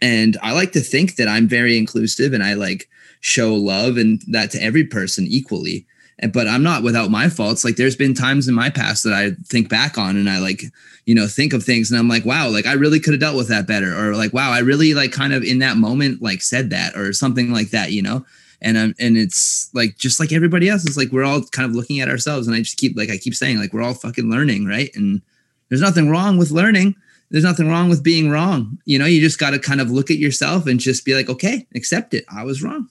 And 0.00 0.36
i 0.42 0.52
like 0.52 0.72
to 0.72 0.80
think 0.80 1.16
that 1.16 1.28
i'm 1.28 1.46
very 1.48 1.76
inclusive 1.76 2.32
and 2.32 2.42
i 2.42 2.54
like 2.54 2.88
show 3.20 3.54
love 3.54 3.96
and 3.96 4.20
that 4.28 4.50
to 4.50 4.62
every 4.62 4.84
person 4.84 5.26
equally 5.28 5.86
But 6.32 6.46
I'm 6.46 6.62
not 6.62 6.82
without 6.82 7.10
my 7.10 7.28
faults. 7.28 7.64
Like 7.64 7.76
there's 7.76 7.96
been 7.96 8.14
times 8.14 8.46
in 8.48 8.54
my 8.54 8.70
past 8.70 9.04
that 9.04 9.12
I 9.12 9.32
think 9.46 9.68
back 9.68 9.98
on 9.98 10.16
and 10.16 10.30
I 10.30 10.38
like, 10.38 10.62
you 11.04 11.14
know, 11.14 11.26
think 11.26 11.52
of 11.52 11.64
things 11.64 11.90
and 11.90 11.98
I'm 11.98 12.08
like, 12.08 12.24
wow, 12.24 12.48
like 12.48 12.66
I 12.66 12.74
really 12.74 13.00
could 13.00 13.12
have 13.12 13.20
dealt 13.20 13.36
with 13.36 13.48
that 13.48 13.66
better. 13.66 13.92
Or 13.96 14.14
like, 14.14 14.32
wow, 14.32 14.52
I 14.52 14.60
really 14.60 14.94
like 14.94 15.10
kind 15.10 15.32
of 15.32 15.42
in 15.42 15.58
that 15.60 15.76
moment 15.76 16.22
like 16.22 16.42
said 16.42 16.70
that 16.70 16.94
or 16.96 17.12
something 17.12 17.52
like 17.52 17.70
that, 17.70 17.92
you 17.92 18.02
know? 18.02 18.24
And 18.60 18.76
um, 18.76 18.94
and 19.00 19.16
it's 19.16 19.70
like 19.74 19.96
just 19.96 20.20
like 20.20 20.32
everybody 20.32 20.68
else, 20.68 20.86
it's 20.86 20.96
like 20.96 21.10
we're 21.10 21.24
all 21.24 21.42
kind 21.46 21.68
of 21.68 21.74
looking 21.74 22.00
at 22.00 22.08
ourselves. 22.08 22.46
And 22.46 22.54
I 22.54 22.60
just 22.60 22.76
keep 22.76 22.96
like 22.96 23.10
I 23.10 23.16
keep 23.16 23.34
saying, 23.34 23.58
like, 23.58 23.72
we're 23.72 23.82
all 23.82 23.94
fucking 23.94 24.30
learning, 24.30 24.66
right? 24.66 24.90
And 24.94 25.20
there's 25.68 25.80
nothing 25.80 26.08
wrong 26.08 26.38
with 26.38 26.52
learning 26.52 26.94
there's 27.32 27.44
nothing 27.44 27.68
wrong 27.68 27.88
with 27.88 28.02
being 28.02 28.30
wrong. 28.30 28.78
You 28.84 28.98
know, 28.98 29.06
you 29.06 29.20
just 29.20 29.38
got 29.38 29.50
to 29.50 29.58
kind 29.58 29.80
of 29.80 29.90
look 29.90 30.10
at 30.10 30.18
yourself 30.18 30.66
and 30.66 30.78
just 30.78 31.04
be 31.04 31.14
like, 31.14 31.30
okay, 31.30 31.66
accept 31.74 32.12
it. 32.12 32.26
I 32.28 32.44
was 32.44 32.62
wrong. 32.62 32.88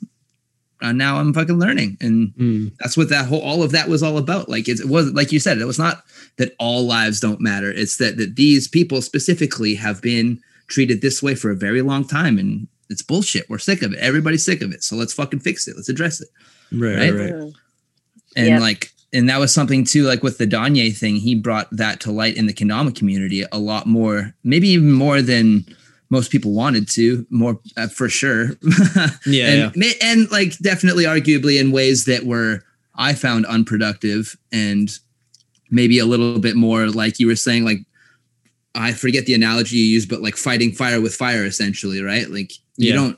And 0.82 0.97
now 0.97 1.17
I'm 1.17 1.34
fucking 1.34 1.59
learning. 1.59 1.97
And 2.01 2.34
Mm. 2.39 2.71
that's 2.79 2.97
what 2.97 3.09
that 3.09 3.25
whole, 3.27 3.41
all 3.41 3.63
of 3.63 3.71
that 3.71 3.88
was 3.89 4.01
all 4.03 4.17
about. 4.17 4.49
Like 4.49 4.67
it 4.67 4.84
was, 4.86 5.11
like 5.13 5.32
you 5.32 5.39
said, 5.39 5.59
it 5.59 5.65
was 5.65 5.79
not 5.79 6.03
that 6.38 6.55
all 6.59 6.86
lives 6.86 7.19
don't 7.19 7.41
matter. 7.41 7.71
It's 7.71 7.97
that, 7.97 8.17
that 8.17 8.36
these 8.36 8.67
people 8.67 9.01
specifically 9.01 9.75
have 9.75 10.01
been 10.01 10.39
treated 10.67 11.01
this 11.01 11.21
way 11.21 11.36
for 11.36 11.51
a 11.51 11.55
very 11.55 11.82
long 11.82 12.05
time. 12.07 12.38
And 12.39 12.67
it's 12.89 13.01
bullshit. 13.01 13.49
We're 13.49 13.57
sick 13.59 13.82
of 13.82 13.93
it. 13.93 13.99
Everybody's 13.99 14.43
sick 14.45 14.61
of 14.61 14.71
it. 14.71 14.84
So 14.84 14.95
let's 14.95 15.13
fucking 15.13 15.39
fix 15.41 15.67
it. 15.67 15.75
Let's 15.75 15.89
address 15.89 16.19
it 16.21 16.29
Right, 16.71 16.97
Right? 16.97 17.13
right. 17.13 17.34
Mm. 17.34 17.53
and 18.36 18.47
Yep. 18.47 18.61
like 18.61 18.91
and 19.13 19.27
that 19.29 19.39
was 19.41 19.53
something 19.53 19.84
too 19.84 20.03
like 20.03 20.23
with 20.23 20.38
the 20.38 20.47
Danye 20.47 20.95
thing 20.95 21.17
he 21.17 21.36
brought 21.36 21.67
that 21.75 21.99
to 21.99 22.11
light 22.11 22.38
in 22.38 22.45
the 22.45 22.53
kendama 22.53 22.95
community 22.95 23.43
a 23.51 23.59
lot 23.59 23.86
more 23.86 24.34
maybe 24.45 24.69
even 24.69 24.93
more 24.93 25.21
than 25.21 25.65
most 26.12 26.30
people 26.30 26.51
wanted 26.51 26.88
to 26.89 27.26
more 27.32 27.59
uh, 27.78 27.88
for 27.88 28.07
sure 28.09 28.49
Yeah, 29.26 29.47
and, 29.72 29.76
ma- 29.76 29.97
and 30.03 30.30
like 30.30 30.55
definitely 30.59 31.05
arguably 31.05 31.59
in 31.59 31.72
ways 31.72 32.05
that 32.05 32.24
were 32.26 32.62
i 32.95 33.14
found 33.14 33.45
unproductive 33.47 34.38
and 34.51 34.91
maybe 35.70 35.97
a 35.99 36.05
little 36.05 36.38
bit 36.39 36.55
more 36.55 36.88
like 36.88 37.20
you 37.20 37.26
were 37.28 37.36
saying 37.38 37.64
like 37.66 37.80
i 38.76 38.91
forget 38.93 39.26
the 39.26 39.34
analogy 39.34 39.78
you 39.78 39.86
used 39.86 40.09
but 40.09 40.22
like 40.22 40.36
fighting 40.36 40.72
fire 40.72 41.01
with 41.01 41.16
fire 41.16 41.45
essentially 41.45 42.01
right 42.03 42.30
like 42.30 42.51
you 42.78 42.89
Yeah. 42.89 42.95
don't 42.95 43.18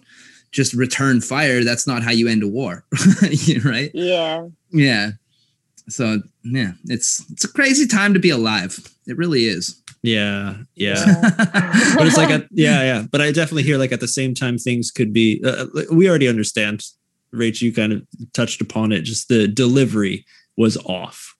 just 0.51 0.73
return 0.73 1.19
fire 1.19 1.63
that's 1.63 1.87
not 1.87 2.03
how 2.03 2.11
you 2.11 2.27
end 2.27 2.43
a 2.43 2.47
war 2.47 2.85
right 3.65 3.91
Yeah. 3.93 4.47
yeah. 4.71 5.11
So 5.89 6.21
yeah, 6.43 6.71
it's 6.85 7.25
it's 7.31 7.43
a 7.43 7.51
crazy 7.51 7.87
time 7.87 8.13
to 8.13 8.19
be 8.19 8.29
alive. 8.29 8.79
It 9.07 9.17
really 9.17 9.45
is. 9.45 9.81
Yeah, 10.01 10.55
yeah. 10.75 11.05
Yeah. 11.05 11.21
but 11.95 12.07
it's 12.07 12.17
like 12.17 12.29
a, 12.29 12.45
yeah 12.51 12.83
yeah 12.83 13.05
but 13.09 13.21
i 13.21 13.31
definitely 13.31 13.63
hear 13.63 13.77
like 13.77 13.93
at 13.93 14.01
the 14.01 14.07
same 14.07 14.33
time 14.33 14.57
things 14.57 14.91
could 14.91 15.13
be 15.13 15.41
uh, 15.45 15.65
we 15.91 16.09
already 16.09 16.27
understand 16.27 16.83
rach 17.33 17.61
you 17.61 17.73
kind 17.73 17.93
of 17.93 18.05
touched 18.33 18.59
upon 18.59 18.91
it 18.91 19.01
just 19.01 19.29
the 19.29 19.47
delivery 19.47 20.25
was 20.57 20.75
off 20.85 21.35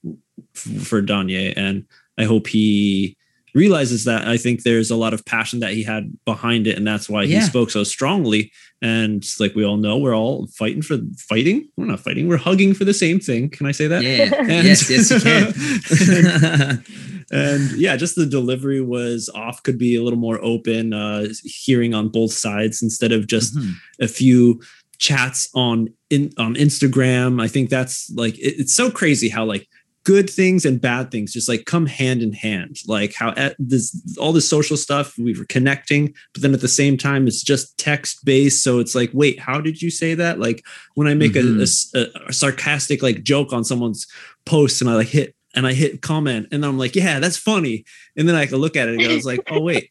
f- 0.55 0.81
for 0.81 1.01
Danye, 1.01 1.53
and 1.57 1.85
i 2.17 2.23
hope 2.23 2.47
he 2.47 3.17
realizes 3.53 4.03
that 4.05 4.27
i 4.27 4.35
think 4.37 4.63
there's 4.63 4.89
a 4.91 4.95
lot 4.95 5.13
of 5.13 5.23
passion 5.25 5.59
that 5.59 5.73
he 5.73 5.83
had 5.83 6.11
behind 6.25 6.65
it 6.67 6.75
and 6.77 6.87
that's 6.87 7.09
why 7.09 7.25
he 7.25 7.39
spoke 7.41 7.69
so 7.69 7.83
strongly 7.83 8.51
and 8.81 9.23
like 9.39 9.53
we 9.55 9.63
all 9.63 9.77
know 9.77 9.97
we're 9.97 10.15
all 10.15 10.47
fighting 10.57 10.81
for 10.81 10.97
fighting 11.29 11.67
we're 11.77 11.85
not 11.85 11.99
fighting 11.99 12.27
we're 12.27 12.37
hugging 12.37 12.73
for 12.73 12.83
the 12.85 12.93
same 12.93 13.19
thing 13.19 13.49
can 13.49 13.65
i 13.67 13.71
say 13.71 13.87
that 13.87 14.01
Yeah. 14.03 14.33
And- 14.39 14.67
yes, 14.67 14.89
yes, 14.89 15.11
you 15.11 15.19
can. 15.19 16.83
and 17.31 17.71
yeah 17.79 17.95
just 17.95 18.15
the 18.15 18.25
delivery 18.25 18.81
was 18.81 19.29
off 19.33 19.63
could 19.63 19.77
be 19.77 19.95
a 19.95 20.03
little 20.03 20.19
more 20.19 20.39
open 20.43 20.93
uh 20.93 21.27
hearing 21.43 21.93
on 21.93 22.09
both 22.09 22.33
sides 22.33 22.81
instead 22.81 23.11
of 23.11 23.27
just 23.27 23.55
Mhm. 23.55 23.71
a 24.01 24.07
few 24.07 24.61
chats 24.99 25.49
on 25.55 25.87
in 26.09 26.31
on 26.37 26.55
instagram 26.55 27.41
i 27.41 27.47
think 27.47 27.69
that's 27.69 28.09
like 28.15 28.37
it- 28.39 28.55
it's 28.59 28.75
so 28.75 28.91
crazy 28.91 29.29
how 29.29 29.45
like 29.45 29.67
good 30.05 30.29
things 30.29 30.65
and 30.65 30.81
bad 30.81 31.09
things 31.11 31.31
just 31.31 31.47
like 31.47 31.65
come 31.65 31.85
hand 31.85 32.21
in 32.21 32.33
hand. 32.33 32.77
Like 32.87 33.13
how 33.13 33.29
at 33.37 33.55
this 33.57 33.95
all 34.19 34.33
this 34.33 34.49
social 34.49 34.75
stuff 34.77 35.17
we 35.17 35.37
were 35.37 35.45
connecting 35.45 36.13
but 36.33 36.41
then 36.41 36.53
at 36.53 36.61
the 36.61 36.67
same 36.67 36.97
time 36.97 37.25
it's 37.27 37.41
just 37.41 37.77
text 37.77 38.25
based. 38.25 38.63
So 38.63 38.79
it's 38.79 38.95
like 38.95 39.11
wait 39.13 39.39
how 39.39 39.61
did 39.61 39.81
you 39.81 39.89
say 39.89 40.13
that? 40.15 40.39
Like 40.39 40.65
when 40.95 41.07
i 41.07 41.13
make 41.13 41.35
a- 41.35 41.39
Mhm. 41.39 41.95
a 41.95 41.99
a, 41.99 42.27
a 42.29 42.33
sarcastic 42.33 43.01
like 43.01 43.23
joke 43.23 43.53
on 43.53 43.63
someone's 43.63 44.05
post 44.45 44.81
and 44.81 44.89
i 44.89 44.95
like 44.95 45.07
hit 45.07 45.35
and 45.55 45.65
i 45.65 45.73
hit 45.73 46.01
comment 46.01 46.47
and 46.51 46.65
i'm 46.65 46.77
like 46.77 46.95
yeah 46.95 47.19
that's 47.19 47.37
funny. 47.37 47.85
And 48.17 48.27
then 48.27 48.35
i 48.35 48.45
can 48.45 48.57
look 48.57 48.75
at 48.75 48.87
it 48.89 48.95
and 48.95 49.11
I 49.11 49.15
was 49.15 49.25
like 49.25 49.41
oh 49.51 49.61
wait 49.61 49.89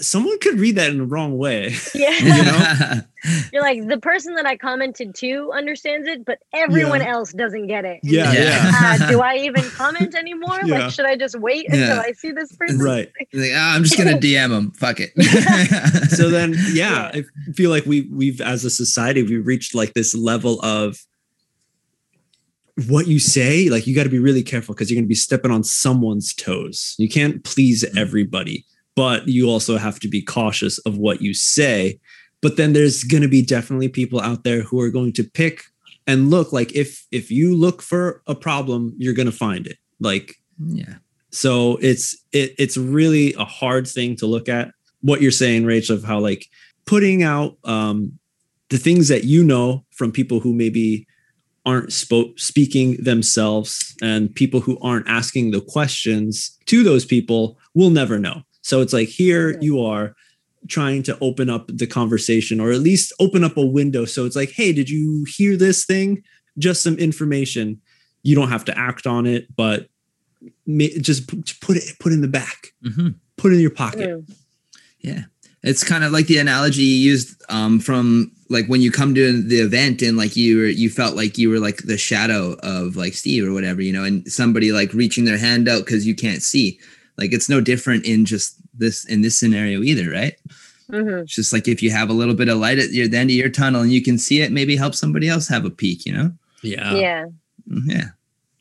someone 0.00 0.38
could 0.38 0.58
read 0.58 0.76
that 0.76 0.90
in 0.90 0.98
the 0.98 1.04
wrong 1.04 1.36
way 1.36 1.74
Yeah. 1.94 2.10
You 2.18 2.42
know? 2.44 3.00
You're 3.52 3.62
like 3.62 3.86
the 3.88 3.98
person 3.98 4.34
that 4.34 4.44
I 4.46 4.56
commented 4.56 5.14
to 5.16 5.50
understands 5.52 6.06
it, 6.06 6.24
but 6.24 6.38
everyone 6.52 7.00
else 7.02 7.32
doesn't 7.32 7.66
get 7.68 7.84
it. 7.84 8.00
And 8.02 8.12
Yeah, 8.12 8.32
yeah. 8.32 8.50
like, 8.70 9.00
"Ah, 9.00 9.06
do 9.10 9.20
I 9.20 9.36
even 9.36 9.62
comment 9.70 10.14
anymore? 10.14 10.58
Yeah. 10.64 10.78
Like, 10.80 10.90
should 10.92 11.06
I 11.06 11.16
just 11.16 11.38
wait 11.40 11.66
until 11.68 11.98
I 12.00 12.12
see 12.12 12.32
this 12.32 12.52
person? 12.54 12.78
right 12.80 13.10
like, 13.32 13.50
ah, 13.54 13.74
I'm 13.74 13.82
just 13.82 13.96
gonna 13.96 14.18
DM 14.18 14.50
him. 14.56 14.70
Fuck 14.72 14.98
it. 15.00 15.10
so 16.10 16.28
then 16.30 16.54
yeah, 16.72 17.10
Yeah. 17.14 17.22
i 17.48 17.52
feel 17.52 17.70
like 17.70 17.86
we 17.86 18.02
we've 18.12 18.40
as 18.40 18.64
a 18.64 18.70
society 18.70 19.22
we've 19.22 19.46
reached 19.46 19.74
like 19.74 19.94
this 19.94 20.14
level 20.14 20.60
of 20.62 20.98
what 22.88 23.06
you 23.06 23.18
say 23.20 23.68
like 23.70 23.86
you 23.86 23.94
got 23.94 24.02
to 24.02 24.10
be 24.10 24.18
really 24.18 24.42
careful 24.42 24.74
because 24.74 24.90
you're 24.90 24.96
going 24.96 25.04
to 25.04 25.08
be 25.08 25.14
stepping 25.14 25.50
on 25.52 25.62
someone's 25.62 26.34
toes 26.34 26.94
you 26.98 27.08
can't 27.08 27.44
please 27.44 27.84
Mhm. 27.84 27.96
everybody 27.96 28.64
but 28.96 29.28
you 29.28 29.48
also 29.48 29.76
have 29.76 29.98
to 30.00 30.08
be 30.08 30.22
cautious 30.22 30.78
of 30.80 30.98
what 30.98 31.20
you 31.20 31.34
say. 31.34 31.98
But 32.40 32.56
then 32.56 32.72
there's 32.72 33.04
going 33.04 33.22
to 33.22 33.28
be 33.28 33.42
definitely 33.42 33.88
people 33.88 34.20
out 34.20 34.44
there 34.44 34.62
who 34.62 34.80
are 34.80 34.90
going 34.90 35.12
to 35.14 35.24
pick 35.24 35.62
and 36.06 36.30
look 36.30 36.52
like 36.52 36.72
if 36.74 37.06
if 37.10 37.30
you 37.30 37.56
look 37.56 37.80
for 37.80 38.22
a 38.26 38.34
problem 38.34 38.94
you're 38.98 39.14
going 39.14 39.30
to 39.30 39.32
find 39.32 39.66
it. 39.66 39.78
Like 40.00 40.36
yeah. 40.66 40.96
so 41.30 41.78
it's 41.80 42.16
it, 42.32 42.54
it's 42.58 42.76
really 42.76 43.34
a 43.34 43.44
hard 43.44 43.86
thing 43.86 44.16
to 44.16 44.26
look 44.26 44.48
at. 44.48 44.72
What 45.00 45.20
you're 45.20 45.30
saying 45.30 45.64
rachel 45.64 45.96
of 45.96 46.04
how 46.04 46.18
like 46.18 46.46
putting 46.86 47.22
out 47.22 47.56
um 47.64 48.18
the 48.68 48.78
things 48.78 49.08
that 49.08 49.24
you 49.24 49.44
know 49.44 49.84
from 49.90 50.12
people 50.12 50.40
who 50.40 50.52
maybe 50.52 51.06
aren't 51.66 51.92
spoke 51.92 52.38
speaking 52.38 52.96
themselves 53.02 53.94
and 54.02 54.34
people 54.34 54.60
who 54.60 54.78
aren't 54.80 55.08
asking 55.08 55.50
the 55.50 55.60
questions 55.62 56.58
to 56.66 56.82
those 56.82 57.06
people 57.06 57.58
will 57.74 57.90
never 57.90 58.18
know 58.18 58.42
so 58.64 58.80
it's 58.80 58.92
like 58.92 59.08
here 59.08 59.56
you 59.60 59.80
are 59.84 60.14
trying 60.68 61.02
to 61.02 61.16
open 61.20 61.50
up 61.50 61.66
the 61.68 61.86
conversation 61.86 62.58
or 62.60 62.72
at 62.72 62.80
least 62.80 63.12
open 63.20 63.44
up 63.44 63.56
a 63.58 63.64
window 63.64 64.04
so 64.06 64.24
it's 64.24 64.34
like 64.36 64.50
hey 64.50 64.72
did 64.72 64.88
you 64.88 65.24
hear 65.36 65.56
this 65.56 65.84
thing 65.84 66.22
just 66.58 66.82
some 66.82 66.96
information 66.98 67.80
you 68.22 68.34
don't 68.34 68.48
have 68.48 68.64
to 68.64 68.76
act 68.78 69.06
on 69.06 69.26
it 69.26 69.46
but 69.54 69.88
just 71.00 71.28
put 71.60 71.76
it 71.76 71.84
put 72.00 72.12
it 72.12 72.14
in 72.16 72.20
the 72.22 72.28
back 72.28 72.72
Mhm. 72.84 73.14
put 73.36 73.52
it 73.52 73.56
in 73.56 73.60
your 73.60 73.70
pocket. 73.70 74.24
Yeah. 75.00 75.24
It's 75.62 75.82
kind 75.84 76.04
of 76.04 76.12
like 76.12 76.26
the 76.26 76.38
analogy 76.38 76.82
you 76.82 77.10
used 77.10 77.42
um, 77.48 77.80
from 77.80 78.30
like 78.50 78.66
when 78.66 78.82
you 78.82 78.90
come 78.90 79.14
to 79.14 79.42
the 79.42 79.60
event 79.60 80.02
and 80.02 80.16
like 80.16 80.36
you 80.36 80.58
were 80.58 80.66
you 80.66 80.90
felt 80.90 81.16
like 81.16 81.38
you 81.38 81.48
were 81.50 81.58
like 81.58 81.78
the 81.84 81.96
shadow 81.96 82.54
of 82.62 82.96
like 82.96 83.14
Steve 83.14 83.46
or 83.46 83.52
whatever, 83.52 83.80
you 83.82 83.92
know, 83.92 84.04
and 84.04 84.30
somebody 84.30 84.72
like 84.72 84.92
reaching 84.92 85.24
their 85.24 85.38
hand 85.38 85.68
out 85.68 85.84
because 85.84 86.06
you 86.06 86.14
can't 86.14 86.42
see. 86.42 86.78
Like 87.16 87.32
it's 87.32 87.48
no 87.48 87.60
different 87.60 88.04
in 88.04 88.24
just 88.24 88.56
this 88.74 89.04
in 89.04 89.22
this 89.22 89.38
scenario 89.38 89.82
either, 89.82 90.10
right? 90.10 90.34
Mhm. 90.90 91.22
It's 91.22 91.34
just 91.34 91.52
like 91.52 91.68
if 91.68 91.82
you 91.82 91.90
have 91.90 92.10
a 92.10 92.12
little 92.14 92.34
bit 92.34 92.48
of 92.48 92.58
light 92.58 92.78
at 92.78 92.90
your 92.92 93.08
the 93.08 93.16
end 93.16 93.30
of 93.30 93.36
your 93.36 93.48
tunnel 93.48 93.82
and 93.82 93.92
you 93.92 94.02
can 94.02 94.18
see 94.18 94.40
it, 94.42 94.52
maybe 94.52 94.76
help 94.76 94.94
somebody 94.94 95.28
else 95.28 95.48
have 95.48 95.64
a 95.64 95.70
peek, 95.70 96.04
you 96.06 96.12
know? 96.12 96.32
yeah 96.62 96.94
yeah. 96.94 97.26
Mm, 97.70 97.82
Yeah. 97.86 98.04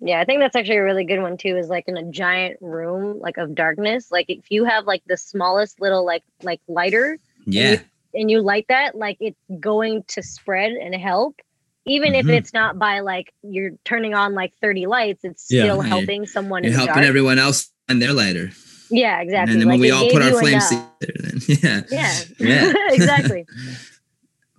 Yeah, 0.05 0.19
I 0.19 0.25
think 0.25 0.41
that's 0.41 0.55
actually 0.57 0.77
a 0.77 0.83
really 0.83 1.05
good 1.05 1.21
one 1.21 1.37
too. 1.37 1.55
Is 1.55 1.69
like 1.69 1.87
in 1.87 1.95
a 1.95 2.03
giant 2.11 2.57
room, 2.61 3.19
like 3.21 3.37
of 3.37 3.55
darkness. 3.55 4.11
Like 4.11 4.25
if 4.29 4.51
you 4.51 4.65
have 4.65 4.85
like 4.85 5.01
the 5.07 5.15
smallest 5.17 5.79
little 5.81 6.05
like 6.05 6.23
like 6.41 6.59
lighter, 6.67 7.17
Yeah. 7.45 7.79
and 8.13 8.29
you 8.29 8.41
light 8.41 8.65
that, 8.69 8.95
like 8.95 9.17
it's 9.21 9.39
going 9.61 10.03
to 10.09 10.21
spread 10.21 10.73
and 10.73 10.93
help. 10.93 11.39
Even 11.85 12.13
Mhm. 12.13 12.19
if 12.19 12.29
it's 12.29 12.53
not 12.53 12.77
by 12.77 12.99
like 12.99 13.33
you're 13.43 13.71
turning 13.85 14.13
on 14.13 14.33
like 14.33 14.53
30 14.61 14.85
lights, 14.87 15.23
it's 15.23 15.47
Yeah. 15.49 15.63
still 15.63 15.81
helping 15.81 16.25
someone 16.25 16.63
You're 16.63 16.71
in 16.73 16.77
helping 16.79 16.95
dark. 16.95 17.05
everyone 17.07 17.39
else 17.39 17.71
find 17.87 18.01
their 18.01 18.13
lighter. 18.13 18.51
yeah, 18.89 19.21
exactly. 19.21 19.53
And 19.53 19.61
then 19.61 19.67
when 19.67 19.79
we 19.79 19.91
all 19.91 20.09
put 20.09 20.21
our 20.21 20.31
flames 20.39 20.71
enough. 20.71 20.99
together, 20.99 21.29
then 21.29 21.39
yeah. 21.47 21.81
Yeah. 21.89 22.19
Yeah. 22.39 22.73
exactly. 22.91 23.45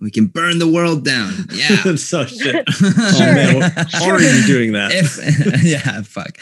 We 0.01 0.11
can 0.11 0.27
burn 0.27 0.59
the 0.59 0.67
world 0.67 1.05
down. 1.05 1.31
Yeah. 1.53 1.95
so 1.95 2.25
shit 2.25 2.65
oh 2.67 2.91
oh 3.15 3.19
man 3.33 3.55
we're 4.01 4.09
already 4.11 4.45
doing 4.45 4.73
that 4.73 4.91
If 4.93 5.63
yeah, 5.63 6.01
fuck. 6.03 6.37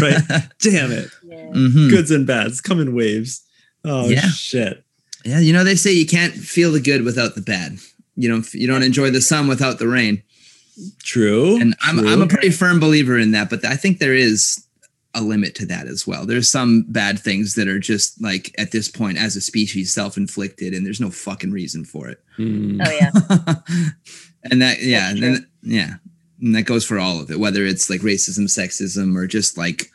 Right. 0.00 0.48
damn 0.60 0.92
it 0.92 1.08
Yeah. 1.24 1.46
Mhm. 1.46 1.90
goods 1.90 2.10
and 2.10 2.26
bads 2.26 2.60
come 2.60 2.78
in 2.78 2.94
waves 2.94 3.42
oh 3.86 4.08
Yeah. 4.08 4.20
shit 4.28 4.84
Yeah, 5.24 5.40
you 5.40 5.52
know 5.54 5.64
they 5.64 5.74
say 5.76 5.92
you 5.92 6.06
can't 6.06 6.34
feel 6.34 6.70
the 6.70 6.78
good 6.80 7.02
without 7.04 7.34
the 7.34 7.40
bad. 7.40 7.78
You 8.16 8.28
don't 8.28 8.46
you 8.54 8.66
don't 8.68 8.82
enjoy 8.84 9.10
the 9.10 9.22
sun 9.22 9.48
without 9.48 9.78
the 9.78 9.88
rain. 9.88 10.22
true 11.02 11.58
And 11.58 11.74
I'm 11.82 11.98
true. 11.98 12.08
I'm 12.08 12.20
a 12.22 12.26
pretty 12.28 12.50
firm 12.50 12.78
believer 12.78 13.18
in 13.18 13.30
that, 13.32 13.48
but 13.50 13.64
I 13.64 13.76
think 13.76 13.98
there 13.98 14.14
is 14.14 14.62
a 15.14 15.22
limit 15.22 15.54
to 15.56 15.66
that 15.66 15.86
as 15.86 16.06
well. 16.06 16.26
There's 16.26 16.50
some 16.50 16.84
bad 16.88 17.18
things 17.18 17.54
that 17.54 17.68
are 17.68 17.78
just 17.78 18.20
like 18.22 18.54
at 18.58 18.72
this 18.72 18.88
point 18.88 19.18
as 19.18 19.36
a 19.36 19.40
species 19.40 19.92
self-inflicted 19.92 20.74
and 20.74 20.84
there's 20.84 21.00
no 21.00 21.10
fucking 21.10 21.50
reason 21.50 21.84
for 21.84 22.08
it. 22.08 22.22
Mm. 22.38 22.80
Oh 22.86 22.90
yeah. 22.90 23.10
and 24.50 24.62
that 24.62 24.82
yeah, 24.82 25.10
and 25.10 25.22
then, 25.22 25.48
yeah. 25.62 25.94
And 26.40 26.54
that 26.54 26.62
goes 26.62 26.84
for 26.84 26.98
all 26.98 27.20
of 27.20 27.30
it, 27.30 27.40
whether 27.40 27.64
it's 27.64 27.90
like 27.90 28.02
racism, 28.02 28.44
sexism, 28.44 29.16
or 29.16 29.26
just 29.26 29.58
like 29.58 29.90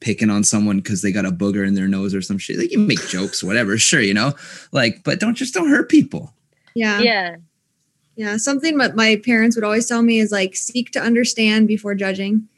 picking 0.00 0.30
on 0.30 0.44
someone 0.44 0.78
because 0.78 1.02
they 1.02 1.12
got 1.12 1.24
a 1.24 1.30
booger 1.30 1.66
in 1.66 1.74
their 1.74 1.88
nose 1.88 2.14
or 2.14 2.20
some 2.20 2.38
shit. 2.38 2.58
Like 2.58 2.72
you 2.72 2.78
make 2.78 3.06
jokes, 3.08 3.42
whatever, 3.42 3.78
sure, 3.78 4.00
you 4.00 4.14
know, 4.14 4.34
like, 4.72 5.02
but 5.04 5.20
don't 5.20 5.34
just 5.34 5.54
don't 5.54 5.70
hurt 5.70 5.88
people. 5.88 6.34
Yeah. 6.74 7.00
Yeah. 7.00 7.36
Yeah. 8.16 8.36
Something 8.36 8.76
that 8.78 8.96
my 8.96 9.20
parents 9.24 9.56
would 9.56 9.64
always 9.64 9.86
tell 9.86 10.02
me 10.02 10.18
is 10.18 10.32
like 10.32 10.56
seek 10.56 10.90
to 10.92 11.00
understand 11.00 11.68
before 11.68 11.94
judging. 11.94 12.48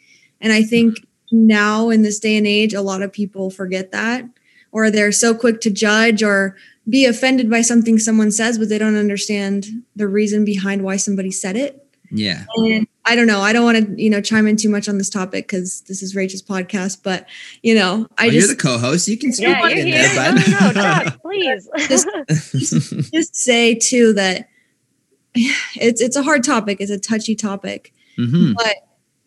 And 0.40 0.52
I 0.52 0.62
think 0.62 1.06
now 1.32 1.90
in 1.90 2.02
this 2.02 2.18
day 2.18 2.36
and 2.36 2.46
age, 2.46 2.74
a 2.74 2.82
lot 2.82 3.02
of 3.02 3.12
people 3.12 3.50
forget 3.50 3.92
that, 3.92 4.24
or 4.72 4.90
they're 4.90 5.12
so 5.12 5.34
quick 5.34 5.60
to 5.62 5.70
judge 5.70 6.22
or 6.22 6.56
be 6.88 7.04
offended 7.04 7.48
by 7.50 7.60
something 7.60 7.98
someone 7.98 8.30
says, 8.32 8.58
but 8.58 8.68
they 8.68 8.78
don't 8.78 8.96
understand 8.96 9.66
the 9.96 10.08
reason 10.08 10.44
behind 10.44 10.82
why 10.82 10.96
somebody 10.96 11.30
said 11.30 11.56
it. 11.56 11.86
Yeah. 12.12 12.44
And 12.56 12.88
I 13.04 13.14
don't 13.14 13.28
know. 13.28 13.40
I 13.40 13.52
don't 13.52 13.64
want 13.64 13.78
to, 13.96 14.02
you 14.02 14.10
know, 14.10 14.20
chime 14.20 14.48
in 14.48 14.56
too 14.56 14.68
much 14.68 14.88
on 14.88 14.98
this 14.98 15.08
topic 15.08 15.46
because 15.46 15.82
this 15.82 16.02
is 16.02 16.16
Rachel's 16.16 16.42
podcast. 16.42 17.04
But 17.04 17.28
you 17.62 17.72
know, 17.76 18.08
I 18.18 18.26
Oh, 18.26 18.30
just 18.30 18.48
you're 18.48 18.56
the 18.56 18.60
co-host. 18.60 19.06
You 19.06 19.16
can 19.16 19.32
speak 19.32 19.46
Yeah, 19.46 19.68
in 19.68 19.86
here. 19.86 20.08
there, 20.08 20.32
No, 20.32 20.40
no, 20.40 20.42
no, 20.42 20.72
bud. 20.74 21.04
talk, 21.04 21.22
please. 21.22 21.68
just 23.12 23.36
say 23.36 23.76
too 23.76 24.12
that 24.14 24.48
it's 25.34 26.00
it's 26.00 26.16
a 26.16 26.22
hard 26.24 26.42
topic. 26.42 26.78
It's 26.80 26.90
a 26.90 26.98
touchy 26.98 27.36
topic. 27.36 27.92
Mhm. 28.18 28.54
but 28.56 28.74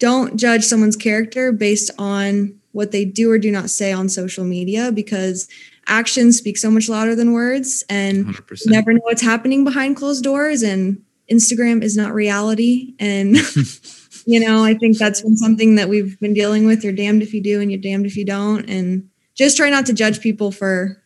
don't 0.04 0.36
judge 0.36 0.66
someone's 0.66 0.98
character 0.98 1.54
based 1.54 1.90
on 1.98 2.54
what 2.74 2.92
they 2.92 3.06
do 3.06 3.32
or 3.32 3.38
do 3.38 3.50
not 3.50 3.70
say 3.70 3.94
on 3.94 4.10
social 4.10 4.44
media 4.44 4.92
because 4.92 5.48
actions 5.88 6.38
speak 6.38 6.58
so 6.58 6.70
much 6.70 6.90
louder 6.90 7.16
than 7.16 7.32
words 7.32 7.86
and 7.88 8.26
100%. 8.26 8.66
you 8.66 8.72
never 8.74 8.92
know 8.92 9.00
what's 9.04 9.22
happening 9.22 9.64
behind 9.64 9.96
closed 9.96 10.22
doors 10.22 10.62
and 10.62 11.02
instagram 11.32 11.82
is 11.82 11.96
not 11.96 12.14
reality. 12.14 12.96
And 13.00 13.38
you 14.26 14.42
know 14.46 14.62
i 14.66 14.74
think 14.74 14.98
that's 14.98 15.22
been 15.22 15.38
something 15.38 15.76
that 15.76 15.88
we've 15.88 16.20
been 16.20 16.34
dealing 16.34 16.66
with. 16.66 16.84
You're 16.84 16.92
damned 16.92 17.22
if 17.22 17.34
you 17.34 17.42
do 17.42 17.62
and 17.62 17.72
you're 17.72 17.80
damned 17.80 18.06
if 18.06 18.18
you 18.18 18.26
don't. 18.26 18.70
And 18.70 19.10
just 19.36 19.56
try 19.56 19.70
not 19.70 19.86
to 19.86 19.94
judge 19.94 20.20
people 20.20 20.52
for 20.52 21.02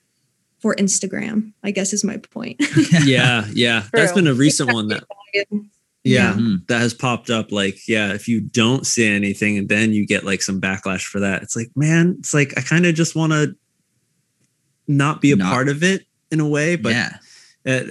for 0.59 0.73
instagram 0.75 1.53
i 1.61 1.69
guess 1.69 1.93
is 1.93 2.03
my 2.03 2.17
point. 2.17 2.59
Yeah, 3.03 3.45
yeah. 3.53 3.83
that's 3.93 4.13
been 4.13 4.25
a 4.25 4.33
recent 4.33 4.73
one 4.73 4.87
that 4.87 5.03
yeah, 6.07 6.33
Mhm. 6.33 6.65
that 6.67 6.79
has 6.81 6.93
popped 6.93 7.29
up. 7.29 7.51
Like, 7.51 7.87
yeah, 7.87 8.13
if 8.13 8.27
you 8.27 8.41
don't 8.41 8.85
say 8.85 9.07
anything 9.07 9.57
and 9.57 9.67
then 9.69 9.93
you 9.93 10.05
get 10.05 10.23
like 10.23 10.41
some 10.41 10.59
backlash 10.61 11.03
for 11.05 11.19
that, 11.19 11.43
it's 11.43 11.55
like, 11.55 11.69
man, 11.75 12.15
it's 12.19 12.33
like 12.33 12.53
I 12.57 12.61
kind 12.61 12.85
of 12.85 12.95
just 12.95 13.15
want 13.15 13.33
to 13.33 13.55
not 14.87 15.21
be 15.21 15.31
a 15.31 15.35
Not- 15.35 15.51
part 15.51 15.69
of 15.69 15.83
it 15.83 16.05
in 16.31 16.39
a 16.39 16.47
way, 16.47 16.75
but 16.75 16.93
yeah. 16.93 17.17
uh, 17.65 17.81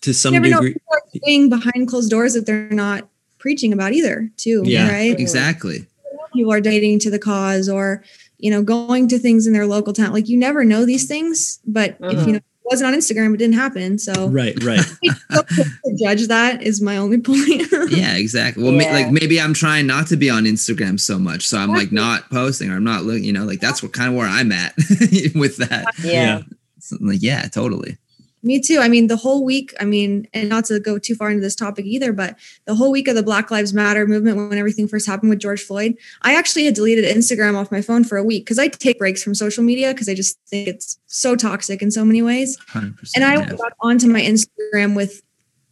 to 0.00 0.12
some 0.12 0.34
you 0.34 0.40
never 0.40 0.50
know 0.50 0.56
degree, 0.60 0.72
people 0.74 0.92
are 0.92 1.20
doing 1.24 1.48
behind 1.48 1.88
closed 1.88 2.10
doors 2.10 2.34
that 2.34 2.46
they're 2.46 2.68
not 2.70 3.08
preaching 3.38 3.72
about 3.72 3.92
either 3.92 4.30
too 4.36 4.62
Yeah. 4.64 4.90
right 4.90 5.18
Exactly. 5.18 5.86
people 6.32 6.52
are 6.52 6.60
dating 6.60 6.98
to 7.00 7.10
the 7.10 7.18
cause 7.18 7.68
or 7.68 8.02
you 8.38 8.50
know 8.50 8.62
going 8.62 9.06
to 9.08 9.18
things 9.18 9.46
in 9.46 9.52
their 9.52 9.66
local 9.66 9.92
town 9.92 10.12
like 10.12 10.28
you 10.28 10.36
never 10.36 10.64
know 10.64 10.86
these 10.86 11.04
things 11.06 11.58
but 11.66 11.96
if 12.00 12.18
Mhm. 12.20 12.26
you 12.26 12.32
know 12.34 12.38
it 12.38 12.44
wasn't 12.64 12.86
on 12.92 12.98
instagram 12.98 13.34
it 13.34 13.38
didn't 13.38 13.54
happen 13.54 13.98
so 13.98 14.28
right, 14.28 14.62
right. 14.62 14.84
Don't 15.30 15.98
judge 15.98 16.28
that 16.28 16.62
is 16.62 16.80
my 16.80 16.96
only 16.96 17.18
point 17.18 17.62
Yeah, 17.90 18.16
exactly. 18.16 18.62
Well, 18.62 18.72
ma- 18.72 18.84
like 18.92 19.10
maybe 19.10 19.40
I'm 19.40 19.54
trying 19.54 19.86
not 19.86 20.06
to 20.08 20.16
be 20.16 20.30
on 20.30 20.44
Instagram 20.44 20.98
so 20.98 21.18
much, 21.18 21.46
so 21.46 21.58
I'm 21.58 21.70
like 21.70 21.92
not 21.92 22.28
posting 22.30 22.70
or 22.70 22.76
I'm 22.76 22.84
not 22.84 23.04
looking. 23.04 23.24
You 23.24 23.32
know, 23.32 23.44
like 23.44 23.60
that's 23.60 23.82
what 23.82 23.92
kind 23.92 24.08
of 24.08 24.14
where 24.14 24.26
I'm 24.26 24.52
at 24.52 24.74
with 25.34 25.56
that. 25.58 25.92
yeah. 26.02 26.42
So, 26.80 26.96
like, 27.00 27.22
yeah, 27.22 27.42
totally. 27.48 27.96
Me 28.42 28.60
too 28.60 28.78
i 28.80 28.88
mean 28.88 29.06
the 29.06 29.16
whole 29.16 29.44
week 29.44 29.72
i 29.80 29.84
mean 29.84 30.26
and 30.32 30.48
not 30.48 30.64
to 30.64 30.80
go 30.80 30.98
too 30.98 31.14
far 31.14 31.30
into 31.30 31.40
this 31.40 31.56
topic 31.56 31.84
either 31.84 32.12
but 32.12 32.38
the 32.64 32.74
whole 32.74 32.90
week 32.90 33.08
of 33.08 33.14
the 33.14 33.22
black 33.22 33.50
lives 33.50 33.72
matter 33.72 34.06
movement 34.06 34.36
when 34.36 34.58
everything 34.58 34.88
first 34.88 35.06
happened 35.06 35.30
with 35.30 35.38
george 35.38 35.62
floyd 35.62 35.94
i 36.22 36.34
actually 36.34 36.64
had 36.64 36.74
deleted 36.74 37.04
instagram 37.04 37.54
off 37.54 37.70
my 37.70 37.80
phone 37.80 38.02
for 38.02 38.16
a 38.16 38.24
week 38.24 38.44
because 38.44 38.58
i 38.58 38.68
take 38.68 38.98
breaks 38.98 39.22
from 39.22 39.34
social 39.34 39.62
media 39.62 39.92
because 39.92 40.08
i 40.08 40.14
just 40.14 40.38
think 40.48 40.66
it's 40.66 40.98
so 41.06 41.36
toxic 41.36 41.82
in 41.82 41.90
so 41.90 42.04
many 42.04 42.22
ways 42.22 42.58
100%. 42.72 43.12
And 43.14 43.24
I 43.24 43.34
yeah. 43.34 43.52
got 43.54 43.72
onto 43.80 44.08
my 44.08 44.20
Instagram 44.20 44.96
with, 44.96 45.22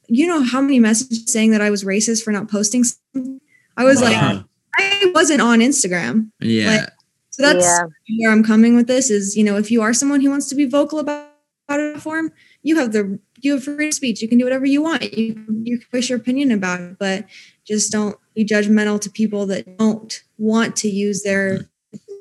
you 0.09 0.27
know, 0.27 0.43
how 0.43 0.61
many 0.61 0.79
messages 0.79 1.31
saying 1.33 1.51
that 1.53 1.61
I 1.61 1.71
was 1.71 1.85
racist 1.85 2.23
for 2.23 2.33
not 2.33 2.51
posting. 2.51 2.85
Something? 2.85 3.41
I 3.77 3.85
was 3.85 4.03
like, 4.03 4.17
uh-huh. 4.17 4.43
I 4.77 5.13
wasn't 5.15 5.41
on 5.41 5.61
Instagram. 5.61 6.31
yeah, 6.41 6.87
So 7.31 7.43
that's 7.43 7.65
Yeah. 7.65 7.85
where 8.19 8.33
I'm 8.33 8.45
coming 8.45 8.77
with 8.77 8.87
this 8.87 9.11
is, 9.11 9.37
you 9.37 9.45
know, 9.45 9.57
if 9.57 9.71
you 9.71 9.83
are 9.83 9.93
someone 9.93 10.21
who 10.21 10.31
wants 10.31 10.49
to 10.49 10.55
be 10.55 10.67
vocal 10.67 10.99
about 10.99 11.27
about 11.69 11.97
a 11.97 12.01
form, 12.01 12.33
you 12.63 12.77
have 12.77 12.93
the 12.93 13.19
you 13.41 13.55
have 13.55 13.65
free 13.65 13.93
speech. 13.93 14.21
You 14.21 14.29
can 14.29 14.39
do 14.39 14.45
whatever 14.45 14.67
you 14.67 14.83
want. 14.83 15.03
You 15.17 15.45
you 15.63 15.79
can 15.79 15.87
voice 15.91 16.09
your 16.09 16.19
opinion 16.19 16.51
about 16.51 16.81
it, 16.81 16.99
but 16.99 17.25
just 17.67 17.93
don't 17.93 18.17
be 18.35 18.45
judgmental 18.45 19.01
to 19.01 19.11
people 19.11 19.47
that 19.47 19.79
don't 19.79 20.23
want 20.39 20.77
to 20.77 20.89
use 20.89 21.23
their 21.23 21.69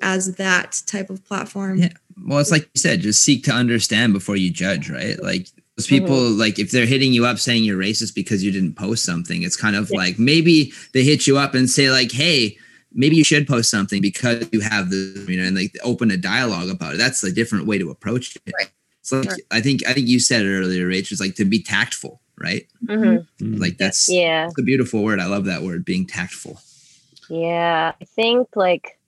as 0.02 0.36
that 0.36 0.82
type 0.86 1.10
of 1.10 1.24
platform. 1.26 1.80
Yeah. 1.80 1.90
well, 2.26 2.40
it's 2.40 2.52
like 2.52 2.70
you 2.74 2.80
said, 2.80 3.02
just 3.02 3.22
seek 3.22 3.44
to 3.45 3.52
understand 3.52 4.14
before 4.14 4.38
you 4.38 4.49
judge, 4.49 4.90
right? 4.90 5.22
Like 5.22 5.48
those 5.76 5.88
mm-hmm. 5.88 6.06
people, 6.06 6.30
like 6.30 6.57
if 6.57 6.72
they're 6.72 6.86
hitting 6.86 7.11
you 7.11 7.26
up 7.26 7.38
saying 7.38 7.64
you're 7.66 7.78
racist 7.78 8.16
because 8.16 8.44
you 8.44 8.52
didn't 8.52 8.76
post 8.76 9.03
something, 9.03 9.44
it's 9.44 9.57
kind 9.57 9.76
of 9.76 9.90
Yeah. 9.91 9.98
like 9.98 10.20
maybe 10.20 10.72
they 10.94 11.03
hit 11.03 11.28
you 11.28 11.38
up 11.38 11.53
and 11.53 11.70
say 11.70 11.91
like, 11.91 12.11
hey. 12.11 12.57
Maybe 12.91 13.16
you 13.16 13.24
should 13.24 13.48
post 13.48 13.70
something 13.70 14.02
because 14.02 14.49
you 14.52 14.61
have 14.61 14.90
the, 14.90 15.24
you 15.28 15.38
know, 15.38 15.44
and 15.44 15.56
like 15.56 15.78
open 15.84 16.10
a 16.10 16.18
dialogue 16.18 16.70
about 16.70 16.95
it. 16.95 16.98
That's 16.98 17.24
a 17.24 17.32
different 17.32 17.68
way 17.68 17.78
to 17.78 17.91
approach 17.91 18.36
it. 18.36 18.52
Right. 18.57 18.72
It's 19.11 19.27
like 19.27 19.38
Sure. 19.38 19.45
I 19.52 19.61
think 19.61 19.86
I 19.88 19.94
think 19.94 20.07
you 20.07 20.19
said 20.19 20.45
it 20.45 20.49
earlier, 20.60 20.88
Rach. 20.88 21.11
It's 21.11 21.19
like 21.22 21.36
to 21.36 21.45
be 21.45 21.61
tactful, 21.61 22.22
right? 22.38 22.68
Mhm. 22.86 23.26
Mm. 23.41 23.60
Like 23.60 23.77
that's 23.77 24.07
Yeah. 24.10 24.45
It's 24.48 24.60
a 24.60 24.64
beautiful 24.64 25.03
word. 25.03 25.19
I 25.19 25.26
love 25.26 25.45
that 25.45 25.64
word, 25.64 25.86
being 25.86 26.06
tactful. 26.06 26.60
Yeah, 27.30 27.94
I 28.02 28.06
think 28.06 28.49
like 28.56 28.99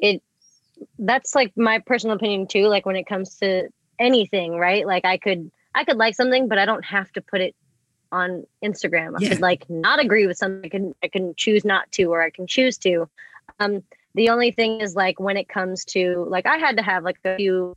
it 0.00 0.22
that's 0.98 1.34
like 1.34 1.52
my 1.56 1.78
personal 1.80 2.16
opinion 2.16 2.46
too 2.46 2.66
like 2.68 2.86
when 2.86 2.96
it 2.96 3.06
comes 3.06 3.36
to 3.38 3.68
anything, 3.98 4.52
right? 4.56 4.86
Like 4.86 5.04
I 5.04 5.16
could 5.18 5.50
I 5.74 5.84
could 5.84 5.96
like 5.96 6.14
something 6.14 6.48
but 6.48 6.58
I 6.58 6.64
don't 6.64 6.84
have 6.84 7.10
to 7.12 7.20
put 7.20 7.40
it 7.40 7.54
on 8.10 8.44
Instagram. 8.64 9.16
I 9.16 9.22
Yeah. 9.22 9.28
could 9.30 9.40
like 9.40 9.68
not 9.68 10.00
agree 10.00 10.26
with 10.26 10.36
something. 10.38 10.64
I 10.64 10.68
can 10.68 10.94
I 11.02 11.08
can 11.08 11.34
choose 11.36 11.64
not 11.64 11.90
to 11.92 12.04
or 12.04 12.22
I 12.22 12.30
can 12.30 12.46
choose 12.46 12.78
to. 12.78 13.08
Um 13.60 13.82
the 14.14 14.30
only 14.30 14.50
thing 14.50 14.80
is 14.80 14.94
like 14.96 15.20
when 15.20 15.36
it 15.36 15.48
comes 15.48 15.84
to 15.86 16.24
like 16.28 16.46
I 16.46 16.56
had 16.58 16.76
to 16.76 16.82
have 16.82 17.04
like 17.04 17.18
a 17.24 17.36
few 17.36 17.76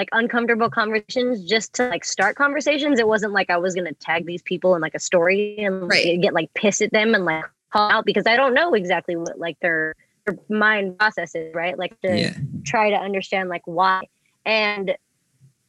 like 0.00 0.08
uncomfortable 0.12 0.70
conversations 0.70 1.44
just 1.44 1.74
to 1.74 1.86
like 1.90 2.06
start 2.06 2.34
conversations. 2.34 2.98
It 2.98 3.06
wasn't 3.06 3.34
like 3.34 3.50
I 3.50 3.58
was 3.58 3.74
gonna 3.74 3.92
tag 3.92 4.24
these 4.24 4.40
people 4.40 4.74
in 4.74 4.80
like 4.80 4.94
a 4.94 4.98
story 4.98 5.56
and 5.58 5.82
like, 5.82 5.90
Right. 5.90 6.22
get 6.22 6.32
like 6.32 6.48
pissed 6.54 6.80
at 6.80 6.90
them 6.90 7.14
and 7.14 7.26
like 7.26 7.44
call 7.70 7.90
out 7.90 8.06
because 8.06 8.26
I 8.26 8.34
don't 8.34 8.54
know 8.54 8.72
exactly 8.72 9.14
what 9.14 9.38
like 9.38 9.58
their 9.60 9.94
their 10.24 10.38
mind 10.48 10.98
processes, 10.98 11.54
right? 11.54 11.78
Like 11.78 12.00
to 12.00 12.16
Yeah. 12.18 12.34
try 12.64 12.88
to 12.88 12.96
understand 12.96 13.50
like 13.50 13.60
why. 13.66 14.00
And 14.46 14.96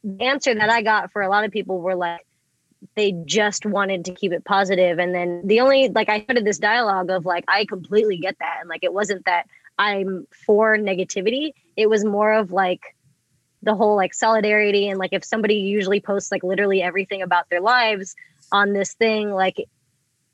the 0.02 0.24
answer 0.24 0.54
that 0.54 0.70
I 0.70 0.80
got 0.80 1.12
for 1.12 1.20
a 1.20 1.28
lot 1.28 1.44
of 1.44 1.50
people 1.50 1.78
were 1.82 1.94
like 1.94 2.22
they 2.96 3.12
just 3.26 3.66
wanted 3.66 4.06
to 4.06 4.14
keep 4.14 4.32
it 4.32 4.46
positive 4.46 4.98
and 4.98 5.14
then 5.14 5.42
the 5.46 5.60
only 5.60 5.90
like 5.90 6.08
I 6.08 6.22
started 6.22 6.46
this 6.46 6.58
dialogue 6.58 7.10
of 7.10 7.26
like 7.26 7.44
I 7.48 7.66
completely 7.66 8.16
get 8.16 8.36
that 8.40 8.56
and 8.60 8.68
like 8.70 8.82
it 8.82 8.94
wasn't 8.94 9.26
that 9.26 9.46
I'm 9.78 10.26
for 10.46 10.78
negativity 10.78 11.52
it 11.76 11.88
was 11.90 12.02
more 12.02 12.32
of 12.32 12.50
like 12.50 12.80
the 13.62 13.74
whole 13.74 13.96
like 13.96 14.12
solidarity 14.14 14.88
and 14.88 14.98
like 14.98 15.12
if 15.12 15.24
somebody 15.24 15.54
usually 15.54 16.00
posts 16.00 16.32
like 16.32 16.42
literally 16.42 16.82
everything 16.82 17.22
about 17.22 17.48
their 17.50 17.60
lives 17.60 18.14
on 18.50 18.72
this 18.72 18.94
thing 18.94 19.30
like 19.30 19.68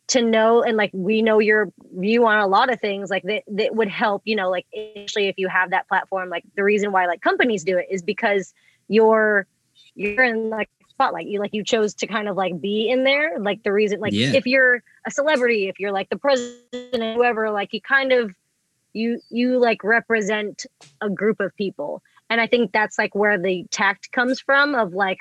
to 0.09 0.23
know 0.23 0.63
and 0.63 0.77
like 0.77 0.91
we 0.95 1.21
know 1.21 1.39
your 1.39 1.71
view 1.99 2.27
on 2.27 2.39
a 2.39 2.47
lot 2.47 2.73
of 2.73 2.81
things 2.81 3.11
like 3.11 3.23
that 3.25 3.43
that 3.47 3.75
would 3.75 3.89
help 3.89 4.23
you 4.25 4.35
know 4.35 4.49
like 4.49 4.67
especially 4.75 5.29
if 5.29 5.35
you 5.37 5.49
have 5.49 5.71
that 5.71 5.87
platform 5.89 6.31
like 6.31 6.45
the 6.57 6.65
reason 6.65 6.91
why 6.93 7.07
like 7.07 7.21
companies 7.21 7.63
do 7.63 7.77
it 7.77 7.87
is 7.91 8.03
because 8.03 8.55
you're 8.89 9.47
you're 9.95 10.25
in 10.25 10.49
like 10.49 10.71
spotlight 10.89 11.27
you 11.27 11.39
like 11.39 11.53
you 11.53 11.63
chose 11.63 11.95
to 11.95 12.07
kind 12.07 12.29
of 12.29 12.37
like 12.37 12.59
be 12.61 12.89
in 12.89 13.05
there 13.05 13.39
like 13.39 13.63
the 13.63 13.73
reason 13.73 14.01
like 14.01 14.13
Yeah. 14.13 14.33
if 14.33 14.47
you're 14.47 14.83
a 15.07 15.11
celebrity 15.11 15.69
if 15.69 15.79
you're 15.79 15.93
like 15.93 16.09
the 16.09 16.17
president 16.17 17.15
whoever 17.15 17.51
like 17.51 17.73
you 17.73 17.81
kind 17.83 18.13
of 18.13 18.35
you 18.95 19.21
you 19.29 19.59
like 19.59 19.85
represent 19.85 20.65
a 21.03 21.11
group 21.11 21.39
of 21.39 21.55
people 21.57 22.03
and 22.31 22.41
i 22.41 22.47
think 22.47 22.73
that's 22.73 22.99
like 22.99 23.15
where 23.15 23.39
the 23.39 23.65
tact 23.71 24.11
comes 24.13 24.41
from 24.41 24.75
of 24.75 24.93
like 24.95 25.21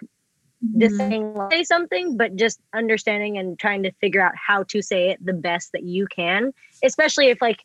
just 0.80 0.96
Mhm. 0.96 1.10
saying 1.10 1.48
say 1.52 1.64
something 1.64 2.18
but 2.18 2.36
just 2.36 2.60
understanding 2.74 3.38
and 3.38 3.60
trying 3.60 3.84
to 3.84 3.92
figure 4.02 4.22
out 4.22 4.34
how 4.36 4.64
to 4.64 4.82
say 4.82 5.10
it 5.10 5.26
the 5.26 5.34
best 5.34 5.72
that 5.72 5.84
you 5.84 6.08
can 6.08 6.52
especially 6.84 7.28
if 7.28 7.42
like 7.42 7.60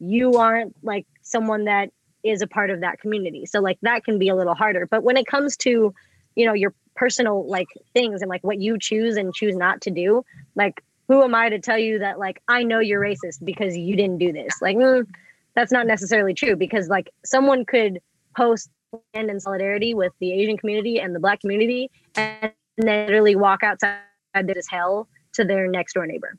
you 0.00 0.36
aren't 0.36 0.74
like 0.82 1.06
someone 1.22 1.64
that 1.64 1.90
is 2.24 2.42
a 2.42 2.46
part 2.46 2.70
of 2.70 2.80
that 2.80 3.00
community. 3.00 3.46
So 3.46 3.60
like 3.60 3.78
that 3.82 4.04
can 4.04 4.18
be 4.18 4.28
a 4.28 4.34
little 4.36 4.54
harder. 4.54 4.86
But 4.86 5.02
when 5.02 5.16
it 5.16 5.26
comes 5.26 5.56
to 5.58 5.94
you 6.34 6.46
know 6.46 6.52
your 6.52 6.72
personal 6.94 7.48
like 7.48 7.68
things 7.94 8.22
and 8.22 8.28
like 8.28 8.42
what 8.44 8.60
you 8.60 8.78
choose 8.78 9.16
and 9.16 9.34
choose 9.34 9.56
not 9.56 9.80
to 9.80 9.90
do 9.90 10.24
like 10.56 10.82
who 11.06 11.22
am 11.22 11.32
i 11.34 11.48
to 11.48 11.58
tell 11.60 11.78
you 11.78 11.98
that 12.00 12.18
like 12.18 12.40
i 12.48 12.62
know 12.62 12.80
you're 12.80 13.00
racist 13.00 13.44
because 13.44 13.76
you 13.76 13.96
didn't 13.96 14.18
do 14.18 14.32
this? 14.32 14.54
Like 14.60 14.76
mm, 14.76 15.06
that's 15.54 15.72
not 15.72 15.86
necessarily 15.86 16.34
true 16.34 16.56
because 16.56 16.88
like 16.88 17.10
someone 17.24 17.64
could 17.64 18.00
post 18.36 18.70
stand 18.88 19.30
in 19.30 19.38
solidarity 19.40 19.94
with 19.94 20.12
the 20.20 20.32
asian 20.32 20.56
community 20.56 21.00
and 21.00 21.14
the 21.14 21.20
black 21.20 21.40
community 21.40 21.90
and 22.16 22.52
then 22.76 22.86
literally 22.86 23.36
walk 23.36 23.62
outside 23.62 24.06
this 24.46 24.66
hell 24.68 25.08
to 25.32 25.44
their 25.44 25.66
next 25.68 25.94
door 25.94 26.06
neighbor 26.06 26.34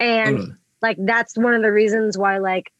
and 0.00 0.40
Totally. 0.40 0.56
like 0.82 0.96
that's 1.00 1.36
one 1.36 1.54
of 1.54 1.62
the 1.62 1.72
reasons 1.72 2.18
why 2.18 2.38
like 2.38 2.72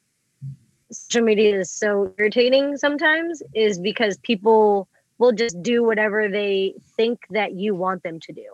social 0.92 1.22
media 1.22 1.58
is 1.58 1.70
so 1.72 2.08
irritating 2.18 2.76
sometimes 2.76 3.42
is 3.54 3.78
because 3.78 4.18
people 4.18 4.88
will 5.18 5.32
just 5.32 5.62
do 5.62 5.82
whatever 5.84 6.28
they 6.28 6.74
think 6.96 7.18
that 7.30 7.52
you 7.54 7.74
want 7.74 8.02
them 8.02 8.18
to 8.20 8.32
do 8.32 8.46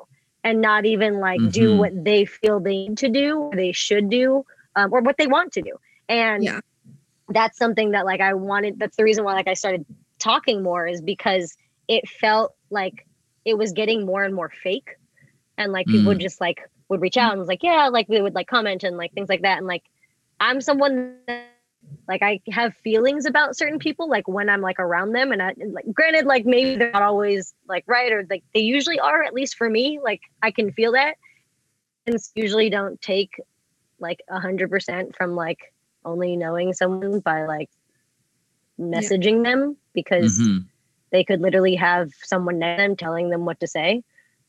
and 0.45 0.61
not 0.61 0.87
even 0.87 1.21
like 1.21 1.43
do 1.51 1.73
Mhm. 1.73 1.75
what 1.75 1.93
they 2.05 2.25
feel 2.25 2.61
they 2.61 2.77
need 2.77 2.99
to 2.99 3.09
do 3.09 3.39
or 3.39 3.55
they 3.57 3.73
should 3.73 4.09
do 4.11 4.45
um, 4.77 4.93
or 4.93 5.01
what 5.01 5.17
they 5.19 5.27
want 5.27 5.53
to 5.53 5.63
do 5.63 5.77
and 6.09 6.51
Yeah. 6.51 6.61
that's 7.29 7.59
something 7.59 7.91
that 7.93 8.05
like 8.05 8.21
i 8.21 8.35
wanted 8.35 8.79
that's 8.79 8.97
the 8.97 9.05
reason 9.05 9.25
why 9.25 9.35
like 9.35 9.49
i 9.49 9.55
started 9.55 9.85
talking 10.21 10.63
more 10.63 10.87
is 10.87 11.01
because 11.03 11.57
it 11.89 12.09
felt 12.09 12.53
like 12.71 13.07
it 13.45 13.59
was 13.59 13.73
getting 13.73 14.07
more 14.07 14.23
and 14.23 14.35
more 14.35 14.51
fake. 14.63 14.91
And 15.59 15.73
like 15.73 15.89
people 15.89 16.11
Mm. 16.11 16.15
would 16.15 16.21
just 16.21 16.41
like 16.41 16.61
would 16.89 17.01
reach 17.01 17.17
out 17.17 17.33
and 17.33 17.39
was 17.39 17.49
like 17.49 17.63
yeah 17.63 17.89
like 17.89 18.07
they 18.09 18.21
would 18.21 18.35
like 18.35 18.49
comment 18.49 18.85
and 18.85 18.97
like 18.97 19.13
things 19.13 19.29
like 19.29 19.43
that. 19.43 19.59
And 19.59 19.67
like 19.67 19.83
i'm 20.41 20.61
someone 20.61 21.17
that, 21.27 21.47
like 22.09 22.23
i 22.23 22.41
have 22.51 22.75
feelings 22.77 23.27
about 23.27 23.57
certain 23.57 23.79
people 23.79 24.09
like 24.09 24.27
when 24.29 24.49
i'm 24.49 24.61
like 24.61 24.79
around 24.79 25.13
them. 25.13 25.33
And 25.33 25.43
i 25.43 25.55
and, 25.59 25.73
like 25.73 25.87
granted 25.93 26.27
like 26.27 26.45
maybe 26.47 26.77
they're 26.77 26.93
not 26.93 27.03
always 27.03 27.55
like 27.69 27.85
right 27.87 28.13
or 28.13 28.27
like 28.31 28.45
they 28.55 28.61
usually 28.61 28.99
are 29.01 29.23
at 29.23 29.35
least 29.35 29.57
for 29.57 29.69
me 29.69 30.01
like 30.03 30.21
i 30.43 30.51
can 30.51 30.73
feel 30.73 30.93
that. 30.93 31.17
And 32.07 32.17
usually 32.35 32.71
don't 32.71 33.01
take 33.01 33.33
like 33.99 34.21
a 34.29 34.41
hundred 34.41 34.71
percent 34.71 35.15
from 35.17 35.35
like 35.37 35.59
only 36.05 36.37
knowing 36.37 36.73
someone 36.73 37.21
by 37.21 37.47
like 37.47 37.71
messaging 38.81 39.45
them 39.45 39.77
because 39.95 40.51
Mhm. 40.51 40.69
they 41.13 41.25
could 41.25 41.41
literally 41.41 41.75
have 41.77 42.11
someone 42.23 42.59
next 42.59 42.77
to 42.77 42.83
them 42.83 42.97
telling 42.97 43.31
them 43.31 43.45
what 43.45 43.61
to 43.61 43.67
say. 43.67 44.03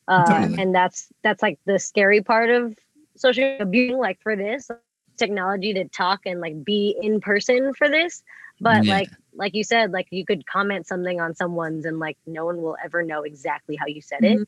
Uh, 0.07 0.47
Totally. 0.49 0.57
and 0.57 0.73
that's 0.75 1.11
that's 1.23 1.41
like 1.41 1.59
the 1.65 1.79
scary 1.79 2.21
part 2.21 2.49
of 2.49 2.75
social 3.17 3.57
abuse 3.59 3.93
like 3.95 4.19
for 4.21 4.35
this 4.35 4.69
technology 5.17 5.73
to 5.73 5.85
talk 5.89 6.21
and 6.25 6.39
like 6.41 6.63
be 6.63 6.95
in 7.01 7.19
person 7.19 7.73
for 7.73 7.89
this. 7.89 8.23
But 8.59 8.85
Yeah. 8.85 8.87
like 8.87 9.09
like 9.33 9.53
you 9.55 9.63
said 9.63 9.91
like 9.91 10.07
you 10.11 10.25
could 10.25 10.45
comment 10.47 10.87
something 10.87 11.19
on 11.19 11.35
someone's 11.35 11.85
and 11.85 11.99
like 11.99 12.17
no 12.25 12.45
one 12.45 12.61
will 12.61 12.77
ever 12.83 13.03
know 13.03 13.23
exactly 13.23 13.75
how 13.75 13.85
you 13.87 14.01
said 14.01 14.23
it. 14.23 14.41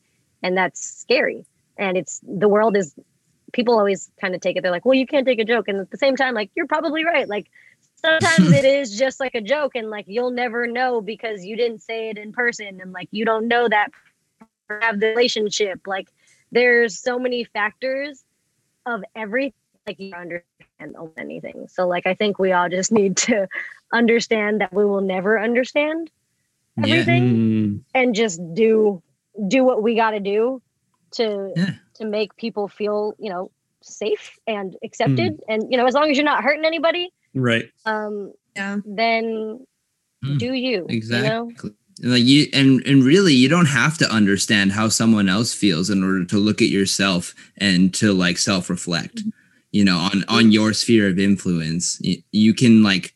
And 0.43 0.57
that's 0.57 0.79
scary. 0.81 1.45
And 1.77 1.97
it's 1.97 2.19
the 2.23 2.47
world 2.49 2.75
is 2.77 2.95
people 3.53 3.77
always 3.77 4.09
kind 4.19 4.35
of 4.35 4.41
take 4.41 4.55
it 4.57 4.61
they're 4.63 4.71
like 4.71 4.85
well 4.85 4.95
you 4.95 5.05
can't 5.07 5.25
take 5.27 5.39
a 5.39 5.45
joke. 5.45 5.67
And 5.67 5.79
at 5.79 5.91
the 5.91 5.97
same 5.97 6.15
time 6.15 6.33
like 6.33 6.51
you're 6.55 6.67
probably 6.67 7.05
right. 7.05 7.27
Like 7.27 7.47
sometimes 8.03 8.51
it 8.51 8.65
is 8.65 8.97
just 8.97 9.19
like 9.19 9.35
a 9.35 9.41
joke 9.41 9.75
and 9.75 9.89
like 9.89 10.05
you'll 10.07 10.31
never 10.31 10.67
know 10.67 11.01
because 11.01 11.45
you 11.45 11.55
didn't 11.57 11.81
say 11.81 12.09
it 12.09 12.17
in 12.17 12.33
person 12.33 12.79
and 12.81 12.93
like 12.93 13.09
you 13.11 13.25
don't 13.25 13.47
know 13.47 13.69
that 13.69 13.89
have 14.69 14.99
the 14.99 14.99
relationship. 15.01 15.81
Like 15.85 16.07
there's 16.51 16.99
so 16.99 17.19
many 17.19 17.43
factors 17.45 18.23
of 18.85 19.03
everything 19.15 19.67
like 19.81 19.99
you 19.99 20.13
understand 20.13 20.95
anything. 21.17 21.67
So 21.67 21.87
like 21.87 22.05
i 22.05 22.13
think 22.13 22.39
we 22.39 22.51
all 22.51 22.69
just 22.69 22.91
need 22.91 23.17
to 23.17 23.47
understand 23.93 24.61
that 24.61 24.73
we 24.73 24.85
will 24.85 25.01
never 25.01 25.39
understand 25.39 26.11
everything 26.83 27.39
Mm, 27.39 27.81
and 27.93 28.15
just 28.15 28.39
do 28.53 29.01
do 29.47 29.63
what 29.63 29.81
we 29.83 29.95
got 29.95 30.11
to 30.11 30.19
do 30.19 30.61
to 31.13 31.55
Yeah. 31.55 31.71
to 31.95 32.05
make 32.05 32.35
people 32.37 32.67
feel 32.67 33.13
you 33.19 33.29
know 33.29 33.51
safe 33.81 34.37
and 34.47 34.75
accepted. 34.83 35.33
And 35.47 35.71
you 35.71 35.77
know 35.77 35.85
as 35.85 35.93
long 35.93 36.09
as 36.09 36.17
you're 36.17 36.25
not 36.25 36.43
hurting 36.43 36.65
anybody 36.65 37.11
right. 37.33 37.65
um 37.85 38.33
Yeah. 38.55 38.77
then 38.85 39.65
Mm, 40.23 40.39
do 40.39 40.53
you 40.53 40.85
Exactly. 40.87 41.27
you 41.27 41.69
know 42.03 42.11
Like 42.15 42.23
you 42.23 42.47
and 42.53 42.81
and 42.85 43.03
really 43.03 43.33
you 43.33 43.49
don't 43.49 43.65
have 43.67 43.97
to 43.97 44.09
understand 44.09 44.71
how 44.71 44.87
someone 44.89 45.27
else 45.27 45.53
feels 45.53 45.89
in 45.89 46.03
order 46.03 46.23
to 46.25 46.37
look 46.37 46.61
at 46.61 46.69
yourself 46.69 47.35
and 47.57 47.93
to 47.95 48.13
like 48.13 48.37
self-reflect. 48.37 49.21
You 49.71 49.83
know, 49.83 49.97
on 49.97 50.23
on 50.27 50.51
your 50.51 50.71
sphere 50.73 51.09
of 51.09 51.19
influence. 51.19 51.99
You, 52.01 52.21
you 52.31 52.53
can 52.53 52.83
like 52.83 53.13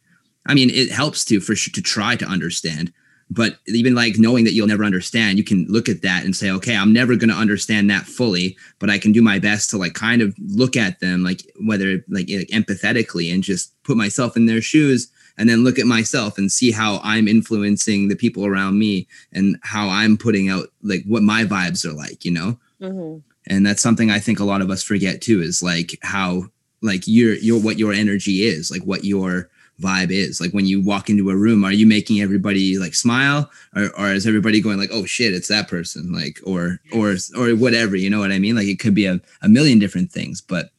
I 0.47 0.53
mean 0.53 0.69
it 0.69 0.91
helps 0.91 1.23
to 1.25 1.39
for 1.39 1.55
sure 1.55 1.71
to 1.73 1.81
try 1.81 2.15
to 2.17 2.25
understand. 2.25 2.91
But 3.29 3.57
even 3.67 3.93
like 3.93 4.17
knowing 4.17 4.45
that 4.45 4.53
you'll 4.53 4.67
never 4.67 4.85
understand, 4.85 5.37
you 5.37 5.43
can 5.43 5.65
look 5.67 5.89
at 5.89 6.01
that 6.01 6.23
and 6.23 6.35
say, 6.35 6.49
okay, 6.51 6.75
I'm 6.75 6.93
never 6.93 7.15
going 7.15 7.29
to 7.29 7.35
understand 7.35 7.89
that 7.89 8.05
fully, 8.05 8.55
but 8.79 8.89
I 8.89 8.97
can 8.97 9.11
do 9.11 9.21
my 9.21 9.37
best 9.37 9.69
to 9.71 9.77
like 9.77 9.93
kind 9.93 10.21
of 10.21 10.33
look 10.39 10.77
at 10.77 11.01
them 11.01 11.23
like 11.23 11.41
whether 11.65 12.03
like, 12.07 12.29
like 12.29 12.47
empathetically 12.49 13.33
and 13.33 13.43
just 13.43 13.73
put 13.83 13.97
myself 13.97 14.37
in 14.37 14.45
their 14.45 14.61
shoes 14.61 15.11
and 15.37 15.49
then 15.49 15.63
look 15.63 15.77
at 15.77 15.85
myself 15.85 16.37
and 16.37 16.51
see 16.51 16.71
how 16.71 16.99
I'm 17.03 17.27
influencing 17.27 18.07
the 18.07 18.15
people 18.15 18.45
around 18.45 18.79
me 18.79 19.07
and 19.33 19.57
how 19.61 19.89
I'm 19.89 20.17
putting 20.17 20.49
out 20.49 20.69
like 20.81 21.03
what 21.05 21.21
my 21.21 21.43
vibes 21.43 21.85
are 21.85 21.93
like, 21.93 22.23
you 22.23 22.31
know? 22.31 22.57
Mhm. 22.81 23.23
And 23.45 23.65
that's 23.65 23.81
something 23.81 24.09
I 24.09 24.19
think 24.19 24.39
a 24.39 24.45
lot 24.45 24.61
of 24.61 24.69
us 24.69 24.83
forget 24.83 25.21
too 25.21 25.41
is 25.41 25.61
like 25.61 25.97
how 26.01 26.49
like 26.81 27.03
your 27.07 27.33
your 27.35 27.59
what 27.59 27.77
your 27.77 27.93
energy 27.93 28.43
is, 28.43 28.71
like 28.71 28.83
what 28.83 29.03
your 29.03 29.49
vibe 29.81 30.11
is. 30.11 30.41
Like 30.41 30.51
when 30.51 30.65
you 30.65 30.81
walk 30.81 31.09
into 31.09 31.29
a 31.29 31.35
room, 31.35 31.63
are 31.63 31.71
you 31.71 31.87
making 31.87 32.21
everybody 32.21 32.77
like 32.77 32.95
smile 32.95 33.49
or, 33.75 33.89
or 33.97 34.11
is 34.11 34.25
everybody 34.25 34.61
going 34.61 34.77
like, 34.77 34.89
oh 34.91 35.05
shit, 35.05 35.33
it's 35.33 35.47
that 35.47 35.67
person? 35.67 36.11
Like 36.11 36.39
or 36.45 36.79
or 36.93 37.15
or 37.37 37.49
whatever, 37.55 37.95
you 37.95 38.09
know 38.09 38.19
what 38.19 38.31
I 38.31 38.39
mean? 38.39 38.55
Like 38.55 38.67
it 38.67 38.79
could 38.79 38.95
be 38.95 39.05
a, 39.05 39.19
a 39.41 39.49
million 39.49 39.79
different 39.79 40.11
things, 40.11 40.41
but 40.41 40.71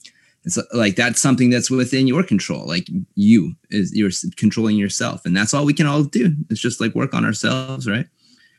it's 0.44 0.58
like 0.72 0.96
that's 0.96 1.20
something 1.20 1.50
that's 1.50 1.70
within 1.70 2.06
your 2.06 2.22
control. 2.22 2.66
Like 2.66 2.88
you 3.14 3.54
is 3.70 3.94
you're 3.94 4.10
controlling 4.36 4.76
yourself, 4.76 5.26
and 5.26 5.36
that's 5.36 5.52
all 5.52 5.64
we 5.64 5.74
can 5.74 5.86
all 5.86 6.04
do. 6.04 6.34
It's 6.48 6.60
just 6.60 6.80
like 6.80 6.94
work 6.94 7.12
on 7.12 7.24
ourselves, 7.24 7.88
right? 7.88 8.06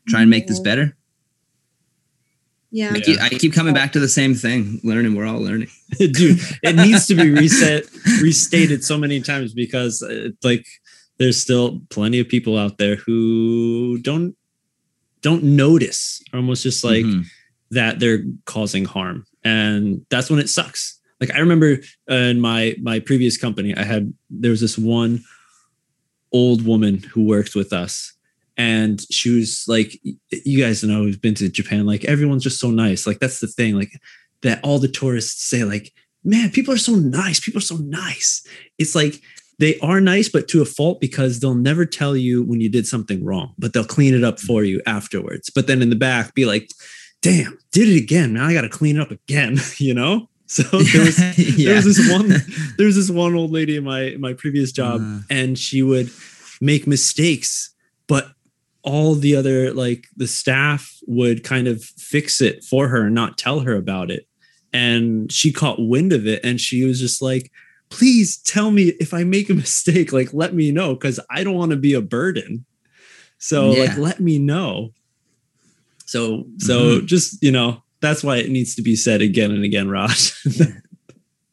Try 0.08 0.22
and 0.22 0.30
make 0.30 0.48
this 0.48 0.60
better. 0.60 0.96
Yeah. 2.72 2.92
I, 2.94 3.00
keep, 3.00 3.20
I 3.20 3.30
keep 3.30 3.54
coming 3.54 3.74
back 3.74 3.92
to 3.94 4.00
the 4.00 4.08
same 4.08 4.36
thing. 4.36 4.80
Learning, 4.84 5.16
we're 5.16 5.26
all 5.26 5.40
learning. 5.42 5.70
dude 5.98 6.40
it 6.62 6.76
needs 6.76 7.08
to 7.08 7.16
be 7.16 7.32
reset 7.32 7.84
restated 8.22 8.84
so 8.84 8.96
many 8.98 9.20
times 9.22 9.54
because 9.54 10.04
it's 10.08 10.44
like 10.46 10.66
there's 11.18 11.36
still 11.42 11.82
plenty 11.90 12.20
of 12.20 12.28
people 12.30 12.58
out 12.60 12.78
there 12.78 12.96
who 12.98 13.98
don't 14.04 14.36
don't 15.22 15.44
notice 15.44 16.22
almost 16.34 16.62
just 16.64 16.84
like 16.84 17.04
Mhm. 17.06 17.26
that 17.72 18.00
they're 18.00 18.24
causing 18.46 18.86
harm 18.86 19.26
and 19.44 20.06
that's 20.12 20.30
when 20.30 20.40
it 20.40 20.48
sucks 20.48 21.00
like 21.20 21.32
i 21.34 21.40
remember 21.40 21.80
uh, 22.10 22.14
in 22.14 22.40
my 22.40 22.76
my 22.84 23.00
previous 23.00 23.36
company 23.36 23.76
i 23.76 23.84
had 23.84 24.14
there 24.30 24.52
was 24.52 24.62
this 24.62 24.78
one 24.78 25.24
old 26.32 26.64
woman 26.66 27.00
who 27.12 27.24
worked 27.26 27.56
with 27.56 27.74
us 27.74 28.14
and 28.60 29.02
she 29.10 29.30
was 29.36 29.64
like 29.68 29.90
you 30.46 30.62
guys 30.64 30.84
know 30.84 31.04
who's 31.04 31.18
been 31.18 31.34
to 31.34 31.48
japan 31.50 31.86
like 31.88 32.04
everyone's 32.06 32.44
just 32.44 32.60
so 32.60 32.70
nice. 32.70 33.08
Like 33.08 33.20
that's 33.20 33.40
the 33.40 33.48
thing 33.48 33.76
like 33.76 33.92
that 34.44 34.60
all 34.64 34.78
the 34.80 34.88
tourists 35.00 35.42
say 35.50 35.64
like 35.64 35.92
man 36.24 36.52
people 36.52 36.74
are 36.74 36.78
so 36.90 36.94
nice 36.96 37.40
people 37.40 37.60
are 37.60 37.72
so 37.74 37.78
nice. 37.78 38.46
It's 38.78 38.94
like 38.94 39.16
they 39.60 39.80
are 39.80 40.02
nice 40.02 40.30
but 40.30 40.48
to 40.50 40.62
a 40.62 40.66
fault 40.66 41.00
because 41.02 41.40
they'll 41.40 41.56
never 41.70 41.86
tell 41.86 42.16
you 42.16 42.44
when 42.44 42.62
you 42.62 42.70
did 42.70 42.86
something 42.86 43.24
wrong 43.24 43.54
but 43.58 43.72
they'll 43.74 43.96
clean 43.98 44.14
it 44.14 44.24
up 44.24 44.40
for 44.40 44.64
you 44.64 44.82
afterwards. 44.86 45.50
But 45.50 45.68
then 45.68 45.82
in 45.82 45.90
the 45.90 45.96
back 45.96 46.34
be 46.36 46.46
like 46.46 46.70
damn 47.22 47.58
did 47.72 47.88
it 47.90 47.98
again 47.98 48.34
now 48.34 48.46
i 48.48 48.54
gotta 48.54 48.70
clean 48.70 48.96
it 48.98 49.02
up 49.02 49.12
again 49.12 49.58
you 49.78 49.94
know? 49.94 50.28
So 50.48 50.64
there 50.94 51.06
was 51.06 51.18
there 51.18 51.76
was 51.76 51.86
this 51.86 52.12
one 52.12 52.28
there 52.78 52.88
was 52.88 52.96
this 52.96 53.10
one 53.12 53.36
old 53.36 53.52
lady 53.52 53.76
in 53.78 53.84
my 53.84 54.16
my 54.20 54.34
previous 54.34 54.72
job 54.72 55.00
Uh. 55.02 55.20
and 55.30 55.58
she 55.58 55.82
would 55.82 56.10
make 56.62 56.88
mistakes 56.88 57.74
but 58.08 58.26
all 58.84 59.16
the 59.16 59.36
other 59.36 59.74
like 59.74 60.08
the 60.16 60.28
staff 60.28 60.98
would 61.08 61.44
kind 61.44 61.68
of 61.68 61.84
fix 61.84 62.42
it 62.42 62.64
for 62.64 62.88
her 62.88 63.06
and 63.06 63.16
not 63.16 63.38
tell 63.38 63.62
her 63.62 63.76
about 63.76 64.10
it. 64.12 64.28
And 64.72 65.32
she 65.32 65.52
caught 65.52 65.78
wind 65.80 66.14
of 66.14 66.28
it 66.28 66.44
and 66.44 66.62
she 66.62 66.84
was 66.84 67.00
just 67.00 67.22
like 67.22 67.52
please 67.90 68.38
tell 68.38 68.70
me 68.70 68.90
if 69.00 69.16
i 69.16 69.24
make 69.24 69.50
a 69.50 69.54
mistake 69.66 70.14
like 70.14 70.32
let 70.32 70.54
me 70.54 70.72
know 70.72 70.94
because 70.94 71.20
i 71.32 71.44
don't 71.44 71.56
want 71.56 71.72
to 71.72 71.78
be 71.78 71.94
a 71.94 72.02
burden. 72.02 72.66
So 73.40 73.72
like 73.72 73.98
let 73.98 74.20
me 74.20 74.38
know. 74.38 74.92
So 76.06 76.46
so 76.58 76.80
mm-hmm. 76.80 77.06
just 77.06 77.42
you 77.42 77.52
know 77.52 77.82
that's 78.02 78.24
why 78.24 78.38
it 78.38 78.50
needs 78.50 78.76
to 78.76 78.82
be 78.82 78.96
said 78.96 79.22
again 79.22 79.52
and 79.52 79.64
again 79.64 79.88
Rach 79.88 80.34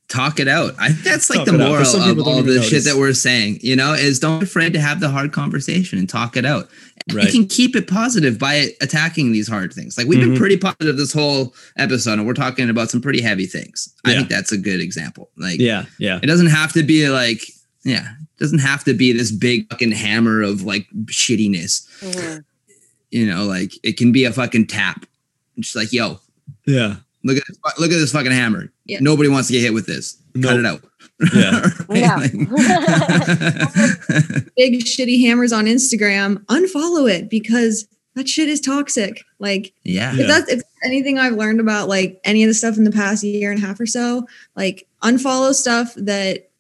talk 0.09 0.39
it 0.39 0.49
out. 0.49 0.75
I 0.79 0.89
think 0.93 1.03
that's 1.05 1.29
like 1.31 1.39
Talk 1.41 1.47
the 1.47 1.55
it 1.55 1.61
out, 1.61 1.79
'cause 1.79 1.97
moral 1.97 2.11
of 2.21 2.27
all 2.27 2.39
even 2.41 2.55
the 2.55 2.63
shit 2.63 2.85
that 2.85 2.97
we're 2.97 3.13
saying. 3.13 3.59
You 3.63 3.75
know, 3.77 3.93
is 3.95 4.19
don't 4.21 4.39
be 4.41 4.45
afraid 4.45 4.73
to 4.75 4.81
have 4.81 5.01
the 5.01 5.09
hard 5.09 5.33
conversation 5.33 5.99
and 5.99 6.09
talk 6.09 6.37
it 6.37 6.45
out. 6.45 6.71
And 7.09 7.17
Right. 7.17 7.27
You 7.27 7.33
can 7.33 7.47
keep 7.49 7.75
it 7.77 7.87
positive 7.87 8.39
by 8.39 8.71
attacking 8.81 9.33
these 9.33 9.49
hard 9.49 9.73
things. 9.73 9.97
Like 9.99 10.07
we've 10.07 10.19
Mhm. 10.19 10.31
been 10.31 10.37
pretty 10.37 10.57
positive 10.57 10.97
this 10.97 11.13
whole 11.13 11.55
episode, 11.77 12.15
and 12.15 12.27
we're 12.27 12.35
talking 12.35 12.69
about 12.71 12.91
some 12.91 13.01
pretty 13.01 13.21
heavy 13.21 13.47
things. 13.47 13.89
I 14.05 14.15
think 14.15 14.29
that's 14.29 14.53
a 14.53 14.57
good 14.57 14.81
example. 14.81 15.31
Like, 15.37 15.61
yeah 15.61 15.87
yeah 15.99 16.21
it 16.23 16.27
doesn't 16.27 16.49
have 16.49 16.73
to 16.75 16.83
be 16.83 17.09
like, 17.09 17.43
yeah, 17.85 18.09
it 18.11 18.39
doesn't 18.41 18.59
have 18.61 18.85
to 18.85 18.95
be 18.95 19.13
this 19.13 19.31
big 19.33 19.69
fucking 19.71 19.93
hammer 19.93 20.43
of 20.43 20.63
like 20.63 20.87
shittiness. 21.07 21.83
Mhm. 22.03 22.45
You 23.11 23.27
know, 23.27 23.45
like 23.45 23.73
it 23.83 23.97
can 23.97 24.13
be 24.13 24.25
a 24.25 24.33
fucking 24.33 24.67
tap. 24.67 25.07
It's 25.57 25.69
just 25.69 25.77
like, 25.77 25.93
yo, 25.93 26.21
yeah 26.67 26.97
look 27.25 27.37
at 27.39 27.45
this, 27.49 27.57
look 27.79 27.91
at 27.91 27.99
this 27.99 28.13
fucking 28.13 28.31
hammer. 28.33 28.71
Yeah. 28.87 28.99
Nobody 29.01 29.29
wants 29.29 29.49
to 29.49 29.55
get 29.55 29.63
hit 29.63 29.75
with 29.75 29.87
this. 29.87 30.21
Cut 30.41 30.59
it 30.59 30.67
out. 30.67 30.83
Yeah. 31.35 31.69
Right? 31.89 32.03
Like- 32.03 32.33
Big 34.57 34.85
shitty 34.85 35.21
hammers 35.23 35.53
on 35.53 35.67
Instagram. 35.67 36.45
Unfollow 36.47 37.11
it 37.11 37.31
because 37.31 37.87
that 38.15 38.29
shit 38.29 38.49
is 38.49 38.61
toxic. 38.61 39.23
Like 39.39 39.73
Yeah. 39.85 40.13
Yeah. 40.15 40.23
if 40.23 40.29
that's 40.29 40.51
if 40.51 40.63
anything 40.85 41.19
I've 41.19 41.35
learned 41.35 41.61
about 41.61 41.89
like 41.89 42.21
any 42.25 42.43
of 42.43 42.49
the 42.49 42.55
stuff 42.55 42.77
in 42.77 42.85
the 42.85 42.91
past 42.91 43.25
year 43.25 43.51
and 43.51 43.63
a 43.63 43.67
half 43.67 43.81
or 43.81 43.87
so, 43.87 44.27
like 44.57 44.87
unfollow 45.03 45.55
stuff 45.55 45.95
that 45.97 46.51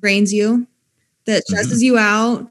drains 0.00 0.32
you, 0.32 0.66
that 1.26 1.42
mm-hmm. 1.42 1.52
stresses 1.52 1.82
you 1.82 1.98
out, 1.98 2.50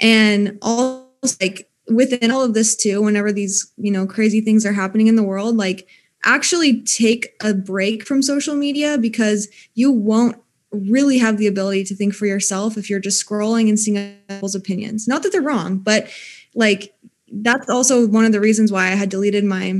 and 0.00 0.58
all 0.62 1.10
like 1.40 1.68
within 1.88 2.30
all 2.30 2.42
of 2.42 2.54
this 2.54 2.76
too. 2.76 3.02
Whenever 3.02 3.32
these 3.32 3.72
you 3.76 3.90
know 3.90 4.06
crazy 4.06 4.40
things 4.40 4.66
are 4.66 4.72
happening 4.72 5.06
in 5.06 5.16
the 5.16 5.22
world, 5.22 5.56
like 5.56 5.86
actually 6.24 6.82
take 6.82 7.34
a 7.40 7.54
break 7.54 8.06
from 8.06 8.22
social 8.22 8.54
media 8.54 8.98
because 8.98 9.48
you 9.74 9.90
won't 9.90 10.36
really 10.70 11.18
have 11.18 11.36
the 11.36 11.46
ability 11.46 11.84
to 11.84 11.94
think 11.94 12.14
for 12.14 12.26
yourself 12.26 12.78
if 12.78 12.88
you're 12.88 13.00
just 13.00 13.24
scrolling 13.24 13.68
and 13.68 13.78
seeing 13.78 14.16
people's 14.28 14.54
opinions. 14.54 15.06
Not 15.06 15.22
that 15.22 15.32
they're 15.32 15.42
wrong, 15.42 15.78
but 15.78 16.08
like 16.54 16.94
that's 17.30 17.68
also 17.68 18.06
one 18.06 18.24
of 18.24 18.32
the 18.32 18.40
reasons 18.40 18.72
why 18.72 18.86
I 18.86 18.94
had 18.94 19.08
deleted 19.08 19.44
my 19.44 19.74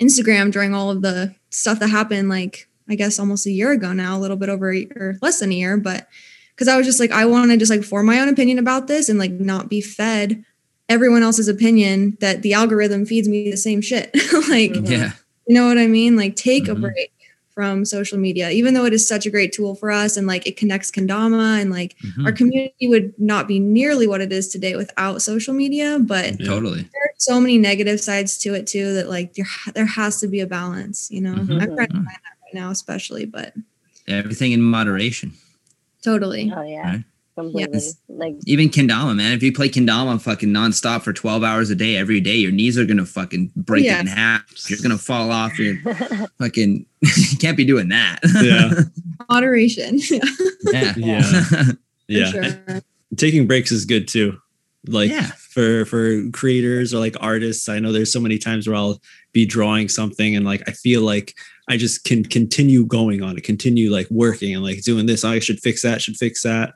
Instagram 0.00 0.50
during 0.50 0.74
all 0.74 0.90
of 0.90 1.02
the 1.02 1.34
stuff 1.50 1.78
that 1.80 1.90
happened, 1.90 2.28
like 2.28 2.68
I 2.88 2.94
guess 2.96 3.18
almost 3.18 3.46
a 3.46 3.50
year 3.50 3.70
ago 3.70 3.92
now, 3.92 4.16
a 4.16 4.20
little 4.20 4.36
bit 4.36 4.48
over 4.48 4.70
a 4.70 4.78
year, 4.78 5.18
less 5.22 5.40
than 5.40 5.52
a 5.52 5.56
year, 5.56 5.76
but 5.76 6.08
because 6.54 6.68
I 6.68 6.76
was 6.76 6.86
just 6.86 7.00
like, 7.00 7.12
I 7.12 7.26
want 7.26 7.50
to 7.50 7.56
just 7.56 7.70
like 7.70 7.84
form 7.84 8.06
my 8.06 8.20
own 8.20 8.28
opinion 8.28 8.58
about 8.58 8.86
this 8.86 9.08
and 9.08 9.18
like 9.18 9.32
not 9.32 9.68
be 9.68 9.80
fed 9.80 10.44
everyone 10.90 11.22
else's 11.22 11.46
opinion 11.46 12.18
that 12.20 12.42
the 12.42 12.52
algorithm 12.52 13.06
feeds 13.06 13.28
me 13.28 13.50
the 13.50 13.56
same 13.56 13.80
shit. 13.80 14.10
like. 14.48 14.74
Yeah. 14.90 15.12
You 15.50 15.54
know 15.56 15.66
what 15.66 15.78
I 15.78 15.88
mean? 15.88 16.14
Like, 16.16 16.36
take 16.36 16.64
Mhm. 16.66 16.72
a 16.72 16.74
break 16.76 17.10
from 17.52 17.84
social 17.84 18.16
media, 18.18 18.50
even 18.50 18.72
though 18.74 18.84
it 18.84 18.92
is 18.92 19.06
such 19.06 19.26
a 19.26 19.30
great 19.30 19.52
tool 19.52 19.74
for 19.74 19.90
us 19.90 20.16
and 20.16 20.26
like 20.26 20.46
it 20.46 20.56
connects 20.56 20.90
Kendama 20.92 21.60
and 21.60 21.70
like 21.72 21.96
Mhm. 22.04 22.24
our 22.26 22.32
community 22.32 22.86
would 22.86 23.12
not 23.18 23.48
be 23.48 23.58
nearly 23.58 24.06
what 24.06 24.20
it 24.20 24.32
is 24.32 24.46
today 24.48 24.76
without 24.76 25.20
social 25.22 25.52
media. 25.52 25.98
But 26.00 26.38
Yeah. 26.40 26.46
Totally. 26.46 26.82
there 26.82 27.02
are 27.02 27.14
so 27.18 27.40
many 27.40 27.58
negative 27.58 28.00
sides 28.00 28.38
to 28.38 28.54
it 28.54 28.68
too 28.68 28.94
that 28.94 29.08
like 29.10 29.34
there, 29.34 29.46
there 29.74 29.84
has 29.86 30.20
to 30.20 30.28
be 30.28 30.38
a 30.40 30.46
balance, 30.46 31.10
you 31.10 31.20
know. 31.20 31.34
Mhm. 31.34 31.60
I'm 31.62 31.74
trying 31.76 31.88
to 31.88 31.94
find 31.94 32.06
that 32.06 32.36
right 32.44 32.54
now, 32.54 32.70
especially, 32.70 33.24
but 33.26 33.52
Everything 34.06 34.52
in 34.52 34.62
moderation. 34.62 35.32
totally. 36.02 36.52
Oh 36.56 36.62
yeah, 36.62 36.90
Right. 36.92 37.04
Completely. 37.44 37.74
Yes. 37.78 37.94
Like 38.08 38.36
Even 38.46 38.68
kendama, 38.68 39.16
man. 39.16 39.32
If 39.32 39.42
you 39.42 39.52
play 39.52 39.68
kendama 39.68 40.20
fucking 40.20 40.48
nonstop 40.50 41.02
for 41.02 41.12
12 41.12 41.42
hours 41.42 41.70
a 41.70 41.74
day 41.74 41.96
every 41.96 42.20
day, 42.20 42.36
your 42.36 42.52
knees 42.52 42.76
are 42.78 42.84
gonna 42.84 43.06
fucking 43.06 43.52
break 43.56 43.84
Yes. 43.84 44.00
in 44.00 44.06
half. 44.06 44.44
You're 44.68 44.78
gonna 44.82 44.98
fall 44.98 45.30
off. 45.30 45.58
You're 45.58 45.76
fucking 46.38 46.86
you 47.02 47.10
can't 47.40 47.56
be 47.56 47.64
doing 47.64 47.88
that. 47.88 48.18
Yeah. 48.42 48.82
Moderation. 49.30 49.98
yeah. 50.72 50.94
Yeah. 50.96 51.22
For 51.22 51.76
Yeah. 52.08 52.30
sure. 52.30 52.82
Taking 53.16 53.46
breaks 53.46 53.72
is 53.72 53.84
good 53.84 54.08
too. 54.08 54.38
Like 54.86 55.10
Yeah. 55.10 55.30
for 55.50 55.84
for 55.84 56.28
creators 56.30 56.94
or 56.94 56.98
like 56.98 57.16
artists, 57.20 57.68
I 57.68 57.78
know 57.80 57.92
there's 57.92 58.12
so 58.12 58.20
many 58.20 58.38
times 58.38 58.66
where 58.66 58.76
I'll 58.76 59.00
be 59.32 59.44
drawing 59.46 59.88
something 59.88 60.34
and 60.34 60.44
like 60.44 60.62
I 60.68 60.72
feel 60.72 61.02
like 61.02 61.34
I 61.68 61.76
just 61.76 62.02
can 62.04 62.24
continue 62.24 62.84
going 62.84 63.22
on 63.22 63.36
it, 63.38 63.44
continue 63.44 63.92
like 63.92 64.10
working 64.10 64.54
and 64.54 64.64
like 64.64 64.82
doing 64.82 65.06
this. 65.06 65.24
I 65.24 65.38
should 65.38 65.60
fix 65.60 65.82
that, 65.82 66.02
should 66.02 66.16
fix 66.16 66.42
that. 66.42 66.74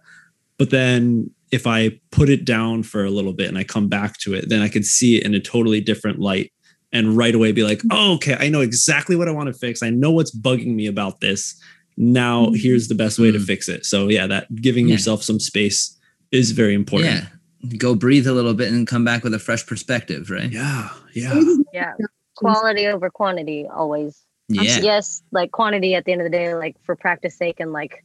But 0.59 0.71
then 0.71 1.31
if 1.51 1.67
I 1.67 1.99
put 2.11 2.29
it 2.29 2.45
down 2.45 2.83
for 2.83 3.05
a 3.05 3.11
little 3.11 3.33
bit 3.33 3.49
and 3.49 3.59
I 3.59 3.65
come 3.65 3.89
back 3.89 4.19
to 4.21 4.35
it, 4.35 4.49
then 4.49 4.61
I 4.63 4.69
can 4.69 4.83
see 4.83 5.17
it 5.19 5.25
in 5.25 5.35
a 5.35 5.41
totally 5.41 5.81
different 5.81 6.19
light 6.19 6.53
and 6.93 7.17
right 7.17 7.35
away 7.35 7.53
be 7.53 7.65
like, 7.65 7.81
oh, 7.91 8.15
okay, 8.15 8.37
I 8.39 8.49
know 8.49 8.61
exactly 8.61 9.17
what 9.17 9.29
I 9.29 9.33
want 9.33 9.49
to 9.49 9.53
fix. 9.53 9.83
I 9.83 9.91
know 9.91 10.11
what's 10.13 10.35
bugging 10.35 10.75
me 10.75 10.87
about 10.87 11.21
this. 11.21 11.61
Now 11.97 12.47
Mhm. 12.47 12.61
here's 12.61 12.89
the 12.89 12.95
best 12.95 13.19
way 13.19 13.31
to 13.31 13.39
Mm. 13.39 13.45
fix 13.47 13.69
it. 13.69 13.85
So 13.85 14.09
yeah, 14.09 14.27
that 14.29 14.53
giving 14.63 14.87
Yeah. 14.89 14.93
yourself 14.95 15.23
some 15.23 15.39
space 15.41 15.97
is 16.33 16.51
very 16.53 16.75
important. 16.75 17.25
Yeah. 17.63 17.77
Go 17.79 17.95
breathe 17.95 18.27
a 18.27 18.33
little 18.33 18.55
bit 18.55 18.73
and 18.73 18.87
come 18.87 19.05
back 19.05 19.25
with 19.25 19.33
a 19.35 19.39
fresh 19.39 19.65
perspective, 19.67 20.31
right? 20.31 20.51
Yeah. 20.53 20.89
Yeah. 21.15 21.41
yeah, 21.73 21.93
quality 22.37 22.87
over 22.87 23.11
quantity 23.11 23.67
always. 23.73 24.21
Yeah. 24.49 24.81
Yes, 24.81 25.23
like 25.33 25.53
quantity 25.53 25.95
at 25.95 26.05
the 26.05 26.13
end 26.13 26.21
of 26.21 26.25
the 26.27 26.37
day, 26.37 26.55
like 26.55 26.77
for 26.85 26.95
practice 26.97 27.37
sake 27.37 27.61
and 27.61 27.73
like 27.73 28.05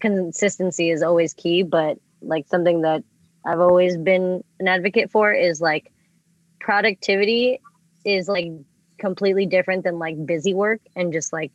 consistency 0.00 0.90
is 0.90 1.02
always 1.02 1.34
key. 1.34 1.62
But 1.62 1.98
like 2.22 2.46
something 2.48 2.82
that 2.82 3.04
I've 3.46 3.60
always 3.60 3.96
been 3.96 4.42
an 4.60 4.68
advocate 4.68 5.10
for 5.10 5.32
is 5.32 5.60
like 5.60 5.92
productivity 6.60 7.60
is 8.04 8.28
like 8.28 8.52
completely 8.98 9.46
different 9.46 9.84
than 9.84 9.98
like 9.98 10.24
busy 10.26 10.54
work 10.54 10.80
and 10.96 11.12
just 11.12 11.32
like 11.32 11.52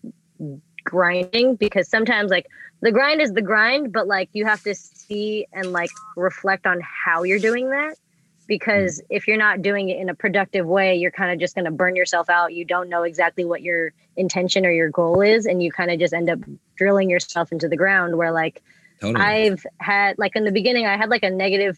grinding 0.83 1.55
because 1.55 1.87
sometimes 1.87 2.31
like 2.31 2.47
the 2.81 2.91
grind 2.91 3.21
is 3.21 3.31
the 3.33 3.41
grind 3.41 3.93
but 3.93 4.07
like 4.07 4.29
you 4.33 4.45
have 4.45 4.61
to 4.63 4.73
see 4.73 5.45
and 5.53 5.71
like 5.71 5.89
reflect 6.15 6.65
on 6.65 6.81
how 6.81 7.23
you're 7.23 7.39
doing 7.39 7.69
that 7.69 7.95
Mm-hmm. 8.43 8.47
because 8.47 9.01
if 9.09 9.27
you're 9.27 9.37
not 9.37 9.61
doing 9.61 9.89
it 9.89 9.97
in 9.97 10.09
a 10.09 10.15
productive 10.15 10.65
way 10.65 10.95
you're 10.95 11.11
kind 11.11 11.31
of 11.31 11.39
just 11.39 11.55
going 11.55 11.65
to 11.65 11.71
burn 11.71 11.95
yourself 11.95 12.29
out 12.29 12.53
you 12.53 12.65
don't 12.65 12.89
know 12.89 13.03
exactly 13.03 13.45
what 13.45 13.61
your 13.61 13.93
intention 14.15 14.65
or 14.65 14.71
your 14.71 14.89
goal 14.89 15.21
is 15.21 15.45
and 15.45 15.63
you 15.63 15.71
kind 15.71 15.91
of 15.91 15.99
just 15.99 16.13
end 16.13 16.29
up 16.29 16.39
drilling 16.75 17.09
yourself 17.09 17.51
into 17.51 17.67
the 17.67 17.77
ground 17.77 18.17
where 18.17 18.31
like 18.31 18.61
Totally. 19.03 19.21
I've 19.21 19.65
had 19.79 20.17
like 20.17 20.35
in 20.37 20.45
the 20.45 20.51
beginning, 20.51 20.85
I 20.85 20.95
had 20.95 21.09
like 21.09 21.23
a 21.23 21.29
negative 21.29 21.77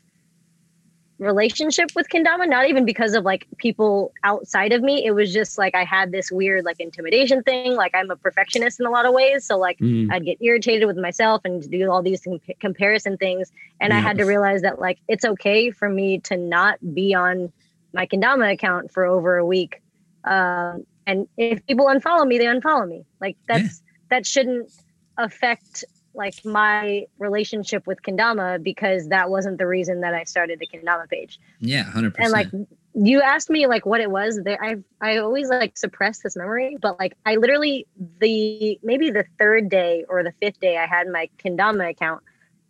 relationship 1.17 1.89
with 1.95 2.09
kendama, 2.09 2.47
not 2.47 2.67
even 2.67 2.83
because 2.85 3.13
of 3.13 3.23
like 3.23 3.47
people 3.57 4.11
outside 4.23 4.73
of 4.73 4.81
me. 4.81 5.05
It 5.05 5.11
was 5.11 5.31
just 5.33 5.57
like 5.57 5.73
I 5.73 5.83
had 5.85 6.11
this 6.11 6.31
weird 6.31 6.65
like 6.65 6.79
intimidation 6.79 7.41
thing. 7.43 7.75
Like 7.75 7.95
I'm 7.95 8.11
a 8.11 8.15
perfectionist 8.17 8.79
in 8.79 8.85
a 8.85 8.89
lot 8.89 9.05
of 9.05 9.13
ways, 9.13 9.45
so 9.45 9.57
like 9.57 9.79
Mm. 9.79 10.11
I'd 10.11 10.25
get 10.25 10.37
irritated 10.41 10.87
with 10.87 10.97
myself 10.97 11.41
and 11.45 11.69
do 11.69 11.91
all 11.91 12.01
these 12.01 12.21
com- 12.21 12.39
comparison 12.59 13.17
things. 13.17 13.51
And 13.79 13.93
I 13.93 13.99
had 13.99 14.17
to 14.17 14.23
realize 14.25 14.61
that 14.63 14.79
like 14.79 14.99
it's 15.07 15.23
okay 15.25 15.71
for 15.71 15.89
me 15.89 16.19
to 16.19 16.37
not 16.37 16.79
be 16.93 17.13
on 17.13 17.51
my 17.93 18.05
kendama 18.05 18.51
account 18.53 18.91
for 18.91 19.05
over 19.05 19.37
a 19.37 19.45
week. 19.45 19.81
Um, 20.25 20.85
and 21.07 21.27
if 21.37 21.65
people 21.65 21.85
unfollow 21.85 22.25
me, 22.27 22.37
they 22.37 22.45
unfollow 22.45 22.87
me. 22.87 23.05
Like 23.21 23.37
Yeah. 23.49 23.59
that's 23.59 23.83
that 24.09 24.25
shouldn't 24.25 24.71
affect 25.17 25.85
like 26.15 26.43
my 26.45 27.05
relationship 27.19 27.85
with 27.87 28.01
kendama 28.01 28.61
because 28.61 29.09
that 29.09 29.29
wasn't 29.29 29.57
the 29.57 29.67
reason 29.67 30.01
that 30.01 30.13
I 30.13 30.23
started 30.23 30.59
the 30.59 30.67
kendama 30.67 31.09
page. 31.09 31.39
yeah, 31.59 31.85
100%. 31.85 32.15
And 32.19 32.31
like 32.31 32.47
you 32.93 33.21
asked 33.21 33.49
me 33.49 33.67
like 33.67 33.85
what 33.85 33.99
it 33.99 34.09
was 34.09 34.39
there 34.43 34.61
I 34.63 34.77
I 35.01 35.17
always 35.17 35.49
like 35.49 35.77
suppress 35.77 36.19
this 36.19 36.35
memory, 36.35 36.77
but 36.81 36.97
like 36.99 37.17
I 37.25 37.35
literally 37.35 37.87
the 38.19 38.79
maybe 38.83 39.11
the 39.11 39.25
third 39.37 39.69
day 39.69 40.05
or 40.07 40.23
the 40.23 40.33
fifth 40.41 40.59
day 40.59 40.77
I 40.77 40.85
had 40.85 41.07
my 41.07 41.29
kendama 41.43 41.89
account 41.89 42.23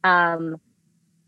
um 0.04 0.60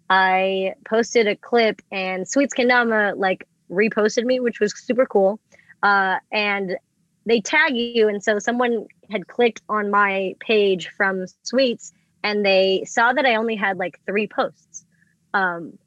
I 0.09 0.75
posted 0.85 1.27
a 1.27 1.35
clip 1.35 1.81
and 1.91 2.27
Sweets 2.27 2.53
Kendama 2.53 3.17
like 3.17 3.47
reposted 3.69 4.23
me, 4.23 4.39
which 4.39 4.59
was 4.59 4.77
super 4.77 5.05
cool. 5.05 5.39
Uh, 5.83 6.17
and 6.31 6.77
they 7.25 7.41
tag 7.41 7.75
you, 7.75 8.07
and 8.07 8.23
so 8.23 8.39
someone 8.39 8.85
had 9.11 9.27
clicked 9.27 9.61
on 9.67 9.91
my 9.91 10.35
page 10.39 10.89
from 10.95 11.25
Sweets, 11.43 11.91
and 12.23 12.45
they 12.45 12.83
saw 12.85 13.13
that 13.13 13.25
I 13.25 13.35
only 13.35 13.55
had 13.55 13.77
like 13.77 13.99
three 14.05 14.27
posts. 14.27 14.85
Um, 15.33 15.77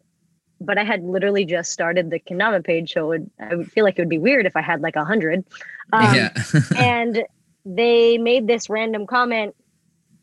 but 0.61 0.77
I 0.77 0.85
had 0.85 1.03
literally 1.03 1.45
just 1.45 1.73
started 1.73 2.11
the 2.11 2.21
Kendama 2.21 2.63
page, 2.63 2.93
so 2.93 3.09
would, 3.09 3.31
I 3.41 3.55
would 3.55 3.73
feel 3.73 3.85
like 3.85 3.99
it 3.99 4.03
would 4.03 4.11
be 4.11 4.19
weird 4.19 4.47
if 4.47 4.57
I 4.57 4.61
had 4.61 4.83
like 4.83 4.97
a 4.97 5.05
hundred. 5.05 5.45
Um, 5.93 6.15
yeah. 6.15 6.31
and 6.77 7.25
they 7.65 8.19
made 8.19 8.47
this 8.47 8.69
random 8.69 9.07
comment. 9.07 9.55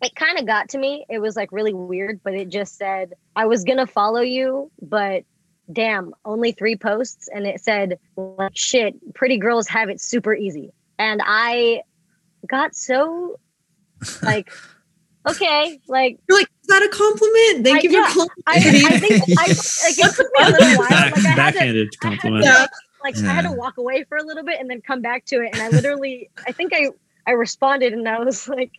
It 0.02 0.14
kind 0.16 0.38
of 0.38 0.46
got 0.46 0.70
to 0.70 0.78
me. 0.78 1.06
It 1.10 1.20
was 1.20 1.36
like 1.36 1.52
really 1.52 1.74
weird, 1.74 2.22
but 2.24 2.36
it 2.36 2.50
just 2.50 2.78
said, 2.78 3.14
I 3.36 3.48
was 3.48 3.64
going 3.64 3.80
to 3.80 3.88
follow 3.88 4.22
you, 4.22 4.72
but 4.80 5.24
damn, 5.72 6.14
only 6.24 6.52
three 6.52 6.76
posts. 6.76 7.28
And 7.34 7.48
it 7.48 7.62
said, 7.62 7.98
like, 8.16 8.56
shit, 8.56 9.16
pretty 9.16 9.38
girls 9.38 9.68
have 9.68 9.90
it 9.90 10.00
super 10.00 10.36
easy. 10.36 10.72
And 11.00 11.22
I 11.26 11.82
got 12.48 12.76
so 12.76 13.40
like, 14.22 14.52
okay, 15.30 15.80
like, 15.88 16.20
You're 16.28 16.38
like, 16.40 16.48
is 16.62 16.68
that 16.68 16.84
a 16.84 16.90
compliment? 16.90 17.66
Thank 17.66 17.78
I- 17.78 17.82
you 17.84 17.91
yeah, 17.91 18.08
for 18.08 18.14
calling. 18.14 18.30
I, 18.48 18.56
I 18.56 18.99
think 18.99 19.24
I, 19.40 19.44
like, 19.44 19.52
it 19.52 20.16
took 20.16 20.28
me 20.38 20.44
a 20.45 20.49
little 20.52 20.78
while. 20.80 20.90
Back, 20.90 21.16
Like, 21.16 21.26
I 21.26 21.30
had 21.30 21.32
to, 21.32 21.36
backhanded 21.36 21.88
I 21.88 21.90
to, 21.91 21.98
compliment. 21.98 22.45
Yeah. 22.45 22.60
like, 23.04 23.16
like 23.16 23.26
I 23.26 23.34
had 23.34 23.44
to 23.44 23.52
walk 23.52 23.78
away 23.78 24.04
for 24.04 24.18
a 24.18 24.24
little 24.24 24.44
bit 24.44 24.60
and 24.60 24.70
then 24.70 24.82
come 24.82 25.02
back 25.02 25.26
to 25.26 25.38
it. 25.41 25.49
And 25.54 25.62
I 25.62 25.70
literally, 25.70 26.30
I 26.48 26.52
think 26.52 26.74
I, 26.74 26.88
I 27.26 27.32
responded 27.32 27.94
and 27.94 28.08
I 28.08 28.20
was 28.20 28.48
like, 28.48 28.72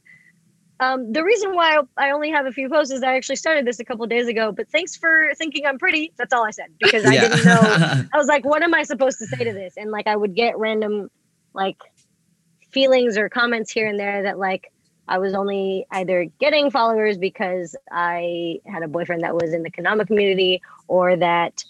um, 0.80 1.12
the 1.12 1.24
reason 1.24 1.54
why 1.54 1.76
I, 1.98 2.06
I 2.08 2.10
only 2.12 2.30
have 2.30 2.46
a 2.46 2.52
few 2.52 2.68
posts 2.68 2.92
is 2.92 3.02
I 3.02 3.16
actually 3.16 3.36
started 3.36 3.66
this 3.66 3.80
a 3.80 3.84
couple 3.84 4.04
of 4.04 4.10
days 4.10 4.28
ago. 4.28 4.52
But 4.52 4.68
thanks 4.70 4.96
for 4.96 5.32
thinking 5.36 5.66
I'm 5.66 5.78
pretty. 5.78 6.12
That's 6.16 6.32
all 6.32 6.44
I 6.44 6.50
said 6.52 6.66
because 6.78 7.04
I 7.04 7.16
didn't 7.18 7.44
know. 7.44 7.58
I 8.12 8.16
was 8.16 8.26
like, 8.28 8.44
what 8.44 8.62
am 8.62 8.74
I 8.74 8.84
supposed 8.84 9.18
to 9.18 9.26
say 9.26 9.42
to 9.44 9.52
this? 9.52 9.74
And 9.76 9.90
like, 9.90 10.06
I 10.06 10.14
would 10.14 10.34
get 10.36 10.56
random 10.56 11.10
like 11.52 11.78
feelings 12.70 13.16
or 13.18 13.28
comments 13.28 13.72
here 13.72 13.88
and 13.88 13.98
there 13.98 14.22
that 14.24 14.38
like 14.38 14.70
I 15.08 15.18
was 15.18 15.34
only 15.34 15.86
either 15.90 16.26
getting 16.38 16.70
followers 16.70 17.16
because 17.16 17.74
I 17.90 18.60
had 18.66 18.82
a 18.82 18.88
boyfriend 18.88 19.22
that 19.22 19.34
was 19.34 19.54
in 19.54 19.62
the 19.62 19.70
Kendama 19.70 20.06
community 20.06 20.60
or 20.86 21.16
that 21.16 21.64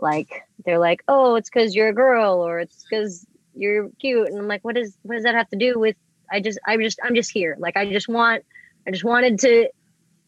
like 0.00 0.42
they're 0.64 0.78
like, 0.78 1.02
oh, 1.08 1.34
it's 1.34 1.50
because 1.50 1.74
you're 1.74 1.88
a 1.88 1.94
girl 1.94 2.34
or 2.34 2.60
it's 2.60 2.84
because 2.88 3.26
you're 3.54 3.88
cute. 4.00 4.28
And 4.28 4.38
I'm 4.38 4.48
like, 4.48 4.64
what 4.64 4.76
is 4.76 4.96
what 5.02 5.16
does 5.16 5.24
that 5.24 5.34
have 5.34 5.48
to 5.50 5.56
do 5.56 5.78
with 5.78 5.96
I 6.30 6.40
just 6.40 6.58
I'm 6.66 6.80
just 6.80 7.00
I'm 7.02 7.14
just 7.14 7.30
here. 7.30 7.56
Like 7.58 7.76
I 7.76 7.90
just 7.90 8.08
want 8.08 8.44
I 8.86 8.90
just 8.90 9.04
wanted 9.04 9.40
to 9.40 9.68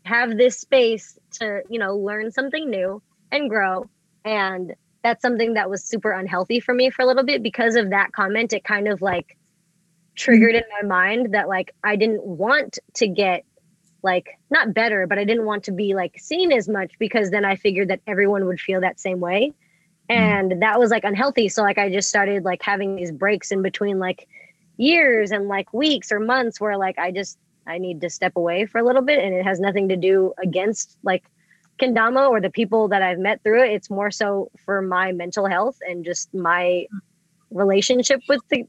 have 0.05 0.37
this 0.37 0.61
space 0.61 1.19
to, 1.33 1.63
you 1.69 1.79
know, 1.79 1.97
learn 1.97 2.31
something 2.31 2.69
new 2.69 3.03
and 3.31 3.49
grow. 3.51 3.89
And 4.25 4.75
that's 5.03 5.23
something 5.23 5.55
that 5.55 5.71
was 5.71 5.85
super 5.85 6.11
unhealthy 6.11 6.59
for 6.59 6.75
me 6.75 6.91
for 6.91 7.03
a 7.03 7.07
little 7.07 7.25
bit 7.25 7.43
because 7.43 7.77
of 7.77 7.91
that 7.91 8.13
comment. 8.13 8.53
It 8.53 8.65
kind 8.65 8.89
of 8.89 9.03
like 9.03 9.37
triggered 10.17 10.55
in 10.55 10.65
my 10.81 10.87
mind 10.87 11.35
that 11.35 11.49
like 11.49 11.75
I 11.85 11.97
didn't 11.97 12.25
want 12.25 12.79
to 12.95 13.07
get 13.07 13.45
like 14.03 14.39
not 14.51 14.75
better, 14.75 15.07
but 15.07 15.19
I 15.19 15.25
didn't 15.25 15.45
want 15.45 15.65
to 15.65 15.73
be 15.73 15.95
like 15.95 16.19
seen 16.19 16.53
as 16.53 16.69
much 16.69 16.93
because 16.99 17.31
then 17.31 17.45
I 17.45 17.57
figured 17.57 17.89
that 17.89 18.01
everyone 18.07 18.47
would 18.47 18.61
feel 18.61 18.81
that 18.81 18.99
same 19.01 19.21
way. 19.21 19.53
Hmm. 20.11 20.17
And 20.17 20.63
that 20.63 20.79
was 20.79 20.91
like 20.91 21.05
unhealthy. 21.05 21.49
So 21.49 21.63
like 21.63 21.79
I 21.79 21.91
just 21.91 22.09
started 22.09 22.45
like 22.45 22.63
having 22.63 22.97
these 22.97 23.13
breaks 23.13 23.51
in 23.51 23.63
between 23.63 23.99
like 23.99 24.29
years 24.77 25.31
and 25.31 25.49
like 25.49 25.73
weeks 25.73 26.13
or 26.13 26.21
months 26.21 26.61
where 26.61 26.77
like 26.77 26.99
I 26.99 27.11
just 27.11 27.39
I 27.67 27.79
need 27.79 28.01
to 28.03 28.11
step 28.11 28.37
away 28.37 28.67
for 28.67 28.79
a 28.79 28.85
little 28.85 29.03
bit 29.03 29.23
and 29.23 29.35
it 29.35 29.45
has 29.45 29.59
nothing 29.59 29.89
to 29.89 29.97
do 29.97 30.33
against 30.39 30.97
like 31.03 31.25
kendama 31.81 32.29
or 32.31 32.41
the 32.41 32.51
people 32.51 32.89
that 32.89 33.03
I've 33.03 33.19
met 33.19 33.43
through 33.43 33.65
it. 33.65 33.73
It's 33.73 33.91
more 33.91 34.11
so 34.11 34.51
for 34.65 34.81
my 34.81 35.13
mental 35.13 35.47
health 35.47 35.79
and 35.87 36.05
just 36.05 36.33
my 36.33 36.87
relationship 37.51 38.21
with 38.29 38.41
the 38.51 38.65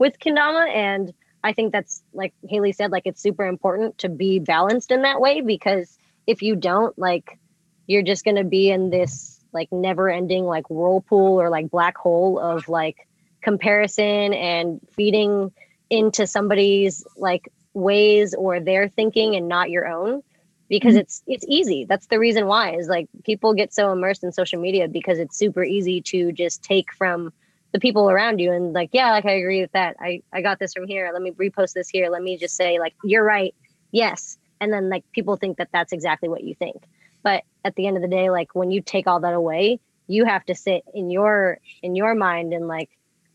with 0.00 0.18
kendama 0.18 0.68
and 0.74 1.14
I 1.44 1.52
think 1.54 1.72
that's 1.72 2.02
like 2.12 2.34
Haley 2.48 2.72
said 2.72 2.90
like 2.90 3.04
it's 3.06 3.22
super 3.22 3.46
important 3.46 3.98
to 4.00 4.08
be 4.08 4.40
balanced 4.40 4.90
in 4.90 5.02
that 5.02 5.20
way 5.20 5.42
because 5.42 5.98
if 6.26 6.42
you 6.42 6.56
don't 6.56 6.98
like 6.98 7.38
you're 7.86 8.02
just 8.02 8.24
going 8.24 8.36
to 8.36 8.44
be 8.44 8.70
in 8.70 8.90
this 8.90 9.40
like 9.52 9.68
never 9.72 10.10
ending 10.10 10.44
like 10.44 10.70
whirlpool 10.70 11.40
or 11.40 11.50
like 11.50 11.70
black 11.70 11.96
hole 11.96 12.38
of 12.40 12.68
like 12.68 12.96
comparison 13.42 14.34
and 14.34 14.80
feeding 14.96 15.52
into 15.90 16.26
somebody's 16.26 17.04
like 17.16 17.48
ways 17.74 18.34
or 18.34 18.60
their 18.60 18.88
thinking 18.88 19.36
and 19.36 19.48
not 19.48 19.70
your 19.70 19.86
own 19.88 20.22
because 20.68 20.94
Mhm. 20.94 21.00
it's 21.00 21.22
it's 21.26 21.44
easy 21.48 21.86
that's 21.88 22.06
the 22.08 22.18
reason 22.18 22.46
why 22.46 22.76
is 22.76 22.88
like 22.88 23.08
people 23.24 23.54
get 23.54 23.72
so 23.74 23.92
immersed 23.92 24.24
in 24.24 24.32
social 24.32 24.60
media 24.60 24.88
because 24.88 25.18
it's 25.18 25.36
super 25.38 25.64
easy 25.64 26.00
to 26.02 26.32
just 26.32 26.62
take 26.62 26.92
from 26.94 27.32
the 27.72 27.78
people 27.80 28.10
around 28.10 28.38
you 28.40 28.52
and 28.52 28.72
like 28.72 28.90
yeah 28.92 29.10
like 29.12 29.26
i 29.26 29.32
agree 29.32 29.60
with 29.60 29.72
that. 29.72 29.96
I 30.00 30.22
i 30.32 30.42
got 30.42 30.58
this 30.58 30.72
from 30.74 30.86
here. 30.86 31.10
Let 31.12 31.22
me 31.22 31.30
repost 31.32 31.72
this 31.74 31.88
here. 31.88 32.08
Let 32.10 32.22
me 32.22 32.36
just 32.36 32.56
say 32.56 32.78
like 32.78 32.94
you're 33.04 33.24
right. 33.24 33.54
Yes. 33.92 34.38
And 34.60 34.72
then 34.72 34.88
like 34.90 35.04
people 35.12 35.36
think 35.36 35.58
that 35.58 35.68
that's 35.72 35.92
exactly 35.92 36.28
what 36.28 36.42
you 36.44 36.54
think. 36.54 36.82
But 37.22 37.44
at 37.64 37.74
the 37.76 37.86
end 37.86 37.96
of 37.96 38.02
the 38.02 38.08
day 38.08 38.30
like 38.30 38.54
when 38.54 38.70
you 38.70 38.80
take 38.80 39.06
all 39.06 39.20
that 39.20 39.34
away 39.34 39.80
you 40.06 40.24
have 40.24 40.44
to 40.46 40.54
sit 40.54 40.82
in 40.92 41.10
your 41.10 41.58
in 41.82 41.94
your 41.94 42.14
mind 42.14 42.52
and 42.52 42.66
like 42.66 42.90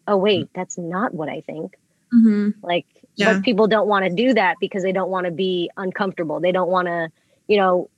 oh 0.07 0.17
wait 0.17 0.49
that's 0.53 0.77
not 0.77 1.13
what 1.13 1.29
i 1.29 1.41
think. 1.41 1.77
Mhm. 2.13 2.55
like 2.61 2.85
Yeah. 3.15 3.33
but 3.33 3.43
people 3.43 3.67
don't 3.67 3.87
want 3.87 4.05
to 4.05 4.11
do 4.13 4.33
that 4.33 4.57
because 4.59 4.83
they 4.83 4.91
don't 4.91 5.09
want 5.09 5.25
to 5.25 5.31
be 5.31 5.69
uncomfortable. 5.77 6.39
They 6.39 6.51
don't 6.51 6.69
want 6.69 6.87
to 6.87 7.09
you 7.47 7.57
know 7.57 7.89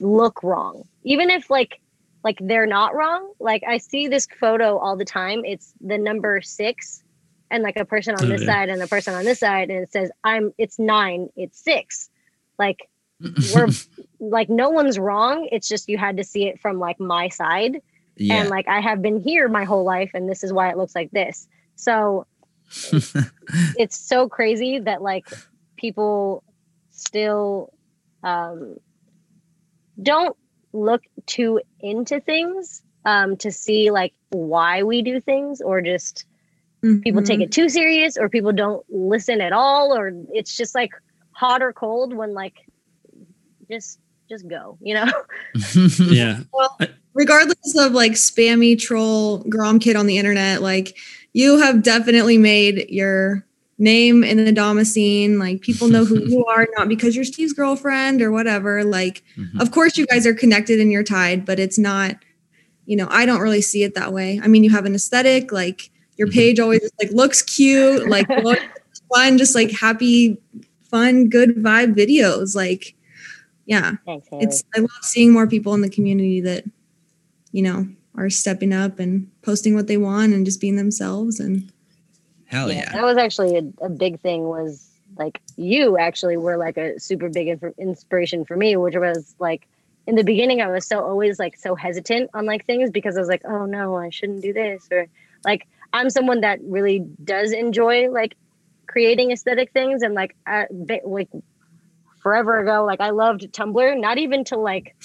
look 0.00 0.42
wrong. 0.42 0.84
Even 1.04 1.30
if 1.30 1.48
like 1.50 1.80
like 2.26 2.38
they're 2.40 2.66
not 2.66 2.92
wrong. 2.96 3.32
Like 3.38 3.62
i 3.68 3.78
see 3.78 4.08
this 4.08 4.26
photo 4.40 4.78
all 4.78 4.96
the 4.96 5.04
time. 5.04 5.44
It's 5.44 5.72
the 5.80 5.96
number 5.96 6.40
six 6.42 7.04
and 7.52 7.62
like 7.62 7.76
a 7.76 7.84
person 7.84 8.16
on 8.20 8.28
this 8.28 8.40
yeah. 8.40 8.48
side 8.48 8.68
and 8.68 8.82
a 8.82 8.88
person 8.88 9.14
on 9.14 9.24
this 9.24 9.38
side 9.38 9.70
and 9.70 9.84
it 9.84 9.92
says 9.92 10.10
i'm 10.24 10.52
it's 10.58 10.76
nine 10.80 11.28
it's 11.36 11.62
six. 11.62 12.10
Like 12.58 12.88
we're 13.54 13.68
like 14.18 14.48
no 14.48 14.70
one's 14.70 14.98
wrong. 14.98 15.48
It's 15.52 15.68
just 15.68 15.88
you 15.88 15.98
had 15.98 16.16
to 16.16 16.24
see 16.24 16.48
it 16.48 16.60
from 16.60 16.80
like 16.80 16.98
my 16.98 17.28
side. 17.28 17.80
Yeah. 18.16 18.40
and 18.40 18.48
like 18.48 18.66
i 18.66 18.80
have 18.80 19.02
been 19.02 19.20
here 19.20 19.46
my 19.46 19.64
whole 19.64 19.84
life 19.84 20.10
and 20.14 20.28
this 20.28 20.42
is 20.42 20.52
why 20.52 20.70
it 20.70 20.76
looks 20.76 20.96
like 20.96 21.12
this. 21.12 21.46
So 21.76 22.26
it's 23.78 23.96
so 23.96 24.28
crazy 24.28 24.80
that 24.80 25.00
like 25.00 25.28
people 25.76 26.42
still 26.90 27.72
um 28.24 28.78
don't 30.02 30.36
look 30.76 31.02
too 31.26 31.60
into 31.80 32.20
things 32.20 32.82
um 33.04 33.36
to 33.36 33.50
see 33.50 33.90
like 33.90 34.12
why 34.30 34.82
we 34.82 35.02
do 35.02 35.20
things 35.20 35.60
or 35.60 35.80
just 35.80 36.24
people 37.02 37.22
take 37.22 37.40
it 37.40 37.50
too 37.50 37.68
serious 37.68 38.16
or 38.16 38.28
people 38.28 38.52
don't 38.52 38.84
listen 38.88 39.40
at 39.40 39.52
all 39.52 39.96
or 39.96 40.12
it's 40.32 40.56
just 40.56 40.74
like 40.74 40.90
hot 41.32 41.62
or 41.62 41.72
cold 41.72 42.14
when 42.14 42.32
like 42.32 42.54
just 43.70 43.98
just 44.28 44.46
go 44.48 44.78
you 44.80 44.94
know 44.94 45.06
Yeah. 45.98 46.40
Well, 46.52 46.76
regardless 47.14 47.76
of 47.78 47.92
like 47.92 48.12
spammy 48.12 48.78
troll 48.78 49.38
grom 49.48 49.78
kid 49.78 49.96
on 49.96 50.06
the 50.06 50.18
internet 50.18 50.62
like 50.62 50.96
you 51.32 51.58
have 51.58 51.82
definitely 51.82 52.38
made 52.38 52.86
your 52.88 53.46
name 53.78 54.24
in 54.24 54.42
the 54.42 54.52
dama 54.52 54.84
scene 54.84 55.38
like 55.38 55.60
people 55.60 55.86
know 55.88 56.04
who 56.04 56.18
you 56.28 56.44
are 56.46 56.66
not 56.78 56.88
because 56.88 57.14
you're 57.14 57.24
steve's 57.24 57.52
girlfriend 57.52 58.22
or 58.22 58.32
whatever 58.32 58.82
like 58.84 59.22
Mhm. 59.36 59.60
of 59.60 59.70
course 59.70 59.98
you 59.98 60.06
guys 60.06 60.26
are 60.26 60.32
connected 60.34 60.80
and 60.80 60.90
you're 60.90 61.02
tied 61.04 61.44
but 61.44 61.58
it's 61.58 61.78
not 61.78 62.16
you 62.86 62.96
know 62.96 63.06
i 63.10 63.26
don't 63.26 63.40
really 63.40 63.60
see 63.60 63.82
it 63.82 63.94
that 63.94 64.12
way 64.14 64.40
i 64.42 64.46
mean 64.48 64.64
you 64.64 64.70
have 64.70 64.86
an 64.86 64.94
aesthetic 64.94 65.52
like 65.52 65.90
your 66.16 66.26
Mhm. 66.28 66.32
page 66.32 66.60
always 66.60 66.80
just, 66.80 66.94
like 67.02 67.10
looks 67.12 67.42
cute 67.42 68.08
like 68.08 68.26
looks 68.42 68.62
fun 69.14 69.36
just 69.36 69.54
like 69.54 69.70
happy 69.72 70.38
fun 70.90 71.28
good 71.28 71.56
vibe 71.56 71.94
videos 71.94 72.56
like 72.56 72.94
yeah 73.66 73.92
thanks 74.06 74.26
Haley. 74.30 74.44
it's 74.44 74.64
i 74.74 74.80
love 74.80 74.90
seeing 75.02 75.32
more 75.32 75.46
people 75.46 75.74
in 75.74 75.82
the 75.82 75.90
community 75.90 76.40
that 76.40 76.64
you 77.52 77.60
know 77.62 77.86
are 78.14 78.30
stepping 78.30 78.72
up 78.72 78.98
and 78.98 79.30
posting 79.42 79.74
what 79.74 79.86
they 79.86 79.98
want 79.98 80.32
and 80.32 80.46
just 80.46 80.60
being 80.62 80.76
themselves 80.76 81.38
and 81.40 81.70
Hell 82.46 82.70
yeah, 82.70 82.78
yeah. 82.78 82.92
that 82.92 83.04
was 83.04 83.16
actually 83.16 83.56
a, 83.56 83.84
a 83.84 83.88
big 83.88 84.20
thing 84.20 84.44
was 84.44 84.88
like 85.18 85.40
you 85.56 85.98
actually 85.98 86.36
were 86.36 86.56
like 86.56 86.76
a 86.76 86.98
super 86.98 87.28
big 87.28 87.48
inf- 87.48 87.78
inspiration 87.78 88.44
for 88.44 88.56
me 88.56 88.76
which 88.76 88.94
was 88.96 89.34
like 89.38 89.66
in 90.06 90.14
the 90.14 90.24
beginning 90.24 90.60
i 90.60 90.68
was 90.68 90.86
so 90.86 91.04
always 91.04 91.38
like 91.38 91.56
so 91.56 91.74
hesitant 91.74 92.28
on 92.34 92.44
like 92.44 92.64
things 92.66 92.90
because 92.90 93.16
i 93.16 93.20
was 93.20 93.28
like 93.28 93.42
oh 93.44 93.66
no 93.66 93.96
i 93.96 94.10
shouldn't 94.10 94.42
do 94.42 94.52
this 94.52 94.86
or 94.90 95.06
like 95.44 95.66
i'm 95.92 96.10
someone 96.10 96.40
that 96.40 96.58
really 96.62 97.00
does 97.24 97.52
enjoy 97.52 98.10
like 98.10 98.36
creating 98.86 99.30
aesthetic 99.30 99.72
things 99.72 100.02
and 100.02 100.14
like 100.14 100.36
I, 100.46 100.66
like 101.04 101.28
forever 102.26 102.58
ago. 102.58 102.84
Like 102.84 103.00
i 103.00 103.10
loved 103.10 103.42
tumblr 103.52 104.00
not 104.00 104.18
even 104.18 104.42
to 104.46 104.56
like 104.56 104.96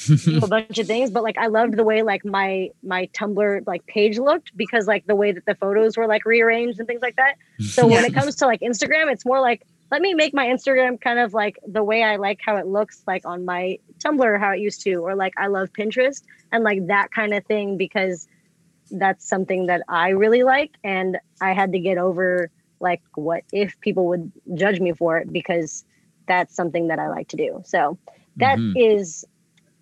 a 0.44 0.48
bunch 0.56 0.80
of 0.80 0.88
things 0.88 1.12
but 1.12 1.22
like 1.22 1.38
i 1.38 1.46
loved 1.46 1.78
the 1.78 1.84
way 1.84 2.02
like 2.02 2.26
my 2.26 2.72
my 2.82 3.08
tumblr 3.14 3.62
like 3.68 3.86
page 3.86 4.18
looked 4.18 4.58
because 4.58 4.88
like 4.88 5.06
the 5.06 5.16
way 5.16 5.32
that 5.32 5.46
the 5.46 5.54
photos 5.54 5.98
were 5.98 6.08
like 6.08 6.26
rearranged 6.26 6.80
and 6.80 6.88
things 6.88 7.04
like 7.04 7.16
that. 7.18 7.36
So 7.60 7.86
when 7.86 8.04
it 8.06 8.14
comes 8.20 8.36
to 8.38 8.48
like 8.48 8.62
instagram 8.62 9.12
it's 9.12 9.24
more 9.24 9.40
like 9.40 9.62
let 9.92 10.02
me 10.02 10.16
make 10.16 10.34
my 10.34 10.48
instagram 10.48 11.00
kind 11.00 11.20
of 11.20 11.36
like 11.36 11.60
the 11.68 11.84
way 11.84 12.02
i 12.02 12.16
like 12.16 12.40
how 12.44 12.56
it 12.56 12.66
looks 12.66 13.04
like 13.06 13.24
on 13.24 13.46
my 13.46 13.78
tumblr 14.04 14.40
how 14.40 14.52
it 14.54 14.60
used 14.60 14.82
to 14.82 14.96
or 14.96 15.14
like 15.14 15.34
i 15.38 15.46
love 15.46 15.70
pinterest 15.74 16.24
and 16.52 16.64
like 16.64 16.88
that 16.88 17.12
kind 17.12 17.36
of 17.36 17.46
thing 17.46 17.78
because 17.78 18.28
that's 18.90 19.30
something 19.30 19.68
that 19.68 19.84
i 19.88 20.10
really 20.10 20.42
like 20.42 20.72
and 20.84 21.20
i 21.40 21.54
had 21.54 21.72
to 21.72 21.80
get 21.80 22.00
over 22.00 22.50
like 22.80 23.04
what 23.14 23.44
if 23.54 23.80
people 23.80 24.08
would 24.08 24.32
judge 24.56 24.80
me 24.80 24.92
for 24.92 25.20
it 25.20 25.32
because 25.32 25.86
that's 26.32 26.56
something 26.56 26.88
that 26.88 27.00
i 27.00 27.08
like 27.10 27.28
to 27.30 27.38
do. 27.38 27.62
So 27.66 27.98
that 28.38 28.58
is 28.76 29.26
Mhm. 29.26 29.30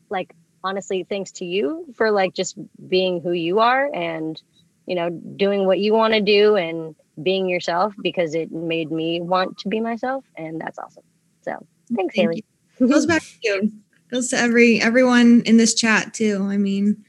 like 0.09 0.30
honestly 0.63 1.05
thanks 1.09 1.31
to 1.39 1.45
you 1.45 1.85
for 1.95 2.11
like 2.11 2.34
just 2.34 2.57
being 2.95 3.21
who 3.21 3.31
you 3.31 3.59
are 3.59 3.89
and 3.93 4.41
you 4.85 4.95
know 4.95 5.09
doing 5.45 5.65
what 5.65 5.80
you 5.80 5.93
want 5.93 6.13
to 6.13 6.21
do 6.21 6.55
and 6.55 6.95
being 7.21 7.47
yourself 7.47 7.93
because 8.01 8.34
it 8.34 8.51
made 8.51 8.91
me 8.91 9.21
want 9.21 9.57
to 9.59 9.69
be 9.69 9.80
myself 9.80 10.26
and 10.38 10.59
that's 10.59 10.80
awesome. 10.80 11.03
So 11.43 11.51
thanks 11.95 12.15
Thank 12.15 12.31
haley. 12.31 12.45
goes 12.80 13.05
back 13.05 13.21
to 13.21 13.38
you 13.43 13.71
goes 14.11 14.30
to 14.30 14.38
every 14.38 14.81
everyone 14.81 15.41
in 15.45 15.57
this 15.57 15.73
chat 15.73 16.13
too 16.13 16.47
i 16.49 16.57
mean 16.57 17.03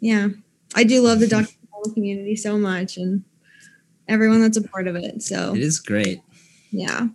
yeah. 0.00 0.28
I 0.74 0.84
do 0.84 1.00
love 1.00 1.20
the 1.20 1.26
dr 1.34 1.48
community 1.94 2.36
so 2.36 2.58
much 2.58 2.96
and 2.96 3.24
everyone 4.08 4.40
that's 4.40 4.56
a 4.56 4.62
part 4.62 4.88
of 4.88 4.96
it 4.96 5.22
so. 5.22 5.54
It 5.54 5.62
is 5.62 5.78
great. 5.80 6.20
yeah 6.70 7.08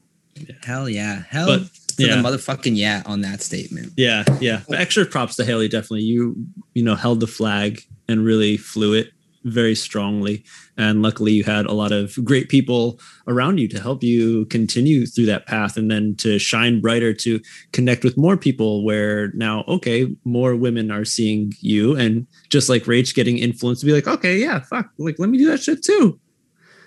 Hell 0.63 0.89
yeah. 0.89 1.23
Hell 1.29 1.45
But, 1.47 1.61
yeah. 1.97 2.15
the 2.15 2.27
motherfucking 2.27 2.75
yeah 2.75 3.03
on 3.05 3.21
that 3.21 3.41
statement. 3.41 3.93
Yeah, 3.95 4.23
yeah. 4.39 4.61
But 4.67 4.79
extra 4.79 5.05
props 5.05 5.35
to 5.37 5.45
Haley. 5.45 5.67
Definitely, 5.67 6.03
you 6.03 6.35
you 6.73 6.83
know 6.83 6.95
held 6.95 7.19
the 7.19 7.27
flag 7.27 7.81
and 8.07 8.25
really 8.25 8.57
flew 8.57 8.93
it 8.93 9.11
very 9.45 9.75
strongly. 9.75 10.43
And 10.77 11.01
luckily, 11.01 11.33
you 11.33 11.43
had 11.43 11.65
a 11.65 11.73
lot 11.73 11.91
of 11.91 12.17
great 12.23 12.49
people 12.49 12.99
around 13.27 13.59
you 13.59 13.67
to 13.67 13.79
help 13.79 14.01
you 14.01 14.45
continue 14.45 15.05
through 15.05 15.27
that 15.27 15.45
path, 15.45 15.77
and 15.77 15.91
then 15.91 16.15
to 16.15 16.39
shine 16.39 16.81
brighter, 16.81 17.13
to 17.13 17.39
connect 17.73 18.03
with 18.03 18.17
more 18.17 18.37
people. 18.37 18.83
Where 18.83 19.31
now, 19.33 19.63
okay, 19.67 20.07
more 20.23 20.55
women 20.55 20.89
are 20.89 21.05
seeing 21.05 21.53
you, 21.59 21.95
and 21.95 22.25
just 22.49 22.69
like 22.69 22.85
Rach 22.85 23.13
getting 23.13 23.37
influenced 23.37 23.81
to 23.81 23.85
be 23.85 23.93
like, 23.93 24.07
okay, 24.07 24.37
yeah, 24.39 24.61
fuck, 24.61 24.89
like 24.97 25.19
let 25.19 25.29
me 25.29 25.37
do 25.37 25.45
that 25.45 25.61
shit 25.61 25.83
too. 25.83 26.19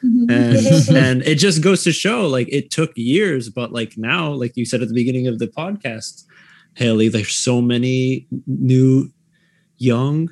Mm-hmm. 0.05 0.31
and 0.31 0.97
and 1.05 1.23
it 1.23 1.37
just 1.37 1.63
goes 1.63 1.83
to 1.85 1.93
show 1.93 2.27
like 2.27 2.49
it 2.51 2.71
took 2.71 2.93
years 2.97 3.49
but 3.49 3.73
like 3.73 3.97
now 3.97 4.31
like 4.31 4.57
you 4.57 4.65
said 4.65 4.83
at 4.83 4.89
the 4.89 4.95
beginning 4.95 5.27
of 5.27 5.39
the 5.39 5.47
podcast 5.47 6.25
haley 6.75 7.09
there's 7.09 7.35
so 7.35 7.61
many 7.63 8.27
new 8.47 9.11
young 9.79 10.29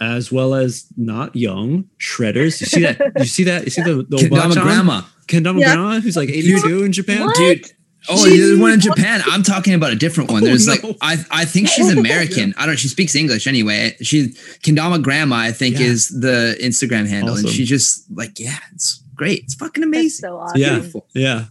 as 0.00 0.32
well 0.32 0.54
as 0.54 0.86
not 0.96 1.34
young 1.36 1.84
shredders 2.00 2.60
you 2.60 2.66
see 2.66 2.80
that 2.82 3.12
you 3.18 3.24
see 3.26 3.44
that 3.44 3.64
you 3.64 3.70
see 3.70 3.82
the 3.82 4.04
the 4.08 4.16
Kendama 4.16 4.30
watch 4.48 4.56
on? 4.56 4.62
grandma. 4.64 5.02
kendama 5.26 5.60
Yeah. 5.60 5.74
grandma 5.74 6.00
who's 6.00 6.16
like 6.16 6.28
82 6.30 6.84
in 6.84 6.92
japan 6.92 7.26
What? 7.26 7.36
Dude, 7.36 7.70
Oh, 8.08 8.24
She- 8.28 8.36
there's 8.38 8.58
one 8.58 8.72
in 8.72 8.80
Japan. 8.80 9.22
I'm 9.26 9.42
talking 9.42 9.72
about 9.74 9.92
a 9.92 9.96
different 9.96 10.30
one. 10.30 10.42
Oh, 10.42 10.46
There's 10.46 10.66
no. 10.66 10.74
like 10.74 10.96
I 11.00 11.16
I 11.30 11.44
think 11.46 11.68
she's 11.68 11.90
American. 11.96 12.52
I 12.56 12.66
don't. 12.66 12.70
Know. 12.74 12.76
She 12.76 12.88
speaks 12.88 13.14
English 13.14 13.46
anyway. 13.46 13.96
She 14.02 14.28
Kendama 14.62 15.02
Grandma, 15.02 15.36
I 15.36 15.52
think, 15.52 15.78
Yeah. 15.78 15.86
is 15.86 16.08
the 16.08 16.56
Instagram 16.60 17.06
handle, 17.08 17.34
Awesome. 17.34 17.46
and 17.46 17.54
she 17.54 17.64
just 17.64 18.04
like 18.14 18.38
yeah, 18.38 18.58
it's 18.74 19.02
great. 19.14 19.44
It's 19.44 19.54
fucking 19.54 19.80
That's 19.80 19.88
amazing. 19.88 20.28
so 20.28 20.36
awesome. 20.38 20.60
Yeah. 20.60 20.74
Beautiful. 20.74 21.06
Yeah. 21.14 21.44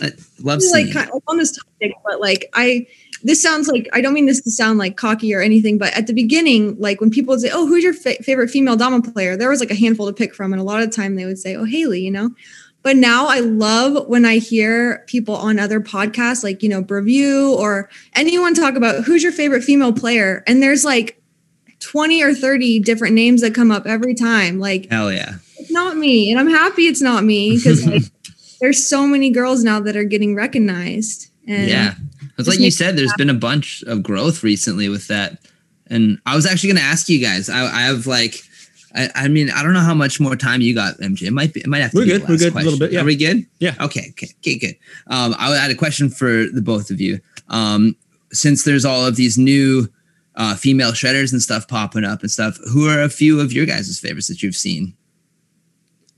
I 0.00 0.10
love 0.42 0.60
like 0.72 0.84
seeing. 0.84 0.92
kind 0.92 1.10
of 1.10 1.22
on 1.28 1.36
this 1.38 1.52
topic, 1.52 1.92
but 2.04 2.20
like 2.20 2.48
I 2.54 2.86
this 3.22 3.42
sounds 3.42 3.66
like 3.66 3.88
I 3.92 4.00
don't 4.00 4.12
mean 4.14 4.26
this 4.26 4.42
to 4.42 4.50
sound 4.50 4.78
like 4.78 4.96
cocky 4.96 5.32
or 5.34 5.40
anything, 5.40 5.78
but 5.78 5.92
at 5.96 6.06
the 6.06 6.12
beginning, 6.12 6.76
like 6.78 7.00
when 7.00 7.08
people 7.10 7.32
would 7.32 7.40
say, 7.40 7.50
"Oh, 7.52 7.66
who's 7.66 7.82
your 7.82 7.94
fa- 7.94 8.22
favorite 8.22 8.50
female 8.50 8.76
Dama 8.76 9.00
player?" 9.02 9.36
There 9.36 9.48
was 9.48 9.58
like 9.60 9.70
a 9.70 9.74
handful 9.76 10.06
to 10.06 10.12
pick 10.12 10.34
from, 10.34 10.52
and 10.52 10.60
a 10.60 10.64
lot 10.64 10.82
of 10.82 10.90
the 10.90 10.94
time 10.96 11.14
they 11.14 11.24
would 11.24 11.38
say, 11.38 11.54
"Oh, 11.56 11.64
Haley," 11.64 12.00
you 12.02 12.10
know. 12.10 12.30
But 12.86 12.94
now 12.98 13.26
I 13.26 13.40
love 13.40 14.06
when 14.06 14.24
I 14.24 14.38
hear 14.38 15.02
people 15.08 15.34
on 15.34 15.58
other 15.58 15.80
podcasts, 15.80 16.44
like 16.44 16.62
you 16.62 16.68
know, 16.68 16.82
Review 16.88 17.52
or 17.54 17.90
anyone 18.14 18.54
talk 18.54 18.76
about 18.76 19.02
who's 19.02 19.24
your 19.24 19.32
favorite 19.32 19.64
female 19.64 19.92
player, 19.92 20.44
and 20.46 20.62
there's 20.62 20.84
like 20.84 21.20
twenty 21.80 22.22
or 22.22 22.32
thirty 22.32 22.78
different 22.78 23.16
names 23.16 23.40
that 23.40 23.56
come 23.56 23.72
up 23.72 23.86
every 23.86 24.14
time. 24.14 24.60
Like 24.60 24.88
Hell 24.88 25.12
yeah. 25.12 25.34
it's 25.58 25.72
not 25.72 25.96
me, 25.96 26.30
and 26.30 26.38
I'm 26.38 26.48
happy 26.48 26.82
it's 26.82 27.02
not 27.02 27.24
me 27.24 27.56
because 27.56 27.84
like 27.84 28.02
there's 28.60 28.88
so 28.88 29.04
many 29.04 29.30
girls 29.30 29.64
now 29.64 29.80
that 29.80 29.96
are 29.96 30.04
getting 30.04 30.36
recognized. 30.36 31.28
And 31.48 31.68
yeah. 31.68 31.94
It's 32.38 32.46
like 32.46 32.60
you 32.60 32.70
said, 32.70 32.96
there's 32.96 33.14
been 33.14 33.30
a 33.30 33.34
bunch 33.34 33.82
of 33.82 34.04
growth 34.04 34.44
recently 34.44 34.88
with 34.88 35.08
that. 35.08 35.38
And 35.88 36.20
I 36.24 36.36
was 36.36 36.46
actually 36.46 36.68
going 36.68 36.82
to 36.82 36.88
ask 36.88 37.08
you 37.08 37.20
guys. 37.20 37.50
I, 37.50 37.64
I 37.64 37.80
have 37.82 38.06
like, 38.06 38.42
I, 38.96 39.10
I 39.14 39.28
mean, 39.28 39.50
I 39.50 39.62
don't 39.62 39.74
know 39.74 39.80
how 39.80 39.94
much 39.94 40.18
more 40.20 40.36
time 40.36 40.60
you 40.62 40.74
got, 40.74 40.96
MJ. 40.98 41.22
It 41.24 41.32
might 41.32 41.52
be. 41.52 41.60
It 41.60 41.66
might 41.66 41.80
have 41.82 41.90
to 41.92 41.98
We're 41.98 42.04
be 42.04 42.10
good. 42.12 42.22
the 42.22 42.26
We're 42.26 42.32
last 42.32 42.42
good. 42.42 42.54
A 42.54 42.64
little 42.64 42.78
bit, 42.78 42.92
yeah. 42.92 43.00
Are 43.00 43.04
we 43.04 43.16
good? 43.16 43.46
Yeah. 43.58 43.74
Okay. 43.80 44.06
Okay. 44.10 44.28
Okay. 44.40 44.58
Good. 44.58 44.76
Um, 45.08 45.34
I 45.38 45.54
had 45.56 45.70
a 45.70 45.74
question 45.74 46.08
for 46.08 46.46
the 46.46 46.62
both 46.62 46.90
of 46.90 47.00
you. 47.00 47.20
Um, 47.48 47.94
since 48.32 48.64
there's 48.64 48.84
all 48.84 49.04
of 49.06 49.16
these 49.16 49.36
new 49.38 49.88
uh, 50.34 50.54
female 50.56 50.92
shredders 50.92 51.32
and 51.32 51.40
stuff 51.42 51.68
popping 51.68 52.04
up 52.04 52.22
and 52.22 52.30
stuff, 52.30 52.58
who 52.72 52.88
are 52.88 53.02
a 53.02 53.08
few 53.10 53.40
of 53.40 53.52
your 53.52 53.66
guys' 53.66 53.98
favorites 54.00 54.28
that 54.28 54.42
you've 54.42 54.56
seen? 54.56 54.94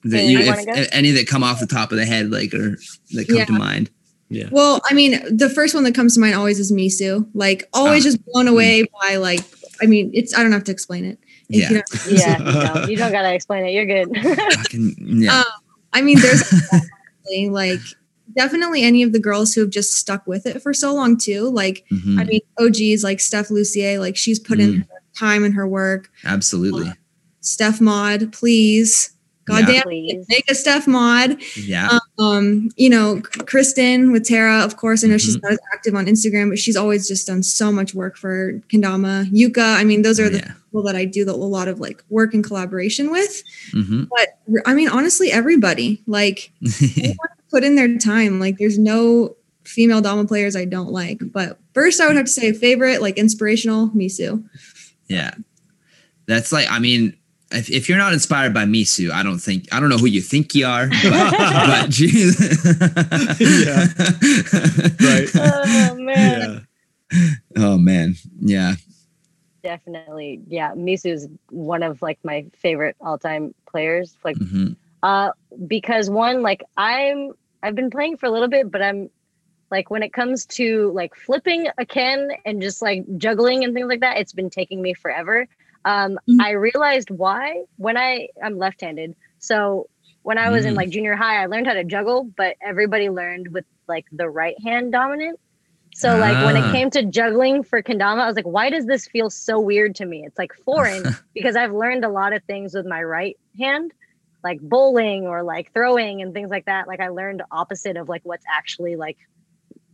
That 0.05 0.25
you, 0.25 0.39
I 0.39 0.65
if, 0.79 0.89
any 0.93 1.11
that 1.13 1.27
come 1.27 1.43
off 1.43 1.59
the 1.61 1.67
top 1.67 1.91
of 1.91 1.99
the 1.99 2.07
head, 2.07 2.31
like, 2.31 2.55
or 2.55 2.79
that 3.13 3.27
come 3.27 3.37
Yeah. 3.37 3.45
to 3.47 3.53
mind. 3.53 3.91
Yeah. 4.31 4.49
Well, 4.53 4.81
I 4.85 4.95
mean, 4.95 5.13
the 5.37 5.49
first 5.49 5.75
one 5.75 5.85
that 5.85 5.95
comes 5.95 6.15
to 6.15 6.21
mind 6.21 6.35
always 6.35 6.61
is 6.61 6.71
Misu. 6.71 7.29
Like, 7.35 7.69
always 7.73 8.05
Ah. 8.05 8.11
just 8.11 8.25
blown 8.27 8.47
away 8.47 8.85
by 9.03 9.17
like. 9.17 9.41
I 9.83 9.87
mean, 9.87 10.11
it's. 10.15 10.37
I 10.37 10.43
don't 10.43 10.53
have 10.53 10.65
to 10.65 10.73
explain 10.73 11.05
it. 11.05 11.19
If 11.49 11.57
Yeah. 11.61 11.71
you 11.71 11.83
don't- 11.83 12.19
Yeah, 12.19 12.39
you 12.39 12.45
don't, 12.75 12.91
you 12.91 12.97
don't 12.97 13.13
gotta 13.13 13.33
explain 13.35 13.65
it. 13.67 13.73
You're 13.73 13.87
good. 13.87 14.09
Fucking, 14.55 14.95
yeah. 14.99 15.39
Um, 15.41 15.45
I 15.93 16.03
mean, 16.03 16.19
there's 16.21 16.41
definitely, 16.51 17.49
like 17.51 17.81
definitely 18.37 18.83
any 18.83 19.03
of 19.03 19.13
the 19.13 19.19
girls 19.19 19.55
who 19.55 19.63
have 19.63 19.71
just 19.71 19.93
stuck 19.95 20.27
with 20.27 20.47
it 20.47 20.63
for 20.63 20.75
so 20.75 20.95
long 20.95 21.17
too. 21.17 21.49
Like, 21.49 21.85
Mhm. 21.91 22.21
I 22.21 22.25
mean, 22.25 22.41
OGs 22.59 23.03
like 23.03 23.21
Steph 23.21 23.51
Lucier, 23.51 23.99
like 23.99 24.17
she's 24.17 24.39
put 24.39 24.61
in 24.61 24.81
her 24.83 24.87
time 25.19 25.45
and 25.45 25.55
her 25.55 25.67
work. 25.67 26.11
Absolutely. 26.25 26.93
Steph 27.41 27.81
Mod, 27.81 28.33
please. 28.33 29.11
God 29.49 29.61
Yeah. 29.61 29.67
damn, 29.67 29.83
Please. 29.85 30.27
make 30.29 30.51
a 30.51 30.55
Steph 30.55 30.87
Mod. 30.87 31.39
Yeah. 31.57 31.99
um 32.21 32.69
you 32.77 32.91
know 32.91 33.21
kristen 33.47 34.11
with 34.13 34.25
tara 34.27 34.59
of 34.65 34.77
course 34.77 35.05
i 35.05 35.07
know 35.07 35.19
she's 35.19 35.37
Mhm. 35.37 35.43
not 35.45 35.53
as 35.53 35.59
active 35.73 35.95
on 35.95 36.07
instagram 36.07 36.49
but 36.51 36.59
she's 36.59 36.77
always 36.77 37.07
just 37.07 37.27
done 37.29 37.43
so 37.45 37.71
much 37.71 37.95
work 37.95 38.17
for 38.17 38.61
kendama 38.71 39.25
yuka 39.31 39.77
i 39.81 39.85
mean 39.85 40.03
those 40.03 40.19
are 40.19 40.25
Oh, 40.27 40.31
the 40.31 40.39
yeah. 40.39 40.53
people 40.65 40.83
that 40.83 40.97
i 40.97 41.05
do 41.05 41.25
the, 41.25 41.31
a 41.33 41.35
lot 41.59 41.69
of 41.69 41.79
like 41.79 42.03
work 42.09 42.35
and 42.35 42.43
collaboration 42.43 43.11
with 43.13 43.43
hmm 43.71 44.05
but 44.11 44.29
i 44.67 44.75
mean 44.75 44.89
honestly 44.89 45.31
everybody 45.31 46.03
like 46.09 46.51
put 47.51 47.63
in 47.63 47.77
their 47.77 47.97
time 47.99 48.41
like 48.41 48.59
there's 48.59 48.79
no 48.79 49.37
female 49.65 50.01
dama 50.01 50.25
players 50.27 50.57
i 50.57 50.65
don't 50.65 50.91
like 50.91 51.21
but 51.33 51.59
first 51.75 52.01
i 52.01 52.07
would 52.09 52.17
have 52.17 52.27
to 52.27 52.33
say 52.33 52.53
favorite 52.53 53.01
like 53.01 53.17
inspirational 53.17 53.89
misu 53.91 54.43
yeah. 55.09 55.33
That's 56.27 56.53
like, 56.53 56.71
I 56.71 56.79
mean, 56.79 57.17
if, 57.53 57.71
if 57.71 57.89
you're 57.89 57.99
not 57.99 58.13
inspired 58.13 58.53
by 58.53 58.65
Misu, 58.65 59.11
I 59.11 59.23
don't 59.23 59.39
think, 59.39 59.67
I 59.73 59.81
don't 59.81 59.89
know 59.89 59.99
who 59.99 60.07
you 60.07 60.21
think 60.21 60.55
you 60.55 60.67
are, 60.67 60.89
but, 60.89 61.31
but 61.33 61.91
geez. 61.91 62.39
Yeah. 63.41 63.87
Right. 65.01 65.29
oh 65.35 65.95
man. 65.97 66.67
Yeah. 67.11 67.31
Oh, 67.57 67.79
man. 67.79 68.17
Yeah. 68.41 68.75
Definitely. 69.63 70.43
Yeah. 70.49 70.75
Misu 70.75 71.13
is 71.13 71.29
one 71.51 71.83
of 71.83 72.03
like 72.03 72.19
my 72.23 72.47
favorite 72.55 72.97
all-time 73.01 73.55
players. 73.67 74.17
Like 74.25 74.37
hmm 74.37 74.73
uh 75.03 75.31
because 75.67 76.11
one, 76.11 76.43
like 76.43 76.65
I'm 76.77 77.33
I've 77.63 77.75
been 77.75 77.91
playing 77.91 78.17
for 78.17 78.27
a 78.27 78.31
little 78.31 78.49
bit, 78.49 78.71
but 78.71 78.83
I'm 78.83 79.11
like 79.71 79.91
when 79.91 80.03
it 80.03 80.13
comes 80.13 80.47
to 80.47 80.91
like 80.93 81.15
flipping 81.15 81.69
a 81.79 81.85
Ken 81.85 82.31
and 82.45 82.63
just 82.63 82.81
like 82.83 83.05
juggling 83.17 83.65
and 83.65 83.75
things 83.75 83.89
like 83.89 84.01
that, 84.01 84.19
it's 84.19 84.33
been 84.33 84.51
taking 84.51 84.81
me 84.81 84.95
forever. 84.95 85.47
Um 85.93 86.19
Mhm. 86.29 86.41
I 86.49 86.51
realized 86.69 87.11
why 87.11 87.45
when 87.77 87.97
I 87.97 88.29
I'm 88.45 88.57
left-handed. 88.65 89.11
So 89.39 89.89
when 90.23 90.39
I 90.39 90.49
was 90.51 90.65
in 90.69 90.75
Mm. 90.75 90.77
like 90.81 90.91
junior 90.91 91.17
high, 91.17 91.37
I 91.43 91.47
learned 91.47 91.67
how 91.67 91.75
to 91.75 91.85
juggle, 91.85 92.21
but 92.37 92.57
everybody 92.71 93.09
learned 93.21 93.47
with 93.55 93.65
like 93.89 94.05
the 94.13 94.29
right 94.41 94.57
hand 94.69 94.93
dominant. 94.93 95.37
So 95.95 96.09
like 96.19 96.37
when 96.47 96.57
Ah. 96.57 96.69
it 96.69 96.73
came 96.77 96.91
to 96.97 97.03
juggling 97.19 97.63
for 97.63 97.83
kendama, 97.83 98.21
I 98.21 98.27
was 98.27 98.37
like, 98.37 98.47
why 98.59 98.67
does 98.75 98.87
this 98.93 99.09
feel 99.09 99.31
so 99.31 99.55
weird 99.59 99.95
to 99.97 100.05
me? 100.07 100.19
It's 100.27 100.39
like 100.39 100.53
foreign 100.67 101.03
because 101.35 101.57
I've 101.57 101.73
learned 101.73 102.05
a 102.05 102.09
lot 102.21 102.33
of 102.37 102.43
things 102.45 102.75
with 102.75 102.87
my 102.87 103.03
right 103.03 103.37
hand, 103.59 103.93
like 104.45 104.61
bowling 104.61 105.23
or 105.27 105.43
like 105.43 105.73
throwing 105.73 106.21
and 106.23 106.35
things 106.35 106.51
like 106.51 106.67
that. 106.67 106.87
Like 106.87 107.01
I 107.01 107.09
learned 107.09 107.43
opposite 107.51 107.97
of 107.97 108.09
like 108.09 108.23
what's 108.25 108.45
actually 108.61 108.97
like 108.97 109.17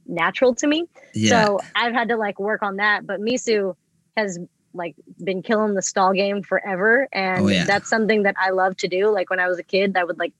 natural 0.06 0.54
to 0.56 0.66
me. 0.66 0.86
Yeah. 1.14 1.30
So 1.46 1.60
I've 1.74 1.94
had 1.94 2.08
to 2.08 2.16
like 2.16 2.38
work 2.40 2.62
on 2.62 2.76
that. 2.76 3.06
But 3.06 3.20
Misu 3.20 3.74
has 4.16 4.38
like 4.74 4.94
been 5.22 5.42
killing 5.42 5.74
the 5.74 5.82
stall 5.82 6.12
game 6.12 6.42
forever. 6.42 7.08
And 7.12 7.44
Oh, 7.44 7.48
yeah. 7.48 7.64
that's 7.64 7.88
something 7.88 8.24
that 8.24 8.34
I 8.38 8.50
love 8.50 8.76
to 8.78 8.88
do. 8.88 9.08
Like 9.08 9.30
when 9.30 9.40
I 9.40 9.48
was 9.48 9.58
a 9.58 9.62
kid, 9.62 9.96
I 9.96 10.04
would 10.04 10.18
like 10.18 10.32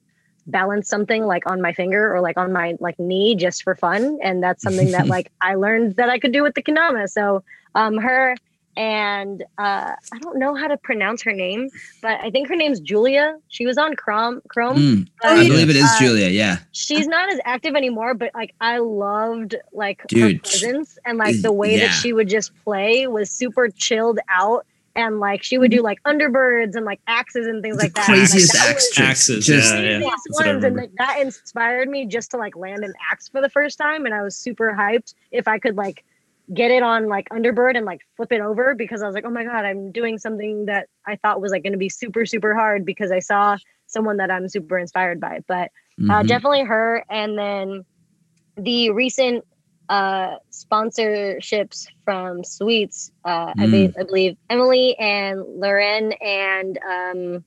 balance 0.47 0.89
something 0.89 1.25
like 1.25 1.49
on 1.51 1.63
my 1.63 1.73
finger 1.73 2.15
or 2.15 2.21
like 2.21 2.37
on 2.37 2.53
my 2.53 2.77
like 2.81 2.99
knee 2.99 3.35
just 3.35 3.63
for 3.63 3.75
fun. 3.75 4.19
And 4.23 4.43
that's 4.43 4.63
something 4.63 4.91
that 4.93 5.07
like 5.15 5.31
I 5.41 5.55
learned 5.55 5.97
that 5.97 6.11
I 6.11 6.19
could 6.19 6.33
do 6.33 6.43
with 6.43 6.55
the 6.55 6.63
kendama. 6.63 7.09
So 7.09 7.43
um 7.75 7.97
her 7.99 8.37
and 8.77 9.43
uh 9.59 9.93
I 10.13 10.19
don't 10.21 10.39
know 10.39 10.55
how 10.55 10.67
to 10.69 10.77
pronounce 10.77 11.23
her 11.23 11.33
name, 11.33 11.69
but 12.03 12.21
I 12.21 12.31
think 12.31 12.49
her 12.49 12.57
name's 12.57 12.81
Julia. 12.81 13.37
She 13.49 13.67
was 13.67 13.79
on 13.79 13.95
Chrome 13.97 14.41
Chrome. 14.49 14.77
Mm, 14.77 15.09
but, 15.23 15.33
I 15.33 15.49
believe 15.49 15.71
it 15.71 15.77
is 15.77 15.85
uh, 15.85 15.99
Julia. 15.99 16.29
Yeah. 16.29 16.59
she's 16.73 17.07
not 17.07 17.33
as 17.33 17.41
active 17.45 17.75
anymore, 17.75 18.15
but 18.15 18.31
like 18.35 18.55
I 18.61 18.79
loved 18.79 19.55
like 19.73 20.01
her 20.03 20.07
Dude, 20.09 20.43
presence 20.43 20.99
and 21.05 21.19
like 21.19 21.41
the 21.43 21.53
way 21.53 21.77
yeah. 21.77 21.87
that 21.87 21.93
she 21.93 22.13
would 22.13 22.29
just 22.29 22.53
play 22.65 23.07
was 23.07 23.31
super 23.31 23.69
chilled 23.69 24.19
out 24.29 24.67
and 24.97 25.19
like 25.19 25.43
she 25.43 25.59
would 25.59 25.71
do 25.71 25.83
like 25.83 26.03
underbirds 26.05 26.77
and 26.77 26.85
like 26.85 27.01
axes 27.07 27.47
and 27.47 27.63
things 27.63 27.77
The 27.77 27.85
like 27.85 27.95
that. 27.95 28.05
craziest 28.07 28.55
like, 28.55 28.63
that 28.63 28.71
axe 28.75 28.91
tricks. 28.91 29.11
Axes, 29.11 29.47
Just- 29.47 29.75
yeah, 29.75 29.81
yeah. 29.81 29.99
craziest 29.99 30.11
That's 30.11 30.39
what 30.39 30.47
I 30.49 30.53
ones, 30.53 30.65
and 30.65 30.77
like, 30.77 30.91
that 30.99 31.21
inspired 31.21 31.89
me 31.89 32.07
just 32.07 32.31
to 32.33 32.37
like 32.37 32.57
land 32.57 32.85
an 32.85 32.95
axe 33.11 33.29
for 33.29 33.41
the 33.41 33.49
first 33.49 33.77
time, 33.79 34.07
and 34.07 34.15
I 34.15 34.23
was 34.23 34.37
super 34.37 34.73
hyped 34.73 35.15
if 35.33 35.49
I 35.49 35.59
could 35.59 35.77
like 35.77 36.05
get 36.53 36.71
it 36.71 36.83
on 36.83 37.09
like 37.09 37.29
underbird 37.31 37.77
and 37.77 37.87
like 37.87 38.01
flip 38.17 38.33
it 38.33 38.41
over 38.41 38.75
because 38.75 39.03
I 39.03 39.07
was 39.07 39.15
like, 39.15 39.25
oh 39.25 39.31
my 39.31 39.45
god, 39.45 39.65
I'm 39.65 39.93
doing 39.93 40.19
something 40.19 40.67
that 40.67 40.89
I 41.07 41.17
thought 41.17 41.41
was 41.41 41.53
like 41.53 41.63
going 41.63 41.73
to 41.73 41.79
be 41.79 41.89
super 41.89 42.27
super 42.27 42.55
hard 42.55 42.85
because 42.85 43.11
I 43.11 43.21
saw 43.21 43.57
someone 43.87 44.17
that 44.19 44.31
I'm 44.31 44.49
super 44.49 44.79
inspired 44.79 45.21
by, 45.21 45.41
but 45.47 45.71
uh, 46.09 46.23
Mhm. 46.23 46.29
definitely 46.29 46.65
her 46.65 47.05
and 47.11 47.39
then 47.39 47.85
the 48.57 48.91
recent 48.91 49.45
uh 49.89 50.37
sponsorships 50.53 51.87
from 52.05 52.43
sweets 52.45 53.11
uh 53.25 53.53
I, 53.59 53.67
Mm. 53.67 53.71
be- 53.71 53.93
I 53.99 54.03
believe 54.05 54.37
emily 54.49 54.97
and 54.99 55.41
loren 55.41 56.13
and 56.23 56.79
um 56.79 57.45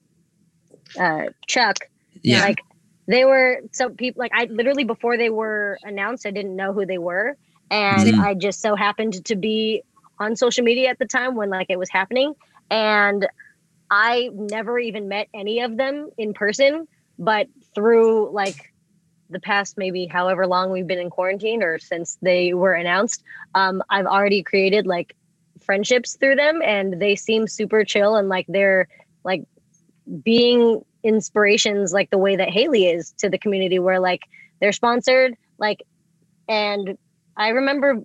uh 1.00 1.26
chuck 1.48 1.78
yeah. 2.24 2.42
like 2.42 2.60
they 3.08 3.26
were 3.26 3.62
so 3.72 3.90
people 3.90 4.20
like 4.20 4.32
i 4.34 4.46
literally 4.46 4.84
before 4.84 5.18
they 5.18 5.30
were 5.30 5.78
announced 5.84 6.26
i 6.26 6.32
didn't 6.32 6.56
know 6.56 6.74
who 6.74 6.86
they 6.86 6.98
were 6.98 7.36
and 7.70 8.16
Mhm. 8.16 8.20
i 8.20 8.34
just 8.34 8.62
so 8.62 8.76
happened 8.76 9.24
to 9.26 9.36
be 9.36 9.84
on 10.20 10.36
social 10.36 10.64
media 10.64 10.90
at 10.90 11.00
the 11.00 11.06
time 11.06 11.36
when 11.36 11.50
like 11.50 11.68
it 11.70 11.80
was 11.80 11.90
happening 11.90 12.34
and 12.70 13.28
i 13.90 14.30
never 14.34 14.78
even 14.80 15.08
met 15.08 15.28
any 15.34 15.62
of 15.62 15.76
them 15.78 16.10
in 16.18 16.34
person 16.34 16.88
but 17.20 17.48
through 17.76 18.32
like 18.34 18.58
the 19.30 19.40
past 19.40 19.78
maybe 19.78 20.06
however 20.06 20.48
long 20.48 20.72
we've 20.72 20.88
been 20.88 21.00
in 21.00 21.10
quarantine 21.10 21.62
or 21.64 21.78
since 21.80 22.18
they 22.22 22.54
were 22.54 22.74
announced 22.74 23.24
um 23.56 23.82
i've 23.90 24.06
already 24.06 24.44
created 24.44 24.86
like 24.88 25.16
friendships 25.62 26.18
through 26.20 26.36
them 26.36 26.62
and 26.64 27.02
they 27.02 27.16
seem 27.16 27.48
super 27.48 27.84
chill 27.84 28.16
and 28.16 28.30
like 28.30 28.46
they're 28.48 28.88
like 29.24 29.44
being 30.24 30.82
inspirations 31.04 31.94
like 31.94 32.10
the 32.10 32.18
way 32.18 32.36
that 32.36 32.50
Haley 32.50 32.88
is 32.88 33.14
to 33.20 33.30
the 33.30 33.38
community 33.38 33.80
where 33.80 34.00
like 34.00 34.22
they're 34.60 34.72
sponsored 34.72 35.36
like 35.58 35.84
and 36.48 36.98
I 37.38 37.50
remember 37.50 38.04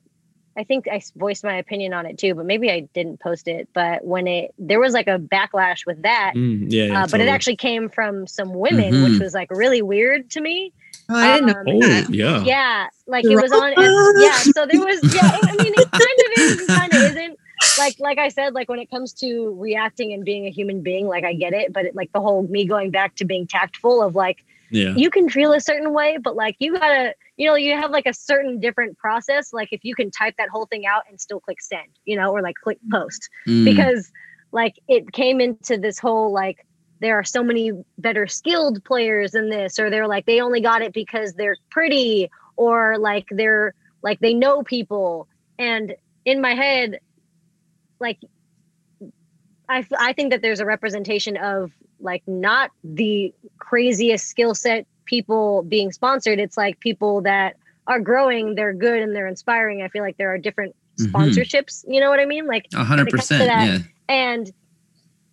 I 0.56 0.64
think 0.64 0.86
I 0.86 1.00
voiced 1.16 1.42
my 1.44 1.56
opinion 1.56 1.94
on 1.94 2.04
it 2.06 2.18
too 2.18 2.34
but 2.34 2.44
maybe 2.46 2.70
I 2.70 2.80
didn't 2.94 3.20
post 3.20 3.48
it 3.48 3.68
but 3.74 4.04
when 4.04 4.26
it 4.26 4.54
there 4.58 4.78
was 4.80 4.92
like 4.92 5.08
a 5.08 5.18
backlash 5.18 5.86
with 5.86 6.02
that 6.02 6.34
Mm, 6.36 6.66
yeah, 6.68 6.84
yeah 6.84 7.02
uh, 7.04 7.06
but 7.10 7.20
it 7.20 7.28
actually 7.28 7.56
came 7.56 7.88
from 7.88 8.26
some 8.26 8.52
women 8.52 8.94
Mhm. 8.94 9.04
which 9.04 9.18
was 9.20 9.32
like 9.34 9.50
really 9.50 9.82
weird 9.82 10.30
to 10.32 10.40
me 10.40 10.72
Oh, 11.08 11.16
I 11.16 11.40
didn't 11.40 11.46
know 11.46 11.58
Um, 11.58 11.66
Oh, 11.68 11.88
that. 11.88 12.10
yeah. 12.14 12.44
yeah 12.44 12.86
like 13.06 13.24
it 13.24 13.36
was 13.36 13.50
on 13.52 13.72
yeah 14.20 14.42
so 14.54 14.66
there 14.66 14.78
was 14.80 15.00
yeah 15.14 15.30
i 15.48 15.52
mean 15.56 15.72
it 15.74 15.90
kind 15.90 16.18
of 16.26 16.32
is 16.38 16.58
and 16.60 16.68
kind 16.68 16.92
of 16.92 17.02
isn't 17.02 17.38
like 17.78 17.96
like 17.98 18.18
i 18.18 18.28
said 18.28 18.52
like 18.52 18.68
when 18.68 18.78
it 18.78 18.90
comes 18.90 19.12
to 19.14 19.54
reacting 19.58 20.12
and 20.12 20.24
being 20.24 20.46
a 20.46 20.50
human 20.50 20.82
being 20.82 21.06
like 21.06 21.24
i 21.24 21.32
get 21.32 21.54
it 21.54 21.72
but 21.72 21.86
it, 21.86 21.94
like 21.96 22.12
the 22.12 22.20
whole 22.20 22.42
me 22.48 22.66
going 22.66 22.90
back 22.90 23.14
to 23.16 23.24
being 23.24 23.46
tactful 23.46 24.02
of 24.02 24.14
like 24.14 24.44
Yeah. 24.70 24.94
you 24.94 25.10
can 25.10 25.28
feel 25.30 25.52
a 25.54 25.60
certain 25.60 25.92
way 25.94 26.18
but 26.22 26.36
like 26.36 26.56
you 26.58 26.78
gotta 26.78 27.14
you 27.36 27.46
know 27.46 27.54
you 27.54 27.74
have 27.74 27.90
like 27.90 28.06
a 28.06 28.14
certain 28.14 28.60
different 28.60 28.96
process 28.98 29.52
like 29.52 29.68
if 29.72 29.84
you 29.84 29.94
can 29.94 30.10
type 30.10 30.34
that 30.38 30.48
whole 30.48 30.66
thing 30.66 30.86
out 30.86 31.02
and 31.08 31.20
still 31.20 31.40
click 31.40 31.60
send 31.60 31.88
you 32.04 32.16
know 32.16 32.30
or 32.30 32.42
like 32.42 32.54
click 32.62 32.78
post. 32.90 33.28
Mm. 33.46 33.64
because 33.64 34.12
like 34.52 34.74
it 34.86 35.12
came 35.12 35.40
into 35.40 35.78
this 35.78 35.98
whole 35.98 36.32
like 36.32 36.66
there 37.02 37.18
are 37.18 37.24
so 37.24 37.42
many 37.42 37.72
better 37.98 38.26
skilled 38.28 38.82
players 38.84 39.34
in 39.34 39.50
this 39.50 39.78
or 39.78 39.90
they're 39.90 40.06
like 40.06 40.24
they 40.24 40.40
only 40.40 40.60
got 40.60 40.82
it 40.82 40.92
because 40.92 41.32
they're 41.32 41.56
pretty 41.70 42.30
or 42.56 42.96
like 42.96 43.26
they're 43.30 43.74
like 44.02 44.20
they 44.20 44.34
know 44.34 44.62
people. 44.62 45.28
And 45.58 45.94
in 46.24 46.40
my 46.40 46.54
head 46.54 47.00
like 47.98 48.18
I 49.68 49.84
I 49.98 50.12
think 50.12 50.30
that 50.30 50.42
there's 50.42 50.60
a 50.60 50.66
representation 50.66 51.36
of 51.36 51.72
like 51.98 52.22
not 52.26 52.70
the 52.84 53.34
craziest 53.58 54.26
skill 54.26 54.54
set 54.54 54.86
people 55.04 55.62
being 55.62 55.90
sponsored 55.92 56.38
it's 56.38 56.56
like 56.56 56.78
people 56.80 57.20
that 57.22 57.56
are 57.86 58.00
growing 58.00 58.54
they're 58.54 58.72
good 58.74 59.00
and 59.02 59.14
they're 59.14 59.26
inspiring 59.26 59.82
i 59.82 59.88
feel 59.88 60.02
like 60.02 60.16
there 60.16 60.32
are 60.32 60.38
different 60.38 60.74
Mhm. 60.98 61.10
sponsorships 61.10 61.84
you 61.88 62.00
know 62.00 62.10
what 62.10 62.20
i 62.20 62.26
mean 62.26 62.46
like 62.46 62.66
hundred 62.72 63.04
when 63.04 63.08
it 63.08 63.10
comes 63.12 63.28
to 63.28 63.34
percent. 63.34 63.48
that- 63.48 63.66
Yeah. 63.66 63.78
and 64.14 64.52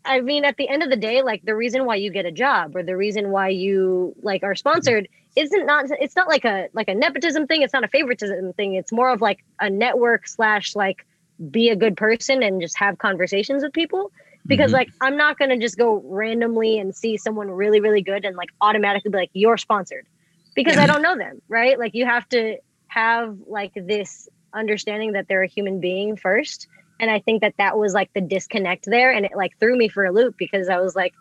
I 0.05 0.21
mean, 0.21 0.45
at 0.45 0.55
the 0.55 0.67
end 0.69 0.81
of 0.81 0.89
the 0.89 0.95
day, 0.95 1.21
like 1.21 1.43
the 1.43 1.53
reason 1.53 1.85
why 1.85 1.95
you 1.95 2.09
get 2.09 2.25
a 2.25 2.31
job 2.31 2.75
or 2.75 2.81
the 2.81 2.95
reason 2.95 3.29
why 3.31 3.49
you 3.49 4.15
like 4.23 4.43
are 4.43 4.55
sponsored 4.55 5.09
isn't 5.35 5.65
not 5.65 5.85
it's 5.99 6.15
not 6.15 6.27
like 6.29 6.45
a 6.45 6.69
like 6.73 6.87
a 6.87 6.95
nepotism 6.95 7.45
thing. 7.47 7.61
It's 7.63 7.73
not 7.73 7.83
a 7.83 7.87
favoritism 7.89 8.53
thing. 8.53 8.75
It's 8.75 8.93
more 8.93 9.09
of 9.09 9.19
like 9.21 9.39
a 9.59 9.69
network 9.69 10.25
slash 10.27 10.73
like 10.73 11.05
be 11.51 11.69
a 11.69 11.75
good 11.75 11.97
person 11.97 12.41
and 12.41 12.61
just 12.61 12.77
have 12.79 12.97
conversations 12.97 13.61
with 13.61 13.73
people. 13.73 14.11
Because 14.47 14.71
Mhm. 14.71 14.73
like 14.73 14.89
I'm 15.01 15.17
not 15.17 15.37
gonna 15.37 15.57
just 15.57 15.77
go 15.77 16.01
randomly 16.05 16.79
and 16.79 16.95
see 16.95 17.17
someone 17.17 17.49
really, 17.49 17.79
really 17.79 18.01
good 18.01 18.25
and 18.25 18.35
like 18.35 18.49
automatically 18.61 19.11
be 19.11 19.17
like, 19.17 19.31
you're 19.33 19.57
sponsored. 19.57 20.05
Because 20.55 20.77
Yeah. 20.77 20.83
I 20.83 20.87
don't 20.87 21.01
know 21.01 21.17
them, 21.17 21.41
right? 21.49 21.77
Like 21.77 21.93
you 21.93 22.05
have 22.05 22.27
to 22.29 22.57
have 22.87 23.37
like 23.47 23.71
this 23.75 24.27
understanding 24.53 25.13
that 25.13 25.27
they're 25.27 25.43
a 25.43 25.47
human 25.47 25.79
being 25.79 26.15
first 26.17 26.67
and 26.99 27.11
i 27.11 27.19
think 27.19 27.41
that 27.41 27.53
that 27.59 27.77
was 27.77 27.93
like 27.93 28.09
the 28.15 28.21
disconnect 28.21 28.85
there 28.87 29.11
and 29.11 29.25
it 29.25 29.31
like 29.35 29.51
threw 29.59 29.77
me 29.77 29.87
for 29.87 30.05
a 30.05 30.11
loop 30.11 30.35
because 30.39 30.69
i 30.69 30.79
was 30.79 30.95
like 30.95 31.13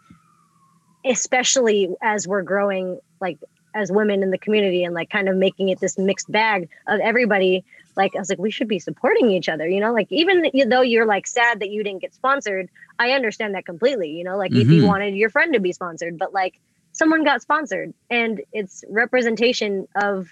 especially 1.05 1.89
as 2.03 2.27
we're 2.27 2.43
growing 2.43 2.99
like 3.21 3.39
as 3.75 3.93
women 3.93 4.23
in 4.23 4.31
the 4.31 4.39
community 4.39 4.83
and 4.85 4.95
like 4.95 5.11
kind 5.11 5.29
of 5.29 5.37
making 5.37 5.69
it 5.69 5.79
this 5.81 5.99
mixed 5.99 6.31
bag 6.33 6.69
of 6.89 7.01
everybody 7.01 7.65
like 7.99 8.17
i 8.17 8.19
was 8.19 8.31
like 8.31 8.39
we 8.39 8.51
should 8.51 8.69
be 8.69 8.79
supporting 8.79 9.31
each 9.31 9.49
other 9.49 9.69
you 9.69 9.81
know 9.81 9.93
like 9.93 10.07
even 10.11 10.51
though 10.71 10.81
you're 10.81 11.05
like 11.07 11.27
sad 11.27 11.61
that 11.61 11.71
you 11.71 11.85
didn't 11.85 12.01
get 12.01 12.15
sponsored 12.15 12.71
i 12.99 13.11
understand 13.11 13.55
that 13.55 13.67
completely 13.67 14.09
you 14.11 14.25
know 14.25 14.39
like 14.39 14.57
if 14.57 14.71
you 14.71 14.83
Mhm. 14.83 14.87
wanted 14.87 15.15
your 15.15 15.29
friend 15.31 15.53
to 15.53 15.61
be 15.61 15.73
sponsored 15.73 16.19
but 16.19 16.33
like 16.33 16.59
someone 16.93 17.25
got 17.25 17.43
sponsored 17.43 17.93
and 18.11 18.41
it's 18.53 18.83
representation 18.89 19.87
of 19.97 20.29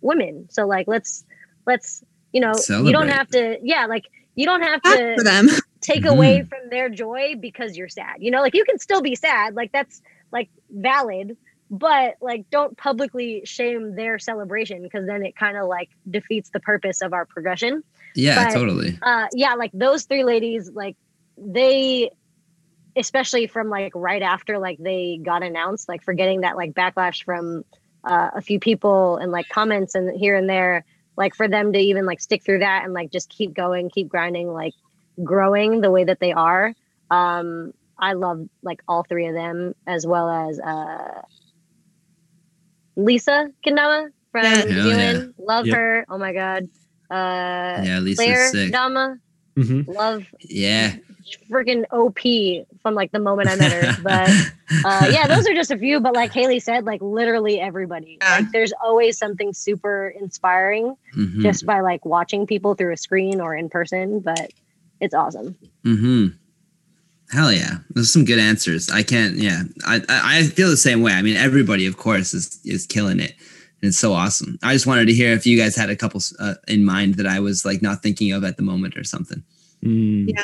women 0.00 0.48
so 0.50 0.66
like 0.66 0.88
let's 0.88 1.24
let's 1.66 2.02
you 2.32 2.40
know 2.40 2.52
you 2.82 2.92
don't 2.92 3.08
have 3.08 3.28
to 3.28 3.58
yeah 3.62 3.86
like 3.86 4.06
you 4.34 4.46
don't 4.46 4.62
have 4.62 4.82
to 4.82 5.14
for 5.16 5.22
them. 5.24 5.48
take 5.80 6.04
Mhm. 6.04 6.10
away 6.10 6.42
from 6.44 6.68
their 6.70 6.88
joy 6.88 7.34
because 7.40 7.76
you're 7.76 7.88
sad. 7.88 8.16
You 8.18 8.30
know, 8.30 8.40
like 8.42 8.54
you 8.54 8.64
can 8.64 8.78
still 8.78 9.02
be 9.02 9.14
sad, 9.14 9.54
like 9.54 9.72
that's 9.72 10.00
like 10.32 10.50
valid, 10.70 11.36
but 11.70 12.16
like 12.20 12.50
don't 12.50 12.76
publicly 12.76 13.42
shame 13.44 13.94
their 13.94 14.18
celebration 14.18 14.82
because 14.82 15.06
then 15.06 15.24
it 15.24 15.36
kind 15.36 15.56
of 15.56 15.68
like 15.68 15.88
defeats 16.10 16.50
the 16.50 16.60
purpose 16.60 17.00
of 17.00 17.12
our 17.12 17.24
progression. 17.24 17.84
Yeah, 18.14 18.46
but- 18.46 18.54
totally. 18.54 18.98
Uh 19.00 19.28
yeah, 19.32 19.54
like 19.54 19.70
those 19.72 20.04
three 20.04 20.24
ladies, 20.24 20.70
like 20.70 20.96
they 21.38 22.10
especially 22.96 23.46
from 23.46 23.68
like 23.68 23.92
right 23.94 24.22
after 24.22 24.58
like 24.58 24.78
they 24.78 25.20
got 25.22 25.42
announced, 25.42 25.88
like 25.88 26.02
for 26.02 26.12
getting 26.12 26.40
that 26.40 26.56
like 26.56 26.72
backlash 26.72 27.24
from 27.24 27.64
uh, 28.04 28.30
a 28.34 28.40
few 28.40 28.58
people 28.58 29.16
and 29.16 29.30
like 29.30 29.48
comments 29.48 29.94
and 29.94 30.18
here 30.18 30.34
and 30.34 30.48
there, 30.48 30.84
like 31.16 31.34
for 31.34 31.48
them 31.48 31.72
to 31.72 31.78
even 31.78 32.06
like 32.06 32.20
stick 32.20 32.42
through 32.42 32.60
that 32.60 32.84
and 32.84 32.92
like 32.92 33.10
just 33.10 33.28
keep 33.28 33.54
going, 33.54 33.90
keep 33.90 34.08
grinding, 34.08 34.52
like 34.52 34.74
growing 35.22 35.80
the 35.80 35.90
way 35.90 36.04
that 36.04 36.18
they 36.18 36.32
are. 36.32 36.74
Um, 37.10 37.72
I 37.98 38.14
love 38.14 38.48
like 38.62 38.80
all 38.88 39.04
three 39.04 39.26
of 39.26 39.34
them 39.34 39.74
as 39.86 40.06
well 40.06 40.28
as 40.28 40.58
uh, 40.58 41.22
Lisa 43.04 43.48
Kendama 43.66 44.08
from 44.32 44.44
Yeah. 44.44 44.64
New 44.64 44.72
Hell 44.74 44.84
Zealand. 44.84 45.34
Love 45.38 45.66
Yep. 45.66 45.76
her. 45.76 46.04
Oh 46.08 46.18
my 46.18 46.32
god. 46.32 46.68
Uh, 47.10 47.82
Yeah, 47.84 47.98
Lisa's 48.00 48.24
Claire 48.24 48.50
sick. 48.50 48.72
Dama. 48.72 49.16
hmm 49.56 49.82
Love 49.86 50.26
Yeah. 50.40 50.94
freaking 51.50 51.84
OP 51.92 52.64
from 52.82 52.94
like 52.94 53.10
the 53.12 53.18
moment 53.20 53.48
I 53.48 53.56
met 53.56 53.72
her. 53.72 53.94
But 54.02 54.30
uh, 54.84 55.06
yeah, 55.10 55.26
those 55.26 55.46
are 55.48 55.54
just 55.54 55.70
a 55.72 55.76
few. 55.78 56.00
But 56.00 56.14
like 56.14 56.32
Haley 56.32 56.60
said, 56.60 56.84
like 56.84 57.00
literally 57.02 57.60
everybody. 57.60 58.18
Yeah. 58.20 58.30
Like 58.38 58.52
there's 58.52 58.72
always 58.84 59.18
something 59.18 59.52
super 59.52 60.14
inspiring 60.20 60.94
Mhm. 61.16 61.42
just 61.42 61.66
by 61.66 61.80
like 61.80 62.04
watching 62.04 62.46
people 62.46 62.74
through 62.74 62.92
a 62.92 62.96
screen 62.96 63.40
or 63.40 63.54
in 63.56 63.68
person. 63.68 64.20
But 64.20 64.50
it's 65.00 65.14
awesome. 65.14 65.56
hmm 65.84 66.26
Hell 67.32 67.52
yeah, 67.52 67.78
those 67.94 68.06
are 68.06 68.12
some 68.12 68.24
good 68.24 68.38
answers. 68.40 68.90
I 68.90 69.02
can't. 69.02 69.36
Yeah, 69.36 69.62
I, 69.86 69.96
I 70.08 70.38
I 70.38 70.42
feel 70.44 70.68
the 70.68 70.76
same 70.76 71.00
way. 71.02 71.12
I 71.12 71.22
mean, 71.22 71.36
everybody, 71.36 71.86
of 71.86 71.96
course, 71.96 72.34
is 72.34 72.58
is 72.64 72.86
killing 72.86 73.20
it, 73.20 73.32
and 73.82 73.88
it's 73.90 73.98
so 73.98 74.12
awesome. 74.12 74.58
I 74.62 74.72
just 74.72 74.86
wanted 74.86 75.06
to 75.06 75.12
hear 75.12 75.32
if 75.32 75.46
you 75.46 75.56
guys 75.56 75.76
had 75.76 75.90
a 75.90 75.96
couple 75.96 76.20
uh, 76.40 76.54
in 76.66 76.84
mind 76.84 77.14
that 77.16 77.26
I 77.26 77.38
was 77.40 77.64
like 77.64 77.82
not 77.82 78.02
thinking 78.02 78.32
of 78.32 78.42
at 78.42 78.56
the 78.56 78.62
moment 78.64 78.96
or 78.96 79.04
something. 79.04 79.42
Mm. 79.84 80.30
Yeah. 80.34 80.42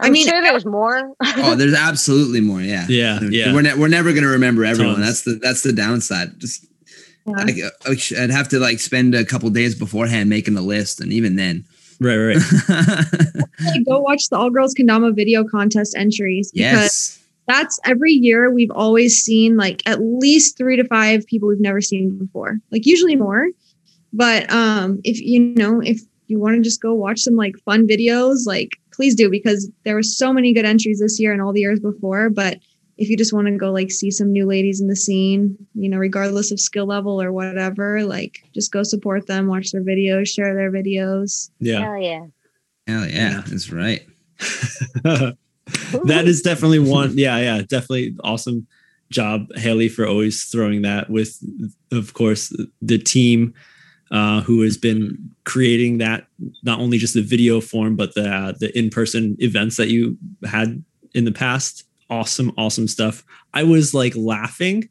I'm 0.00 0.08
I 0.08 0.10
mean, 0.10 0.26
sure 0.26 0.42
there's 0.42 0.66
more. 0.66 1.14
Oh, 1.38 1.54
there's 1.56 1.74
absolutely 1.74 2.40
more. 2.40 2.60
Yeah, 2.60 2.86
Yeah, 2.88 3.20
yeah. 3.22 3.54
We're 3.54 3.62
ne- 3.62 3.74
we're 3.74 3.88
never 3.88 4.12
gonna 4.12 4.26
remember 4.26 4.64
everyone. 4.64 4.96
Tons. 4.96 5.06
That's 5.06 5.22
the 5.22 5.32
that's 5.40 5.62
the 5.62 5.72
downside. 5.72 6.38
Just 6.40 6.66
Yeah. 7.26 7.32
like, 7.44 7.56
uh, 7.62 7.94
I'd 8.20 8.30
have 8.30 8.48
to 8.48 8.58
like 8.58 8.80
spend 8.80 9.14
a 9.14 9.24
couple 9.24 9.48
days 9.50 9.74
beforehand 9.76 10.28
making 10.28 10.54
the 10.54 10.60
list, 10.62 11.00
and 11.00 11.12
even 11.12 11.36
then, 11.36 11.64
Right, 12.02 12.16
right. 12.16 12.36
Like, 13.64 13.86
go 13.86 14.00
watch 14.00 14.28
the 14.28 14.36
All 14.36 14.50
Girls 14.50 14.74
Kendama 14.74 15.14
video 15.14 15.44
contest 15.44 15.94
entries 15.96 16.50
because 16.50 16.72
yes, 16.72 17.22
that's 17.46 17.78
every 17.84 18.12
year 18.12 18.50
we've 18.50 18.72
always 18.72 19.22
seen 19.22 19.56
like 19.56 19.82
at 19.86 20.00
least 20.00 20.58
three 20.58 20.76
to 20.76 20.84
five 20.84 21.24
people 21.26 21.48
we've 21.48 21.60
never 21.60 21.80
seen 21.80 22.18
before. 22.18 22.58
Like 22.72 22.86
usually 22.86 23.14
more. 23.14 23.48
But 24.12 24.52
um 24.52 25.00
if 25.04 25.20
you 25.20 25.40
know, 25.40 25.80
if 25.80 26.00
you 26.26 26.40
want 26.40 26.56
to 26.56 26.62
just 26.62 26.82
go 26.82 26.92
watch 26.92 27.20
some 27.20 27.36
like 27.36 27.56
fun 27.64 27.86
videos, 27.86 28.46
like 28.46 28.70
please 28.92 29.14
do 29.14 29.30
because 29.30 29.70
there 29.84 29.94
were 29.94 30.02
so 30.02 30.32
many 30.32 30.52
good 30.52 30.64
entries 30.64 30.98
this 30.98 31.20
year 31.20 31.32
and 31.32 31.40
all 31.40 31.52
the 31.52 31.60
years 31.60 31.80
before. 31.80 32.30
But 32.30 32.58
if 32.98 33.08
you 33.08 33.16
just 33.16 33.32
want 33.32 33.46
to 33.46 33.56
go 33.56 33.70
like 33.70 33.90
see 33.90 34.10
some 34.10 34.32
new 34.32 34.46
ladies 34.46 34.80
in 34.80 34.88
the 34.88 34.96
scene, 34.96 35.56
you 35.74 35.88
know, 35.88 35.98
regardless 35.98 36.52
of 36.52 36.60
skill 36.60 36.86
level 36.86 37.20
or 37.20 37.32
whatever, 37.32 38.04
like 38.04 38.44
just 38.54 38.72
go 38.72 38.82
support 38.82 39.26
them, 39.26 39.46
watch 39.46 39.72
their 39.72 39.82
videos, 39.82 40.28
share 40.28 40.54
their 40.54 40.70
videos. 40.70 41.50
Yeah. 41.58 41.80
Hell 41.80 41.98
yeah. 41.98 42.26
hell 42.86 43.08
yeah, 43.08 43.42
that's 43.46 43.70
right. 43.70 44.06
that 45.04 46.24
is 46.26 46.42
definitely 46.42 46.80
one. 46.80 47.16
Yeah, 47.16 47.38
yeah, 47.38 47.58
definitely 47.62 48.16
awesome 48.24 48.66
job, 49.10 49.46
Haley, 49.56 49.88
for 49.88 50.06
always 50.06 50.44
throwing 50.44 50.82
that 50.82 51.08
with, 51.08 51.38
of 51.92 52.14
course, 52.14 52.54
the 52.80 52.98
team 52.98 53.54
uh, 54.12 54.42
who 54.42 54.60
has 54.62 54.76
been 54.76 55.30
creating 55.44 55.98
that 55.98 56.26
not 56.62 56.78
only 56.78 56.98
just 56.98 57.14
the 57.14 57.22
video 57.22 57.60
form 57.60 57.96
but 57.96 58.14
the 58.14 58.54
the 58.60 58.76
in 58.78 58.90
person 58.90 59.36
events 59.38 59.76
that 59.78 59.88
you 59.88 60.16
had 60.44 60.84
in 61.14 61.24
the 61.24 61.32
past. 61.32 61.84
Awesome, 62.12 62.52
awesome 62.58 62.88
stuff. 62.88 63.24
I 63.54 63.62
was 63.62 63.94
like 63.94 64.14
laughing 64.14 64.90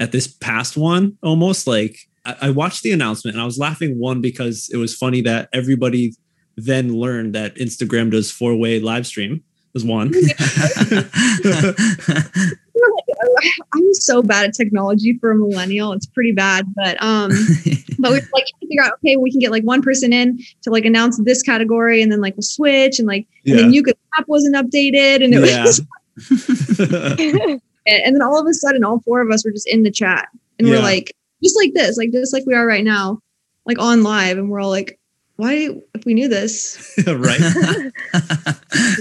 at 0.00 0.12
this 0.12 0.26
past 0.26 0.78
one 0.78 1.18
almost 1.22 1.66
like 1.66 1.94
I, 2.24 2.36
I 2.42 2.50
watched 2.50 2.82
the 2.82 2.90
announcement 2.92 3.34
and 3.36 3.42
I 3.42 3.44
was 3.44 3.58
laughing 3.58 3.98
one 3.98 4.22
because 4.22 4.70
it 4.72 4.78
was 4.78 4.96
funny 4.96 5.20
that 5.22 5.50
everybody 5.52 6.14
then 6.56 6.94
learned 6.94 7.34
that 7.34 7.54
Instagram 7.56 8.10
does 8.10 8.30
four 8.30 8.56
way 8.56 8.80
live 8.80 9.06
stream 9.06 9.42
was 9.74 9.84
one. 9.84 10.10
I'm 13.74 13.94
so 13.94 14.22
bad 14.22 14.46
at 14.46 14.54
technology 14.54 15.18
for 15.20 15.32
a 15.32 15.34
millennial. 15.34 15.92
It's 15.92 16.06
pretty 16.06 16.32
bad, 16.32 16.64
but 16.74 17.00
um 17.02 17.30
but 17.98 18.12
we 18.12 18.20
like 18.20 18.46
to 18.46 18.54
figure 18.60 18.82
out 18.82 18.92
okay 18.94 19.16
we 19.16 19.30
can 19.30 19.40
get 19.40 19.50
like 19.50 19.64
one 19.64 19.82
person 19.82 20.12
in 20.12 20.38
to 20.62 20.70
like 20.70 20.84
announce 20.86 21.20
this 21.24 21.42
category 21.42 22.02
and 22.02 22.10
then 22.10 22.20
like 22.20 22.34
we'll 22.36 22.42
switch 22.42 22.98
and 22.98 23.06
like 23.06 23.26
and 23.46 23.58
then 23.58 23.74
you 23.74 23.82
could 23.82 23.96
app 24.18 24.26
wasn't 24.28 24.54
updated 24.56 25.22
and 25.22 25.34
it 25.34 25.46
Yeah. 25.46 25.64
was 25.64 25.82
and 27.86 28.16
then 28.16 28.22
all 28.22 28.40
of 28.40 28.46
a 28.46 28.54
sudden 28.54 28.84
all 28.84 29.00
four 29.00 29.20
of 29.20 29.30
us 29.30 29.44
were 29.44 29.52
just 29.52 29.68
in 29.68 29.82
the 29.82 29.90
chat 29.90 30.28
and 30.58 30.68
we're 30.68 30.80
like 30.80 31.14
just 31.42 31.56
like 31.56 31.72
this 31.74 31.96
like 31.96 32.10
just 32.12 32.32
like 32.32 32.44
we 32.46 32.54
are 32.54 32.66
right 32.66 32.84
now 32.84 33.18
like 33.66 33.78
on 33.78 34.02
live 34.02 34.38
and 34.38 34.50
we're 34.50 34.60
all 34.60 34.70
like 34.70 34.98
why 35.36 35.68
if 35.94 36.04
we 36.06 36.14
knew 36.14 36.28
this? 36.28 36.96
right? 37.06 37.40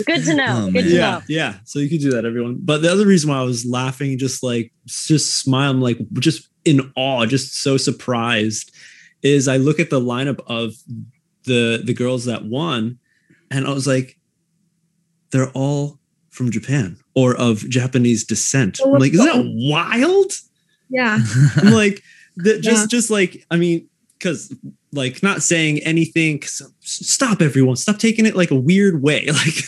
Good 0.05 0.25
to 0.25 0.33
know. 0.33 0.65
Oh, 0.67 0.71
Good 0.71 0.85
to 0.85 0.89
yeah, 0.89 1.11
know. 1.11 1.21
yeah. 1.27 1.57
So 1.63 1.79
you 1.79 1.89
could 1.89 1.99
do 1.99 2.09
that, 2.11 2.25
everyone. 2.25 2.57
But 2.59 2.81
the 2.81 2.91
other 2.91 3.05
reason 3.05 3.29
why 3.29 3.37
I 3.37 3.43
was 3.43 3.65
laughing, 3.65 4.17
just 4.17 4.41
like 4.41 4.73
just 4.85 5.35
smiling, 5.35 5.79
like 5.79 5.99
just 6.13 6.49
in 6.65 6.91
awe, 6.95 7.25
just 7.25 7.61
so 7.61 7.77
surprised, 7.77 8.71
is 9.21 9.47
I 9.47 9.57
look 9.57 9.79
at 9.79 9.91
the 9.91 10.01
lineup 10.01 10.39
of 10.47 10.73
the 11.43 11.81
the 11.83 11.93
girls 11.93 12.25
that 12.25 12.45
won, 12.45 12.97
and 13.51 13.67
I 13.67 13.73
was 13.73 13.85
like, 13.85 14.17
they're 15.31 15.51
all 15.51 15.99
from 16.31 16.49
Japan 16.49 16.97
or 17.15 17.35
of 17.35 17.67
Japanese 17.69 18.23
descent. 18.25 18.79
I'm 18.83 18.91
like, 18.93 19.13
isn't 19.13 19.25
that 19.25 19.51
wild? 19.69 20.31
Yeah. 20.89 21.19
I'm 21.57 21.71
like, 21.73 22.01
the, 22.35 22.59
just 22.59 22.81
Yeah. 22.83 22.87
just 22.87 23.09
like 23.09 23.45
I 23.51 23.57
mean, 23.57 23.87
because 24.17 24.53
like 24.91 25.21
not 25.23 25.41
saying 25.43 25.79
anything. 25.79 26.41
stop, 26.81 27.41
everyone! 27.41 27.75
Stop 27.75 27.97
taking 27.99 28.25
it 28.25 28.35
like 28.35 28.51
a 28.51 28.55
weird 28.55 29.01
way. 29.01 29.25
Like 29.27 29.63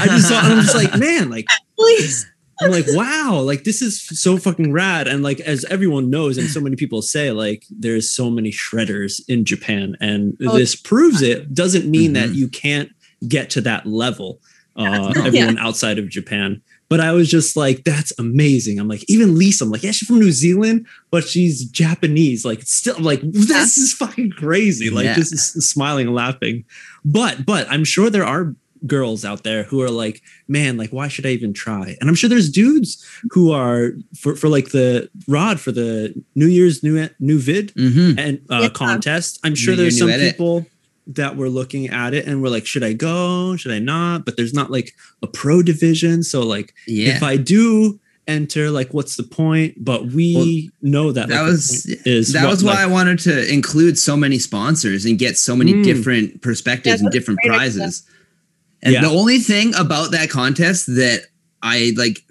I 0.00 0.06
just 0.06 0.28
saw, 0.28 0.40
I'm 0.40 0.60
just 0.60 0.74
like, 0.74 0.96
man, 0.98 1.30
like 1.30 1.46
Please. 1.78 2.26
I'm 2.60 2.70
like, 2.70 2.86
wow, 2.88 3.38
like 3.44 3.64
this 3.64 3.82
is 3.82 4.00
so 4.00 4.38
fucking 4.38 4.72
rad. 4.72 5.08
And 5.08 5.22
like 5.22 5.40
as 5.40 5.64
everyone 5.66 6.08
knows, 6.08 6.38
and 6.38 6.48
so 6.48 6.58
many 6.58 6.74
people 6.74 7.02
say, 7.02 7.30
like 7.30 7.64
there's 7.70 8.10
so 8.10 8.30
many 8.30 8.50
shredders 8.50 9.20
in 9.28 9.44
Japan, 9.44 9.94
and 10.00 10.36
Oh, 10.46 10.56
this 10.56 10.74
proves 10.74 11.20
it. 11.20 11.52
Doesn't 11.52 11.84
mean 11.90 12.14
that 12.14 12.30
Mhm. 12.30 12.34
you 12.36 12.48
can't 12.48 12.88
get 13.28 13.50
to 13.50 13.60
that 13.62 13.84
level. 13.86 14.40
Uh, 14.74 15.12
No. 15.12 15.24
everyone 15.26 15.58
outside 15.58 15.98
of 15.98 16.08
Japan. 16.08 16.62
But 16.88 17.00
I 17.00 17.12
was 17.12 17.28
just 17.28 17.56
like, 17.56 17.82
that's 17.84 18.12
amazing. 18.18 18.78
I'm 18.78 18.86
like, 18.88 19.04
even 19.08 19.36
Lisa, 19.36 19.64
I'm 19.64 19.70
like, 19.70 19.82
yeah, 19.82 19.90
she's 19.90 20.06
from 20.06 20.20
New 20.20 20.30
Zealand, 20.30 20.86
but 21.10 21.24
she's 21.24 21.64
Japanese. 21.64 22.44
Like, 22.44 22.62
still, 22.62 22.96
I'm 22.96 23.02
like, 23.02 23.20
this 23.24 23.76
is 23.76 23.92
fucking 23.92 24.30
crazy. 24.32 24.88
Like, 24.90 25.04
Yeah. 25.06 25.14
just 25.16 25.36
smiling 25.62 26.06
and 26.06 26.14
laughing. 26.14 26.64
But, 27.04 27.44
but 27.44 27.66
I'm 27.70 27.84
sure 27.84 28.08
there 28.08 28.24
are 28.24 28.54
girls 28.86 29.24
out 29.24 29.42
there 29.42 29.64
who 29.64 29.80
are 29.82 29.90
like, 29.90 30.22
man, 30.46 30.76
like, 30.76 30.90
why 30.90 31.08
should 31.08 31.26
I 31.26 31.30
even 31.30 31.52
try? 31.52 31.96
And 32.00 32.08
I'm 32.08 32.14
sure 32.14 32.28
there's 32.30 32.50
dudes 32.50 33.04
who 33.30 33.50
are 33.50 33.92
for, 34.16 34.36
for 34.36 34.48
like 34.48 34.68
the 34.70 35.10
rod 35.26 35.58
for 35.58 35.72
the 35.72 36.14
New 36.36 36.46
Year's 36.46 36.84
new 36.84 37.08
new 37.18 37.38
vid 37.40 37.72
hmm 37.74 38.12
and 38.18 38.40
uh, 38.50 38.60
Yeah. 38.62 38.68
contest. 38.68 39.40
I'm 39.42 39.54
sure 39.56 39.72
New 39.74 39.82
there's 39.82 39.94
new 39.94 40.00
some 40.00 40.10
edit. 40.10 40.34
people 40.34 40.66
that 41.08 41.36
we're 41.36 41.48
looking 41.48 41.88
at 41.88 42.14
it 42.14 42.26
and 42.26 42.42
we're 42.42 42.48
like, 42.48 42.66
should 42.66 42.82
I 42.82 42.92
go? 42.92 43.56
Should 43.56 43.72
I 43.72 43.78
not? 43.78 44.24
But 44.24 44.36
there's 44.36 44.54
not 44.54 44.70
like 44.70 44.94
a 45.22 45.26
pro 45.26 45.62
division. 45.62 46.22
So 46.22 46.42
like 46.42 46.74
Yeah. 46.86 47.16
if 47.16 47.22
I 47.22 47.36
do 47.36 48.00
enter, 48.26 48.70
like 48.72 48.92
what's 48.92 49.16
the 49.16 49.22
point? 49.22 49.84
But 49.84 50.06
we 50.06 50.70
know 50.82 51.12
that 51.12 51.28
that 51.28 51.42
like, 51.42 51.50
was 51.52 51.86
is 51.86 52.32
that 52.32 52.42
what, 52.44 52.50
was 52.50 52.64
why 52.64 52.72
like, 52.72 52.80
I 52.80 52.86
wanted 52.86 53.20
to 53.20 53.52
include 53.52 53.98
so 53.98 54.16
many 54.16 54.38
sponsors 54.40 55.04
and 55.04 55.16
get 55.18 55.38
so 55.38 55.54
many 55.54 55.74
Mm. 55.74 55.84
different 55.84 56.42
perspectives 56.42 57.00
and 57.00 57.10
different 57.12 57.38
great 57.40 57.50
idea. 57.52 57.58
prizes. 57.58 58.02
And 58.82 58.94
Yeah. 58.94 59.02
the 59.02 59.08
only 59.10 59.38
thing 59.38 59.74
about 59.76 60.10
that 60.10 60.28
contest 60.28 60.86
that 60.86 61.26
I 61.62 61.92
like 61.96 62.24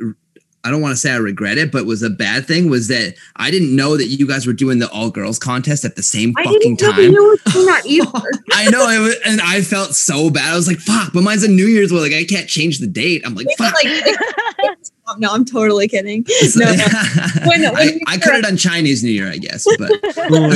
I 0.65 0.71
don't 0.71 0.81
want 0.81 0.93
to 0.93 0.97
say 0.97 1.11
I 1.11 1.17
regret 1.17 1.57
it, 1.57 1.71
but 1.71 1.85
was 1.85 2.01
a 2.01 2.09
bad 2.09 2.45
thing 2.47 2.69
was 2.69 2.87
that 2.89 3.13
I 3.35 3.51
didn't 3.51 3.75
know 3.75 3.95
that 3.97 4.07
you 4.07 4.27
guys 4.27 4.47
were 4.47 4.53
doing 4.53 4.79
the 4.79 4.89
all 4.89 5.09
girls 5.11 5.37
contest 5.39 5.85
at 5.85 5.95
the 5.95 6.03
same 6.03 6.33
I 6.37 6.43
fucking 6.43 6.77
time. 6.77 6.99
you 6.99 7.23
were 7.23 7.37
doing 7.51 7.65
that 7.67 7.83
either. 7.85 8.31
I 8.51 8.69
know 8.71 8.89
it 8.89 8.99
was, 8.99 9.15
and 9.25 9.39
I 9.41 9.61
felt 9.61 9.95
so 9.95 10.29
bad. 10.29 10.51
I 10.51 10.55
was 10.55 10.67
like, 10.67 10.79
"Fuck!" 10.79 11.13
But 11.13 11.21
mine's 11.23 11.43
a 11.43 11.47
New 11.47 11.67
Year's. 11.67 11.91
Well, 11.93 12.01
like 12.01 12.13
I 12.13 12.23
can't 12.25 12.49
change 12.49 12.79
the 12.79 12.87
date. 12.87 13.21
I'm 13.25 13.35
like, 13.35 13.47
"Fuck!" 13.57 13.73
like, 13.75 13.87
no, 15.19 15.31
I'm 15.31 15.45
totally 15.45 15.87
kidding. 15.87 16.25
No, 16.55 16.65
no. 16.73 16.83
When- 17.45 17.61
when 17.61 17.75
I, 17.77 17.99
I 18.07 18.17
could 18.17 18.33
have 18.33 18.43
done 18.43 18.57
Chinese 18.57 19.03
New 19.03 19.11
Year, 19.11 19.29
I 19.29 19.37
guess, 19.37 19.65
but 19.77 19.91
Oh, 20.17 20.51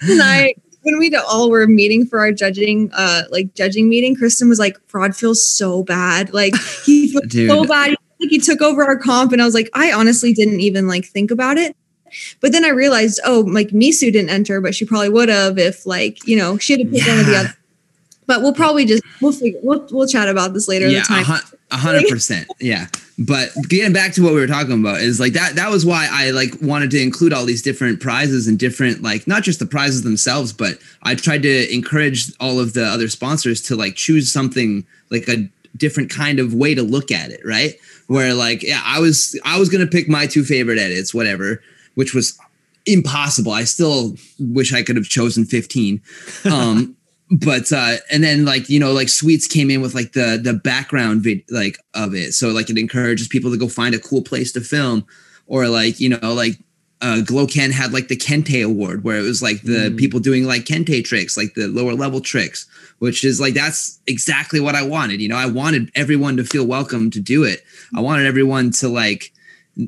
and 0.00 0.22
I 0.22 0.54
when 0.84 0.98
we 0.98 1.14
all 1.16 1.50
were 1.50 1.66
meeting 1.66 2.06
for 2.06 2.20
our 2.20 2.32
judging 2.32 2.90
uh 2.94 3.22
like 3.30 3.54
judging 3.54 3.88
meeting, 3.88 4.14
Kristen 4.14 4.48
was 4.48 4.58
like, 4.58 4.78
Fraud 4.86 5.16
feels 5.16 5.46
so 5.46 5.82
bad. 5.82 6.32
Like 6.32 6.54
he 6.84 7.08
feels 7.12 7.26
Dude. 7.26 7.50
so 7.50 7.64
bad. 7.64 7.90
Like 8.20 8.30
he 8.30 8.38
took 8.38 8.62
over 8.62 8.84
our 8.84 8.96
comp, 8.96 9.32
and 9.32 9.42
I 9.42 9.44
was 9.44 9.54
like, 9.54 9.68
I 9.74 9.92
honestly 9.92 10.32
didn't 10.32 10.60
even 10.60 10.86
like 10.88 11.04
think 11.04 11.30
about 11.30 11.56
it. 11.58 11.76
But 12.40 12.52
then 12.52 12.64
I 12.64 12.68
realized, 12.68 13.20
oh, 13.24 13.40
like 13.40 13.70
Misu 13.70 14.12
didn't 14.12 14.30
enter, 14.30 14.60
but 14.60 14.74
she 14.74 14.84
probably 14.84 15.08
would 15.08 15.28
have 15.28 15.58
if 15.58 15.84
like, 15.84 16.24
you 16.28 16.36
know, 16.36 16.56
she 16.58 16.74
had 16.74 16.86
to 16.86 16.86
pick 16.86 17.06
one 17.06 17.18
of 17.18 17.26
the 17.26 17.36
other. 17.36 17.54
But 18.26 18.40
we'll 18.40 18.54
probably 18.54 18.86
just 18.86 19.02
we'll 19.20 19.32
figure 19.32 19.58
we'll 19.62 19.86
we'll 19.90 20.06
chat 20.06 20.28
about 20.28 20.54
this 20.54 20.68
later. 20.68 20.88
yeah, 20.88 21.00
the 21.00 21.06
time. 21.06 21.20
a 21.22 21.24
hun- 21.24 21.42
a 21.72 21.76
hundred 21.76 22.08
percent. 22.08 22.46
Yeah, 22.60 22.86
but 23.18 23.50
getting 23.68 23.92
back 23.92 24.12
to 24.14 24.22
what 24.22 24.34
we 24.34 24.40
were 24.40 24.46
talking 24.46 24.80
about 24.80 25.00
is 25.00 25.20
like 25.20 25.34
that. 25.34 25.54
That 25.54 25.70
was 25.70 25.86
why 25.86 26.08
I 26.10 26.30
like 26.30 26.54
wanted 26.60 26.90
to 26.92 27.02
include 27.02 27.32
all 27.32 27.44
these 27.44 27.62
different 27.62 28.00
prizes 28.00 28.48
and 28.48 28.58
different 28.58 29.02
like 29.02 29.26
not 29.26 29.42
just 29.42 29.60
the 29.60 29.66
prizes 29.66 30.02
themselves, 30.02 30.52
but 30.52 30.78
I 31.02 31.14
tried 31.14 31.42
to 31.42 31.72
encourage 31.72 32.32
all 32.40 32.58
of 32.58 32.72
the 32.72 32.84
other 32.84 33.08
sponsors 33.08 33.60
to 33.62 33.76
like 33.76 33.94
choose 33.94 34.32
something 34.32 34.84
like 35.10 35.28
a 35.28 35.48
different 35.76 36.10
kind 36.10 36.40
of 36.40 36.54
way 36.54 36.74
to 36.74 36.82
look 36.82 37.12
at 37.12 37.30
it, 37.30 37.40
right? 37.44 37.74
Where 38.08 38.34
like 38.34 38.62
yeah, 38.62 38.82
I 38.84 38.98
was 38.98 39.38
I 39.44 39.58
was 39.58 39.68
gonna 39.68 39.86
pick 39.86 40.08
my 40.08 40.26
two 40.26 40.44
favorite 40.44 40.78
edits, 40.78 41.14
whatever, 41.14 41.62
which 41.94 42.14
was 42.14 42.36
impossible. 42.86 43.52
I 43.52 43.64
still 43.64 44.16
wish 44.40 44.74
I 44.74 44.82
could 44.82 44.96
have 44.96 45.06
chosen 45.06 45.44
fifteen. 45.44 46.02
Um, 46.44 46.96
but 47.40 47.72
uh 47.72 47.96
and 48.10 48.22
then 48.22 48.44
like 48.44 48.68
you 48.68 48.78
know 48.78 48.92
like 48.92 49.08
sweets 49.08 49.46
came 49.46 49.70
in 49.70 49.82
with 49.82 49.94
like 49.94 50.12
the 50.12 50.40
the 50.42 50.52
background 50.54 51.22
vid 51.22 51.42
like 51.50 51.78
of 51.94 52.14
it. 52.14 52.32
So 52.34 52.48
like 52.50 52.70
it 52.70 52.78
encourages 52.78 53.28
people 53.28 53.50
to 53.50 53.56
go 53.58 53.68
find 53.68 53.94
a 53.94 53.98
cool 53.98 54.22
place 54.22 54.52
to 54.52 54.60
film 54.60 55.04
or 55.46 55.68
like 55.68 55.98
you 56.00 56.08
know 56.08 56.32
like 56.34 56.58
uh 57.00 57.20
glowken 57.22 57.72
had 57.72 57.92
like 57.92 58.06
the 58.08 58.16
kente 58.16 58.64
award 58.64 59.02
where 59.02 59.18
it 59.18 59.22
was 59.22 59.42
like 59.42 59.60
the 59.62 59.90
Mm. 59.90 59.98
people 59.98 60.20
doing 60.20 60.44
like 60.44 60.64
kente 60.64 61.04
tricks 61.04 61.36
like 61.36 61.54
the 61.54 61.66
lower 61.66 61.92
level 61.94 62.20
tricks 62.20 62.66
which 63.00 63.24
is 63.24 63.40
like 63.40 63.52
that's 63.54 63.98
exactly 64.06 64.60
what 64.60 64.76
i 64.76 64.82
wanted 64.86 65.20
you 65.20 65.28
know? 65.28 65.36
I 65.36 65.46
wanted 65.46 65.90
everyone 65.96 66.36
to 66.36 66.44
feel 66.44 66.64
welcome 66.66 67.10
to 67.10 67.20
do 67.20 67.42
it. 67.42 67.62
I 67.96 68.00
wanted 68.00 68.26
everyone 68.26 68.70
to 68.80 68.88
like 68.88 69.32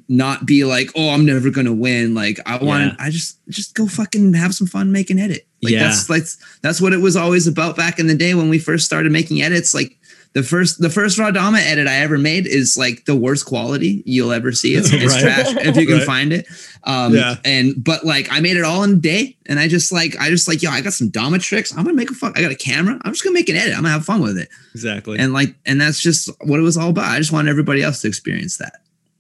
not 0.08 0.44
be 0.46 0.64
like 0.64 0.90
oh 0.96 1.10
i'm 1.10 1.24
never 1.24 1.48
gonna 1.50 1.72
win. 1.72 2.12
Like 2.12 2.40
i 2.44 2.56
want 2.62 2.84
Yeah. 2.84 2.96
i 3.06 3.08
just 3.10 3.38
just 3.48 3.74
go 3.76 3.86
fucking 3.86 4.34
have 4.34 4.52
some 4.54 4.66
fun 4.66 4.90
making 4.90 5.20
edit 5.20 5.45
like 5.62 5.72
Yeah. 5.72 5.84
that's 5.84 6.08
like 6.10 6.24
that's 6.62 6.80
what 6.80 6.92
it 6.92 7.00
was 7.00 7.16
always 7.16 7.46
about 7.46 7.76
back 7.76 7.98
in 7.98 8.06
the 8.06 8.14
day 8.14 8.34
when 8.34 8.48
we 8.48 8.58
first 8.58 8.84
started 8.86 9.12
making 9.12 9.42
edits. 9.42 9.74
Like 9.74 9.96
the 10.34 10.42
first 10.42 10.80
the 10.82 10.90
first 10.90 11.18
Radama 11.18 11.58
edit 11.58 11.86
I 11.86 11.96
ever 12.00 12.18
made 12.18 12.46
is 12.46 12.76
like 12.76 13.06
the 13.06 13.16
worst 13.16 13.46
quality 13.46 14.02
you'll 14.04 14.32
ever 14.32 14.52
see. 14.52 14.74
It's, 14.74 14.90
it's 14.92 15.14
Right. 15.14 15.22
trash 15.22 15.56
if 15.66 15.76
you 15.76 15.86
can 15.86 15.96
Right. 15.98 16.06
find 16.06 16.32
it. 16.32 16.46
Um 16.84 17.14
Yeah. 17.14 17.36
and 17.44 17.72
but 17.82 18.04
like 18.04 18.28
I 18.30 18.40
made 18.40 18.56
it 18.58 18.64
all 18.64 18.84
in 18.84 18.90
a 18.92 18.96
day 18.96 19.36
and 19.46 19.58
I 19.58 19.66
just 19.66 19.90
like 19.92 20.14
I 20.20 20.28
just 20.28 20.46
like 20.46 20.62
yo, 20.62 20.70
I 20.70 20.82
got 20.82 20.92
some 20.92 21.08
Dama 21.08 21.38
tricks. 21.38 21.72
I'm 21.72 21.84
gonna 21.84 21.94
make 21.96 22.10
a 22.10 22.14
fuck 22.14 22.38
I 22.38 22.42
got 22.42 22.52
a 22.52 22.56
camera. 22.56 23.00
I'm 23.04 23.12
just 23.12 23.24
gonna 23.24 23.34
make 23.34 23.48
an 23.48 23.56
edit. 23.56 23.72
I'm 23.74 23.82
gonna 23.82 23.90
have 23.94 24.04
fun 24.04 24.20
with 24.20 24.36
it. 24.38 24.48
exactly. 24.74 25.18
And 25.18 25.32
like 25.32 25.54
and 25.64 25.80
that's 25.80 26.00
just 26.00 26.28
what 26.42 26.60
it 26.60 26.62
was 26.64 26.76
all 26.76 26.90
about. 26.90 27.04
I 27.10 27.18
just 27.18 27.32
wanted 27.32 27.48
everybody 27.50 27.82
else 27.82 28.02
to 28.02 28.08
experience 28.08 28.58
that. 28.58 28.74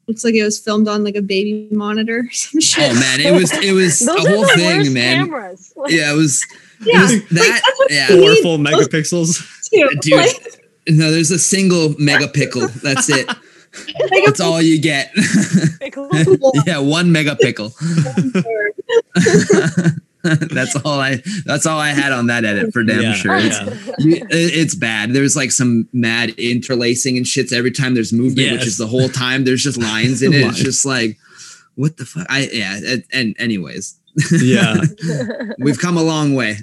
Looks 0.08 0.22
like 0.24 0.34
it 0.34 0.44
was 0.44 0.58
filmed 0.58 0.86
on 0.86 1.02
like 1.02 1.16
a 1.16 1.22
baby 1.22 1.68
monitor 1.72 2.20
or 2.20 2.30
some 2.30 2.60
shit. 2.60 2.90
Oh 2.90 2.94
man, 2.94 3.20
it 3.20 3.32
was 3.32 3.52
it 3.52 3.72
was 3.72 3.98
Those 4.06 4.08
a 4.24 4.28
are 4.28 4.34
whole 4.34 4.42
the 4.42 4.52
thing, 4.54 4.78
worst 4.78 4.92
man. 4.92 5.26
cameras. 5.26 5.72
Yeah, 5.88 6.12
it 6.12 6.16
was 6.16 6.44
yeah. 6.80 7.02
was 7.02 7.12
like, 7.12 7.28
that- 7.30 7.62
that's 7.88 7.92
yeah. 7.92 8.06
Four 8.08 8.34
full 8.42 8.58
megapixels. 8.58 9.68
two. 9.70 9.88
Dude. 10.00 10.14
Like, 10.16 10.62
no, 10.88 11.10
there's 11.10 11.32
a 11.32 11.38
single 11.38 11.88
megapickle. 11.90 12.72
That's 12.82 13.08
it. 13.10 13.28
That's 14.24 14.40
all 14.40 14.62
you 14.62 14.80
get. 14.80 15.10
yeah, 16.66 16.78
one 16.78 17.08
megapickle. 17.12 17.72
that's 20.50 20.76
all 20.76 21.00
I. 21.00 21.22
That's 21.44 21.66
all 21.66 21.78
I 21.78 21.90
had 21.90 22.12
on 22.12 22.26
that 22.26 22.44
edit 22.44 22.72
for 22.72 22.82
damn 22.82 23.02
Yeah, 23.02 23.12
sure. 23.12 23.36
It's, 23.36 23.60
yeah. 23.98 24.24
it's 24.30 24.74
bad. 24.74 25.12
There's 25.12 25.36
like 25.36 25.52
some 25.52 25.88
mad 25.92 26.30
interlacing 26.30 27.16
and 27.16 27.26
shits 27.26 27.52
every 27.52 27.70
time 27.70 27.94
there's 27.94 28.12
movement, 28.12 28.52
which 28.52 28.66
is 28.66 28.78
the 28.78 28.86
whole 28.86 29.08
time. 29.08 29.44
There's 29.44 29.62
just 29.62 29.78
lines 29.78 30.22
in 30.22 30.32
it. 30.32 30.46
It's 30.46 30.58
just 30.58 30.86
like, 30.86 31.18
what 31.74 31.96
the 31.96 32.04
fuck? 32.04 32.26
I 32.28 32.48
yeah. 32.52 32.78
And, 32.86 33.04
and 33.12 33.36
anyways, 33.38 33.98
yeah. 34.40 34.76
we've 35.58 35.78
come 35.78 35.96
a 35.96 36.02
long 36.02 36.34
way. 36.34 36.56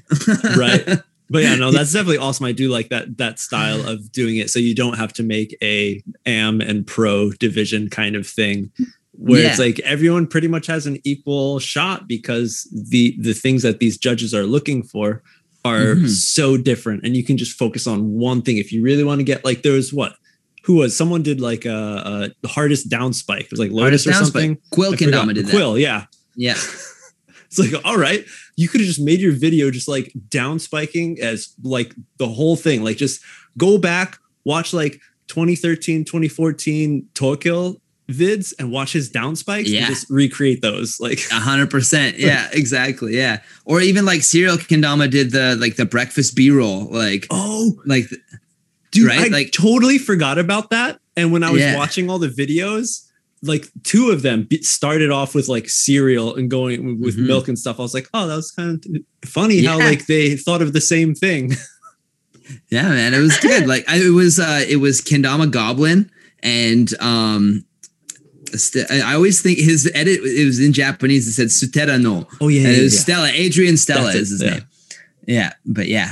Right. 0.55 1.01
But 1.29 1.43
yeah, 1.43 1.55
no, 1.55 1.71
that's 1.71 1.91
definitely 1.91 2.19
awesome. 2.19 2.45
I 2.45 2.51
do 2.51 2.69
like 2.69 2.89
that 2.89 3.17
that 3.17 3.39
style 3.39 3.87
of 3.87 4.11
doing 4.11 4.37
it, 4.37 4.49
so 4.49 4.59
you 4.59 4.75
don't 4.75 4.97
have 4.97 5.13
to 5.13 5.23
make 5.23 5.57
a 5.63 6.03
am 6.25 6.61
and 6.61 6.85
pro 6.85 7.31
division 7.31 7.89
kind 7.89 8.15
of 8.15 8.27
thing, 8.27 8.71
where 9.13 9.45
it's 9.45 9.59
like 9.59 9.79
everyone 9.81 10.25
pretty 10.27 10.47
much 10.47 10.65
has 10.67 10.85
an 10.87 10.97
equal 11.03 11.59
shot 11.59 12.07
because 12.07 12.67
the 12.73 13.15
the 13.19 13.33
things 13.33 13.61
that 13.63 13.79
these 13.79 13.97
judges 13.97 14.33
are 14.33 14.43
looking 14.43 14.83
for 14.83 15.21
are 15.65 15.95
Mhm. 15.95 16.09
so 16.09 16.57
different, 16.57 17.05
and 17.05 17.15
you 17.15 17.23
can 17.23 17.37
just 17.37 17.57
focus 17.57 17.87
on 17.87 18.09
one 18.11 18.41
thing 18.41 18.57
if 18.57 18.71
you 18.71 18.81
really 18.83 19.03
want 19.03 19.19
to 19.19 19.23
get 19.23 19.45
like 19.45 19.61
there 19.61 19.73
was 19.73 19.93
what 19.93 20.15
who 20.63 20.75
was 20.75 20.95
someone 20.95 21.21
did 21.23 21.39
like 21.41 21.65
a, 21.65 22.31
a 22.43 22.47
hardest 22.47 22.89
down 22.89 23.13
spike 23.13 23.45
it 23.45 23.51
was 23.51 23.59
like 23.59 23.71
Lotus 23.71 24.05
Hardest 24.05 24.07
or 24.07 24.13
something. 24.25 24.55
spike. 24.55 24.69
Quill. 24.71 24.93
Kendama 24.93 25.33
did 25.33 25.45
that. 25.45 25.51
Quill, 25.51 25.77
yeah. 25.77 26.05
Yeah. 26.35 26.57
It's 27.55 27.59
like, 27.71 27.85
all 27.85 27.97
right, 27.99 28.25
you 28.55 28.67
could 28.67 28.81
have 28.81 28.87
just 28.87 28.99
made 28.99 29.19
your 29.19 29.31
video 29.31 29.69
just 29.69 29.87
like 29.87 30.11
down 30.29 30.57
spiking 30.57 31.19
as 31.21 31.53
like 31.61 31.93
the 32.17 32.27
whole 32.27 32.55
thing. 32.55 32.83
Like 32.83 32.97
just 32.97 33.21
go 33.59 33.77
back, 33.77 34.17
watch 34.43 34.73
like 34.73 34.99
2013, 35.27 36.03
2014 36.03 37.07
Tokyo 37.13 37.79
vids 38.09 38.53
and 38.59 38.71
watch 38.71 38.91
his 38.93 39.09
down 39.09 39.35
spikes 39.35 39.69
Yeah. 39.69 39.79
and 39.79 39.87
just 39.87 40.09
recreate 40.09 40.61
those. 40.61 40.99
Like 40.99 41.19
A 41.31 41.35
hundred 41.35 41.69
percent. 41.69 42.17
Yeah, 42.19 42.49
exactly. 42.53 43.15
Yeah. 43.15 43.41
Or 43.65 43.79
even 43.81 44.05
like 44.05 44.21
Serial 44.23 44.57
Kendama 44.57 45.09
did 45.09 45.31
the 45.31 45.55
like 45.55 45.75
the 45.77 45.85
breakfast 45.85 46.35
B 46.35 46.49
roll. 46.51 46.85
Like 46.91 47.27
oh 47.31 47.73
like 47.85 48.05
dude, 48.91 49.07
Right? 49.07 49.27
I 49.31 49.35
Like- 49.35 49.51
totally 49.51 49.97
forgot 49.97 50.37
about 50.37 50.69
that. 50.71 50.99
And 51.15 51.31
when 51.31 51.43
I 51.43 51.51
was 51.51 51.61
Yeah. 51.61 51.77
watching 51.77 52.09
all 52.09 52.19
the 52.19 52.27
videos, 52.29 53.03
like 53.41 53.67
two 53.83 54.09
of 54.09 54.21
them 54.21 54.47
started 54.61 55.11
off 55.11 55.33
with 55.35 55.47
like 55.47 55.69
cereal 55.69 56.35
and 56.35 56.49
going 56.49 56.99
with 57.01 57.17
Mhm. 57.17 57.27
milk 57.27 57.47
and 57.47 57.57
stuff. 57.59 57.79
I 57.79 57.83
was 57.83 57.93
like, 57.93 58.07
oh, 58.13 58.27
that 58.27 58.35
was 58.35 58.51
kind 58.51 58.83
of 58.85 59.29
funny 59.29 59.63
how 59.63 59.77
like 59.79 60.05
they 60.07 60.35
thought 60.37 60.61
of 60.61 60.73
the 60.73 60.81
same 60.81 61.13
thing. 61.15 61.55
Yeah, 62.69 62.89
man, 62.89 63.13
it 63.13 63.19
was 63.19 63.37
good. 63.37 63.67
like 63.67 63.85
I, 63.87 63.97
it 63.97 64.09
was, 64.09 64.37
uh, 64.39 64.63
it 64.67 64.75
was 64.77 64.99
Kendama 65.01 65.49
Goblin, 65.49 66.11
and 66.41 66.93
um, 66.99 67.63
st- 68.57 68.89
I 68.91 69.11
I 69.11 69.15
always 69.15 69.41
think 69.41 69.59
his 69.59 69.89
edit. 69.93 70.19
It 70.23 70.45
was 70.45 70.59
in 70.59 70.73
Japanese. 70.73 71.27
It 71.27 71.33
said 71.33 71.47
Sutera 71.47 72.01
no, 72.01 72.27
Oh 72.41 72.47
yeah, 72.47 72.67
and 72.67 72.77
it 72.77 72.83
was 72.83 72.99
Stella. 72.99 73.29
Adrian 73.33 73.77
Stella 73.77 74.05
That's 74.05 74.15
it, 74.15 74.21
is 74.21 74.29
his 74.31 74.43
yeah. 74.43 74.49
name. 74.51 74.61
Yeah, 75.25 75.53
but 75.65 75.87
yeah, 75.87 76.11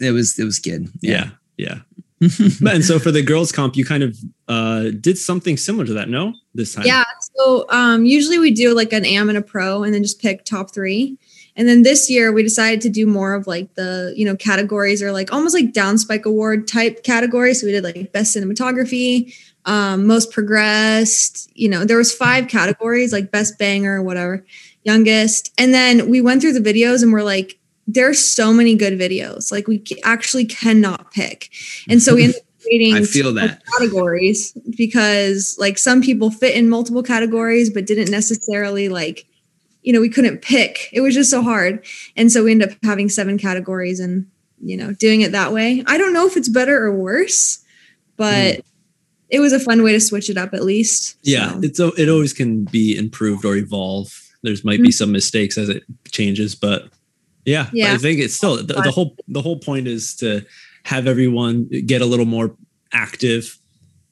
it 0.00 0.10
was 0.12 0.38
it 0.38 0.44
was 0.44 0.58
good. 0.58 0.88
yeah, 1.00 1.30
yeah. 1.56 1.80
But- 2.60 2.74
and 2.74 2.84
so 2.84 2.98
for 2.98 3.12
the 3.12 3.22
girls 3.22 3.52
comp, 3.52 3.76
you 3.76 3.84
kind 3.84 4.02
of 4.02 4.16
uh, 4.48 4.90
did 5.00 5.16
something 5.18 5.56
similar 5.56 5.84
to 5.86 5.92
that, 5.94 6.08
no? 6.08 6.34
This 6.54 6.74
time, 6.74 6.84
Yeah. 6.84 7.04
So 7.36 7.66
um, 7.70 8.04
usually 8.04 8.38
we 8.40 8.50
do 8.50 8.74
like 8.74 8.92
an 8.92 9.04
AM 9.04 9.28
and 9.28 9.38
a 9.38 9.42
pro 9.42 9.84
and 9.84 9.94
then 9.94 10.02
just 10.02 10.20
pick 10.20 10.44
top 10.44 10.74
three. 10.74 11.16
And 11.54 11.68
then 11.68 11.82
this 11.82 12.10
year 12.10 12.32
we 12.32 12.42
decided 12.42 12.80
to 12.82 12.88
do 12.88 13.06
more 13.06 13.34
of 13.34 13.46
like 13.46 13.74
the, 13.74 14.12
you 14.16 14.24
know, 14.24 14.34
categories 14.34 15.00
or 15.02 15.12
like 15.12 15.32
almost 15.32 15.54
like 15.54 15.72
downspike 15.72 16.24
award 16.24 16.66
type 16.66 17.04
categories. 17.04 17.60
So 17.60 17.66
we 17.66 17.72
did 17.72 17.84
like 17.84 18.12
best 18.12 18.36
cinematography, 18.36 19.32
um, 19.68 20.06
most 20.06 20.32
progressed, 20.32 21.50
you 21.54 21.68
know, 21.68 21.84
there 21.84 21.98
was 21.98 22.12
five 22.12 22.48
categories 22.48 23.12
like 23.12 23.30
best 23.30 23.58
banger, 23.58 24.02
whatever, 24.02 24.44
youngest. 24.82 25.52
And 25.58 25.74
then 25.74 26.08
we 26.08 26.22
went 26.22 26.40
through 26.40 26.54
the 26.54 26.72
videos 26.72 27.02
and 27.02 27.12
we're 27.12 27.22
like, 27.22 27.58
there's 27.86 28.18
so 28.18 28.52
many 28.52 28.74
good 28.74 28.98
videos. 28.98 29.52
Like 29.52 29.68
we 29.68 29.84
actually 30.04 30.46
cannot 30.46 31.12
pick. 31.12 31.50
And 31.88 32.02
so 32.02 32.14
we 32.14 32.24
ended 32.24 32.38
up 32.38 32.42
creating 32.62 32.94
I 32.94 33.02
feel 33.02 33.34
that. 33.34 33.62
categories 33.78 34.52
because 34.74 35.54
like 35.58 35.76
some 35.76 36.00
people 36.00 36.30
fit 36.30 36.56
in 36.56 36.70
multiple 36.70 37.02
categories 37.02 37.68
but 37.70 37.86
didn't 37.86 38.10
necessarily 38.10 38.88
like 38.88 39.26
you 39.82 39.92
know 39.92 40.00
we 40.00 40.08
couldn't 40.08 40.42
pick 40.42 40.88
it 40.92 41.00
was 41.00 41.14
just 41.14 41.30
so 41.30 41.40
hard 41.40 41.86
and 42.16 42.32
so 42.32 42.42
we 42.42 42.50
ended 42.50 42.72
up 42.72 42.76
having 42.82 43.08
seven 43.08 43.38
categories 43.38 44.00
and 44.00 44.26
you 44.60 44.76
know 44.76 44.92
doing 44.92 45.20
it 45.20 45.30
that 45.30 45.52
way 45.52 45.84
i 45.86 45.96
don't 45.96 46.12
know 46.12 46.26
if 46.26 46.36
it's 46.36 46.48
better 46.48 46.84
or 46.84 46.92
worse 46.92 47.64
but 48.16 48.60
it 49.30 49.40
was 49.40 49.52
a 49.52 49.60
fun 49.60 49.82
way 49.82 49.92
to 49.92 50.00
switch 50.00 50.30
it 50.30 50.36
up 50.36 50.54
at 50.54 50.64
least 50.64 51.16
yeah. 51.22 51.52
So, 51.52 51.60
It's 51.62 51.80
a, 51.80 51.88
it 51.96 52.08
always 52.08 52.32
can 52.32 52.64
be 52.64 52.96
improved 52.96 53.44
or 53.44 53.56
evolve. 53.56 54.24
There's 54.42 54.64
might 54.64 54.80
be 54.80 54.92
some 54.92 55.10
mistakes 55.12 55.58
as 55.58 55.68
it 55.68 55.82
changes, 56.10 56.54
but 56.54 56.90
yeah, 57.44 57.68
but 57.72 57.82
I 57.82 57.98
think 57.98 58.20
it's 58.20 58.34
still 58.34 58.56
the, 58.56 58.74
the 58.74 58.90
whole 58.90 59.16
the 59.26 59.42
whole 59.42 59.58
point 59.58 59.88
is 59.88 60.14
to 60.16 60.44
have 60.84 61.06
everyone 61.06 61.68
get 61.86 62.02
a 62.02 62.06
little 62.06 62.26
more 62.26 62.54
active 62.92 63.58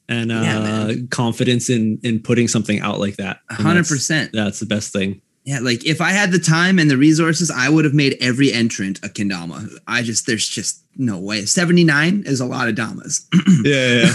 and 0.09 0.31
uh, 0.31 0.41
man. 0.41 1.07
confidence 1.07 1.69
in 1.69 1.99
in 2.03 2.19
putting 2.19 2.47
something 2.47 2.79
out 2.79 2.99
like 2.99 3.17
that. 3.17 3.39
A 3.49 3.55
Hundred 3.55 3.87
percent. 3.87 4.31
That's 4.33 4.59
the 4.59 4.65
best 4.65 4.91
thing. 4.91 5.21
Yeah, 5.47 5.59
like 5.61 5.85
if 5.85 6.01
I 6.01 6.09
had 6.11 6.33
the 6.33 6.39
time 6.39 6.77
and 6.77 6.91
the 6.91 6.97
resources, 6.97 7.49
I 7.49 7.69
would 7.69 7.85
have 7.85 7.93
made 7.93 8.17
every 8.19 8.51
entrant 8.51 8.97
a 9.01 9.07
kendama. 9.07 9.69
I 9.87 10.01
just 10.01 10.27
there's 10.27 10.45
just 10.45 10.83
no 10.97 11.17
way. 11.17 11.45
79 11.45 12.23
is 12.25 12.41
a 12.41 12.45
lot 12.45 12.67
of 12.67 12.75
damas. 12.75 13.25
Yeah, 13.63 14.11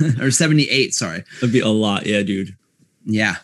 yeah, 0.00 0.20
or 0.20 0.32
78, 0.32 0.94
sorry. 0.94 1.22
that'd 1.40 1.52
be 1.52 1.60
a 1.60 1.68
lot. 1.68 2.06
Yeah, 2.06 2.22
dude. 2.22 2.56
Yeah. 3.04 3.36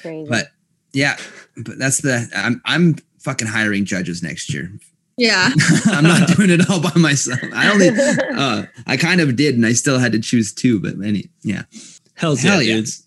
Crazy. 0.00 0.28
But 0.30 0.52
yeah, 0.92 1.16
but 1.56 1.80
that's 1.80 2.00
the 2.02 2.30
I'm 2.32 2.62
I'm 2.64 2.94
fucking 3.18 3.48
hiring 3.48 3.84
judges 3.84 4.22
next 4.22 4.54
year. 4.54 4.70
yeah 5.18 5.50
I'm 5.86 6.04
not 6.04 6.28
doing 6.36 6.50
it 6.50 6.70
all 6.70 6.80
by 6.80 6.92
myself. 6.94 7.40
I 7.52 7.72
only 7.72 7.88
uh 7.88 8.66
I 8.86 8.96
kind 8.96 9.20
of 9.20 9.34
did 9.34 9.56
and 9.56 9.66
I 9.66 9.72
still 9.72 9.98
had 9.98 10.12
to 10.12 10.20
choose 10.20 10.54
two, 10.54 10.78
but 10.78 10.94
any 11.04 11.28
yeah. 11.42 11.64
Hell's 12.14 12.40
Hell 12.40 12.62
yeah, 12.62 12.68
yeah. 12.68 12.74
dudes. 12.76 13.04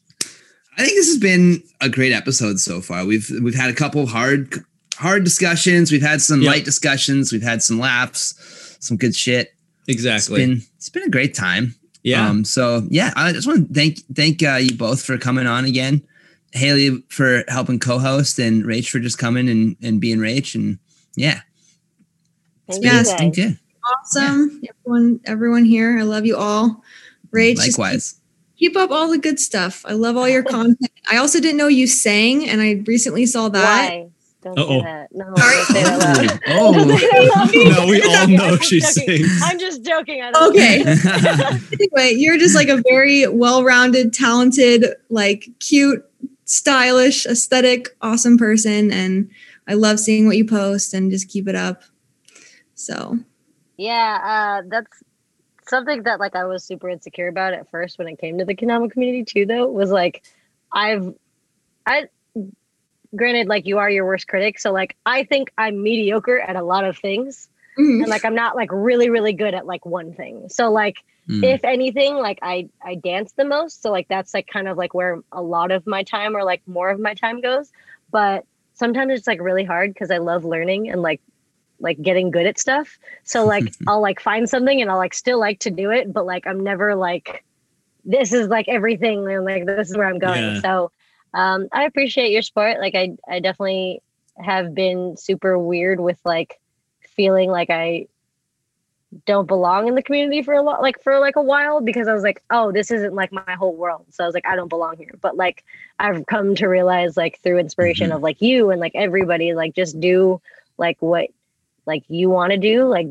I 0.78 0.84
think 0.84 0.96
this 0.96 1.08
has 1.08 1.18
been 1.18 1.64
a 1.82 1.90
great 1.90 2.12
episode 2.14 2.60
so 2.60 2.82
far. 2.82 3.06
We've 3.06 3.30
we've 3.42 3.56
had 3.56 3.70
a 3.70 3.74
couple 3.74 4.06
hard 4.06 4.54
hard 4.96 5.24
discussions. 5.24 5.92
We've 5.92 6.02
had 6.02 6.22
some 6.22 6.42
Yep. 6.42 6.52
light 6.52 6.66
discussions. 6.66 7.32
We've 7.32 7.42
had 7.44 7.64
some 7.64 7.80
laughs, 7.80 8.78
some 8.80 8.98
good 8.98 9.16
shit. 9.16 9.54
Exactly. 9.88 10.42
It's 10.44 10.48
been 10.48 10.62
it's 10.78 10.90
been 10.90 11.04
a 11.04 11.10
great 11.10 11.34
time. 11.34 11.74
yeah. 12.04 12.28
Um, 12.30 12.44
so 12.46 12.86
yeah, 12.90 13.12
I 13.16 13.32
just 13.32 13.48
want 13.48 13.68
to 13.70 13.74
thank 13.74 14.00
thank 14.16 14.44
uh, 14.44 14.58
you 14.62 14.76
both 14.78 15.04
for 15.04 15.18
coming 15.18 15.48
on 15.48 15.66
again. 15.66 16.04
Haley 16.54 17.04
for 17.10 17.44
helping 17.48 17.80
co-host 17.80 18.40
and 18.40 18.64
Rach 18.64 18.90
for 18.90 19.00
just 19.00 19.18
coming 19.18 19.50
and 19.50 19.76
and 19.82 20.00
being 20.00 20.20
Rach 20.20 20.56
and 20.56 20.78
yeah, 21.16 21.42
Thank 22.70 22.84
Yeah, 22.84 22.94
you 22.94 23.00
it's 23.02 23.14
been 23.14 23.32
guys. 23.32 23.36
good. 23.36 23.60
awesome 24.02 24.62
everyone 24.70 25.20
everyone 25.26 25.66
here 25.66 25.98
i 26.00 26.04
love 26.04 26.26
you 26.26 26.36
all 26.38 26.84
Rach, 27.36 27.56
just 27.56 27.78
Likewise. 27.80 28.17
Keep 28.58 28.76
up 28.76 28.92
all 28.92 29.10
the 29.10 29.18
good 29.18 29.40
stuff 29.40 29.84
i 29.88 29.94
love 29.94 30.18
all 30.18 30.28
your 30.30 30.44
content 30.56 30.92
i 31.12 31.18
also 31.18 31.40
didn't 31.40 31.58
know 31.58 31.68
you 31.68 31.88
sang 31.88 32.48
and 32.48 32.62
i 32.62 32.84
recently 32.88 33.26
saw 33.26 33.50
that 33.50 33.90
Why? 33.92 34.10
Don't 34.44 34.60
Uh-oh. 34.60 34.80
say 34.80 34.82
that. 34.84 35.08
No, 35.14 35.26
don't 35.36 35.66
say 35.66 35.84
that. 35.84 36.40
Oh. 36.48 36.72
Don't 36.74 37.00
say 37.00 37.08
that 37.10 37.36
loud. 37.36 37.76
No, 37.76 37.88
we 37.88 38.02
all 38.04 38.16
I'm 38.16 38.32
know 38.34 38.56
just 38.56 38.70
she 38.70 38.80
joking. 38.80 39.26
sings. 39.26 39.42
I'm 39.44 39.60
just 39.60 39.84
joking. 39.84 40.22
I 40.22 40.32
don't 40.32 40.52
Okay. 40.52 40.84
Oh. 40.86 41.60
anyway, 41.74 42.14
you're 42.16 42.38
just 42.38 42.54
like 42.56 42.70
a 42.70 42.82
very 42.88 43.28
well-rounded, 43.28 44.14
talented, 44.14 44.86
like 45.10 45.50
cute, 45.60 46.06
stylish, 46.46 47.26
aesthetic, 47.26 47.90
awesome 48.02 48.38
person, 48.38 48.92
and 48.92 49.30
I 49.68 49.74
love 49.74 50.00
seeing 50.00 50.28
what 50.28 50.38
you 50.38 50.46
post 50.46 50.94
and 50.94 51.10
just 51.10 51.30
keep 51.30 51.48
it 51.48 51.56
up. 51.56 51.82
So 52.76 53.18
Yeah, 53.76 54.60
uh, 54.62 54.68
that's 54.70 55.04
something 55.68 56.04
that 56.04 56.20
like 56.20 56.36
I 56.36 56.46
was 56.46 56.64
super 56.64 56.90
insecure 56.90 57.28
about 57.28 57.54
at 57.54 57.70
first 57.70 57.98
when 57.98 58.08
it 58.08 58.20
came 58.20 58.38
to 58.38 58.46
the 58.46 58.56
kendama 58.56 58.92
community 58.92 59.24
too. 59.24 59.46
Though 59.46 59.68
was 59.68 59.92
like, 59.92 60.24
I've, 60.72 61.14
I, 61.86 62.10
granted, 63.16 63.48
like 63.48 63.66
you 63.66 63.78
are 63.78 63.90
your 63.90 64.06
worst 64.06 64.28
critic, 64.28 64.60
so 64.60 64.72
like 64.72 64.96
I 65.06 65.24
think 65.24 65.52
I'm 65.58 65.82
mediocre 65.82 66.40
at 66.40 66.56
a 66.56 66.64
lot 66.64 66.84
of 66.84 66.98
things, 66.98 67.50
mhm. 67.78 68.02
and 68.02 68.08
like 68.08 68.26
I'm 68.26 68.36
not 68.36 68.56
like 68.56 68.70
really 68.72 69.10
really 69.10 69.34
good 69.34 69.54
at 69.54 69.66
like 69.66 69.86
one 69.86 70.14
thing. 70.14 70.50
So 70.50 70.72
like 70.72 70.98
Mm. 71.30 71.44
if 71.44 71.66
anything, 71.66 72.16
like 72.16 72.40
I 72.42 72.70
I 72.82 72.96
dance 72.96 73.34
the 73.34 73.44
most, 73.44 73.82
so 73.82 73.92
like 73.92 74.08
that's 74.08 74.34
like 74.34 74.48
kind 74.48 74.68
of 74.68 74.78
like 74.78 74.94
where 74.94 75.22
a 75.32 75.42
lot 75.42 75.72
of 75.72 75.86
my 75.86 76.04
time 76.04 76.36
or 76.36 76.44
like 76.44 76.62
more 76.66 76.90
of 76.90 77.00
my 77.00 77.14
time 77.14 77.42
goes. 77.42 77.72
But 78.12 78.46
sometimes 78.76 79.12
it's 79.12 79.28
like 79.28 79.42
really 79.42 79.66
hard 79.66 79.94
because 79.94 80.10
I 80.10 80.20
love 80.20 80.46
learning 80.46 80.90
and 80.90 81.02
like 81.02 81.22
like 81.80 82.02
getting 82.02 82.32
good 82.32 82.46
at 82.46 82.58
stuff. 82.60 82.98
So 83.24 83.46
like 83.46 83.74
I'll 83.88 84.02
like 84.02 84.20
find 84.20 84.50
something 84.50 84.82
and 84.82 84.90
I'll 84.90 84.98
like 84.98 85.14
still 85.14 85.40
like 85.40 85.60
to 85.62 85.72
do 85.72 85.92
it, 85.92 86.12
but 86.14 86.26
like 86.26 86.46
I'm 86.48 86.64
never 86.64 86.96
like 86.96 87.44
this 88.06 88.34
is 88.34 88.48
like 88.48 88.68
everything 88.70 89.28
and 89.30 89.46
like 89.46 89.66
this 89.66 89.90
is 89.90 89.98
where 89.98 90.08
I'm 90.08 90.20
going. 90.20 90.56
Yeah. 90.56 90.60
So 90.62 90.92
um 91.34 91.68
I 91.74 91.84
appreciate 91.84 92.32
your 92.32 92.42
support. 92.42 92.80
Like 92.80 92.96
I 92.96 93.16
I 93.28 93.40
definitely 93.40 94.02
have 94.38 94.74
been 94.74 95.16
super 95.18 95.58
weird 95.58 96.00
with 96.00 96.20
like 96.24 96.60
feeling 97.16 97.50
like 97.50 97.70
I 97.70 98.08
don't 99.26 99.48
belong 99.48 99.88
in 99.88 99.96
the 99.96 100.04
community 100.04 100.42
for 100.42 100.54
a 100.54 100.62
lot 100.62 100.82
like 100.82 101.02
for 101.02 101.18
like 101.20 101.38
a 101.38 101.42
while 101.42 101.80
because 101.82 102.08
I 102.08 102.14
was 102.14 102.24
like, 102.24 102.44
oh, 102.52 102.72
this 102.72 102.92
isn't 102.92 103.14
like 103.16 103.32
my 103.32 103.54
whole 103.54 103.76
world. 103.76 104.06
So 104.10 104.24
I 104.24 104.28
was 104.28 104.34
like, 104.34 104.46
I 104.46 104.56
don't 104.56 104.68
belong 104.68 104.98
here. 104.98 105.14
But 105.22 105.38
like 105.38 105.64
I've 106.00 106.26
come 106.26 106.56
to 106.56 106.68
realize 106.68 107.16
like 107.16 107.40
through 107.42 107.60
inspiration 107.60 108.10
Mhm. 108.10 108.16
of 108.16 108.22
like 108.22 108.42
you 108.42 108.70
and 108.70 108.82
like 108.82 108.92
everybody, 108.96 109.54
like 109.54 109.74
just 109.76 110.00
do 110.00 110.42
like 110.78 110.98
what 111.02 111.30
like 111.88 112.04
you 112.08 112.30
want 112.30 112.52
to 112.52 112.58
do, 112.58 112.86
like 112.86 113.08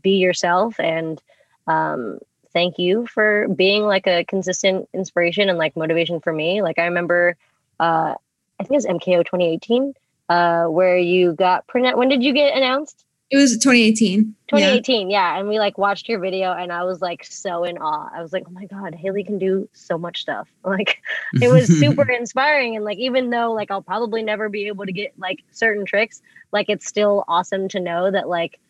be 0.00 0.16
yourself 0.16 0.80
and 0.80 1.22
um 1.66 2.18
thank 2.52 2.78
you 2.78 3.06
for 3.06 3.46
being 3.48 3.82
like 3.82 4.06
a 4.06 4.24
consistent 4.24 4.88
inspiration 4.94 5.48
and 5.48 5.58
like 5.58 5.76
motivation 5.76 6.20
for 6.20 6.32
me. 6.32 6.62
Like 6.62 6.78
I 6.78 6.84
remember 6.86 7.36
uh 7.80 8.14
I 8.58 8.64
think 8.64 8.72
it 8.72 8.76
was 8.76 8.86
MKO 8.86 9.24
2018, 9.24 9.94
uh, 10.28 10.64
where 10.66 10.96
you 10.96 11.34
got 11.34 11.66
pronounced. 11.66 11.98
When 11.98 12.08
did 12.08 12.22
you 12.22 12.32
get 12.32 12.56
announced? 12.56 13.04
It 13.28 13.36
was 13.36 13.52
2018. 13.58 14.18
Yeah. 14.18 14.24
2018, 14.48 15.10
yeah. 15.10 15.36
And 15.36 15.48
we 15.48 15.58
like 15.58 15.76
watched 15.78 16.08
your 16.08 16.20
video 16.20 16.52
and 16.52 16.72
I 16.72 16.84
was 16.84 17.02
like 17.02 17.24
so 17.24 17.64
in 17.64 17.76
awe. 17.78 18.08
I 18.14 18.22
was 18.22 18.32
like, 18.32 18.44
oh 18.46 18.52
my 18.52 18.66
God, 18.66 18.94
Haley 18.94 19.24
can 19.24 19.38
do 19.38 19.68
so 19.72 19.98
much 19.98 20.20
stuff. 20.20 20.48
Like 20.64 21.00
it 21.40 21.48
was 21.48 21.66
super 21.66 22.10
inspiring. 22.10 22.76
And 22.76 22.84
like, 22.84 22.98
even 22.98 23.30
though 23.30 23.52
like 23.52 23.70
I'll 23.70 23.82
probably 23.82 24.22
never 24.22 24.48
be 24.48 24.66
able 24.66 24.84
to 24.84 24.92
get 24.92 25.12
like 25.18 25.42
certain 25.50 25.84
tricks, 25.84 26.22
like 26.52 26.68
it's 26.68 26.86
still 26.86 27.24
awesome 27.28 27.68
to 27.68 27.80
know 27.80 28.10
that 28.10 28.28
like 28.28 28.60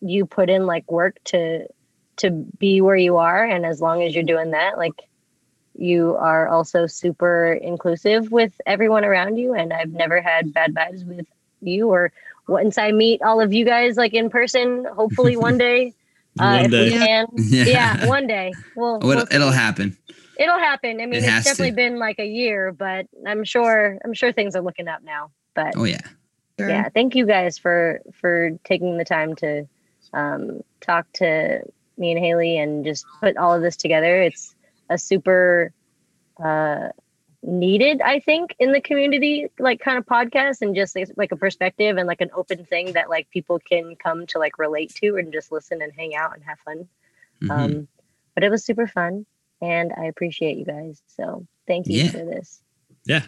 you 0.00 0.26
put 0.26 0.50
in 0.50 0.66
like 0.66 0.90
work 0.90 1.18
to 1.24 1.66
to 2.18 2.30
be 2.30 2.80
where 2.80 2.96
you 2.96 3.16
are. 3.16 3.44
And 3.44 3.64
as 3.64 3.80
long 3.80 4.02
as 4.02 4.14
you're 4.14 4.24
doing 4.24 4.50
that, 4.52 4.76
like 4.76 5.08
you 5.74 6.16
are 6.16 6.48
also 6.48 6.86
super 6.86 7.54
inclusive 7.54 8.30
with 8.30 8.60
everyone 8.66 9.04
around 9.04 9.36
you. 9.36 9.54
And 9.54 9.72
I've 9.72 9.92
never 9.92 10.20
had 10.20 10.52
bad 10.52 10.74
vibes 10.74 11.04
with 11.04 11.26
you 11.60 11.88
or 11.88 12.12
once 12.48 12.78
I 12.78 12.92
meet 12.92 13.22
all 13.22 13.40
of 13.40 13.52
you 13.52 13.64
guys 13.64 13.96
like 13.96 14.14
in 14.14 14.30
person, 14.30 14.84
hopefully 14.94 15.36
one 15.36 15.58
day. 15.58 15.94
Uh, 16.40 16.44
One 16.56 16.64
if 16.64 16.70
day. 16.70 16.84
we 16.84 16.90
can. 16.92 17.26
Yeah. 17.36 17.64
Yeah. 17.66 18.06
one 18.08 18.26
day. 18.26 18.52
Well, 18.74 18.96
it'll, 19.06 19.26
it'll 19.30 19.50
happen. 19.50 19.94
it'll 20.38 20.58
happen. 20.58 20.92
I 20.98 21.04
mean, 21.04 21.12
It 21.12 21.16
it's 21.18 21.26
has 21.26 21.44
to. 21.44 21.50
definitely 21.50 21.72
been 21.72 21.98
like 21.98 22.18
a 22.18 22.24
year, 22.26 22.72
but 22.72 23.06
I'm 23.26 23.44
sure 23.44 23.98
I'm 24.02 24.14
sure 24.14 24.32
things 24.32 24.56
are 24.56 24.62
looking 24.62 24.88
up 24.88 25.02
now. 25.02 25.30
But 25.54 25.74
Oh 25.76 25.84
yeah. 25.84 26.00
Sure. 26.58 26.70
yeah, 26.70 26.88
thank 26.88 27.14
you 27.14 27.26
guys 27.26 27.58
for 27.58 28.00
for 28.14 28.52
taking 28.64 28.96
the 28.96 29.04
time 29.04 29.34
to 29.36 29.68
um, 30.14 30.62
talk 30.80 31.06
to 31.16 31.60
me 31.98 32.12
and 32.12 32.18
Haley 32.18 32.56
and 32.56 32.82
just 32.82 33.04
put 33.20 33.36
all 33.36 33.52
of 33.52 33.60
this 33.60 33.76
together. 33.76 34.22
It's 34.22 34.54
a 34.88 34.96
super 34.96 35.74
uh, 36.42 36.88
needed, 37.42 38.00
I 38.00 38.20
think, 38.20 38.54
in 38.58 38.72
the 38.72 38.80
community, 38.80 39.48
like 39.58 39.80
kind 39.80 39.98
of 39.98 40.06
podcast 40.06 40.62
and 40.62 40.74
just 40.74 40.94
like, 40.94 41.08
like 41.16 41.32
a 41.32 41.36
perspective 41.36 41.96
and 41.96 42.06
like 42.06 42.20
an 42.20 42.30
open 42.34 42.64
thing 42.64 42.92
that 42.92 43.10
like 43.10 43.28
people 43.30 43.58
can 43.58 43.96
come 43.96 44.26
to 44.28 44.38
like 44.38 44.58
relate 44.58 44.94
to 44.96 45.16
and 45.16 45.32
just 45.32 45.50
listen 45.52 45.82
and 45.82 45.92
hang 45.96 46.14
out 46.14 46.34
and 46.34 46.44
have 46.44 46.58
fun. 46.60 46.88
Mhm. 47.42 47.50
Um, 47.50 47.88
but 48.34 48.44
it 48.44 48.50
was 48.50 48.64
super 48.64 48.86
fun 48.86 49.26
and 49.60 49.92
I 49.98 50.04
appreciate 50.04 50.56
you 50.56 50.64
guys. 50.64 51.02
So 51.08 51.46
thank 51.66 51.86
you 51.88 52.04
Yeah. 52.04 52.10
for 52.10 52.18
this. 52.24 52.62
Yeah 53.04 53.22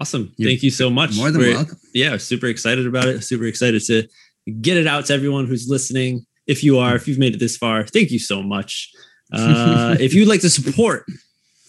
awesome. 0.00 0.32
You're 0.38 0.48
Thank 0.48 0.62
you 0.62 0.70
so 0.70 0.88
much. 0.88 1.14
More 1.14 1.30
than 1.30 1.42
We're- 1.42 1.54
welcome. 1.56 1.76
yeah, 1.92 2.16
super 2.16 2.46
excited 2.46 2.86
about 2.86 3.06
it. 3.06 3.22
Super 3.22 3.44
excited 3.44 3.82
to 3.84 4.08
get 4.62 4.78
it 4.78 4.86
out 4.86 5.04
to 5.06 5.12
everyone 5.12 5.46
who's 5.46 5.68
listening. 5.68 6.24
If 6.46 6.64
you 6.64 6.78
are, 6.78 6.96
if 6.96 7.06
you've 7.06 7.18
made 7.18 7.34
it 7.34 7.38
this 7.38 7.58
far, 7.58 7.86
thank 7.86 8.10
you 8.10 8.18
so 8.18 8.42
much. 8.42 8.90
Uh, 9.32 9.94
if 10.00 10.12
you'd 10.12 10.26
like 10.26 10.40
to 10.40 10.50
support 10.50 11.04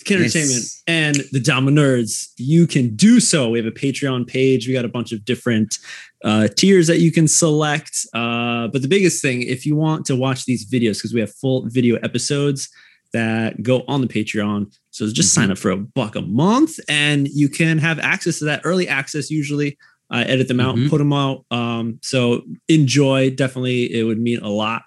Kid 0.03 0.19
Yes. 0.19 0.36
Entertainment 0.36 0.65
and 0.88 1.15
the 1.32 1.40
Dama 1.40 1.72
Nerds, 1.72 2.30
you 2.38 2.68
can 2.68 2.95
do 2.95 3.19
so. 3.19 3.49
We 3.49 3.57
have 3.60 3.65
a 3.68 3.72
Patreon 3.72 4.28
page. 4.28 4.68
We 4.68 4.73
got 4.73 4.86
a 4.86 4.90
bunch 4.90 5.11
of 5.11 5.23
different 5.26 5.78
uh, 6.23 6.48
tiers 6.56 6.88
that 6.88 6.99
you 6.99 7.11
can 7.11 7.28
select. 7.28 7.95
Uh, 8.14 8.68
but 8.68 8.82
the 8.82 8.88
biggest 8.88 9.22
thing, 9.22 9.41
if 9.44 9.65
you 9.65 9.76
want 9.76 10.06
to 10.07 10.15
watch 10.15 10.45
these 10.45 10.69
videos, 10.69 10.98
because 10.98 11.14
we 11.14 11.19
have 11.19 11.34
full 11.34 11.65
video 11.69 11.95
episodes 11.98 12.69
that 13.14 13.61
go 13.61 13.84
on 13.88 14.02
the 14.02 14.07
Patreon. 14.07 14.73
So 14.91 15.07
just 15.11 15.34
sign 15.34 15.52
up 15.52 15.57
for 15.57 15.72
a 15.72 15.78
buck 15.78 16.15
a 16.15 16.22
month 16.22 16.80
and 16.88 17.28
you 17.28 17.49
can 17.49 17.78
have 17.78 17.99
access 17.99 18.40
to 18.40 18.45
that 18.45 18.61
early 18.64 18.88
access 18.88 19.30
usually. 19.30 19.78
I 20.10 20.23
edit 20.23 20.48
them 20.49 20.60
out, 20.60 20.76
Mhm. 20.76 20.90
put 20.90 20.98
them 20.98 21.14
out. 21.14 21.45
Um, 21.52 21.99
so 22.02 22.44
enjoy. 22.68 23.30
Definitely, 23.32 23.94
it 23.94 24.03
would 24.03 24.19
mean 24.19 24.40
a 24.40 24.49
lot 24.49 24.84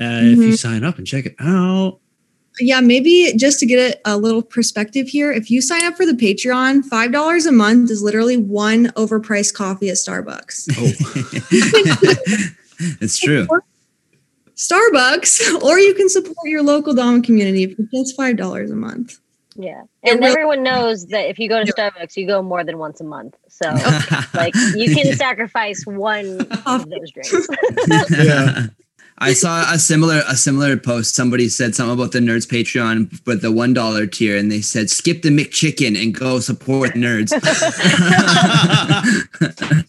uh, 0.00 0.20
if 0.22 0.38
you 0.38 0.48
Mhm. 0.54 0.58
sign 0.58 0.82
up 0.84 0.98
and 0.98 1.06
check 1.06 1.26
it 1.26 1.34
out. 1.40 2.00
Yeah, 2.60 2.80
maybe 2.80 3.32
just 3.36 3.58
to 3.60 3.66
get 3.66 4.00
a, 4.04 4.14
a 4.14 4.16
little 4.16 4.42
perspective 4.42 5.08
here, 5.08 5.32
if 5.32 5.50
you 5.50 5.62
sign 5.62 5.84
up 5.84 5.96
for 5.96 6.04
the 6.04 6.12
Patreon, 6.12 6.82
$5 6.82 7.46
a 7.46 7.52
month 7.52 7.90
is 7.90 8.02
literally 8.02 8.36
one 8.36 8.86
overpriced 8.88 9.54
coffee 9.54 9.88
at 9.88 9.96
Starbucks. 9.96 10.68
Oh, 10.76 10.92
it's 13.00 13.18
true. 13.18 13.46
Starbucks, 14.54 15.62
or 15.62 15.78
you 15.78 15.94
can 15.94 16.08
support 16.08 16.36
your 16.44 16.62
local 16.62 16.94
Dama 16.94 17.22
community 17.22 17.74
for 17.74 17.82
just 17.84 18.18
$5 18.18 18.70
a 18.70 18.74
month. 18.74 19.18
Yeah. 19.56 19.82
And 20.02 20.20
will- 20.20 20.28
everyone 20.28 20.62
knows 20.62 21.06
that 21.06 21.28
if 21.28 21.38
you 21.38 21.48
go 21.48 21.64
to 21.64 21.72
Starbucks, 21.72 22.16
you 22.16 22.26
go 22.26 22.42
more 22.42 22.64
than 22.64 22.78
once 22.78 23.00
a 23.00 23.04
month. 23.04 23.36
So 23.48 23.70
like 24.34 24.54
you 24.74 24.94
can 24.94 25.14
sacrifice 25.16 25.84
one 25.86 26.40
of 26.66 26.88
those 26.88 27.10
drinks. 27.12 27.48
Yeah. 28.10 28.66
I 29.22 29.32
saw 29.34 29.72
a 29.72 29.78
similar 29.78 30.22
a 30.28 30.36
similar 30.36 30.76
post. 30.76 31.14
Somebody 31.14 31.48
said 31.48 31.74
something 31.74 31.94
about 31.94 32.12
the 32.12 32.18
nerds 32.20 32.46
Patreon, 32.46 33.20
but 33.24 33.40
the 33.42 33.50
one 33.52 33.72
dollar 33.74 34.06
tier, 34.06 34.36
and 34.36 34.50
they 34.50 34.60
said 34.60 34.90
skip 34.90 35.22
the 35.22 35.30
McChicken 35.30 36.00
and 36.00 36.14
go 36.14 36.40
support 36.40 36.90
nerds. 36.92 37.30
You're 39.40 39.82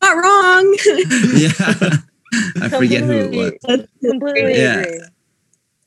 Not 0.02 0.16
wrong. 0.16 0.78
yeah, 1.36 1.90
I 2.62 2.68
forget 2.68 3.02
who 3.02 3.12
it 3.12 3.34
was. 3.36 3.52
That's 3.62 3.88
Completely 4.00 4.56
Yeah. 4.58 4.78
agree. 4.80 5.00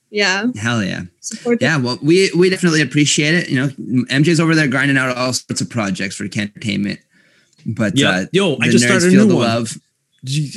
yeah. 0.10 0.46
Hell 0.60 0.84
yeah, 0.84 1.04
Support 1.22 1.62
yeah. 1.62 1.78
Well, 1.78 1.98
we 2.02 2.30
we 2.36 2.50
definitely 2.50 2.82
appreciate 2.82 3.34
it. 3.36 3.50
You 3.50 3.56
know, 3.62 3.68
MJ's 4.10 4.40
over 4.40 4.54
there 4.56 4.68
grinding 4.68 4.98
out 4.98 5.16
all 5.16 5.34
sorts 5.34 5.62
of 5.62 5.70
projects 5.70 6.16
for 6.16 6.26
Entertainment. 6.26 7.00
But 7.66 7.98
Yeah. 7.98 8.10
uh, 8.10 8.26
Yo, 8.34 8.58
I 8.60 8.70
just 8.70 8.84
nerds 8.84 8.88
started 8.88 9.08
a 9.08 9.12
feel 9.12 9.24
new 9.24 9.30
the 9.30 9.36
one. 9.36 9.48
love. 9.48 9.78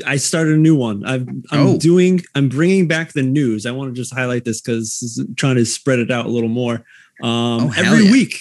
I 0.06 0.16
started 0.16 0.54
a 0.54 0.58
new 0.58 0.76
one. 0.76 1.04
I've, 1.04 1.26
I'm 1.50 1.66
Oh. 1.66 1.78
doing. 1.78 2.22
I'm 2.34 2.48
bringing 2.48 2.86
back 2.86 3.12
the 3.12 3.22
news. 3.22 3.64
I 3.66 3.70
want 3.70 3.94
to 3.94 3.98
just 4.00 4.12
highlight 4.12 4.44
this 4.44 4.60
because 4.60 5.24
trying 5.36 5.56
to 5.56 5.64
spread 5.64 5.98
it 5.98 6.10
out 6.10 6.26
a 6.26 6.28
little 6.28 6.48
more. 6.50 6.84
Um, 7.22 7.64
Oh, 7.64 7.72
every 7.76 8.04
yeah. 8.04 8.12
week, 8.12 8.40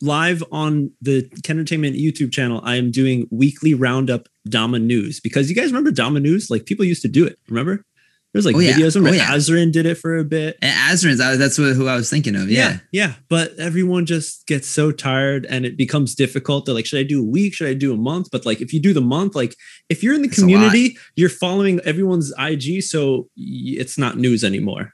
live 0.00 0.44
on 0.52 0.90
the 1.02 1.22
Ken 1.42 1.56
Entertainment 1.58 1.96
YouTube 1.96 2.30
channel, 2.32 2.60
I 2.64 2.76
am 2.76 2.90
doing 2.90 3.26
weekly 3.30 3.74
roundup 3.74 4.28
Dama 4.48 4.78
news 4.78 5.20
because 5.20 5.50
you 5.50 5.56
guys 5.56 5.66
remember 5.72 5.90
Dama 5.90 6.20
news? 6.20 6.50
Like 6.50 6.66
people 6.66 6.84
used 6.84 7.02
to 7.02 7.08
do 7.08 7.26
it. 7.26 7.38
Remember? 7.48 7.84
There's 8.32 8.46
like 8.46 8.54
Oh, 8.54 8.60
yeah. 8.60 8.72
videos. 8.74 8.94
Remember 8.94 9.16
Oh, 9.18 9.20
yeah. 9.22 9.34
Azrin 9.34 9.72
did 9.72 9.86
it 9.86 9.96
for 9.96 10.16
a 10.16 10.24
bit. 10.24 10.56
And 10.62 10.72
Azrin's, 10.72 11.18
that's 11.18 11.58
what, 11.58 11.74
who 11.74 11.88
I 11.88 11.96
was 11.96 12.08
thinking 12.08 12.36
of. 12.36 12.48
Yeah. 12.48 12.78
yeah, 12.92 13.14
But 13.28 13.58
everyone 13.58 14.06
just 14.06 14.46
gets 14.46 14.68
so 14.68 14.92
tired 14.92 15.46
and 15.46 15.66
it 15.66 15.76
becomes 15.76 16.14
difficult. 16.14 16.64
They're 16.66 16.74
like, 16.74 16.86
should 16.86 17.00
I 17.00 17.02
do 17.02 17.20
a 17.22 17.26
week? 17.26 17.54
Should 17.54 17.68
I 17.68 17.74
do 17.74 17.92
a 17.92 17.96
month? 17.96 18.28
But 18.30 18.46
like, 18.46 18.60
if 18.60 18.72
you 18.72 18.80
do 18.80 18.92
the 18.92 19.00
month, 19.00 19.34
like 19.34 19.56
if 19.88 20.02
you're 20.04 20.14
in 20.14 20.22
the 20.22 20.28
lot. 20.28 20.36
community, 20.36 20.96
you're 21.16 21.28
following 21.28 21.80
everyone's 21.80 22.32
IG, 22.38 22.82
so 22.84 23.28
it's 23.36 23.98
not 23.98 24.16
news 24.16 24.44
anymore. 24.44 24.92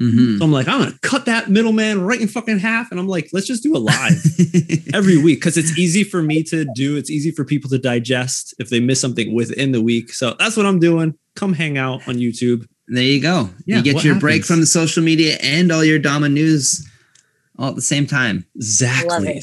Mhm. 0.00 0.38
So 0.38 0.44
I'm 0.44 0.52
like, 0.52 0.66
I'm 0.68 0.78
gonna 0.80 0.98
cut 1.02 1.26
that 1.26 1.50
middleman 1.50 2.00
right 2.00 2.20
in 2.20 2.28
fucking 2.28 2.60
half, 2.60 2.90
and 2.90 2.98
I'm 2.98 3.08
like, 3.08 3.28
let's 3.34 3.46
just 3.46 3.62
do 3.62 3.76
a 3.76 3.78
live 3.78 4.24
every 4.94 5.18
week 5.18 5.38
because 5.40 5.58
it's 5.58 5.76
easy 5.78 6.04
for 6.04 6.22
me 6.22 6.42
to 6.44 6.64
do. 6.74 6.96
It's 6.96 7.10
easy 7.10 7.32
for 7.32 7.44
people 7.44 7.68
to 7.70 7.78
digest 7.78 8.54
if 8.58 8.70
they 8.70 8.80
miss 8.80 8.98
something 9.00 9.34
within 9.34 9.72
the 9.72 9.82
week. 9.82 10.14
So 10.14 10.36
that's 10.38 10.56
what 10.56 10.64
I'm 10.64 10.78
doing. 10.78 11.14
Come 11.36 11.52
hang 11.52 11.78
out 11.78 12.06
on 12.08 12.16
YouTube. 12.16 12.66
There 12.88 13.02
you 13.02 13.20
go. 13.22 13.48
Yeah, 13.66 13.76
you 13.78 13.82
get 13.82 13.94
what 13.96 14.04
your 14.04 14.18
break 14.18 14.44
from 14.44 14.60
the 14.60 14.66
social 14.66 15.02
media 15.02 15.36
and 15.42 15.70
all 15.70 15.84
your 15.84 15.98
Dama 15.98 16.28
news 16.28 16.86
all 17.58 17.68
at 17.68 17.76
the 17.76 17.82
same 17.82 18.06
time. 18.06 18.44
Exactly. 18.56 19.40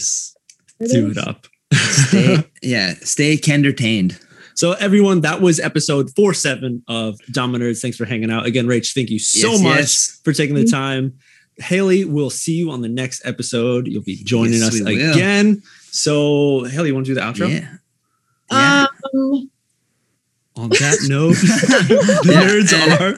It 0.80 0.92
Do 0.92 1.12
it 1.12 1.18
up. 1.18 1.48
Stay, 1.74 2.38
yeah, 2.62 2.94
stay 3.02 3.40
entertained. 3.50 4.20
So 4.56 4.74
everyone, 4.74 5.22
that 5.22 5.40
was 5.42 5.60
episode 5.60 6.10
four 6.16 6.34
seven 6.34 6.84
of 6.88 7.20
Dama 7.32 7.60
Nerds. 7.60 7.80
Thanks 7.82 7.96
for 7.98 8.06
hanging 8.06 8.32
out 8.32 8.46
again, 8.46 8.66
Rach. 8.68 8.94
Thank 8.94 9.10
you 9.10 9.20
so 9.20 9.52
Yes, 9.52 9.62
much 9.64 9.78
yes. 9.78 10.22
for 10.24 10.34
taking 10.34 10.56
the 10.56 10.66
time. 10.66 11.14
Haley, 11.60 12.06
we'll 12.06 12.30
see 12.30 12.54
you 12.54 12.70
on 12.72 12.82
the 12.82 12.90
next 12.90 13.26
episode. 13.26 13.88
You'll 13.88 14.04
be 14.04 14.16
joining 14.24 14.54
Yes, 14.60 14.68
us 14.70 14.74
we 14.82 14.98
will. 14.98 15.12
again. 15.14 15.62
So 15.92 16.66
Haley, 16.66 16.90
you 16.90 16.96
want 16.96 17.06
to 17.08 17.12
do 17.12 17.16
the 17.16 17.22
outro? 17.22 17.50
Yeah. 17.50 17.78
Yeah. 18.52 18.86
Um, 19.14 19.52
On 20.58 20.70
that 20.70 20.98
note, 21.08 21.36
the 21.38 22.34
nerds 22.34 22.74
are 22.74 23.14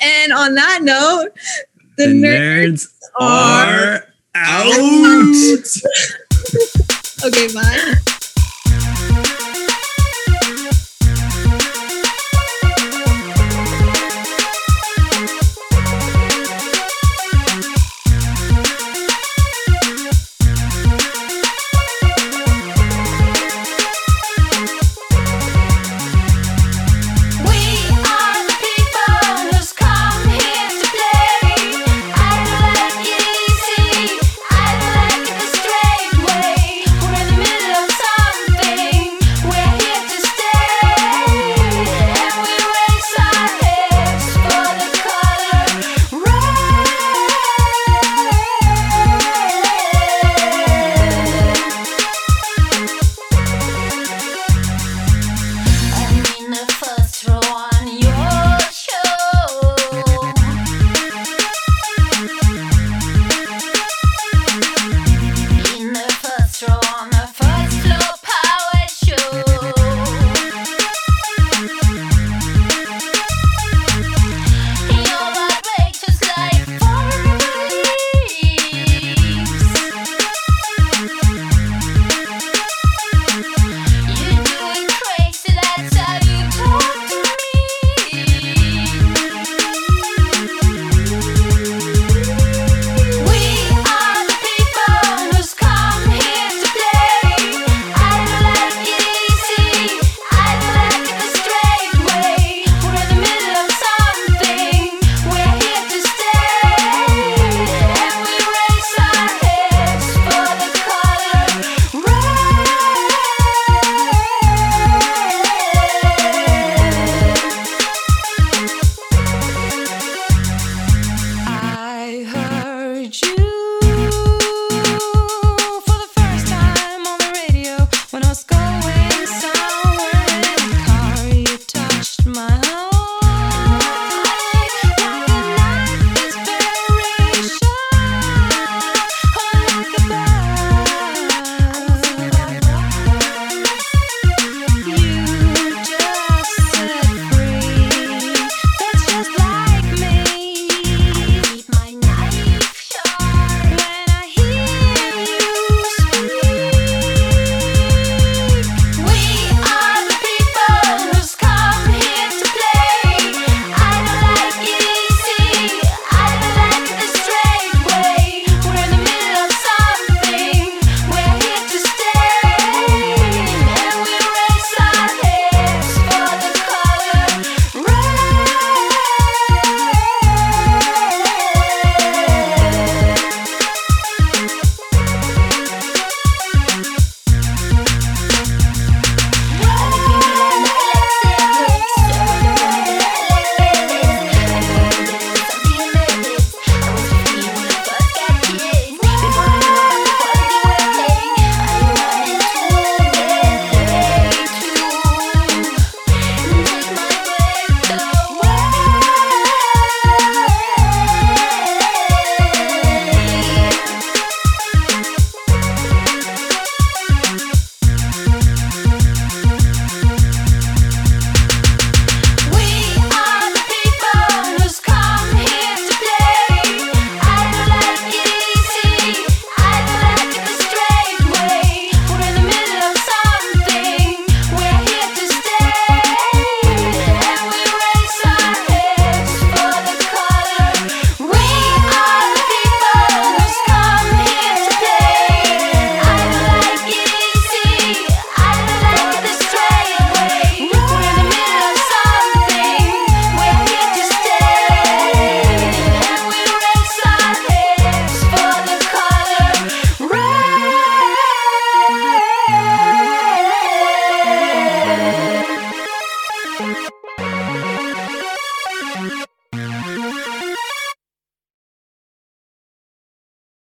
and 0.00 0.32
on 0.32 0.54
that 0.54 0.82
note, 0.82 1.34
the, 1.96 2.06
the 2.06 2.12
nerds, 2.14 2.86
nerds 2.86 2.88
are 3.20 3.96
are 3.96 4.06
out. 4.34 4.78
okay. 7.26 7.52
Bye. 7.52 8.19